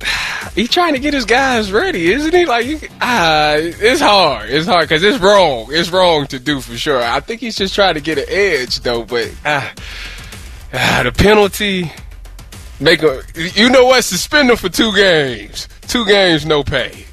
he's 0.56 0.70
trying 0.70 0.94
to 0.94 0.98
get 0.98 1.14
his 1.14 1.24
guys 1.24 1.70
ready, 1.70 2.12
isn't 2.12 2.34
he? 2.34 2.46
Like, 2.46 2.66
you, 2.66 2.80
ah, 3.00 3.54
it's 3.58 4.00
hard. 4.00 4.50
It's 4.50 4.66
hard 4.66 4.88
because 4.88 5.04
it's 5.04 5.20
wrong. 5.22 5.68
It's 5.70 5.90
wrong 5.90 6.26
to 6.26 6.40
do 6.40 6.60
for 6.60 6.76
sure. 6.76 7.00
I 7.00 7.20
think 7.20 7.42
he's 7.42 7.54
just 7.54 7.76
trying 7.76 7.94
to 7.94 8.00
get 8.00 8.18
an 8.18 8.26
edge, 8.26 8.80
though. 8.80 9.04
But 9.04 9.32
ah, 9.44 9.72
ah 10.72 11.02
the 11.04 11.12
penalty, 11.12 11.92
make 12.80 13.04
a. 13.04 13.22
You 13.36 13.70
know 13.70 13.84
what? 13.86 14.02
Suspend 14.02 14.50
him 14.50 14.56
for 14.56 14.68
two 14.68 14.92
games. 14.96 15.68
Two 15.82 16.04
games, 16.06 16.44
no 16.44 16.64
pay. 16.64 17.03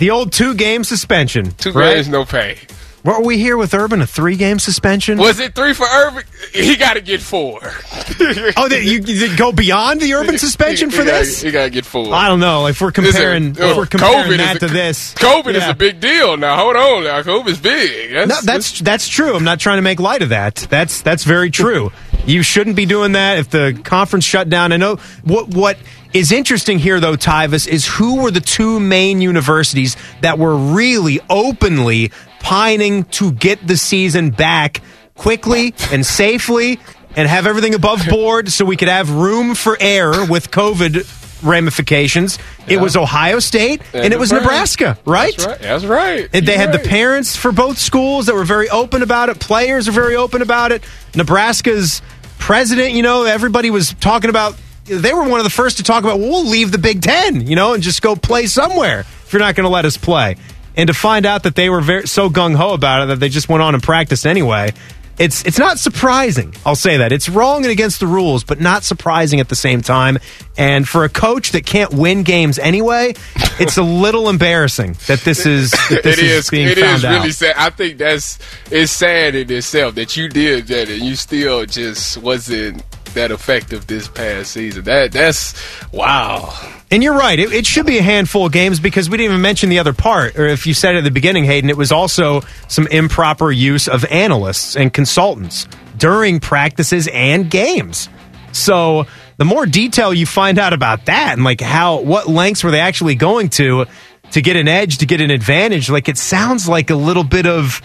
The 0.00 0.10
old 0.10 0.32
two 0.32 0.54
game 0.54 0.82
suspension. 0.82 1.50
Two 1.50 1.72
right? 1.72 1.96
games, 1.96 2.08
no 2.08 2.24
pay. 2.24 2.56
What 3.02 3.20
were 3.20 3.26
we 3.26 3.36
here 3.36 3.58
with 3.58 3.74
Urban? 3.74 4.00
A 4.00 4.06
three 4.06 4.36
game 4.36 4.58
suspension? 4.58 5.18
Was 5.18 5.40
it 5.40 5.54
three 5.54 5.74
for 5.74 5.86
Urban? 5.86 6.24
He 6.54 6.76
got 6.76 6.94
to 6.94 7.02
get 7.02 7.20
four. 7.20 7.60
oh, 8.56 8.66
they, 8.70 8.80
you, 8.80 9.00
you 9.00 9.36
go 9.36 9.52
beyond 9.52 10.00
the 10.00 10.14
Urban 10.14 10.38
suspension 10.38 10.90
for 10.90 11.04
this? 11.04 11.42
he 11.42 11.50
got 11.50 11.64
to 11.64 11.70
get 11.70 11.84
four. 11.84 12.14
I 12.14 12.28
don't 12.28 12.40
know. 12.40 12.66
If 12.66 12.80
we're 12.80 12.92
comparing, 12.92 13.50
Listen, 13.50 13.62
if 13.62 13.76
we're 13.76 13.82
uh, 13.82 13.86
comparing 13.86 14.32
COVID 14.32 14.36
that 14.38 14.56
a- 14.56 14.58
to 14.60 14.68
this, 14.68 15.12
COVID 15.16 15.54
is 15.54 15.68
a 15.68 15.74
big 15.74 16.00
deal 16.00 16.38
now. 16.38 16.56
Hold 16.56 16.76
on, 16.76 17.04
now 17.04 17.20
COVID's 17.20 17.60
big. 17.60 18.12
That's, 18.14 18.28
No, 18.28 18.40
that's 18.40 18.80
that's 18.80 19.06
true. 19.06 19.36
I'm 19.36 19.44
not 19.44 19.60
trying 19.60 19.78
to 19.78 19.82
make 19.82 20.00
light 20.00 20.22
of 20.22 20.30
that. 20.30 20.54
That's 20.70 21.02
that's 21.02 21.24
very 21.24 21.50
true. 21.50 21.92
You 22.24 22.42
shouldn't 22.42 22.76
be 22.76 22.86
doing 22.86 23.12
that 23.12 23.38
if 23.38 23.50
the 23.50 23.78
conference 23.84 24.24
shut 24.24 24.48
down. 24.48 24.72
I 24.72 24.78
know 24.78 24.96
what 25.24 25.48
what 25.48 25.76
is 26.12 26.32
interesting 26.32 26.78
here 26.78 27.00
though, 27.00 27.16
Tyvis, 27.16 27.66
is 27.66 27.86
who 27.86 28.22
were 28.22 28.30
the 28.30 28.40
two 28.40 28.80
main 28.80 29.20
universities 29.20 29.96
that 30.22 30.38
were 30.38 30.56
really 30.56 31.20
openly 31.28 32.10
pining 32.40 33.04
to 33.04 33.32
get 33.32 33.66
the 33.66 33.76
season 33.76 34.30
back 34.30 34.80
quickly 35.14 35.74
and 35.92 36.04
safely 36.04 36.78
and 37.16 37.28
have 37.28 37.46
everything 37.46 37.74
above 37.74 38.06
board 38.08 38.50
so 38.50 38.64
we 38.64 38.76
could 38.76 38.88
have 38.88 39.10
room 39.10 39.54
for 39.54 39.76
error 39.80 40.24
with 40.24 40.50
COVID 40.50 41.18
ramifications. 41.42 42.38
It 42.68 42.78
was 42.78 42.96
Ohio 42.96 43.38
State 43.38 43.82
and, 43.92 44.12
it 44.12 44.18
was 44.18 44.32
Nebraska, 44.32 44.98
right? 45.04 45.36
That's 45.36 45.46
right. 45.46 45.60
That's 45.60 45.84
right. 45.84 46.28
And 46.32 46.46
they 46.46 46.52
You're 46.52 46.60
had 46.60 46.72
the 46.72 46.78
parents 46.78 47.36
for 47.36 47.52
both 47.52 47.78
schools 47.78 48.26
that 48.26 48.34
were 48.34 48.44
very 48.44 48.68
open 48.68 49.02
about 49.02 49.28
it. 49.28 49.40
Players 49.40 49.88
are 49.88 49.92
very 49.92 50.16
open 50.16 50.42
about 50.42 50.72
it. 50.72 50.82
Nebraska's 51.14 52.02
president, 52.38 52.92
you 52.92 53.02
know, 53.02 53.24
everybody 53.24 53.70
was 53.70 53.94
talking 53.94 54.30
about. 54.30 54.56
They 54.90 55.12
were 55.14 55.28
one 55.28 55.40
of 55.40 55.44
the 55.44 55.50
first 55.50 55.76
to 55.78 55.82
talk 55.82 56.02
about. 56.04 56.18
Well, 56.18 56.28
we'll 56.30 56.46
leave 56.46 56.72
the 56.72 56.78
Big 56.78 57.02
Ten, 57.02 57.46
you 57.46 57.56
know, 57.56 57.74
and 57.74 57.82
just 57.82 58.02
go 58.02 58.16
play 58.16 58.46
somewhere 58.46 59.00
if 59.00 59.32
you're 59.32 59.40
not 59.40 59.54
going 59.54 59.64
to 59.64 59.70
let 59.70 59.84
us 59.84 59.96
play. 59.96 60.36
And 60.76 60.86
to 60.88 60.94
find 60.94 61.26
out 61.26 61.42
that 61.44 61.54
they 61.56 61.68
were 61.68 61.80
very, 61.80 62.06
so 62.06 62.30
gung 62.30 62.54
ho 62.56 62.72
about 62.74 63.02
it 63.02 63.06
that 63.08 63.20
they 63.20 63.28
just 63.28 63.48
went 63.48 63.62
on 63.62 63.74
and 63.74 63.82
practiced 63.82 64.26
anyway. 64.26 64.72
It's 65.18 65.44
it's 65.44 65.58
not 65.58 65.78
surprising. 65.78 66.54
I'll 66.64 66.74
say 66.76 66.96
that 66.96 67.12
it's 67.12 67.28
wrong 67.28 67.64
and 67.64 67.70
against 67.70 68.00
the 68.00 68.06
rules, 68.06 68.42
but 68.42 68.58
not 68.58 68.84
surprising 68.84 69.38
at 69.38 69.50
the 69.50 69.54
same 69.54 69.82
time. 69.82 70.16
And 70.56 70.88
for 70.88 71.04
a 71.04 71.10
coach 71.10 71.50
that 71.52 71.66
can't 71.66 71.92
win 71.92 72.22
games 72.22 72.58
anyway, 72.58 73.12
it's 73.58 73.76
a 73.76 73.82
little 73.82 74.30
embarrassing 74.30 74.96
that 75.08 75.20
this 75.20 75.44
is 75.44 75.70
that 75.90 76.04
this 76.04 76.18
it 76.18 76.24
is. 76.24 76.48
being 76.48 76.68
It 76.68 76.78
found 76.78 76.96
is 77.00 77.04
out. 77.04 77.12
really 77.18 77.32
sad. 77.32 77.54
I 77.58 77.68
think 77.68 77.98
that's 77.98 78.38
it's 78.70 78.92
sad 78.92 79.34
in 79.34 79.52
itself 79.52 79.94
that 79.96 80.16
you 80.16 80.30
did 80.30 80.68
that 80.68 80.88
and 80.88 81.02
you 81.02 81.14
still 81.16 81.66
just 81.66 82.16
wasn't 82.16 82.82
that 83.14 83.30
effective 83.30 83.86
this 83.86 84.08
past 84.08 84.52
season. 84.52 84.84
That 84.84 85.12
that's 85.12 85.54
wow. 85.92 86.54
And 86.90 87.02
you're 87.02 87.16
right. 87.16 87.38
It, 87.38 87.52
it 87.52 87.66
should 87.66 87.86
be 87.86 87.98
a 87.98 88.02
handful 88.02 88.46
of 88.46 88.52
games 88.52 88.80
because 88.80 89.08
we 89.08 89.16
didn't 89.16 89.32
even 89.32 89.42
mention 89.42 89.68
the 89.70 89.78
other 89.78 89.92
part. 89.92 90.38
Or 90.38 90.46
if 90.46 90.66
you 90.66 90.74
said 90.74 90.94
it 90.94 90.98
at 90.98 91.04
the 91.04 91.10
beginning, 91.10 91.44
Hayden, 91.44 91.70
it 91.70 91.76
was 91.76 91.92
also 91.92 92.40
some 92.68 92.86
improper 92.88 93.52
use 93.52 93.86
of 93.86 94.04
analysts 94.06 94.76
and 94.76 94.92
consultants 94.92 95.68
during 95.96 96.40
practices 96.40 97.08
and 97.12 97.48
games. 97.50 98.08
So 98.52 99.06
the 99.36 99.44
more 99.44 99.66
detail 99.66 100.12
you 100.12 100.26
find 100.26 100.58
out 100.58 100.72
about 100.72 101.06
that 101.06 101.34
and 101.34 101.44
like 101.44 101.60
how, 101.60 102.00
what 102.00 102.26
lengths 102.28 102.64
were 102.64 102.72
they 102.72 102.80
actually 102.80 103.14
going 103.14 103.50
to 103.50 103.86
to 104.32 104.42
get 104.42 104.56
an 104.56 104.68
edge, 104.68 104.98
to 104.98 105.06
get 105.06 105.20
an 105.20 105.30
advantage, 105.30 105.90
like 105.90 106.08
it 106.08 106.16
sounds 106.16 106.68
like 106.68 106.90
a 106.90 106.94
little 106.94 107.24
bit 107.24 107.46
of 107.46 107.82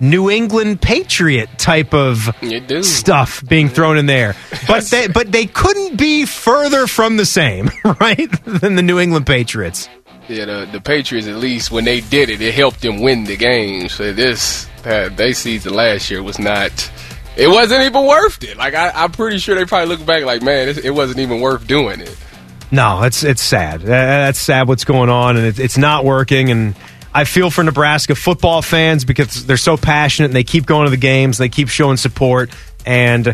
New 0.00 0.30
England 0.30 0.80
Patriot 0.80 1.48
type 1.58 1.94
of 1.94 2.34
stuff 2.82 3.42
being 3.46 3.68
thrown 3.68 3.98
in 3.98 4.06
there. 4.06 4.34
But 4.66 4.84
they, 4.84 5.08
but 5.08 5.32
they 5.32 5.46
couldn't 5.46 5.96
be 5.96 6.26
further 6.26 6.86
from 6.86 7.16
the 7.16 7.26
same, 7.26 7.70
right? 8.00 8.30
Than 8.44 8.76
the 8.76 8.82
New 8.82 8.98
England 8.98 9.26
Patriots. 9.26 9.88
Yeah, 10.28 10.46
the, 10.46 10.68
the 10.72 10.80
Patriots 10.80 11.28
at 11.28 11.36
least 11.36 11.70
when 11.70 11.84
they 11.84 12.00
did 12.00 12.30
it, 12.30 12.40
it 12.40 12.54
helped 12.54 12.80
them 12.82 13.00
win 13.00 13.24
the 13.24 13.36
game. 13.36 13.88
So 13.88 14.12
this 14.12 14.66
that 14.82 15.16
they 15.16 15.32
season 15.32 15.74
last 15.74 16.10
year 16.10 16.22
was 16.22 16.38
not. 16.38 16.90
It 17.36 17.48
wasn't 17.48 17.82
even 17.82 18.06
worth 18.06 18.42
it. 18.42 18.56
Like 18.56 18.74
I, 18.74 18.90
I'm 18.90 19.12
pretty 19.12 19.38
sure 19.38 19.54
they 19.54 19.64
probably 19.64 19.88
look 19.94 20.04
back 20.04 20.24
like, 20.24 20.42
man, 20.42 20.68
it, 20.68 20.84
it 20.84 20.90
wasn't 20.90 21.20
even 21.20 21.40
worth 21.40 21.66
doing 21.66 22.00
it. 22.00 22.16
No, 22.72 23.02
it's 23.04 23.22
it's 23.22 23.42
sad. 23.42 23.82
That's 23.82 24.38
sad 24.38 24.66
what's 24.66 24.84
going 24.84 25.08
on, 25.10 25.36
and 25.36 25.46
it, 25.46 25.60
it's 25.60 25.78
not 25.78 26.04
working. 26.04 26.50
And 26.50 26.74
I 27.16 27.24
feel 27.24 27.50
for 27.50 27.64
Nebraska 27.64 28.14
football 28.14 28.60
fans 28.62 29.04
because 29.06 29.46
they're 29.46 29.56
so 29.56 29.76
passionate 29.76 30.26
and 30.26 30.34
they 30.34 30.44
keep 30.44 30.66
going 30.66 30.84
to 30.84 30.90
the 30.90 30.96
games, 30.98 31.38
they 31.38 31.48
keep 31.48 31.68
showing 31.68 31.96
support, 31.96 32.50
and 32.84 33.32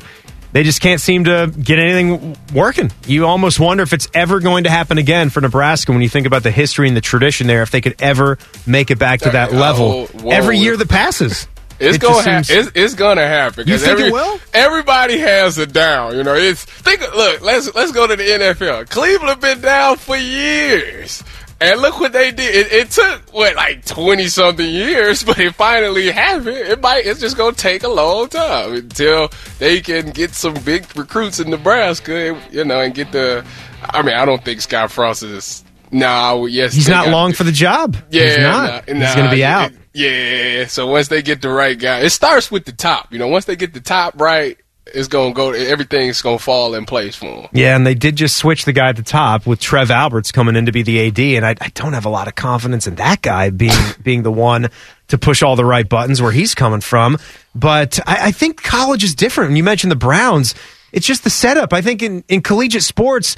they 0.52 0.62
just 0.62 0.80
can't 0.80 1.00
seem 1.00 1.24
to 1.24 1.52
get 1.60 1.78
anything 1.78 2.36
working. 2.54 2.92
You 3.06 3.26
almost 3.26 3.58
wonder 3.58 3.82
if 3.82 3.92
it's 3.92 4.06
ever 4.14 4.38
going 4.38 4.64
to 4.64 4.70
happen 4.70 4.98
again 4.98 5.30
for 5.30 5.40
Nebraska 5.40 5.90
when 5.92 6.00
you 6.02 6.08
think 6.08 6.26
about 6.26 6.42
the 6.44 6.50
history 6.50 6.86
and 6.88 6.96
the 6.96 7.00
tradition 7.00 7.46
there. 7.48 7.62
If 7.62 7.70
they 7.72 7.80
could 7.80 7.96
ever 8.00 8.38
make 8.66 8.90
it 8.90 8.98
back 8.98 9.20
to 9.20 9.30
that 9.30 9.52
Oh, 9.52 9.56
level 9.56 10.06
whoa. 10.06 10.30
every 10.30 10.58
year 10.58 10.76
that 10.76 10.88
passes. 10.88 11.48
It's 11.80 11.96
It 11.96 12.00
gonna 12.00 12.22
seems- 12.44 12.50
It's, 12.50 12.70
it's 12.76 12.94
gonna 12.94 13.26
happen. 13.26 13.66
You 13.66 13.78
think 13.78 13.98
it 13.98 14.12
will? 14.12 14.38
Everybody 14.54 15.18
has 15.18 15.58
a 15.58 15.66
down. 15.66 16.16
You 16.16 16.22
know, 16.22 16.34
it's 16.34 16.64
think. 16.64 17.00
Look, 17.00 17.40
let's 17.40 17.74
let's 17.74 17.90
go 17.90 18.06
to 18.06 18.14
the 18.14 18.22
NFL. 18.22 18.88
Cleveland 18.90 19.40
been 19.40 19.60
down 19.60 19.96
for 19.96 20.16
years, 20.16 21.24
and 21.62 21.80
look 21.80 22.00
what 22.00 22.12
they 22.12 22.30
did. 22.30 22.54
It, 22.66 22.72
it 22.72 22.90
took 22.90 23.32
what 23.32 23.54
like 23.56 23.84
twenty 23.84 24.26
something 24.28 24.68
years, 24.68 25.22
but 25.24 25.38
it 25.38 25.54
finally 25.54 26.10
happened. 26.10 26.48
It 26.56 26.80
might. 26.80 27.06
It's 27.06 27.20
just 27.20 27.36
gonna 27.36 27.54
take 27.56 27.82
a 27.82 27.88
long 27.88 28.28
time 28.28 28.74
until 28.74 29.30
they 29.58 29.80
can 29.80 30.10
get 30.10 30.32
some 30.34 30.54
big 30.64 30.84
recruits 30.96 31.40
in 31.40 31.50
Nebraska. 31.50 32.40
You 32.50 32.64
know, 32.64 32.80
and 32.80 32.94
get 32.94 33.12
the. 33.12 33.44
I 33.82 34.02
mean, 34.02 34.14
I 34.14 34.24
don't 34.24 34.44
think 34.44 34.60
Scott 34.60 34.90
Frost 34.92 35.22
is. 35.22 35.64
No, 35.94 36.46
yes, 36.46 36.72
He's 36.72 36.88
not 36.88 37.08
long 37.08 37.34
for 37.34 37.44
the 37.44 37.52
job. 37.52 37.96
yeah, 38.10 38.24
He's 38.28 38.38
not. 38.38 38.88
nah, 38.88 38.94
He's 38.94 39.14
going 39.14 39.28
to 39.28 39.34
be 39.36 39.42
it- 39.42 39.44
out. 39.44 39.72
yeah, 39.92 40.64
so 40.66 40.86
once 40.86 41.08
they 41.08 41.20
get 41.20 41.42
the 41.42 41.50
right 41.50 41.78
guy, 41.78 41.98
it 42.00 42.08
starts 42.08 42.50
with 42.50 42.64
the 42.64 42.72
top. 42.72 43.12
You 43.12 43.18
know, 43.18 43.28
once 43.28 43.44
they 43.44 43.56
get 43.56 43.74
the 43.74 43.80
top 43.80 44.18
right, 44.18 44.56
it's 44.86 45.08
gonna 45.08 45.32
go. 45.32 45.52
Everything's 45.52 46.20
gonna 46.22 46.38
fall 46.38 46.74
in 46.74 46.86
place 46.86 47.14
for 47.14 47.42
them. 47.42 47.48
Yeah, 47.52 47.76
and 47.76 47.86
they 47.86 47.94
did 47.94 48.16
just 48.16 48.36
switch 48.36 48.64
the 48.64 48.72
guy 48.72 48.88
at 48.88 48.96
the 48.96 49.02
top 49.02 49.46
with 49.46 49.60
Trev 49.60 49.90
Alberts 49.90 50.32
coming 50.32 50.56
in 50.56 50.66
to 50.66 50.72
be 50.72 50.82
the 50.82 51.06
AD, 51.06 51.18
and 51.18 51.46
I, 51.46 51.54
I 51.60 51.68
don't 51.74 51.92
have 51.92 52.04
a 52.04 52.10
lot 52.10 52.28
of 52.28 52.34
confidence 52.34 52.86
in 52.86 52.96
that 52.96 53.22
guy 53.22 53.50
being 53.50 53.72
being 54.02 54.22
the 54.22 54.32
one 54.32 54.68
to 55.08 55.18
push 55.18 55.42
all 55.42 55.56
the 55.56 55.64
right 55.64 55.88
buttons 55.88 56.20
where 56.20 56.32
he's 56.32 56.54
coming 56.54 56.80
from. 56.80 57.18
But 57.54 58.00
I, 58.06 58.28
I 58.28 58.32
think 58.32 58.62
college 58.62 59.04
is 59.04 59.14
different. 59.14 59.50
When 59.50 59.56
you 59.56 59.64
mentioned 59.64 59.92
the 59.92 59.96
Browns, 59.96 60.54
it's 60.90 61.06
just 61.06 61.24
the 61.24 61.30
setup. 61.30 61.72
I 61.72 61.80
think 61.80 62.02
in, 62.02 62.24
in 62.28 62.42
collegiate 62.42 62.82
sports, 62.82 63.36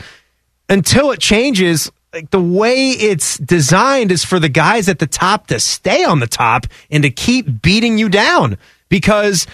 until 0.68 1.11
it 1.11 1.20
changes, 1.20 1.90
like 2.12 2.30
the 2.30 2.40
way 2.40 2.90
it's 2.90 3.38
designed 3.38 4.12
is 4.12 4.24
for 4.24 4.38
the 4.38 4.49
guys 4.49 4.88
at 4.88 4.99
the 4.99 5.07
top 5.07 5.49
to 5.49 5.61
stay 5.61 6.05
on 6.05 6.20
the 6.20 6.26
top 6.26 6.66
and 6.90 7.03
to 7.03 7.11
keep 7.11 7.61
beating 7.61 7.99
you 7.99 8.09
down 8.09 8.57
because 8.88 9.47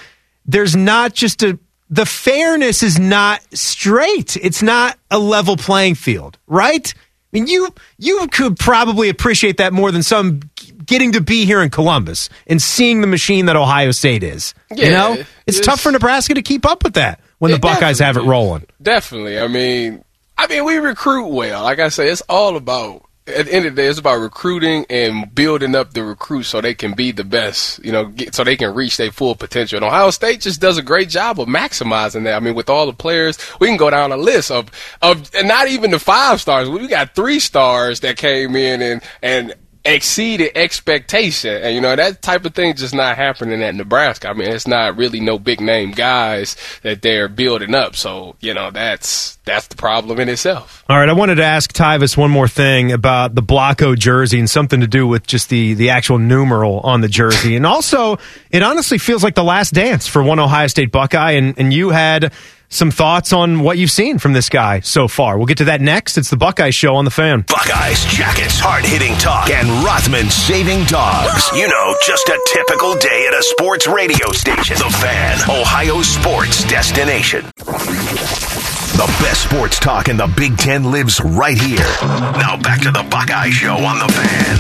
there's 0.47 0.77
not 0.77 1.15
just 1.15 1.43
a 1.43 1.59
the 1.91 2.07
fairness 2.07 2.83
is 2.83 2.99
not 2.99 3.43
straight. 3.53 4.37
It's 4.37 4.63
not 4.63 4.97
a 5.11 5.19
level 5.19 5.57
playing 5.57 5.97
field, 5.97 6.39
right? 6.47 6.93
I 6.97 6.99
mean, 7.33 7.47
you 7.47 7.69
you 7.99 8.27
could 8.29 8.59
probably 8.59 9.09
appreciate 9.09 9.59
that 9.59 9.73
more 9.73 9.91
than 9.93 10.03
some 10.03 10.41
getting 10.87 11.13
to 11.13 11.21
be 11.21 11.45
here 11.45 11.63
in 11.63 11.71
Columbus 11.71 12.29
and 12.47 12.61
seeing 12.61 13.01
the 13.01 13.07
machine 13.07 13.47
that 13.47 13.55
Ohio 13.57 13.93
State 13.93 14.23
is. 14.25 14.55
you 14.75 14.91
know, 14.91 15.13
it's, 15.15 15.29
it's- 15.59 15.67
tough 15.67 15.81
for 15.81 15.93
Nebraska 15.93 16.35
to 16.35 16.43
keep 16.43 16.67
up 16.67 16.83
with 16.83 16.95
that 16.95 17.21
when 17.39 17.51
the 17.53 17.59
Buckeyes 17.59 17.99
have 18.01 18.17
it 18.17 18.23
rolling. 18.23 18.67
Definitely. 18.83 19.39
I 19.39 19.47
mean, 19.49 20.05
I 20.37 20.47
mean, 20.47 20.65
we 20.65 20.77
recruit 20.79 21.29
well. 21.29 21.63
Like 21.63 21.79
I 21.79 21.89
say, 21.89 22.09
it's 22.09 22.23
all 22.23 22.57
about. 22.57 23.03
At 23.35 23.47
the 23.47 23.55
end 23.55 23.67
of 23.67 23.75
the 23.75 23.83
day, 23.83 23.89
it's 23.89 23.99
about 23.99 24.21
recruiting 24.21 24.87
and 24.91 25.35
building 25.35 25.75
up 25.75 25.95
the 25.95 26.05
recruits 26.05 26.49
so 26.49 26.61
they 26.61 26.75
can 26.75 26.95
be 26.95 27.13
the 27.13 27.25
best. 27.25 27.85
You 27.85 27.93
know, 27.93 28.07
get, 28.07 28.35
so 28.35 28.45
they 28.45 28.57
can 28.57 28.75
reach 28.75 28.97
their 28.97 29.11
full 29.11 29.35
potential. 29.35 29.77
And 29.77 29.85
Ohio 29.85 30.11
State 30.11 30.41
just 30.41 30.61
does 30.61 30.79
a 30.79 30.83
great 30.83 31.09
job 31.09 31.41
of 31.41 31.49
maximizing 31.49 32.25
that. 32.25 32.35
I 32.35 32.41
mean, 32.41 32.55
with 32.55 32.71
all 32.71 32.87
the 32.87 32.93
players, 32.93 33.39
we 33.61 33.69
can 33.69 33.77
go 33.77 33.91
down 33.91 34.13
a 34.13 34.17
list 34.17 34.51
of 34.51 34.71
of 35.03 35.31
and 35.35 35.49
not 35.49 35.69
even 35.69 35.91
the 35.91 35.99
five 35.99 36.41
stars. 36.41 36.69
We 36.69 36.87
got 36.89 37.15
three 37.15 37.41
stars 37.41 38.01
that 38.01 38.17
came 38.17 38.57
in 38.57 38.83
and 38.83 39.03
and 39.23 39.55
exceeded 39.85 40.53
expectation. 40.55 41.63
And 41.63 41.75
you 41.75 41.81
know, 41.81 41.97
that 41.97 42.23
type 42.23 42.45
of 42.45 42.55
thing 42.55 42.75
just 42.75 42.95
not 42.95 43.17
happening 43.17 43.63
at 43.63 43.75
Nebraska. 43.75 44.29
I 44.29 44.33
mean, 44.35 44.49
it's 44.49 44.67
not 44.67 44.97
really 44.97 45.21
no 45.21 45.39
big 45.39 45.61
name 45.61 45.93
guys 45.93 46.57
that 46.83 47.03
they're 47.03 47.29
building 47.29 47.75
up. 47.75 47.97
So, 47.97 48.37
you 48.41 48.55
know, 48.55 48.71
that's 48.71 49.37
that's 49.45 49.69
the 49.69 49.77
problem 49.77 50.21
in 50.21 50.29
itself. 50.29 50.85
All 50.89 50.99
right, 50.99 51.09
I 51.09 51.13
wanted 51.13 51.37
to 51.37 51.45
ask 51.45 51.73
Tyvis 51.73 52.17
one 52.17 52.31
more 52.31 52.49
thing 52.49 52.93
about 52.93 53.35
the 53.35 53.43
Block 53.43 53.83
O 53.83 53.95
jersey 53.95 54.39
and 54.39 54.51
something 54.51 54.81
to 54.81 54.87
do 54.87 55.07
with 55.07 55.27
just 55.27 55.49
the 55.49 55.75
the 55.75 55.91
actual 55.91 56.19
numeral 56.19 56.81
on 56.81 57.01
the 57.01 57.09
jersey, 57.09 57.57
and 57.57 57.67
also 57.67 58.19
it 58.51 58.63
honestly 58.63 58.99
feels 58.99 59.25
like 59.25 59.35
the 59.35 59.45
last 59.45 59.73
dance 59.73 60.07
for 60.07 60.23
one 60.23 60.39
Ohio 60.39 60.67
State 60.67 60.93
Buckeye, 60.93 61.33
and 61.33 61.59
and 61.59 61.73
you 61.73 61.91
had 61.91 62.33
some 62.73 62.93
thoughts 62.93 63.33
on 63.33 63.61
what 63.61 63.79
you've 63.79 63.91
seen 63.91 64.19
from 64.19 64.33
this 64.33 64.49
guy 64.49 64.79
so 64.81 65.09
far. 65.09 65.37
We'll 65.37 65.47
get 65.47 65.59
to 65.59 65.65
that 65.65 65.81
next. 65.81 66.17
It's 66.17 66.31
the 66.31 66.37
Buckeye 66.37 66.71
Show 66.71 66.95
on 66.95 67.05
the 67.05 67.11
Fan. 67.11 67.43
Buckeyes, 67.43 68.05
Jackets, 68.05 68.61
hard 68.61 68.85
hitting 68.85 69.15
talk, 69.19 69.51
and 69.51 69.69
Rothman 69.85 70.31
saving 70.31 70.85
dogs. 70.85 71.51
You 71.53 71.67
know, 71.67 71.97
just 72.07 72.29
a 72.29 72.41
typical 72.47 72.95
day 72.95 73.27
at 73.27 73.35
a 73.35 73.43
sports 73.43 73.89
radio 73.89 74.31
station. 74.31 74.77
The 74.79 74.89
Fan, 75.03 75.39
Ohio 75.51 76.01
sports 76.03 76.63
destination. 76.65 77.45
The 77.57 79.07
best 79.19 79.43
sports 79.43 79.81
talk 79.81 80.09
in 80.09 80.17
the 80.17 80.33
Big 80.37 80.57
Ten 80.57 80.93
lives 80.93 81.21
right 81.21 81.59
here. 81.61 81.91
Now 82.39 82.57
back 82.57 82.83
to 82.83 82.93
the 82.93 83.03
Buckeye 83.11 83.51
Show 83.51 83.75
on 83.75 83.99
the 83.99 84.13
Fan. 84.13 84.59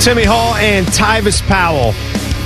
Timmy 0.00 0.24
Hall 0.24 0.54
and 0.54 0.86
Tyvis 0.86 1.42
Powell 1.48 1.90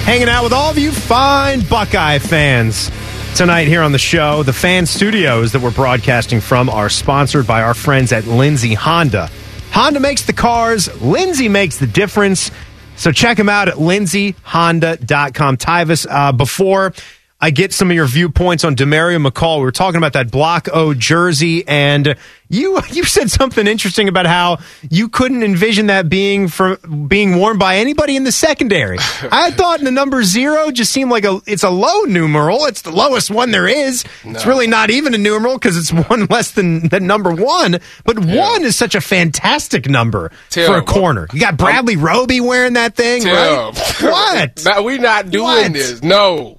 hanging 0.05 0.29
out 0.29 0.45
with 0.45 0.53
all 0.53 0.71
of 0.71 0.79
you 0.79 0.93
fine 0.93 1.61
Buckeye 1.63 2.19
fans 2.19 2.91
tonight 3.37 3.69
here 3.69 3.83
on 3.83 3.93
the 3.93 3.99
show. 3.99 4.43
The 4.43 4.53
fan 4.55 4.87
studios 4.87 5.53
that 5.53 5.61
we're 5.61 5.71
broadcasting 5.71 6.41
from 6.41 6.71
are 6.71 6.89
sponsored 6.89 7.47
by 7.47 7.61
our 7.61 7.75
friends 7.75 8.11
at 8.11 8.27
Lindsay 8.27 8.73
Honda. 8.73 9.31
Honda 9.73 10.01
makes 10.01 10.25
the 10.25 10.33
cars, 10.33 10.89
Lindsay 11.03 11.51
makes 11.51 11.77
the 11.77 11.87
difference. 11.87 12.51
So 12.97 13.13
check 13.13 13.37
them 13.37 13.51
out 13.51 13.69
at 13.69 13.75
lindsayhonda.com. 13.75 15.57
Tyvis, 15.59 16.07
uh, 16.09 16.33
before 16.33 16.95
I 17.39 17.51
get 17.51 17.75
some 17.75 17.91
of 17.91 17.95
your 17.95 18.07
viewpoints 18.07 18.65
on 18.65 18.75
Demario 18.75 19.25
McCall, 19.25 19.59
we 19.59 19.65
were 19.65 19.73
talking 19.73 19.99
about 19.99 20.15
that 20.15 20.31
Block 20.31 20.69
O 20.73 20.95
jersey, 20.95 21.69
and 21.69 22.17
you 22.49 22.81
you 22.93 23.05
said 23.05 23.31
something 23.31 23.67
interesting 23.67 24.09
about 24.09 24.27
how 24.27 24.59
you 24.91 25.09
couldn't 25.09 25.43
envision 25.43 25.87
that 25.87 26.09
being 26.09 26.49
for 26.49 26.77
being 26.77 27.37
worn 27.39 27.59
by 27.59 27.77
anybody 27.77 28.17
in 28.17 28.25
the 28.25 28.33
secondary. 28.33 28.99
I 29.33 29.51
thought 29.51 29.81
the 29.81 29.91
number 29.91 30.23
zero 30.23 30.71
just 30.71 30.93
seemed 30.93 31.11
like 31.11 31.25
a 31.25 31.41
it's 31.47 31.63
a 31.63 31.71
low 31.71 32.03
numeral. 32.03 32.67
It's 32.67 32.83
the 32.83 32.91
lowest 32.93 33.31
one 33.31 33.51
there 33.51 33.69
is. 33.69 34.05
It's 34.25 34.47
really 34.47 34.67
not 34.67 34.91
even 34.91 35.15
a 35.15 35.19
numeral 35.19 35.55
because 35.55 35.77
it's 35.77 35.93
one 36.09 36.27
less 36.31 36.53
than, 36.53 36.89
than 36.89 37.07
number 37.07 37.35
one. 37.35 37.79
But 38.05 38.19
one 38.19 38.65
is 38.65 38.77
such 38.77 38.95
a 38.95 39.01
fantastic 39.01 39.89
number 39.89 40.31
Tim, 40.51 40.67
for 40.67 40.77
a 40.79 40.83
corner. 40.83 41.27
You 41.33 41.41
got 41.41 41.57
Bradley 41.57 41.97
Roby 41.97 42.41
wearing 42.41 42.75
that 42.75 42.95
thing, 42.95 43.23
Tim. 43.23 43.35
right? 43.35 43.73
What? 44.01 44.65
No, 44.65 44.83
we 44.83 44.99
not 44.99 45.31
doing 45.31 45.45
What? 45.45 45.73
this. 45.73 46.03
No, 46.03 46.59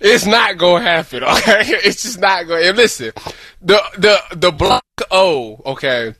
it's 0.00 0.26
not 0.26 0.58
gonna 0.58 0.84
happen. 0.84 1.24
Okay, 1.24 1.62
it's 1.84 2.02
just 2.02 2.18
not 2.18 2.46
going. 2.46 2.62
to 2.64 2.72
Listen, 2.72 3.12
the 3.60 3.80
the 3.98 4.36
the 4.36 4.52
block 4.52 4.84
O. 5.10 5.60
Okay. 5.66 6.14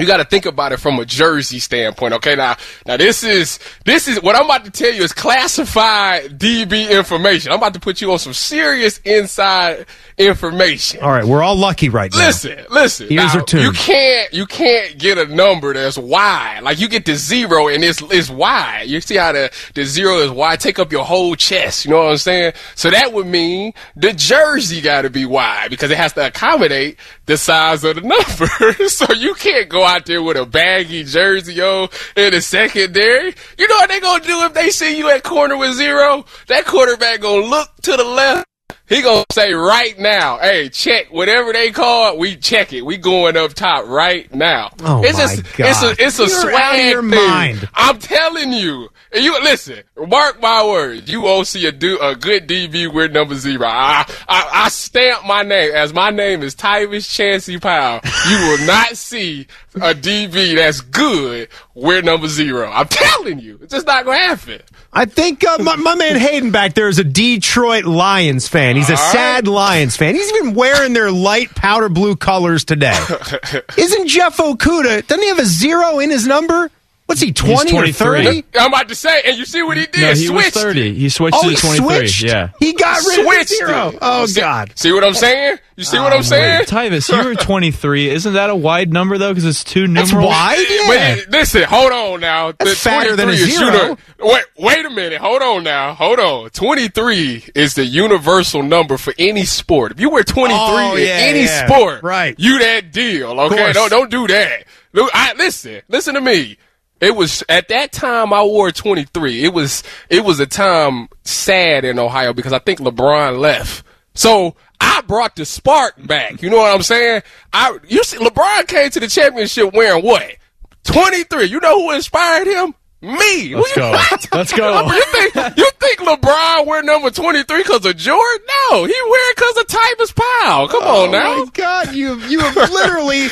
You 0.00 0.06
got 0.06 0.18
to 0.18 0.24
think 0.24 0.46
about 0.46 0.72
it 0.72 0.78
from 0.78 0.98
a 0.98 1.04
jersey 1.04 1.58
standpoint, 1.58 2.14
okay? 2.14 2.34
Now, 2.36 2.56
now 2.86 2.96
this 2.96 3.22
is 3.22 3.58
this 3.84 4.08
is 4.08 4.22
what 4.22 4.36
I'm 4.36 4.44
about 4.44 4.64
to 4.64 4.70
tell 4.70 4.92
you 4.92 5.02
is 5.02 5.12
classified 5.12 6.38
DB 6.38 6.90
information. 6.90 7.52
I'm 7.52 7.58
about 7.58 7.74
to 7.74 7.80
put 7.80 8.00
you 8.00 8.12
on 8.12 8.18
some 8.18 8.32
serious 8.32 8.98
inside 8.98 9.86
information. 10.16 11.00
All 11.02 11.10
right, 11.10 11.24
we're 11.24 11.42
all 11.42 11.56
lucky 11.56 11.88
right 11.88 12.12
now. 12.12 12.26
Listen, 12.26 12.64
listen. 12.70 13.12
Ears 13.12 13.34
now, 13.34 13.40
are 13.40 13.44
tuned. 13.44 13.64
You 13.64 13.72
can't 13.72 14.32
you 14.32 14.46
can't 14.46 14.98
get 14.98 15.18
a 15.18 15.26
number 15.26 15.72
that's 15.72 15.98
wide. 15.98 16.60
Like 16.62 16.78
you 16.78 16.88
get 16.88 17.04
the 17.04 17.14
zero 17.14 17.68
and 17.68 17.82
it's 17.82 18.02
it's 18.02 18.30
wide. 18.30 18.84
You 18.88 19.00
see 19.00 19.16
how 19.16 19.32
the 19.32 19.50
the 19.74 19.84
zero 19.84 20.18
is 20.18 20.30
wide, 20.30 20.60
take 20.60 20.78
up 20.78 20.92
your 20.92 21.04
whole 21.04 21.34
chest. 21.34 21.84
You 21.84 21.92
know 21.92 21.98
what 22.04 22.10
I'm 22.10 22.16
saying? 22.18 22.52
So 22.74 22.90
that 22.90 23.12
would 23.12 23.26
mean 23.26 23.72
the 23.96 24.12
jersey 24.12 24.80
got 24.80 25.02
to 25.02 25.10
be 25.10 25.24
wide 25.24 25.70
because 25.70 25.90
it 25.90 25.96
has 25.96 26.12
to 26.14 26.26
accommodate 26.26 26.98
the 27.30 27.36
size 27.36 27.84
of 27.84 27.94
the 27.94 28.00
number. 28.00 28.88
so 28.88 29.12
you 29.14 29.34
can't 29.34 29.68
go 29.68 29.84
out 29.84 30.04
there 30.04 30.20
with 30.22 30.36
a 30.36 30.44
baggy 30.44 31.04
jersey, 31.04 31.54
yo, 31.54 31.88
in 32.16 32.32
the 32.32 32.40
secondary. 32.40 33.34
You 33.56 33.68
know 33.68 33.76
what 33.76 33.88
they 33.88 34.00
gonna 34.00 34.24
do 34.24 34.44
if 34.46 34.54
they 34.54 34.70
see 34.70 34.98
you 34.98 35.08
at 35.10 35.22
corner 35.22 35.56
with 35.56 35.74
zero? 35.74 36.24
That 36.48 36.66
quarterback 36.66 37.20
gonna 37.20 37.46
look 37.46 37.68
to 37.82 37.96
the 37.96 38.04
left. 38.04 38.46
He 38.90 39.02
gonna 39.02 39.24
say 39.30 39.52
right 39.54 39.96
now, 39.98 40.38
hey, 40.38 40.68
check 40.68 41.12
whatever 41.12 41.52
they 41.52 41.70
call 41.70 42.12
it. 42.12 42.18
We 42.18 42.34
check 42.36 42.72
it. 42.72 42.82
We 42.82 42.96
going 42.98 43.36
up 43.36 43.54
top 43.54 43.86
right 43.86 44.32
now. 44.34 44.72
Oh, 44.80 45.02
it's 45.04 45.16
my 45.16 45.20
just, 45.36 45.56
God. 45.56 45.68
it's 45.70 45.82
a, 45.82 46.04
it's 46.06 46.18
a 46.18 46.22
You're 46.22 46.40
swag 46.50 46.54
out 46.54 46.74
of 46.74 46.84
your 46.84 47.00
thing. 47.02 47.10
mind. 47.10 47.68
I'm 47.72 47.98
telling 48.00 48.52
you. 48.52 48.88
And 49.12 49.24
you 49.24 49.32
listen. 49.42 49.82
Mark 49.96 50.40
my 50.40 50.64
words. 50.64 51.10
You 51.10 51.20
won't 51.20 51.46
see 51.46 51.66
a 51.66 51.72
do 51.72 51.98
a 52.00 52.14
good 52.14 52.46
DB 52.48 52.92
with 52.92 53.12
number 53.12 53.34
zero. 53.34 53.66
I, 53.66 54.04
I 54.28 54.50
I 54.52 54.68
stamp 54.68 55.24
my 55.26 55.42
name 55.42 55.72
as 55.72 55.92
my 55.92 56.10
name 56.10 56.42
is 56.42 56.54
Tyvis 56.54 57.12
Chancey 57.12 57.58
Powell. 57.58 58.00
You 58.28 58.36
will 58.38 58.66
not 58.66 58.96
see 58.96 59.46
a 59.76 59.94
DB 59.94 60.54
that's 60.56 60.80
good 60.80 61.48
with 61.74 62.04
number 62.04 62.28
zero. 62.28 62.70
I'm 62.70 62.86
telling 62.88 63.38
you, 63.40 63.58
it's 63.62 63.72
just 63.72 63.86
not 63.86 64.04
gonna 64.04 64.18
happen. 64.18 64.60
I 64.92 65.04
think 65.06 65.44
uh, 65.44 65.58
my, 65.60 65.76
my 65.76 65.94
man 65.94 66.16
Hayden 66.16 66.50
back 66.50 66.74
there 66.74 66.88
is 66.88 66.98
a 66.98 67.04
Detroit 67.04 67.84
Lions 67.84 68.48
fan. 68.48 68.76
He's 68.80 68.88
a 68.88 68.96
sad 68.96 69.46
Lions 69.46 69.94
fan. 69.96 70.14
He's 70.14 70.32
even 70.32 70.54
wearing 70.54 70.94
their 70.94 71.10
light 71.10 71.54
powder 71.54 71.90
blue 71.90 72.16
colors 72.16 72.64
today. 72.64 72.98
Isn't 73.76 74.08
Jeff 74.08 74.38
Okudah? 74.38 75.06
Doesn't 75.06 75.22
he 75.22 75.28
have 75.28 75.38
a 75.38 75.44
zero 75.44 75.98
in 75.98 76.08
his 76.08 76.26
number? 76.26 76.70
What's 77.10 77.20
he, 77.22 77.32
20 77.32 77.70
or 77.72 77.80
23. 77.80 78.24
30? 78.24 78.44
I'm 78.56 78.68
about 78.72 78.88
to 78.88 78.94
say, 78.94 79.20
and 79.26 79.36
you 79.36 79.44
see 79.44 79.62
what 79.64 79.76
he 79.76 79.86
did? 79.86 80.00
No, 80.00 80.12
he 80.14 80.30
was 80.30 80.44
Switched 80.44 80.56
it. 80.56 80.60
30. 80.60 80.94
He 80.94 81.08
switched 81.08 81.36
Oh, 81.36 81.42
to 81.42 81.48
he 81.50 81.56
23. 81.56 81.84
switched? 81.84 82.22
Yeah. 82.22 82.50
He 82.60 82.72
got 82.72 82.98
rid 83.04 83.18
of 83.18 83.24
the 83.26 83.30
Switched 83.32 83.48
zero. 83.48 83.88
it. 83.88 83.98
Oh, 84.00 84.26
See- 84.26 84.40
God. 84.40 84.72
See 84.78 84.92
what 84.92 85.02
I'm 85.02 85.14
saying? 85.14 85.58
You 85.76 85.84
see 85.84 85.98
what 85.98 86.12
I'm 86.12 86.18
oh, 86.20 86.22
saying? 86.22 86.64
Tyvis, 86.66 87.08
you 87.10 87.24
were 87.28 87.34
23. 87.34 88.10
Isn't 88.10 88.34
that 88.34 88.48
a 88.50 88.54
wide 88.54 88.92
number, 88.92 89.18
though? 89.18 89.30
Because 89.32 89.44
it's 89.46 89.64
two 89.64 89.88
That's 89.88 90.10
numerals. 90.12 90.30
wide? 90.30 90.66
Yeah. 90.68 91.14
it- 91.16 91.30
listen, 91.30 91.64
hold 91.64 91.90
on 91.90 92.20
now. 92.20 92.52
That's 92.52 92.80
fatter 92.80 93.16
than 93.16 93.28
a 93.30 93.32
23 93.36 93.48
is 93.50 93.58
zero. 93.58 93.82
uni- 93.82 93.96
wait, 94.20 94.44
wait 94.58 94.86
a 94.86 94.90
minute. 94.90 95.20
Hold 95.20 95.42
on 95.42 95.64
now. 95.64 95.94
Hold 95.94 96.20
on. 96.20 96.50
23 96.50 97.44
is 97.54 97.74
the 97.74 97.84
universal 97.84 98.62
number 98.62 98.96
for 98.98 99.14
any 99.18 99.44
sport. 99.44 99.92
If 99.92 100.00
you 100.00 100.10
wear 100.10 100.22
23 100.22 100.56
Oh, 100.56 100.94
in 100.96 101.02
yeah, 101.06 101.08
any 101.14 101.44
yeah. 101.44 101.66
sport, 101.66 102.02
Right. 102.02 102.34
you 102.38 102.58
that 102.60 102.92
deal. 102.92 103.40
Okay, 103.40 103.72
don't 103.72 103.90
don't 103.90 104.10
do 104.10 104.26
that. 104.28 104.64
Look, 104.92 105.10
I, 105.14 105.32
listen, 105.34 105.82
listen 105.88 106.14
to 106.14 106.20
me. 106.20 106.56
It 107.00 107.16
was 107.16 107.42
at 107.48 107.68
that 107.68 107.92
time 107.92 108.32
I 108.32 108.42
wore 108.42 108.70
23. 108.70 109.44
It 109.44 109.54
was 109.54 109.82
it 110.08 110.24
was 110.24 110.38
a 110.40 110.46
time 110.46 111.08
sad 111.24 111.84
in 111.84 111.98
Ohio 111.98 112.32
because 112.32 112.52
I 112.52 112.58
think 112.58 112.80
LeBron 112.80 113.38
left. 113.38 113.84
So 114.14 114.54
I 114.80 115.00
brought 115.02 115.36
the 115.36 115.44
spark 115.44 115.94
back. 116.06 116.42
You 116.42 116.50
know 116.50 116.58
what 116.58 116.74
I'm 116.74 116.82
saying? 116.82 117.22
I 117.52 117.78
you 117.88 118.04
see 118.04 118.18
LeBron 118.18 118.68
came 118.68 118.90
to 118.90 119.00
the 119.00 119.08
championship 119.08 119.72
wearing 119.72 120.04
what? 120.04 120.36
23. 120.84 121.44
You 121.44 121.60
know 121.60 121.80
who 121.80 121.92
inspired 121.92 122.46
him? 122.46 122.74
Me. 123.02 123.54
Let's 123.54 123.74
go. 123.74 123.96
Let's 124.32 124.52
go. 124.52 124.86
You 124.86 125.04
think 125.04 125.56
you 125.56 125.70
think 125.80 126.00
LeBron 126.00 126.66
wear 126.66 126.82
number 126.82 127.10
23 127.10 127.62
because 127.62 127.86
of 127.86 127.96
Jordan? 127.96 128.46
No, 128.70 128.84
he 128.84 128.94
wear 129.08 129.30
it 129.30 129.36
because 129.36 129.56
of 129.56 129.66
Tyvis 129.66 130.14
Powell. 130.14 130.68
Come 130.68 130.82
oh, 130.84 131.04
on 131.04 131.10
now. 131.12 131.32
Oh 131.32 131.44
my 131.46 131.50
God, 131.54 131.94
you 131.94 132.16
you 132.26 132.40
have 132.40 132.54
literally 132.56 133.28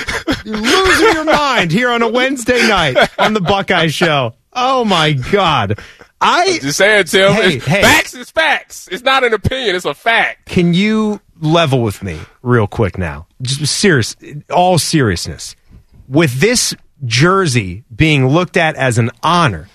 losing 0.46 1.12
your 1.12 1.24
mind 1.24 1.70
here 1.70 1.90
on 1.90 2.00
a 2.00 2.08
Wednesday 2.08 2.66
night 2.66 2.96
on 3.18 3.34
the 3.34 3.42
Buckeye 3.42 3.88
Show. 3.88 4.34
Oh 4.54 4.86
my 4.86 5.12
God, 5.12 5.78
i'm 6.20 6.60
Just 6.60 6.78
saying, 6.78 7.04
Tim. 7.04 7.32
Hey, 7.32 7.58
hey. 7.58 7.82
Facts 7.82 8.14
is 8.14 8.30
facts. 8.30 8.88
It's 8.90 9.02
not 9.02 9.22
an 9.22 9.34
opinion. 9.34 9.76
It's 9.76 9.84
a 9.84 9.94
fact. 9.94 10.46
can 10.46 10.72
you 10.72 11.20
level 11.40 11.82
with 11.82 12.02
me 12.02 12.18
real 12.42 12.66
quick 12.66 12.96
now? 12.96 13.26
Just 13.42 13.78
serious, 13.78 14.16
all 14.50 14.78
seriousness. 14.78 15.54
With 16.08 16.40
this 16.40 16.74
jersey 17.04 17.84
being 17.94 18.28
looked 18.28 18.56
at 18.56 18.76
as 18.76 18.98
an 18.98 19.10
honor, 19.22 19.68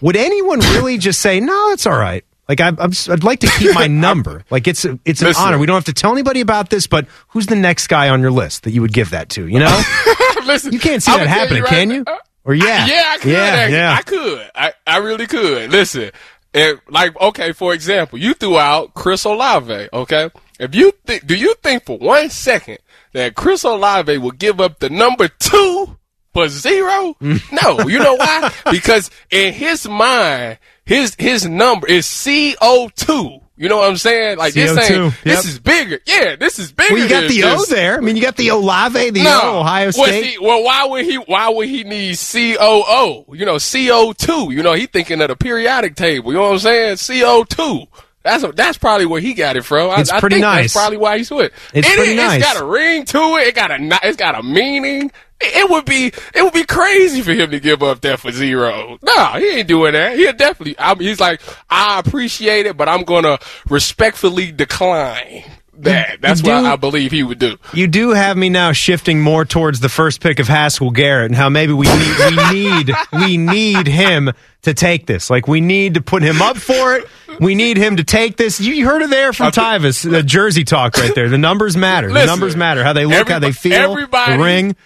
would 0.00 0.16
anyone 0.16 0.60
really 0.60 0.98
just 0.98 1.20
say, 1.20 1.40
"No, 1.40 1.70
it's 1.72 1.86
all 1.86 1.96
right"? 1.98 2.24
Like 2.48 2.60
I, 2.60 2.68
I'm, 2.68 2.92
I'd 3.10 3.24
like 3.24 3.40
to 3.40 3.48
keep 3.58 3.74
my 3.74 3.86
number. 3.88 4.44
Like 4.50 4.68
it's 4.68 4.84
a, 4.84 4.98
it's 5.04 5.20
an 5.20 5.28
Listen. 5.28 5.42
honor. 5.44 5.58
We 5.58 5.66
don't 5.66 5.74
have 5.74 5.84
to 5.86 5.92
tell 5.92 6.12
anybody 6.12 6.40
about 6.40 6.70
this. 6.70 6.86
But 6.86 7.06
who's 7.28 7.46
the 7.46 7.56
next 7.56 7.88
guy 7.88 8.08
on 8.08 8.20
your 8.20 8.30
list 8.30 8.62
that 8.64 8.70
you 8.70 8.82
would 8.82 8.92
give 8.92 9.10
that 9.10 9.28
to? 9.30 9.46
You 9.48 9.58
know, 9.60 9.82
Listen, 10.46 10.72
you 10.72 10.78
can't 10.78 11.02
see 11.02 11.10
I'ma 11.12 11.24
that 11.24 11.28
happening, 11.28 11.62
right 11.62 11.68
can 11.70 11.88
now- 11.88 11.94
you? 11.94 12.04
Or 12.44 12.54
yeah, 12.54 12.86
Yeah, 12.86 13.04
I 13.08 13.18
could. 13.18 13.32
yeah, 13.32 13.38
actually. 13.40 13.76
yeah. 13.76 13.96
I 13.98 14.02
could. 14.02 14.50
I, 14.54 14.72
I 14.86 14.96
really 14.98 15.26
could. 15.26 15.72
Listen, 15.72 16.12
if, 16.54 16.78
like, 16.88 17.20
okay, 17.20 17.50
for 17.50 17.74
example, 17.74 18.20
you 18.20 18.34
threw 18.34 18.56
out 18.56 18.94
Chris 18.94 19.24
Olave, 19.24 19.88
okay? 19.92 20.30
If 20.60 20.72
you 20.72 20.92
think, 21.04 21.26
do 21.26 21.34
you 21.34 21.54
think 21.64 21.84
for 21.84 21.98
one 21.98 22.30
second 22.30 22.78
that 23.14 23.34
Chris 23.34 23.64
Olave 23.64 24.16
will 24.18 24.30
give 24.30 24.60
up 24.60 24.78
the 24.78 24.88
number 24.88 25.26
two 25.26 25.96
for 26.36 26.48
zero? 26.48 27.16
no. 27.20 27.80
You 27.88 27.98
know 27.98 28.14
why? 28.16 28.52
because 28.70 29.10
in 29.30 29.54
his 29.54 29.88
mind, 29.88 30.58
his, 30.84 31.14
his 31.18 31.48
number 31.48 31.86
is 31.88 32.06
CO2. 32.06 33.42
You 33.58 33.70
know 33.70 33.78
what 33.78 33.88
I'm 33.88 33.96
saying? 33.96 34.36
Like 34.36 34.52
this 34.52 34.70
CO2, 34.70 34.90
ain't, 34.90 35.14
yep. 35.14 35.22
this 35.24 35.44
is 35.46 35.58
bigger. 35.58 35.98
Yeah, 36.04 36.36
this 36.36 36.58
is 36.58 36.72
bigger. 36.72 36.92
Well, 36.92 37.02
you 37.02 37.08
got 37.08 37.26
the 37.30 37.44
O 37.44 37.52
just- 37.56 37.70
there. 37.70 37.96
I 37.96 38.00
mean, 38.00 38.14
you 38.16 38.20
got 38.20 38.36
the 38.36 38.50
Olave, 38.50 39.10
the 39.10 39.22
O, 39.26 39.60
Ohio 39.60 39.86
well, 39.96 40.06
State. 40.08 40.24
see, 40.34 40.38
well, 40.38 40.62
why 40.62 40.84
would 40.84 41.06
he? 41.06 41.16
Why 41.16 41.48
would 41.48 41.66
he 41.66 41.82
need 41.84 42.18
COO? 42.18 43.24
You 43.34 43.46
know, 43.46 43.56
CO 43.58 44.12
two. 44.12 44.52
You 44.52 44.62
know, 44.62 44.74
he 44.74 44.84
thinking 44.84 45.22
of 45.22 45.28
the 45.28 45.36
periodic 45.36 45.96
table. 45.96 46.32
You 46.32 46.36
know 46.38 46.50
what 46.50 46.66
I'm 46.66 46.96
saying? 46.98 47.22
CO 47.22 47.44
two. 47.44 47.84
That's 48.22 48.42
a, 48.42 48.52
that's 48.52 48.76
probably 48.76 49.06
where 49.06 49.20
he 49.20 49.32
got 49.34 49.56
it 49.56 49.64
from. 49.64 49.90
I, 49.90 50.00
It's 50.00 50.10
I 50.10 50.20
pretty 50.20 50.34
think 50.34 50.42
nice. 50.42 50.74
That's 50.74 50.74
probably 50.74 50.98
why 50.98 51.16
he 51.16 51.24
switched. 51.24 51.54
It's 51.72 51.88
It 51.88 51.96
pretty 51.96 52.12
is- 52.12 52.16
nice. 52.18 52.42
It's 52.42 52.52
got 52.52 52.60
a 52.60 52.66
ring 52.66 53.04
to 53.06 53.18
it. 53.36 53.46
It 53.46 53.54
got 53.54 53.70
a 53.70 53.76
it's 54.02 54.16
got 54.16 54.38
a 54.38 54.42
meaning. 54.42 55.12
It, 55.40 55.70
would 55.70 55.84
be 55.84 56.12
it 56.34 56.42
would 56.42 56.54
be 56.54 56.64
crazy 56.64 57.20
for 57.20 57.32
him 57.32 57.50
to 57.50 57.60
give 57.60 57.82
up 57.82 58.00
that 58.00 58.20
for 58.20 58.32
zero. 58.32 58.98
No, 59.02 59.26
he 59.32 59.58
ain't 59.58 59.68
doing 59.68 59.92
that. 59.92 60.16
He'll 60.16 60.32
definitely. 60.32 60.76
I 60.78 60.94
mean, 60.94 61.08
he's 61.08 61.20
like, 61.20 61.42
I 61.68 61.98
appreciate 61.98 62.66
it, 62.66 62.76
but 62.76 62.88
I'm 62.88 63.02
gonna 63.02 63.38
respectfully 63.68 64.50
decline 64.50 65.44
that. 65.74 66.20
That's 66.20 66.42
You 66.42 66.50
what 66.50 66.64
I 66.64 66.76
believe 66.76 67.12
he 67.12 67.22
would 67.22 67.38
do. 67.38 67.58
You 67.72 67.86
do 67.86 68.10
have 68.10 68.36
me 68.36 68.48
now 68.48 68.72
shifting 68.72 69.20
more 69.20 69.44
towards 69.44 69.80
the 69.80 69.88
first 69.88 70.20
pick 70.20 70.38
of 70.38 70.48
Haskell 70.48 70.90
Garrett 70.90 71.26
and 71.26 71.34
how 71.36 71.48
maybe 71.48 71.72
we 71.72 71.86
need 71.86 72.16
we 72.18 72.52
need 72.52 72.94
we 73.12 73.36
need 73.36 73.86
him 73.86 74.32
to 74.62 74.74
take 74.74 75.06
this. 75.06 75.30
Like 75.30 75.46
we 75.46 75.60
need 75.60 75.94
to 75.94 76.00
put 76.00 76.22
him 76.22 76.40
up 76.42 76.56
for 76.56 76.96
it. 76.96 77.06
We 77.40 77.54
need 77.54 77.76
him 77.76 77.96
to 77.96 78.04
take 78.04 78.36
this. 78.36 78.60
You 78.60 78.86
heard 78.86 79.02
it 79.02 79.10
there 79.10 79.32
from 79.32 79.52
Tyvis, 79.52 80.08
the 80.08 80.22
Jersey 80.22 80.64
talk 80.64 80.96
right 80.96 81.14
there. 81.14 81.28
The 81.28 81.38
numbers 81.38 81.76
matter. 81.76 82.10
the 82.10 82.24
numbers 82.26 82.56
matter. 82.56 82.82
How 82.82 82.92
they 82.92 83.06
look, 83.06 83.28
how 83.28 83.38
they 83.38 83.52
feel. 83.52 83.74
Everybody, 83.74 84.32
the 84.32 84.42
ring. 84.42 84.76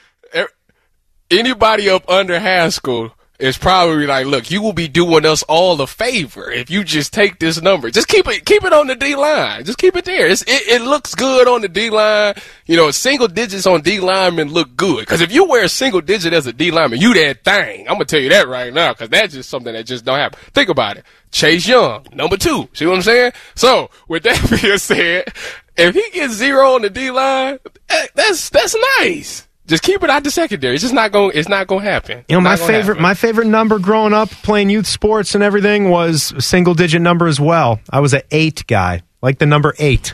Anybody 1.30 1.88
up 1.88 2.08
under 2.08 2.38
Haskell 2.38 3.12
is 3.40 3.56
probably 3.56 4.06
like, 4.06 4.26
look, 4.26 4.50
you 4.50 4.60
will 4.60 4.74
be 4.74 4.86
doing 4.86 5.24
us 5.24 5.42
all 5.44 5.80
a 5.80 5.86
favor 5.86 6.50
if 6.50 6.70
you 6.70 6.84
just 6.84 7.12
take 7.12 7.38
this 7.38 7.60
number. 7.60 7.90
Just 7.90 8.06
keep 8.06 8.28
it, 8.28 8.44
keep 8.44 8.64
it 8.64 8.72
on 8.72 8.86
the 8.86 8.94
D 8.94 9.16
line. 9.16 9.64
Just 9.64 9.78
keep 9.78 9.96
it 9.96 10.04
there. 10.04 10.28
It, 10.28 10.44
it 10.46 10.82
looks 10.82 11.14
good 11.14 11.48
on 11.48 11.62
the 11.62 11.68
D 11.68 11.90
line. 11.90 12.34
You 12.66 12.76
know, 12.76 12.90
single 12.90 13.28
digits 13.28 13.66
on 13.66 13.80
D 13.80 13.98
linemen 14.00 14.52
look 14.52 14.76
good. 14.76 15.06
Cause 15.06 15.22
if 15.22 15.32
you 15.32 15.46
wear 15.46 15.64
a 15.64 15.68
single 15.68 16.00
digit 16.00 16.32
as 16.32 16.46
a 16.46 16.52
D 16.52 16.70
lineman, 16.70 17.00
you 17.00 17.14
that 17.14 17.42
thing. 17.42 17.88
I'm 17.88 17.94
gonna 17.94 18.04
tell 18.04 18.20
you 18.20 18.28
that 18.28 18.46
right 18.46 18.72
now. 18.72 18.92
Cause 18.92 19.08
that's 19.08 19.32
just 19.32 19.48
something 19.48 19.72
that 19.72 19.86
just 19.86 20.04
don't 20.04 20.18
happen. 20.18 20.38
Think 20.52 20.68
about 20.68 20.98
it. 20.98 21.04
Chase 21.30 21.66
Young, 21.66 22.06
number 22.12 22.36
two. 22.36 22.68
See 22.74 22.86
what 22.86 22.96
I'm 22.96 23.02
saying? 23.02 23.32
So 23.54 23.90
with 24.06 24.24
that 24.24 24.60
being 24.62 24.78
said, 24.78 25.32
if 25.76 25.94
he 25.94 26.10
gets 26.12 26.34
zero 26.34 26.74
on 26.74 26.82
the 26.82 26.90
D 26.90 27.10
line, 27.10 27.58
eh, 27.88 28.06
that's, 28.14 28.50
that's 28.50 28.76
nice. 28.98 29.46
Just 29.70 29.84
keep 29.84 30.02
it 30.02 30.10
out 30.10 30.24
the 30.24 30.32
secondary. 30.32 30.74
It's 30.74 30.82
just 30.82 30.92
not 30.92 31.12
going. 31.12 31.30
It's 31.34 31.48
not 31.48 31.68
going 31.68 31.84
to 31.84 31.90
happen. 31.90 32.24
You 32.28 32.34
know, 32.34 32.40
my 32.40 32.56
favorite 32.56 32.94
happen. 32.94 33.02
my 33.02 33.14
favorite 33.14 33.46
number 33.46 33.78
growing 33.78 34.12
up 34.12 34.28
playing 34.28 34.68
youth 34.68 34.88
sports 34.88 35.36
and 35.36 35.44
everything 35.44 35.90
was 35.90 36.34
single 36.44 36.74
digit 36.74 37.00
number 37.00 37.28
as 37.28 37.38
well. 37.38 37.78
I 37.88 38.00
was 38.00 38.12
an 38.12 38.22
eight 38.32 38.66
guy, 38.66 39.02
like 39.22 39.38
the 39.38 39.46
number 39.46 39.76
eight. 39.78 40.12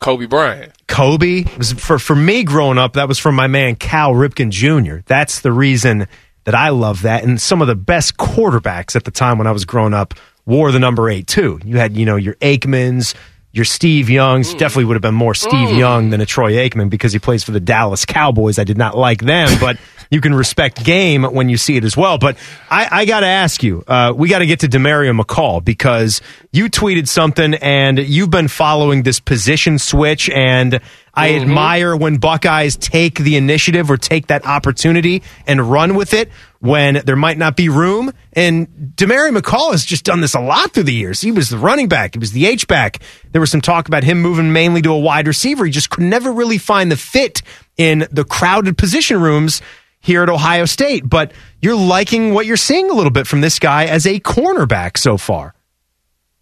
Kobe 0.00 0.26
Bryant. 0.26 0.72
Kobe 0.88 1.44
was 1.56 1.72
for 1.72 2.00
for 2.00 2.16
me 2.16 2.42
growing 2.42 2.78
up. 2.78 2.94
That 2.94 3.06
was 3.06 3.20
from 3.20 3.36
my 3.36 3.46
man 3.46 3.76
Cal 3.76 4.12
Ripken 4.12 4.50
Jr. 4.50 5.02
That's 5.06 5.40
the 5.40 5.52
reason 5.52 6.08
that 6.42 6.56
I 6.56 6.70
love 6.70 7.02
that. 7.02 7.22
And 7.22 7.40
some 7.40 7.62
of 7.62 7.68
the 7.68 7.76
best 7.76 8.16
quarterbacks 8.16 8.96
at 8.96 9.04
the 9.04 9.12
time 9.12 9.38
when 9.38 9.46
I 9.46 9.52
was 9.52 9.64
growing 9.64 9.94
up 9.94 10.14
wore 10.46 10.72
the 10.72 10.80
number 10.80 11.08
eight 11.08 11.28
too. 11.28 11.60
You 11.64 11.78
had 11.78 11.96
you 11.96 12.06
know 12.06 12.16
your 12.16 12.34
Aikmans. 12.34 13.14
Your 13.54 13.66
Steve 13.66 14.08
Youngs 14.08 14.54
mm. 14.54 14.58
definitely 14.58 14.86
would 14.86 14.94
have 14.94 15.02
been 15.02 15.14
more 15.14 15.34
Steve 15.34 15.68
mm. 15.68 15.78
Young 15.78 16.08
than 16.08 16.22
a 16.22 16.26
Troy 16.26 16.52
Aikman 16.52 16.88
because 16.88 17.12
he 17.12 17.18
plays 17.18 17.44
for 17.44 17.50
the 17.50 17.60
Dallas 17.60 18.06
Cowboys. 18.06 18.58
I 18.58 18.64
did 18.64 18.78
not 18.78 18.96
like 18.96 19.20
them, 19.20 19.58
but 19.60 19.76
you 20.12 20.20
can 20.20 20.34
respect 20.34 20.84
game 20.84 21.24
when 21.24 21.48
you 21.48 21.56
see 21.56 21.78
it 21.78 21.84
as 21.84 21.96
well. 21.96 22.18
But 22.18 22.36
I, 22.70 22.86
I 22.90 23.04
got 23.06 23.20
to 23.20 23.26
ask 23.26 23.62
you, 23.62 23.82
uh, 23.88 24.12
we 24.14 24.28
got 24.28 24.40
to 24.40 24.46
get 24.46 24.60
to 24.60 24.68
Demario 24.68 25.18
McCall 25.18 25.64
because 25.64 26.20
you 26.52 26.66
tweeted 26.66 27.08
something 27.08 27.54
and 27.54 27.98
you've 27.98 28.28
been 28.28 28.48
following 28.48 29.04
this 29.04 29.20
position 29.20 29.78
switch, 29.78 30.28
and 30.28 30.80
I 31.14 31.36
admire 31.36 31.96
when 31.96 32.18
Buckeyes 32.18 32.76
take 32.76 33.20
the 33.20 33.36
initiative 33.36 33.90
or 33.90 33.96
take 33.96 34.26
that 34.26 34.46
opportunity 34.46 35.22
and 35.46 35.70
run 35.70 35.94
with 35.94 36.12
it 36.12 36.30
when 36.60 37.00
there 37.06 37.16
might 37.16 37.38
not 37.38 37.56
be 37.56 37.70
room. 37.70 38.12
And 38.34 38.68
Demario 38.94 39.34
McCall 39.36 39.72
has 39.72 39.82
just 39.82 40.04
done 40.04 40.20
this 40.20 40.34
a 40.34 40.40
lot 40.40 40.72
through 40.72 40.84
the 40.84 40.94
years. 40.94 41.22
He 41.22 41.32
was 41.32 41.48
the 41.48 41.56
running 41.56 41.88
back, 41.88 42.14
he 42.14 42.18
was 42.18 42.32
the 42.32 42.46
H 42.46 42.68
back. 42.68 42.98
There 43.30 43.40
was 43.40 43.50
some 43.50 43.62
talk 43.62 43.88
about 43.88 44.04
him 44.04 44.20
moving 44.20 44.52
mainly 44.52 44.82
to 44.82 44.90
a 44.90 44.98
wide 44.98 45.26
receiver. 45.26 45.64
He 45.64 45.70
just 45.70 45.88
could 45.88 46.04
never 46.04 46.30
really 46.30 46.58
find 46.58 46.92
the 46.92 46.98
fit 46.98 47.40
in 47.78 48.06
the 48.10 48.24
crowded 48.24 48.76
position 48.76 49.18
rooms 49.18 49.62
here 50.02 50.22
at 50.22 50.28
Ohio 50.28 50.66
State. 50.66 51.08
But 51.08 51.32
you're 51.62 51.74
liking 51.74 52.34
what 52.34 52.44
you're 52.44 52.58
seeing 52.58 52.90
a 52.90 52.92
little 52.92 53.10
bit 53.10 53.26
from 53.26 53.40
this 53.40 53.58
guy 53.58 53.86
as 53.86 54.06
a 54.06 54.20
cornerback 54.20 54.98
so 54.98 55.16
far. 55.16 55.54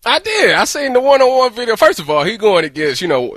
I 0.05 0.19
did. 0.19 0.55
I 0.55 0.65
seen 0.65 0.95
the 0.95 1.01
one 1.01 1.23
on 1.23 1.39
one 1.39 1.53
video. 1.53 1.77
First 1.77 2.01
of 2.01 2.11
all, 2.11 2.25
he 2.25 2.37
going 2.37 2.65
against, 2.65 3.03
you 3.03 3.09
know, 3.09 3.37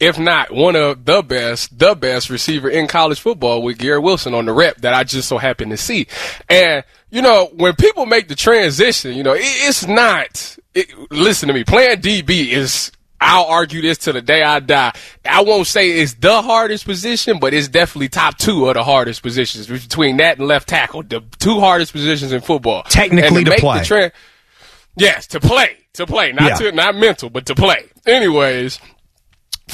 if 0.00 0.18
not 0.18 0.52
one 0.52 0.76
of 0.76 1.04
the 1.04 1.22
best, 1.22 1.76
the 1.78 1.94
best 1.94 2.30
receiver 2.30 2.68
in 2.68 2.86
college 2.86 3.20
football 3.20 3.62
with 3.62 3.78
Garrett 3.78 4.02
Wilson 4.02 4.34
on 4.34 4.44
the 4.46 4.52
rep 4.52 4.78
that 4.78 4.94
I 4.94 5.04
just 5.04 5.28
so 5.28 5.38
happened 5.38 5.72
to 5.72 5.76
see. 5.76 6.06
And, 6.48 6.84
you 7.10 7.22
know, 7.22 7.50
when 7.54 7.74
people 7.74 8.06
make 8.06 8.28
the 8.28 8.34
transition, 8.34 9.14
you 9.14 9.22
know, 9.22 9.34
it, 9.34 9.42
it's 9.42 9.86
not, 9.86 10.56
it, 10.72 10.92
listen 11.10 11.48
to 11.48 11.54
me, 11.54 11.64
playing 11.64 12.00
DB 12.00 12.48
is, 12.48 12.92
I'll 13.20 13.44
argue 13.46 13.80
this 13.80 13.98
till 13.98 14.12
the 14.12 14.20
day 14.22 14.42
I 14.42 14.60
die. 14.60 14.92
I 15.24 15.42
won't 15.42 15.66
say 15.66 15.90
it's 15.92 16.14
the 16.14 16.42
hardest 16.42 16.84
position, 16.84 17.38
but 17.38 17.54
it's 17.54 17.68
definitely 17.68 18.08
top 18.10 18.36
two 18.36 18.68
of 18.68 18.74
the 18.74 18.84
hardest 18.84 19.22
positions 19.22 19.66
between 19.66 20.18
that 20.18 20.38
and 20.38 20.46
left 20.46 20.68
tackle, 20.68 21.02
the 21.02 21.22
two 21.38 21.58
hardest 21.60 21.92
positions 21.92 22.32
in 22.32 22.40
football. 22.42 22.82
Technically 22.84 23.44
to 23.44 23.50
make 23.50 23.60
play. 23.60 23.78
Tran- 23.80 24.12
Yes, 24.96 25.26
to 25.28 25.40
play, 25.40 25.76
to 25.94 26.06
play, 26.06 26.32
not 26.32 26.60
Yeah. 26.60 26.70
to 26.70 26.72
not 26.72 26.94
mental, 26.94 27.28
but 27.30 27.46
to 27.46 27.54
play. 27.56 27.86
Anyways, 28.06 28.78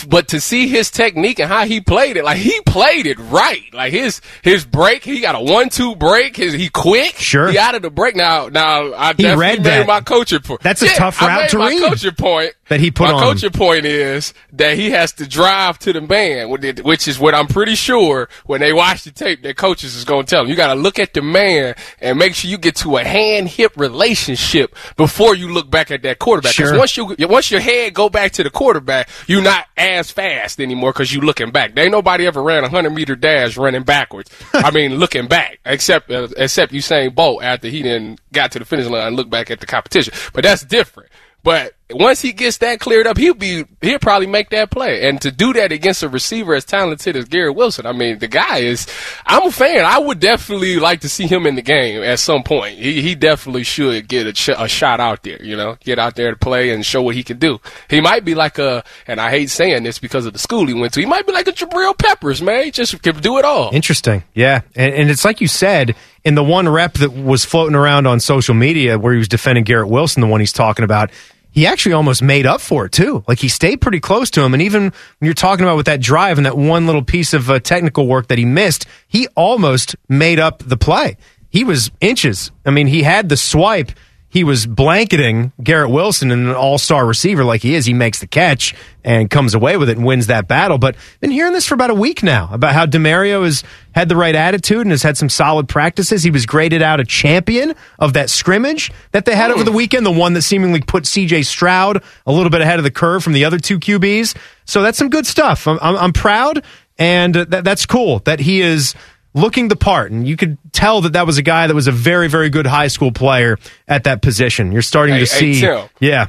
but 0.08 0.28
to 0.28 0.40
see 0.40 0.68
his 0.68 0.90
technique 0.90 1.38
and 1.40 1.48
how 1.48 1.66
he 1.66 1.80
played 1.80 2.16
it, 2.16 2.24
like 2.24 2.38
he 2.38 2.58
played 2.62 3.06
it 3.06 3.18
right. 3.18 3.62
Like 3.74 3.92
his 3.92 4.20
his 4.42 4.64
break, 4.64 5.04
he 5.04 5.20
got 5.20 5.34
a 5.34 5.40
one-two 5.40 5.96
break. 5.96 6.36
His 6.36 6.54
he 6.54 6.68
quick. 6.70 7.16
Sure. 7.16 7.50
He 7.50 7.58
out 7.58 7.74
of 7.74 7.82
the 7.82 7.90
break 7.90 8.14
now. 8.16 8.48
Now 8.48 8.94
I 8.94 9.08
He 9.08 9.24
definitely 9.24 9.36
read 9.44 9.58
made 9.58 9.64
that. 9.80 9.86
my 9.88 10.00
coaching 10.00 10.40
point. 10.40 10.60
That's 10.62 10.80
a 10.82 10.86
Yeah, 10.86 10.92
tough 10.94 11.20
I 11.20 11.26
route 11.42 11.50
to 11.50 11.58
my 11.58 11.68
read. 11.68 11.82
Coaching 11.82 12.14
point 12.14 12.52
That 12.70 12.80
he 12.80 12.90
put 12.92 13.08
my 13.08 13.12
on 13.14 13.20
coaching 13.22 13.50
point 13.50 13.84
is 13.84 14.32
that 14.52 14.76
he 14.78 14.90
has 14.92 15.12
to 15.14 15.26
drive 15.26 15.78
to 15.80 15.92
the 15.92 16.00
man, 16.00 16.48
which 16.48 17.08
is 17.08 17.18
what 17.18 17.34
I'm 17.34 17.48
pretty 17.48 17.74
sure 17.74 18.28
when 18.46 18.60
they 18.60 18.72
watch 18.72 19.02
the 19.04 19.10
tape, 19.10 19.42
their 19.42 19.54
coaches 19.54 19.96
is 19.96 20.04
going 20.04 20.24
to 20.24 20.30
tell 20.30 20.42
them. 20.44 20.48
You 20.50 20.54
got 20.56 20.72
to 20.72 20.80
look 20.80 20.98
at 21.00 21.12
the 21.12 21.20
man 21.20 21.74
and 22.00 22.16
make 22.18 22.34
sure 22.36 22.48
you 22.48 22.56
get 22.58 22.76
to 22.76 22.96
a 22.96 23.04
hand-hip 23.04 23.72
relationship 23.76 24.74
before 24.96 25.34
you 25.34 25.52
look 25.52 25.68
back 25.68 25.90
at 25.90 26.02
that 26.02 26.18
quarterback. 26.20 26.54
'Cause 26.56 26.68
Sure. 26.68 26.78
once 26.78 26.96
you 26.96 27.14
once 27.28 27.50
your 27.50 27.60
head 27.60 27.92
go 27.92 28.08
back 28.08 28.32
to 28.32 28.42
the 28.44 28.50
quarterback, 28.50 29.08
you're 29.26 29.42
not 29.42 29.66
as 29.76 30.10
fast 30.10 30.60
anymore 30.60 30.92
because 30.92 31.12
you 31.12 31.20
looking 31.20 31.50
back. 31.50 31.74
There 31.74 31.82
ain't 31.84 31.92
nobody 31.92 32.26
ever 32.26 32.42
ran 32.42 32.62
a 32.64 32.68
hundred 32.68 32.90
meter 32.90 33.16
dash 33.16 33.56
running 33.56 33.82
backwards. 33.82 34.30
I 34.54 34.70
mean, 34.70 34.94
looking 34.96 35.26
back, 35.26 35.58
except 35.66 36.10
uh, 36.10 36.28
except 36.36 36.72
Usain 36.72 37.14
Bolt 37.14 37.42
after 37.42 37.66
he 37.68 37.82
then 37.82 38.16
got 38.32 38.52
to 38.52 38.60
the 38.60 38.64
finish 38.64 38.86
line 38.86 39.08
and 39.08 39.16
looked 39.16 39.30
back 39.30 39.50
at 39.50 39.58
the 39.58 39.66
competition. 39.66 40.14
But 40.32 40.44
that's 40.44 40.62
different. 40.62 41.10
But 41.42 41.74
once 41.92 42.20
he 42.20 42.32
gets 42.32 42.58
that 42.58 42.80
cleared 42.80 43.06
up, 43.06 43.16
he'll 43.16 43.34
be 43.34 43.64
he'll 43.80 43.98
probably 43.98 44.26
make 44.26 44.50
that 44.50 44.70
play. 44.70 45.08
And 45.08 45.20
to 45.22 45.30
do 45.30 45.52
that 45.54 45.72
against 45.72 46.02
a 46.02 46.08
receiver 46.08 46.54
as 46.54 46.64
talented 46.64 47.16
as 47.16 47.26
Garrett 47.26 47.54
Wilson, 47.54 47.86
I 47.86 47.92
mean, 47.92 48.18
the 48.18 48.28
guy 48.28 48.58
is. 48.58 48.86
I'm 49.26 49.46
a 49.48 49.50
fan. 49.50 49.84
I 49.84 49.98
would 49.98 50.20
definitely 50.20 50.78
like 50.78 51.00
to 51.00 51.08
see 51.08 51.26
him 51.26 51.46
in 51.46 51.54
the 51.54 51.62
game 51.62 52.02
at 52.02 52.18
some 52.18 52.42
point. 52.42 52.78
He 52.78 53.02
he 53.02 53.14
definitely 53.14 53.64
should 53.64 54.08
get 54.08 54.26
a, 54.26 54.62
a 54.62 54.68
shot 54.68 55.00
out 55.00 55.22
there. 55.22 55.42
You 55.42 55.56
know, 55.56 55.76
get 55.80 55.98
out 55.98 56.16
there 56.16 56.30
to 56.30 56.36
play 56.36 56.70
and 56.70 56.84
show 56.84 57.02
what 57.02 57.14
he 57.14 57.22
can 57.22 57.38
do. 57.38 57.60
He 57.88 58.00
might 58.00 58.24
be 58.24 58.34
like 58.34 58.58
a, 58.58 58.84
and 59.06 59.20
I 59.20 59.30
hate 59.30 59.50
saying 59.50 59.82
this 59.82 59.98
because 59.98 60.26
of 60.26 60.32
the 60.32 60.38
school 60.38 60.66
he 60.66 60.74
went 60.74 60.94
to. 60.94 61.00
He 61.00 61.06
might 61.06 61.26
be 61.26 61.32
like 61.32 61.48
a 61.48 61.52
Jabril 61.52 61.96
Peppers, 61.96 62.42
man. 62.42 62.64
He 62.64 62.70
just 62.70 63.00
can 63.02 63.16
do 63.18 63.38
it 63.38 63.44
all. 63.44 63.70
Interesting. 63.72 64.24
Yeah. 64.34 64.62
And, 64.74 64.94
and 64.94 65.10
it's 65.10 65.24
like 65.24 65.40
you 65.40 65.48
said, 65.48 65.94
in 66.24 66.34
the 66.34 66.44
one 66.44 66.68
rep 66.68 66.94
that 66.94 67.12
was 67.12 67.44
floating 67.44 67.74
around 67.76 68.06
on 68.06 68.20
social 68.20 68.54
media 68.54 68.98
where 68.98 69.12
he 69.12 69.18
was 69.18 69.28
defending 69.28 69.64
Garrett 69.64 69.88
Wilson, 69.88 70.20
the 70.20 70.26
one 70.26 70.40
he's 70.40 70.52
talking 70.52 70.84
about, 70.84 71.10
he 71.50 71.66
actually 71.66 71.92
almost 71.92 72.22
made 72.22 72.46
up 72.46 72.60
for 72.60 72.86
it 72.86 72.92
too. 72.92 73.24
Like 73.26 73.38
he 73.38 73.48
stayed 73.48 73.80
pretty 73.80 74.00
close 74.00 74.30
to 74.32 74.42
him. 74.42 74.54
And 74.54 74.62
even 74.62 74.84
when 74.84 74.92
you're 75.20 75.34
talking 75.34 75.64
about 75.64 75.76
with 75.76 75.86
that 75.86 76.00
drive 76.00 76.38
and 76.38 76.46
that 76.46 76.56
one 76.56 76.86
little 76.86 77.02
piece 77.02 77.34
of 77.34 77.50
uh, 77.50 77.60
technical 77.60 78.06
work 78.06 78.28
that 78.28 78.38
he 78.38 78.44
missed, 78.44 78.86
he 79.08 79.26
almost 79.36 79.96
made 80.08 80.38
up 80.38 80.62
the 80.64 80.76
play. 80.76 81.16
He 81.48 81.64
was 81.64 81.90
inches. 82.00 82.52
I 82.64 82.70
mean, 82.70 82.86
he 82.86 83.02
had 83.02 83.28
the 83.28 83.36
swipe. 83.36 83.90
He 84.30 84.44
was 84.44 84.64
blanketing 84.64 85.52
Garrett 85.62 85.90
Wilson 85.90 86.30
and 86.30 86.48
an 86.48 86.54
all 86.54 86.78
star 86.78 87.04
receiver 87.04 87.44
like 87.44 87.62
he 87.62 87.74
is. 87.74 87.84
He 87.84 87.92
makes 87.92 88.20
the 88.20 88.28
catch 88.28 88.74
and 89.02 89.28
comes 89.28 89.54
away 89.54 89.76
with 89.76 89.90
it 89.90 89.96
and 89.96 90.06
wins 90.06 90.28
that 90.28 90.46
battle. 90.46 90.78
But 90.78 90.94
been 91.18 91.32
hearing 91.32 91.52
this 91.52 91.66
for 91.66 91.74
about 91.74 91.90
a 91.90 91.94
week 91.94 92.22
now 92.22 92.48
about 92.52 92.72
how 92.72 92.86
Demario 92.86 93.42
has 93.42 93.64
had 93.92 94.08
the 94.08 94.14
right 94.14 94.34
attitude 94.34 94.82
and 94.82 94.92
has 94.92 95.02
had 95.02 95.16
some 95.16 95.28
solid 95.28 95.68
practices. 95.68 96.22
He 96.22 96.30
was 96.30 96.46
graded 96.46 96.80
out 96.80 97.00
a 97.00 97.04
champion 97.04 97.74
of 97.98 98.12
that 98.12 98.30
scrimmage 98.30 98.92
that 99.10 99.24
they 99.24 99.34
had 99.34 99.50
over 99.50 99.64
the 99.64 99.72
weekend, 99.72 100.06
the 100.06 100.12
one 100.12 100.34
that 100.34 100.42
seemingly 100.42 100.80
put 100.80 101.04
CJ 101.04 101.44
Stroud 101.44 102.02
a 102.24 102.32
little 102.32 102.50
bit 102.50 102.60
ahead 102.60 102.78
of 102.78 102.84
the 102.84 102.90
curve 102.92 103.24
from 103.24 103.32
the 103.32 103.44
other 103.44 103.58
two 103.58 103.80
QBs. 103.80 104.36
So 104.64 104.82
that's 104.82 104.96
some 104.96 105.10
good 105.10 105.26
stuff. 105.26 105.66
I'm, 105.66 105.78
I'm, 105.82 105.96
I'm 105.96 106.12
proud, 106.12 106.62
and 106.98 107.36
uh, 107.36 107.44
that, 107.48 107.64
that's 107.64 107.84
cool 107.84 108.20
that 108.20 108.38
he 108.38 108.60
is 108.60 108.94
looking 109.34 109.68
the 109.68 109.76
part. 109.76 110.10
And 110.10 110.26
you 110.26 110.36
could 110.36 110.58
tell 110.72 111.00
that 111.02 111.12
that 111.14 111.26
was 111.26 111.38
a 111.38 111.42
guy 111.42 111.66
that 111.66 111.74
was 111.74 111.86
a 111.86 111.92
very, 111.92 112.28
very 112.28 112.50
good 112.50 112.66
high 112.66 112.88
school 112.88 113.12
player 113.12 113.58
at 113.88 114.04
that 114.04 114.22
position. 114.22 114.72
You're 114.72 114.82
starting 114.82 115.14
Hey, 115.14 115.24
to 115.24 115.32
hey, 115.34 115.52
see. 115.54 115.60
Tim. 115.60 115.88
yeah. 116.00 116.26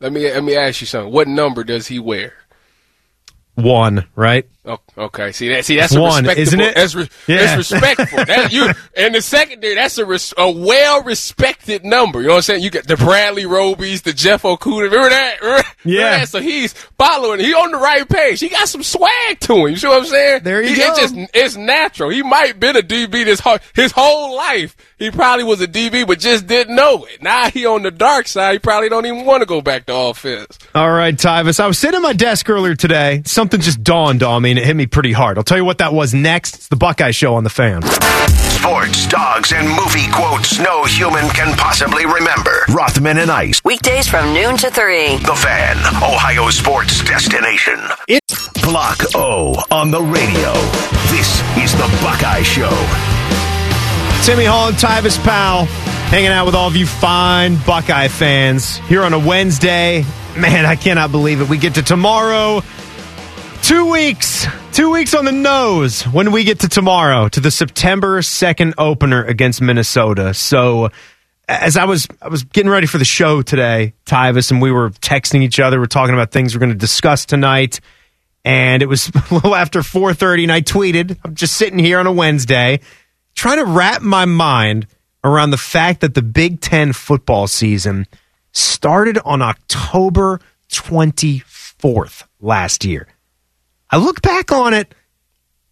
Let 0.00 0.12
me 0.12 0.30
let 0.30 0.44
me 0.44 0.54
ask 0.56 0.80
you 0.80 0.86
something. 0.86 1.12
What 1.12 1.26
number 1.28 1.64
does 1.64 1.88
he 1.88 1.98
wear? 1.98 2.32
One, 3.54 4.06
right? 4.14 4.46
Oh, 4.68 4.78
okay. 4.98 5.32
See 5.32 5.48
that? 5.48 5.64
See 5.64 5.76
that's 5.76 5.94
a 5.94 6.00
One, 6.00 6.28
isn't 6.28 6.60
it? 6.60 6.74
That's, 6.74 6.94
re- 6.94 7.08
Yeah. 7.26 7.38
that's 7.56 7.70
respectful. 7.70 8.24
that 8.26 8.52
you 8.52 8.68
in 8.94 9.12
the 9.14 9.22
secondary. 9.22 9.74
That's 9.74 9.96
a 9.96 10.04
res- 10.04 10.34
a 10.36 10.50
well 10.50 11.02
respected 11.04 11.84
number. 11.86 12.20
You 12.20 12.26
know 12.26 12.32
what 12.34 12.36
I'm 12.36 12.42
saying? 12.42 12.62
You 12.62 12.70
got 12.70 12.86
the 12.86 12.96
Bradley 12.98 13.44
Robies, 13.44 14.02
the 14.02 14.12
Jeff 14.12 14.42
Okudah. 14.42 14.82
Remember 14.90 15.08
that? 15.08 15.40
Remember 15.40 15.64
Yeah. 15.84 16.18
that? 16.18 16.28
So 16.28 16.40
he's 16.40 16.74
following. 16.98 17.40
He 17.40 17.54
on 17.54 17.70
the 17.72 17.78
right 17.78 18.06
page. 18.06 18.40
He 18.40 18.50
got 18.50 18.68
some 18.68 18.82
swag 18.82 19.40
to 19.40 19.54
him. 19.54 19.68
You 19.70 19.76
see 19.76 19.88
what 19.88 20.00
I'm 20.00 20.06
saying? 20.06 20.42
There 20.42 20.62
you 20.62 20.68
he, 20.70 20.76
go. 20.76 20.90
It's 20.90 21.00
just 21.00 21.14
it's 21.32 21.56
natural. 21.56 22.10
He 22.10 22.22
might 22.22 22.60
been 22.60 22.76
a 22.76 22.82
DB 22.82 23.24
this 23.24 23.40
whole 23.40 23.58
his 23.74 23.92
whole 23.92 24.36
life. 24.36 24.76
He 24.98 25.10
probably 25.10 25.44
was 25.44 25.60
a 25.62 25.68
DB, 25.68 26.06
but 26.06 26.18
just 26.18 26.46
didn't 26.46 26.74
know 26.74 27.04
it. 27.04 27.22
Now 27.22 27.48
he 27.48 27.64
on 27.64 27.84
the 27.84 27.90
dark 27.92 28.26
side. 28.26 28.52
He 28.54 28.58
probably 28.58 28.88
don't 28.90 29.06
even 29.06 29.24
want 29.24 29.40
to 29.42 29.46
go 29.46 29.60
back 29.62 29.86
to 29.86 29.94
offense. 29.94 30.58
All 30.74 30.90
right, 30.90 31.14
Tyvis. 31.16 31.58
I 31.60 31.66
was 31.68 31.78
sitting 31.78 31.96
at 31.96 32.02
my 32.02 32.12
desk 32.12 32.50
earlier 32.50 32.74
today. 32.74 33.22
Something 33.24 33.60
just 33.60 33.82
dawned 33.84 34.22
on 34.24 34.42
me 34.42 34.57
and 34.58 34.64
it 34.64 34.66
hit 34.66 34.76
me 34.76 34.86
pretty 34.86 35.12
hard. 35.12 35.38
I'll 35.38 35.44
tell 35.44 35.56
you 35.56 35.64
what 35.64 35.78
that 35.78 35.92
was 35.92 36.12
next. 36.12 36.56
It's 36.56 36.68
the 36.68 36.76
Buckeye 36.76 37.12
Show 37.12 37.36
on 37.36 37.44
the 37.44 37.50
fan. 37.50 37.82
Sports, 37.82 39.06
dogs, 39.06 39.52
and 39.52 39.68
movie 39.68 40.10
quotes 40.12 40.58
no 40.58 40.84
human 40.84 41.28
can 41.30 41.56
possibly 41.56 42.04
remember. 42.04 42.64
Rothman 42.70 43.18
and 43.18 43.30
Ice. 43.30 43.62
Weekdays 43.64 44.08
from 44.08 44.34
noon 44.34 44.56
to 44.56 44.70
3. 44.70 45.18
The 45.18 45.36
Fan, 45.36 45.76
Ohio 46.02 46.50
sports 46.50 47.04
destination. 47.04 47.78
It's 48.08 48.48
Block 48.62 48.98
O 49.14 49.54
on 49.70 49.92
the 49.92 50.02
radio. 50.02 50.52
This 51.14 51.40
is 51.56 51.72
the 51.74 51.88
Buckeye 52.02 52.42
Show. 52.42 52.74
Timmy 54.24 54.44
Hall 54.44 54.68
and 54.68 54.76
Tyvis 54.76 55.22
Powell 55.22 55.66
hanging 56.10 56.28
out 56.30 56.46
with 56.46 56.56
all 56.56 56.66
of 56.66 56.74
you 56.74 56.86
fine 56.86 57.56
Buckeye 57.64 58.08
fans 58.08 58.78
here 58.88 59.02
on 59.02 59.12
a 59.12 59.18
Wednesday. 59.18 60.04
Man, 60.36 60.66
I 60.66 60.74
cannot 60.74 61.12
believe 61.12 61.40
it. 61.40 61.48
We 61.48 61.58
get 61.58 61.76
to 61.76 61.82
tomorrow. 61.82 62.62
Two 63.68 63.90
weeks, 63.90 64.46
two 64.72 64.90
weeks 64.90 65.12
on 65.12 65.26
the 65.26 65.30
nose 65.30 66.00
when 66.04 66.32
we 66.32 66.42
get 66.42 66.60
to 66.60 66.70
tomorrow 66.70 67.28
to 67.28 67.38
the 67.38 67.50
September 67.50 68.22
2nd 68.22 68.72
opener 68.78 69.22
against 69.22 69.60
Minnesota. 69.60 70.32
So, 70.32 70.88
as 71.46 71.76
I 71.76 71.84
was 71.84 72.08
I 72.22 72.28
was 72.28 72.44
getting 72.44 72.70
ready 72.70 72.86
for 72.86 72.96
the 72.96 73.04
show 73.04 73.42
today, 73.42 73.92
Tyvis, 74.06 74.50
and 74.50 74.62
we 74.62 74.72
were 74.72 74.88
texting 74.88 75.42
each 75.42 75.60
other. 75.60 75.78
We're 75.78 75.84
talking 75.84 76.14
about 76.14 76.30
things 76.30 76.54
we're 76.54 76.60
going 76.60 76.72
to 76.72 76.78
discuss 76.78 77.26
tonight. 77.26 77.80
And 78.42 78.82
it 78.82 78.86
was 78.86 79.08
a 79.30 79.34
little 79.34 79.54
after 79.54 79.80
4:30 79.80 80.44
and 80.44 80.52
I 80.52 80.62
tweeted, 80.62 81.18
I'm 81.22 81.34
just 81.34 81.58
sitting 81.58 81.78
here 81.78 81.98
on 81.98 82.06
a 82.06 82.12
Wednesday 82.12 82.80
trying 83.34 83.58
to 83.58 83.66
wrap 83.66 84.00
my 84.00 84.24
mind 84.24 84.86
around 85.22 85.50
the 85.50 85.58
fact 85.58 86.00
that 86.00 86.14
the 86.14 86.22
Big 86.22 86.62
10 86.62 86.94
football 86.94 87.46
season 87.46 88.06
started 88.50 89.18
on 89.26 89.42
October 89.42 90.40
24th 90.70 92.22
last 92.40 92.86
year. 92.86 93.06
I 93.90 93.98
look 93.98 94.22
back 94.22 94.52
on 94.52 94.74
it 94.74 94.94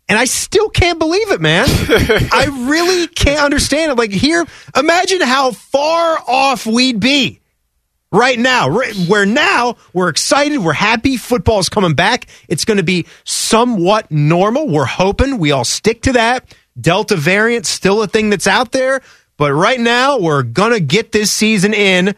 and 0.09 0.19
I 0.19 0.25
still 0.25 0.69
can't 0.69 0.99
believe 0.99 1.31
it, 1.31 1.41
man. 1.41 1.67
I 1.69 2.67
really 2.69 3.09
can't 3.09 3.41
understand 3.41 3.93
it. 3.93 3.99
Like 3.99 4.13
here, 4.13 4.45
imagine 4.77 5.21
how 5.21 5.51
far 5.51 6.19
off 6.27 6.65
we'd 6.65 7.01
be 7.01 7.41
right 8.13 8.39
now. 8.39 8.71
Where 8.71 9.27
now 9.27 9.77
we're 9.93 10.09
excited, 10.09 10.59
we're 10.59 10.73
happy, 10.73 11.17
football's 11.17 11.69
coming 11.69 11.95
back. 11.95 12.27
It's 12.49 12.65
going 12.65 12.79
to 12.79 12.85
be 12.85 13.07
somewhat 13.25 14.11
normal. 14.11 14.69
We're 14.69 14.85
hoping 14.85 15.39
we 15.39 15.51
all 15.51 15.65
stick 15.65 16.03
to 16.03 16.13
that. 16.13 16.55
Delta 16.81 17.17
variant 17.17 17.67
still 17.67 18.03
a 18.03 18.07
thing 18.07 18.31
that's 18.31 18.47
out 18.47 18.73
there, 18.73 19.01
but 19.37 19.53
right 19.53 19.81
now 19.81 20.19
we're 20.19 20.43
going 20.43 20.73
to 20.73 20.81
get 20.81 21.11
this 21.11 21.33
season 21.33 21.73
in 21.73 22.15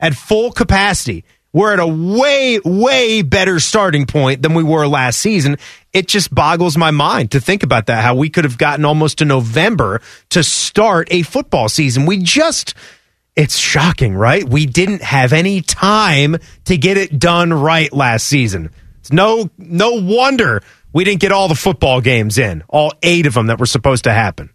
at 0.00 0.14
full 0.14 0.50
capacity. 0.50 1.24
We're 1.52 1.72
at 1.74 1.80
a 1.80 1.86
way, 1.86 2.60
way 2.64 3.22
better 3.22 3.60
starting 3.60 4.06
point 4.06 4.40
than 4.40 4.54
we 4.54 4.62
were 4.62 4.86
last 4.86 5.18
season. 5.18 5.58
It 5.92 6.08
just 6.08 6.34
boggles 6.34 6.78
my 6.78 6.90
mind 6.90 7.32
to 7.32 7.40
think 7.40 7.62
about 7.62 7.86
that, 7.86 8.02
how 8.02 8.14
we 8.14 8.30
could 8.30 8.44
have 8.44 8.56
gotten 8.56 8.86
almost 8.86 9.18
to 9.18 9.26
November 9.26 10.00
to 10.30 10.42
start 10.42 11.08
a 11.10 11.22
football 11.22 11.68
season. 11.68 12.06
We 12.06 12.18
just, 12.18 12.74
it's 13.36 13.56
shocking, 13.56 14.14
right? 14.14 14.48
We 14.48 14.64
didn't 14.64 15.02
have 15.02 15.34
any 15.34 15.60
time 15.60 16.38
to 16.64 16.78
get 16.78 16.96
it 16.96 17.18
done 17.18 17.52
right 17.52 17.92
last 17.92 18.26
season. 18.26 18.70
It's 19.00 19.12
no, 19.12 19.50
no 19.58 19.92
wonder 19.92 20.62
we 20.94 21.04
didn't 21.04 21.20
get 21.20 21.32
all 21.32 21.48
the 21.48 21.54
football 21.54 22.00
games 22.00 22.38
in, 22.38 22.62
all 22.68 22.92
eight 23.02 23.26
of 23.26 23.34
them 23.34 23.48
that 23.48 23.58
were 23.58 23.66
supposed 23.66 24.04
to 24.04 24.12
happen. 24.12 24.50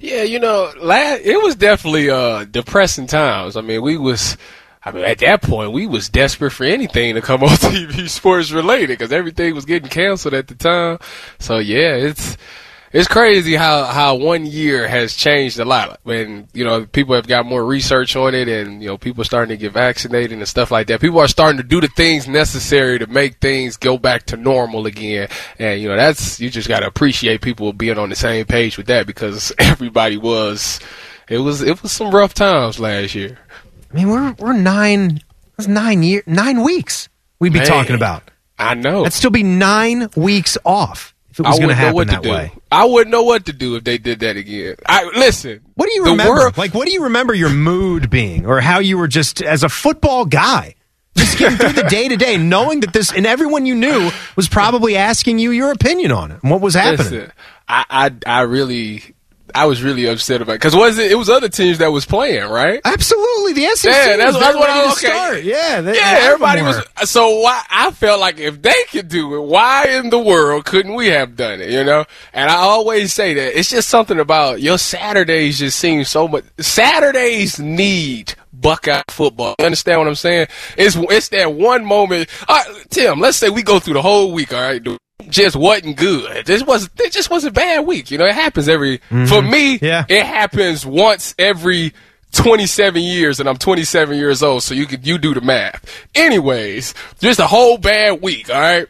Yeah, 0.00 0.22
you 0.22 0.38
know, 0.38 0.72
la- 0.78 1.18
it 1.20 1.42
was 1.42 1.54
definitely 1.54 2.08
uh, 2.10 2.44
depressing 2.44 3.06
times. 3.06 3.56
I 3.56 3.60
mean, 3.60 3.82
we 3.82 3.96
was, 3.96 4.36
I 4.84 4.92
mean, 4.92 5.04
at 5.04 5.18
that 5.18 5.42
point, 5.42 5.72
we 5.72 5.86
was 5.86 6.08
desperate 6.08 6.52
for 6.52 6.64
anything 6.64 7.14
to 7.14 7.20
come 7.20 7.42
on 7.44 7.50
TV 7.50 8.08
sports 8.08 8.50
related 8.50 8.98
because 8.98 9.12
everything 9.12 9.54
was 9.54 9.64
getting 9.64 9.88
canceled 9.88 10.34
at 10.34 10.48
the 10.48 10.54
time. 10.54 10.98
So 11.38 11.58
yeah, 11.58 11.94
it's 11.94 12.36
it's 12.90 13.08
crazy 13.08 13.54
how 13.54 13.84
how 13.84 14.14
one 14.14 14.46
year 14.46 14.88
has 14.88 15.14
changed 15.14 15.58
a 15.58 15.64
lot. 15.64 16.00
When 16.04 16.48
you 16.54 16.64
know 16.64 16.86
people 16.86 17.14
have 17.14 17.26
got 17.26 17.44
more 17.44 17.64
research 17.64 18.16
on 18.16 18.34
it, 18.34 18.48
and 18.48 18.82
you 18.82 18.88
know 18.88 18.96
people 18.96 19.24
starting 19.24 19.56
to 19.56 19.60
get 19.60 19.72
vaccinated 19.72 20.38
and 20.38 20.48
stuff 20.48 20.70
like 20.70 20.86
that. 20.86 21.00
People 21.00 21.20
are 21.20 21.28
starting 21.28 21.58
to 21.58 21.62
do 21.66 21.80
the 21.80 21.88
things 21.88 22.26
necessary 22.26 22.98
to 22.98 23.06
make 23.06 23.38
things 23.38 23.76
go 23.76 23.98
back 23.98 24.24
to 24.26 24.36
normal 24.36 24.86
again. 24.86 25.28
And 25.58 25.80
you 25.82 25.88
know 25.88 25.96
that's 25.96 26.40
you 26.40 26.50
just 26.50 26.68
got 26.68 26.80
to 26.80 26.86
appreciate 26.86 27.42
people 27.42 27.72
being 27.72 27.98
on 27.98 28.08
the 28.08 28.16
same 28.16 28.46
page 28.46 28.78
with 28.78 28.86
that 28.86 29.06
because 29.06 29.52
everybody 29.58 30.16
was. 30.16 30.80
It 31.28 31.38
was 31.40 31.60
it 31.60 31.82
was 31.82 31.92
some 31.92 32.10
rough 32.10 32.32
times 32.32 32.80
last 32.80 33.14
year. 33.14 33.38
I 33.90 33.94
mean, 33.94 34.08
we're 34.10 34.32
we're 34.38 34.52
nine, 34.52 35.20
that's 35.56 35.68
nine 35.68 36.02
year, 36.02 36.22
nine 36.26 36.62
weeks 36.62 37.08
we'd 37.38 37.52
be 37.52 37.60
Man, 37.60 37.68
talking 37.68 37.94
about. 37.96 38.22
I 38.58 38.74
know. 38.74 38.98
That'd 39.02 39.12
still 39.14 39.30
be 39.30 39.42
nine 39.44 40.08
weeks 40.16 40.58
off 40.64 41.14
if 41.30 41.38
it 41.40 41.42
was 41.44 41.58
going 41.58 41.68
to 41.68 41.74
wouldn't 41.74 41.78
know 41.78 41.84
happen 41.84 41.94
what 41.94 42.06
that 42.08 42.16
to 42.22 42.28
do. 42.28 42.30
way. 42.30 42.52
I 42.72 42.84
wouldn't 42.84 43.10
know 43.12 43.22
what 43.22 43.46
to 43.46 43.52
do 43.52 43.76
if 43.76 43.84
they 43.84 43.96
did 43.98 44.20
that 44.20 44.36
again. 44.36 44.74
I 44.86 45.04
listen. 45.16 45.60
What 45.74 45.86
do 45.88 45.94
you 45.94 46.04
remember? 46.04 46.32
world- 46.34 46.58
like, 46.58 46.74
what 46.74 46.86
do 46.86 46.92
you 46.92 47.04
remember 47.04 47.32
your 47.34 47.50
mood 47.50 48.10
being, 48.10 48.46
or 48.46 48.60
how 48.60 48.80
you 48.80 48.98
were 48.98 49.08
just 49.08 49.40
as 49.42 49.62
a 49.62 49.68
football 49.68 50.24
guy, 50.24 50.74
just 51.16 51.38
getting 51.38 51.56
through 51.56 51.72
the 51.80 51.88
day 51.88 52.08
to 52.08 52.16
day, 52.16 52.36
knowing 52.54 52.80
that 52.80 52.92
this 52.92 53.12
and 53.12 53.26
everyone 53.26 53.64
you 53.64 53.74
knew 53.76 54.10
was 54.36 54.48
probably 54.48 54.96
asking 54.96 55.38
you 55.38 55.50
your 55.52 55.70
opinion 55.70 56.10
on 56.12 56.30
it 56.32 56.38
and 56.42 56.50
what 56.50 56.60
was 56.60 56.74
happening. 56.74 57.12
Listen, 57.12 57.32
I, 57.68 57.84
I, 57.88 58.10
I 58.26 58.40
really, 58.42 59.14
I 59.54 59.66
was 59.66 59.82
really 59.82 60.06
upset 60.06 60.42
about 60.42 60.54
it 60.54 60.56
because 60.56 60.74
was 60.76 60.98
it? 60.98 61.10
It 61.10 61.14
was 61.16 61.28
other 61.28 61.48
teams 61.48 61.78
that 61.78 61.90
was 61.92 62.04
playing, 62.06 62.48
right? 62.48 62.80
Absolutely, 62.84 63.52
the 63.54 63.66
SEC. 63.74 63.92
Yeah, 63.92 64.16
that's, 64.16 64.34
was 64.34 64.42
that's 64.42 64.56
what 64.56 64.70
I 64.70 64.82
to 64.84 64.92
okay. 64.92 65.06
start. 65.06 65.42
Yeah, 65.42 65.80
they- 65.80 65.94
yeah. 65.96 66.18
Everybody 66.22 66.62
was. 66.62 66.82
So 67.04 67.40
why? 67.40 67.62
I 67.70 67.90
felt 67.90 68.20
like 68.20 68.38
if 68.38 68.60
they 68.62 68.84
could 68.90 69.08
do 69.08 69.34
it, 69.36 69.40
why 69.40 69.86
in 69.88 70.10
the 70.10 70.18
world 70.18 70.64
couldn't 70.64 70.94
we 70.94 71.08
have 71.08 71.36
done 71.36 71.60
it? 71.60 71.70
You 71.70 71.84
know. 71.84 72.04
And 72.32 72.50
I 72.50 72.56
always 72.56 73.12
say 73.12 73.34
that 73.34 73.58
it's 73.58 73.70
just 73.70 73.88
something 73.88 74.18
about 74.18 74.60
your 74.60 74.78
Saturdays 74.78 75.58
just 75.58 75.78
seem 75.78 76.04
so 76.04 76.28
much. 76.28 76.44
Saturdays 76.58 77.58
need. 77.58 78.34
Buckeye 78.52 79.02
football. 79.08 79.54
You 79.60 79.66
understand 79.66 80.00
what 80.00 80.08
I'm 80.08 80.14
saying? 80.16 80.48
It's 80.76 80.96
it's 80.96 81.28
that 81.28 81.52
one 81.52 81.84
moment. 81.84 82.28
All 82.48 82.56
right, 82.56 82.86
Tim, 82.90 83.20
let's 83.20 83.36
say 83.36 83.50
we 83.50 83.62
go 83.62 83.78
through 83.78 83.94
the 83.94 84.02
whole 84.02 84.32
week. 84.32 84.52
All 84.52 84.60
right, 84.60 84.82
dude. 84.82 84.98
Just 85.28 85.56
wasn't 85.56 85.96
good. 85.96 86.46
This 86.46 86.62
was 86.62 86.88
it 86.98 87.12
just 87.12 87.28
was 87.28 87.44
a 87.44 87.50
bad 87.50 87.86
week. 87.86 88.10
You 88.10 88.18
know, 88.18 88.26
it 88.26 88.34
happens 88.34 88.68
every 88.68 88.98
for 88.98 89.14
mm-hmm. 89.14 89.50
me. 89.50 89.78
Yeah. 89.82 90.04
it 90.08 90.24
happens 90.24 90.86
once 90.86 91.34
every 91.38 91.92
27 92.32 93.02
years, 93.02 93.40
and 93.40 93.48
I'm 93.48 93.56
27 93.56 94.16
years 94.16 94.42
old. 94.42 94.62
So 94.62 94.74
you 94.74 94.86
could 94.86 95.06
you 95.06 95.18
do 95.18 95.34
the 95.34 95.40
math. 95.40 96.06
Anyways, 96.14 96.94
just 97.18 97.40
a 97.40 97.46
whole 97.46 97.78
bad 97.78 98.22
week. 98.22 98.48
All 98.48 98.60
right. 98.60 98.86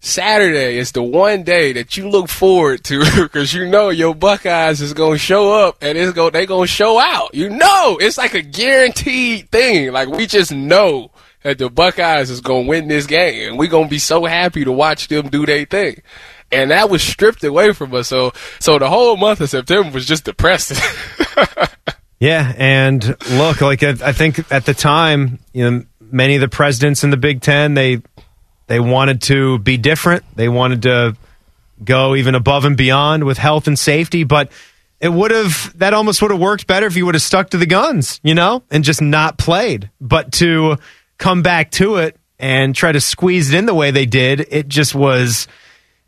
Saturday 0.00 0.78
is 0.78 0.92
the 0.92 1.02
one 1.02 1.42
day 1.42 1.72
that 1.72 1.96
you 1.96 2.08
look 2.08 2.28
forward 2.28 2.84
to 2.84 3.04
because 3.22 3.52
you 3.52 3.66
know 3.66 3.90
your 3.90 4.14
Buckeyes 4.14 4.80
is 4.80 4.92
gonna 4.92 5.18
show 5.18 5.52
up 5.52 5.78
and 5.82 5.98
it's 5.98 6.12
go 6.12 6.30
they 6.30 6.46
gonna 6.46 6.66
show 6.66 6.98
out. 6.98 7.34
You 7.34 7.50
know, 7.50 7.98
it's 8.00 8.18
like 8.18 8.34
a 8.34 8.42
guaranteed 8.42 9.50
thing. 9.50 9.92
Like 9.92 10.08
we 10.08 10.26
just 10.26 10.52
know 10.52 11.10
that 11.42 11.58
the 11.58 11.70
Buckeyes 11.70 12.30
is 12.30 12.40
gonna 12.40 12.66
win 12.66 12.88
this 12.88 13.06
game, 13.06 13.50
and 13.50 13.58
we're 13.58 13.68
gonna 13.68 13.88
be 13.88 13.98
so 13.98 14.24
happy 14.24 14.64
to 14.64 14.72
watch 14.72 15.08
them 15.08 15.28
do 15.28 15.46
their 15.46 15.64
thing. 15.64 16.02
And 16.50 16.70
that 16.70 16.88
was 16.88 17.02
stripped 17.02 17.44
away 17.44 17.72
from 17.72 17.94
us. 17.94 18.08
So, 18.08 18.32
so 18.58 18.78
the 18.78 18.88
whole 18.88 19.16
month 19.18 19.40
of 19.42 19.50
September 19.50 19.90
was 19.90 20.06
just 20.06 20.24
depressing. 20.24 20.78
Yeah, 22.20 22.52
and 22.56 23.04
look, 23.30 23.60
like 23.60 23.82
I, 23.82 23.90
I 23.90 24.12
think 24.12 24.50
at 24.50 24.64
the 24.64 24.74
time, 24.74 25.38
you 25.52 25.70
know, 25.70 25.84
many 26.00 26.34
of 26.34 26.40
the 26.40 26.48
presidents 26.48 27.04
in 27.04 27.10
the 27.10 27.16
Big 27.16 27.42
Ten 27.42 27.74
they 27.74 28.02
they 28.66 28.80
wanted 28.80 29.22
to 29.22 29.58
be 29.58 29.76
different. 29.76 30.24
They 30.34 30.48
wanted 30.48 30.82
to 30.82 31.16
go 31.84 32.16
even 32.16 32.34
above 32.34 32.64
and 32.64 32.76
beyond 32.76 33.24
with 33.24 33.38
health 33.38 33.68
and 33.68 33.78
safety, 33.78 34.24
but 34.24 34.50
it 35.00 35.10
would 35.10 35.30
have 35.30 35.78
that 35.78 35.94
almost 35.94 36.20
would 36.20 36.32
have 36.32 36.40
worked 36.40 36.66
better 36.66 36.86
if 36.86 36.96
you 36.96 37.06
would 37.06 37.14
have 37.14 37.22
stuck 37.22 37.50
to 37.50 37.56
the 37.56 37.66
guns, 37.66 38.20
you 38.24 38.34
know, 38.34 38.64
and 38.70 38.82
just 38.82 39.00
not 39.00 39.38
played. 39.38 39.88
But 40.00 40.32
to 40.34 40.76
come 41.18 41.42
back 41.42 41.70
to 41.72 41.96
it 41.96 42.16
and 42.38 42.74
try 42.74 42.92
to 42.92 43.00
squeeze 43.00 43.52
it 43.52 43.58
in 43.58 43.66
the 43.66 43.74
way 43.74 43.90
they 43.90 44.06
did, 44.06 44.46
it 44.50 44.68
just 44.68 44.94
was 44.94 45.48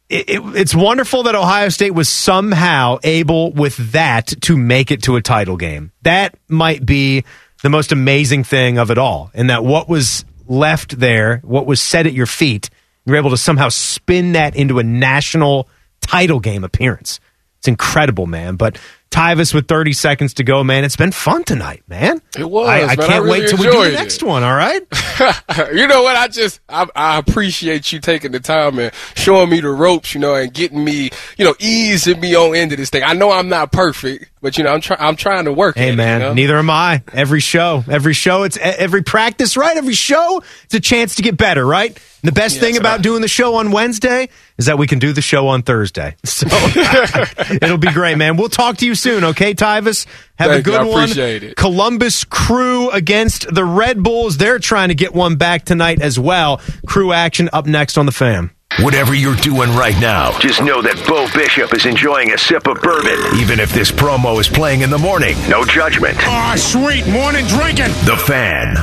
it, 0.08 0.28
it, 0.28 0.42
it's 0.56 0.74
wonderful 0.74 1.22
that 1.24 1.34
Ohio 1.34 1.68
State 1.68 1.92
was 1.92 2.08
somehow 2.08 2.98
able 3.04 3.52
with 3.52 3.76
that 3.92 4.26
to 4.42 4.56
make 4.56 4.90
it 4.90 5.04
to 5.04 5.16
a 5.16 5.22
title 5.22 5.56
game. 5.56 5.92
That 6.02 6.36
might 6.48 6.84
be 6.84 7.24
the 7.62 7.70
most 7.70 7.92
amazing 7.92 8.44
thing 8.44 8.78
of 8.78 8.90
it 8.90 8.98
all. 8.98 9.30
in 9.34 9.48
that 9.48 9.64
what 9.64 9.88
was 9.88 10.24
left 10.48 10.98
there, 10.98 11.38
what 11.44 11.66
was 11.66 11.80
set 11.80 12.06
at 12.06 12.12
your 12.12 12.26
feet, 12.26 12.70
you're 13.04 13.16
able 13.16 13.30
to 13.30 13.36
somehow 13.36 13.68
spin 13.68 14.32
that 14.32 14.56
into 14.56 14.78
a 14.78 14.82
national 14.82 15.68
title 16.00 16.40
game 16.40 16.64
appearance. 16.64 17.20
It's 17.58 17.68
incredible, 17.68 18.26
man. 18.26 18.56
But 18.56 18.78
Tyvis 19.10 19.52
with 19.52 19.66
30 19.66 19.92
seconds 19.92 20.34
to 20.34 20.44
go, 20.44 20.62
man. 20.62 20.84
It's 20.84 20.94
been 20.96 21.10
fun 21.10 21.42
tonight, 21.42 21.82
man. 21.88 22.22
It 22.38 22.48
was, 22.48 22.68
I, 22.68 22.86
I 22.86 22.96
can't 22.96 23.24
really 23.24 23.40
wait 23.40 23.48
till 23.48 23.58
we 23.58 23.64
do 23.64 23.84
the 23.84 23.90
next 23.90 24.22
it. 24.22 24.26
one, 24.26 24.44
all 24.44 24.54
right? 24.54 24.80
you 25.74 25.88
know 25.88 26.02
what? 26.04 26.14
I 26.14 26.28
just 26.28 26.60
I, 26.68 26.86
I 26.94 27.18
appreciate 27.18 27.92
you 27.92 27.98
taking 27.98 28.30
the 28.30 28.38
time 28.38 28.78
and 28.78 28.92
showing 29.16 29.50
me 29.50 29.60
the 29.60 29.70
ropes, 29.70 30.14
you 30.14 30.20
know, 30.20 30.36
and 30.36 30.54
getting 30.54 30.84
me, 30.84 31.10
you 31.36 31.44
know, 31.44 31.54
easing 31.58 32.20
me 32.20 32.36
on 32.36 32.54
into 32.54 32.76
this 32.76 32.90
thing. 32.90 33.02
I 33.02 33.14
know 33.14 33.32
I'm 33.32 33.48
not 33.48 33.72
perfect, 33.72 34.30
but 34.40 34.56
you 34.56 34.62
know, 34.62 34.72
I'm 34.72 34.80
trying 34.80 35.00
I'm 35.00 35.16
trying 35.16 35.44
to 35.46 35.52
work. 35.52 35.76
Hey 35.76 35.90
it, 35.90 35.96
man, 35.96 36.20
you 36.20 36.26
know? 36.28 36.34
neither 36.34 36.56
am 36.58 36.70
I. 36.70 37.02
Every 37.12 37.40
show, 37.40 37.84
every 37.90 38.14
show, 38.14 38.44
it's 38.44 38.56
every 38.58 39.02
practice, 39.02 39.56
right? 39.56 39.76
Every 39.76 39.94
show, 39.94 40.40
it's 40.64 40.74
a 40.74 40.80
chance 40.80 41.16
to 41.16 41.22
get 41.22 41.36
better, 41.36 41.66
right? 41.66 41.90
And 42.22 42.28
the 42.28 42.32
best 42.32 42.56
Yes, 42.56 42.64
thing 42.64 42.76
about 42.76 42.98
sir. 42.98 43.02
doing 43.02 43.22
the 43.22 43.28
show 43.28 43.54
on 43.56 43.72
Wednesday 43.72 44.28
is 44.58 44.66
that 44.66 44.76
we 44.78 44.86
can 44.86 44.98
do 44.98 45.12
the 45.14 45.22
show 45.22 45.48
on 45.48 45.62
Thursday. 45.62 46.14
So 46.24 46.46
it'll 47.60 47.76
be 47.78 47.90
great, 47.92 48.16
man. 48.18 48.36
We'll 48.36 48.48
talk 48.48 48.78
to 48.78 48.86
you 48.86 48.94
soon, 49.00 49.24
okay, 49.24 49.54
Tyvis? 49.54 50.06
Have 50.38 50.50
a 50.50 50.54
Thank 50.54 50.66
you. 50.66 50.72
good 50.72 50.80
I 50.80 50.84
one. 50.84 51.02
appreciate 51.04 51.42
it. 51.42 51.56
Columbus 51.56 52.24
Crew 52.24 52.90
against 52.90 53.52
the 53.52 53.64
Red 53.64 54.02
Bulls. 54.02 54.36
They're 54.36 54.58
trying 54.58 54.88
to 54.88 54.94
get 54.94 55.14
one 55.14 55.36
back 55.36 55.64
tonight 55.64 56.00
as 56.00 56.18
well. 56.18 56.60
Crew 56.86 57.12
action 57.12 57.48
up 57.52 57.66
next 57.66 57.98
on 57.98 58.06
the 58.06 58.12
Fan. 58.12 58.50
Whatever 58.78 59.14
you're 59.14 59.34
doing 59.36 59.68
right 59.74 59.98
now, 60.00 60.38
just 60.38 60.62
know 60.62 60.80
that 60.80 60.94
Bo 61.08 61.26
Bishop 61.36 61.74
is 61.74 61.86
enjoying 61.86 62.32
a 62.32 62.38
sip 62.38 62.68
of 62.68 62.80
bourbon, 62.80 63.18
even 63.40 63.58
if 63.58 63.72
this 63.72 63.90
promo 63.90 64.40
is 64.40 64.46
playing 64.48 64.82
in 64.82 64.90
the 64.90 64.96
morning. 64.98 65.36
No 65.48 65.64
judgment. 65.64 66.16
Ah, 66.20 66.54
sweet 66.56 67.04
morning 67.08 67.44
drinking. 67.48 67.88
The 68.06 68.16
Fan. 68.26 68.76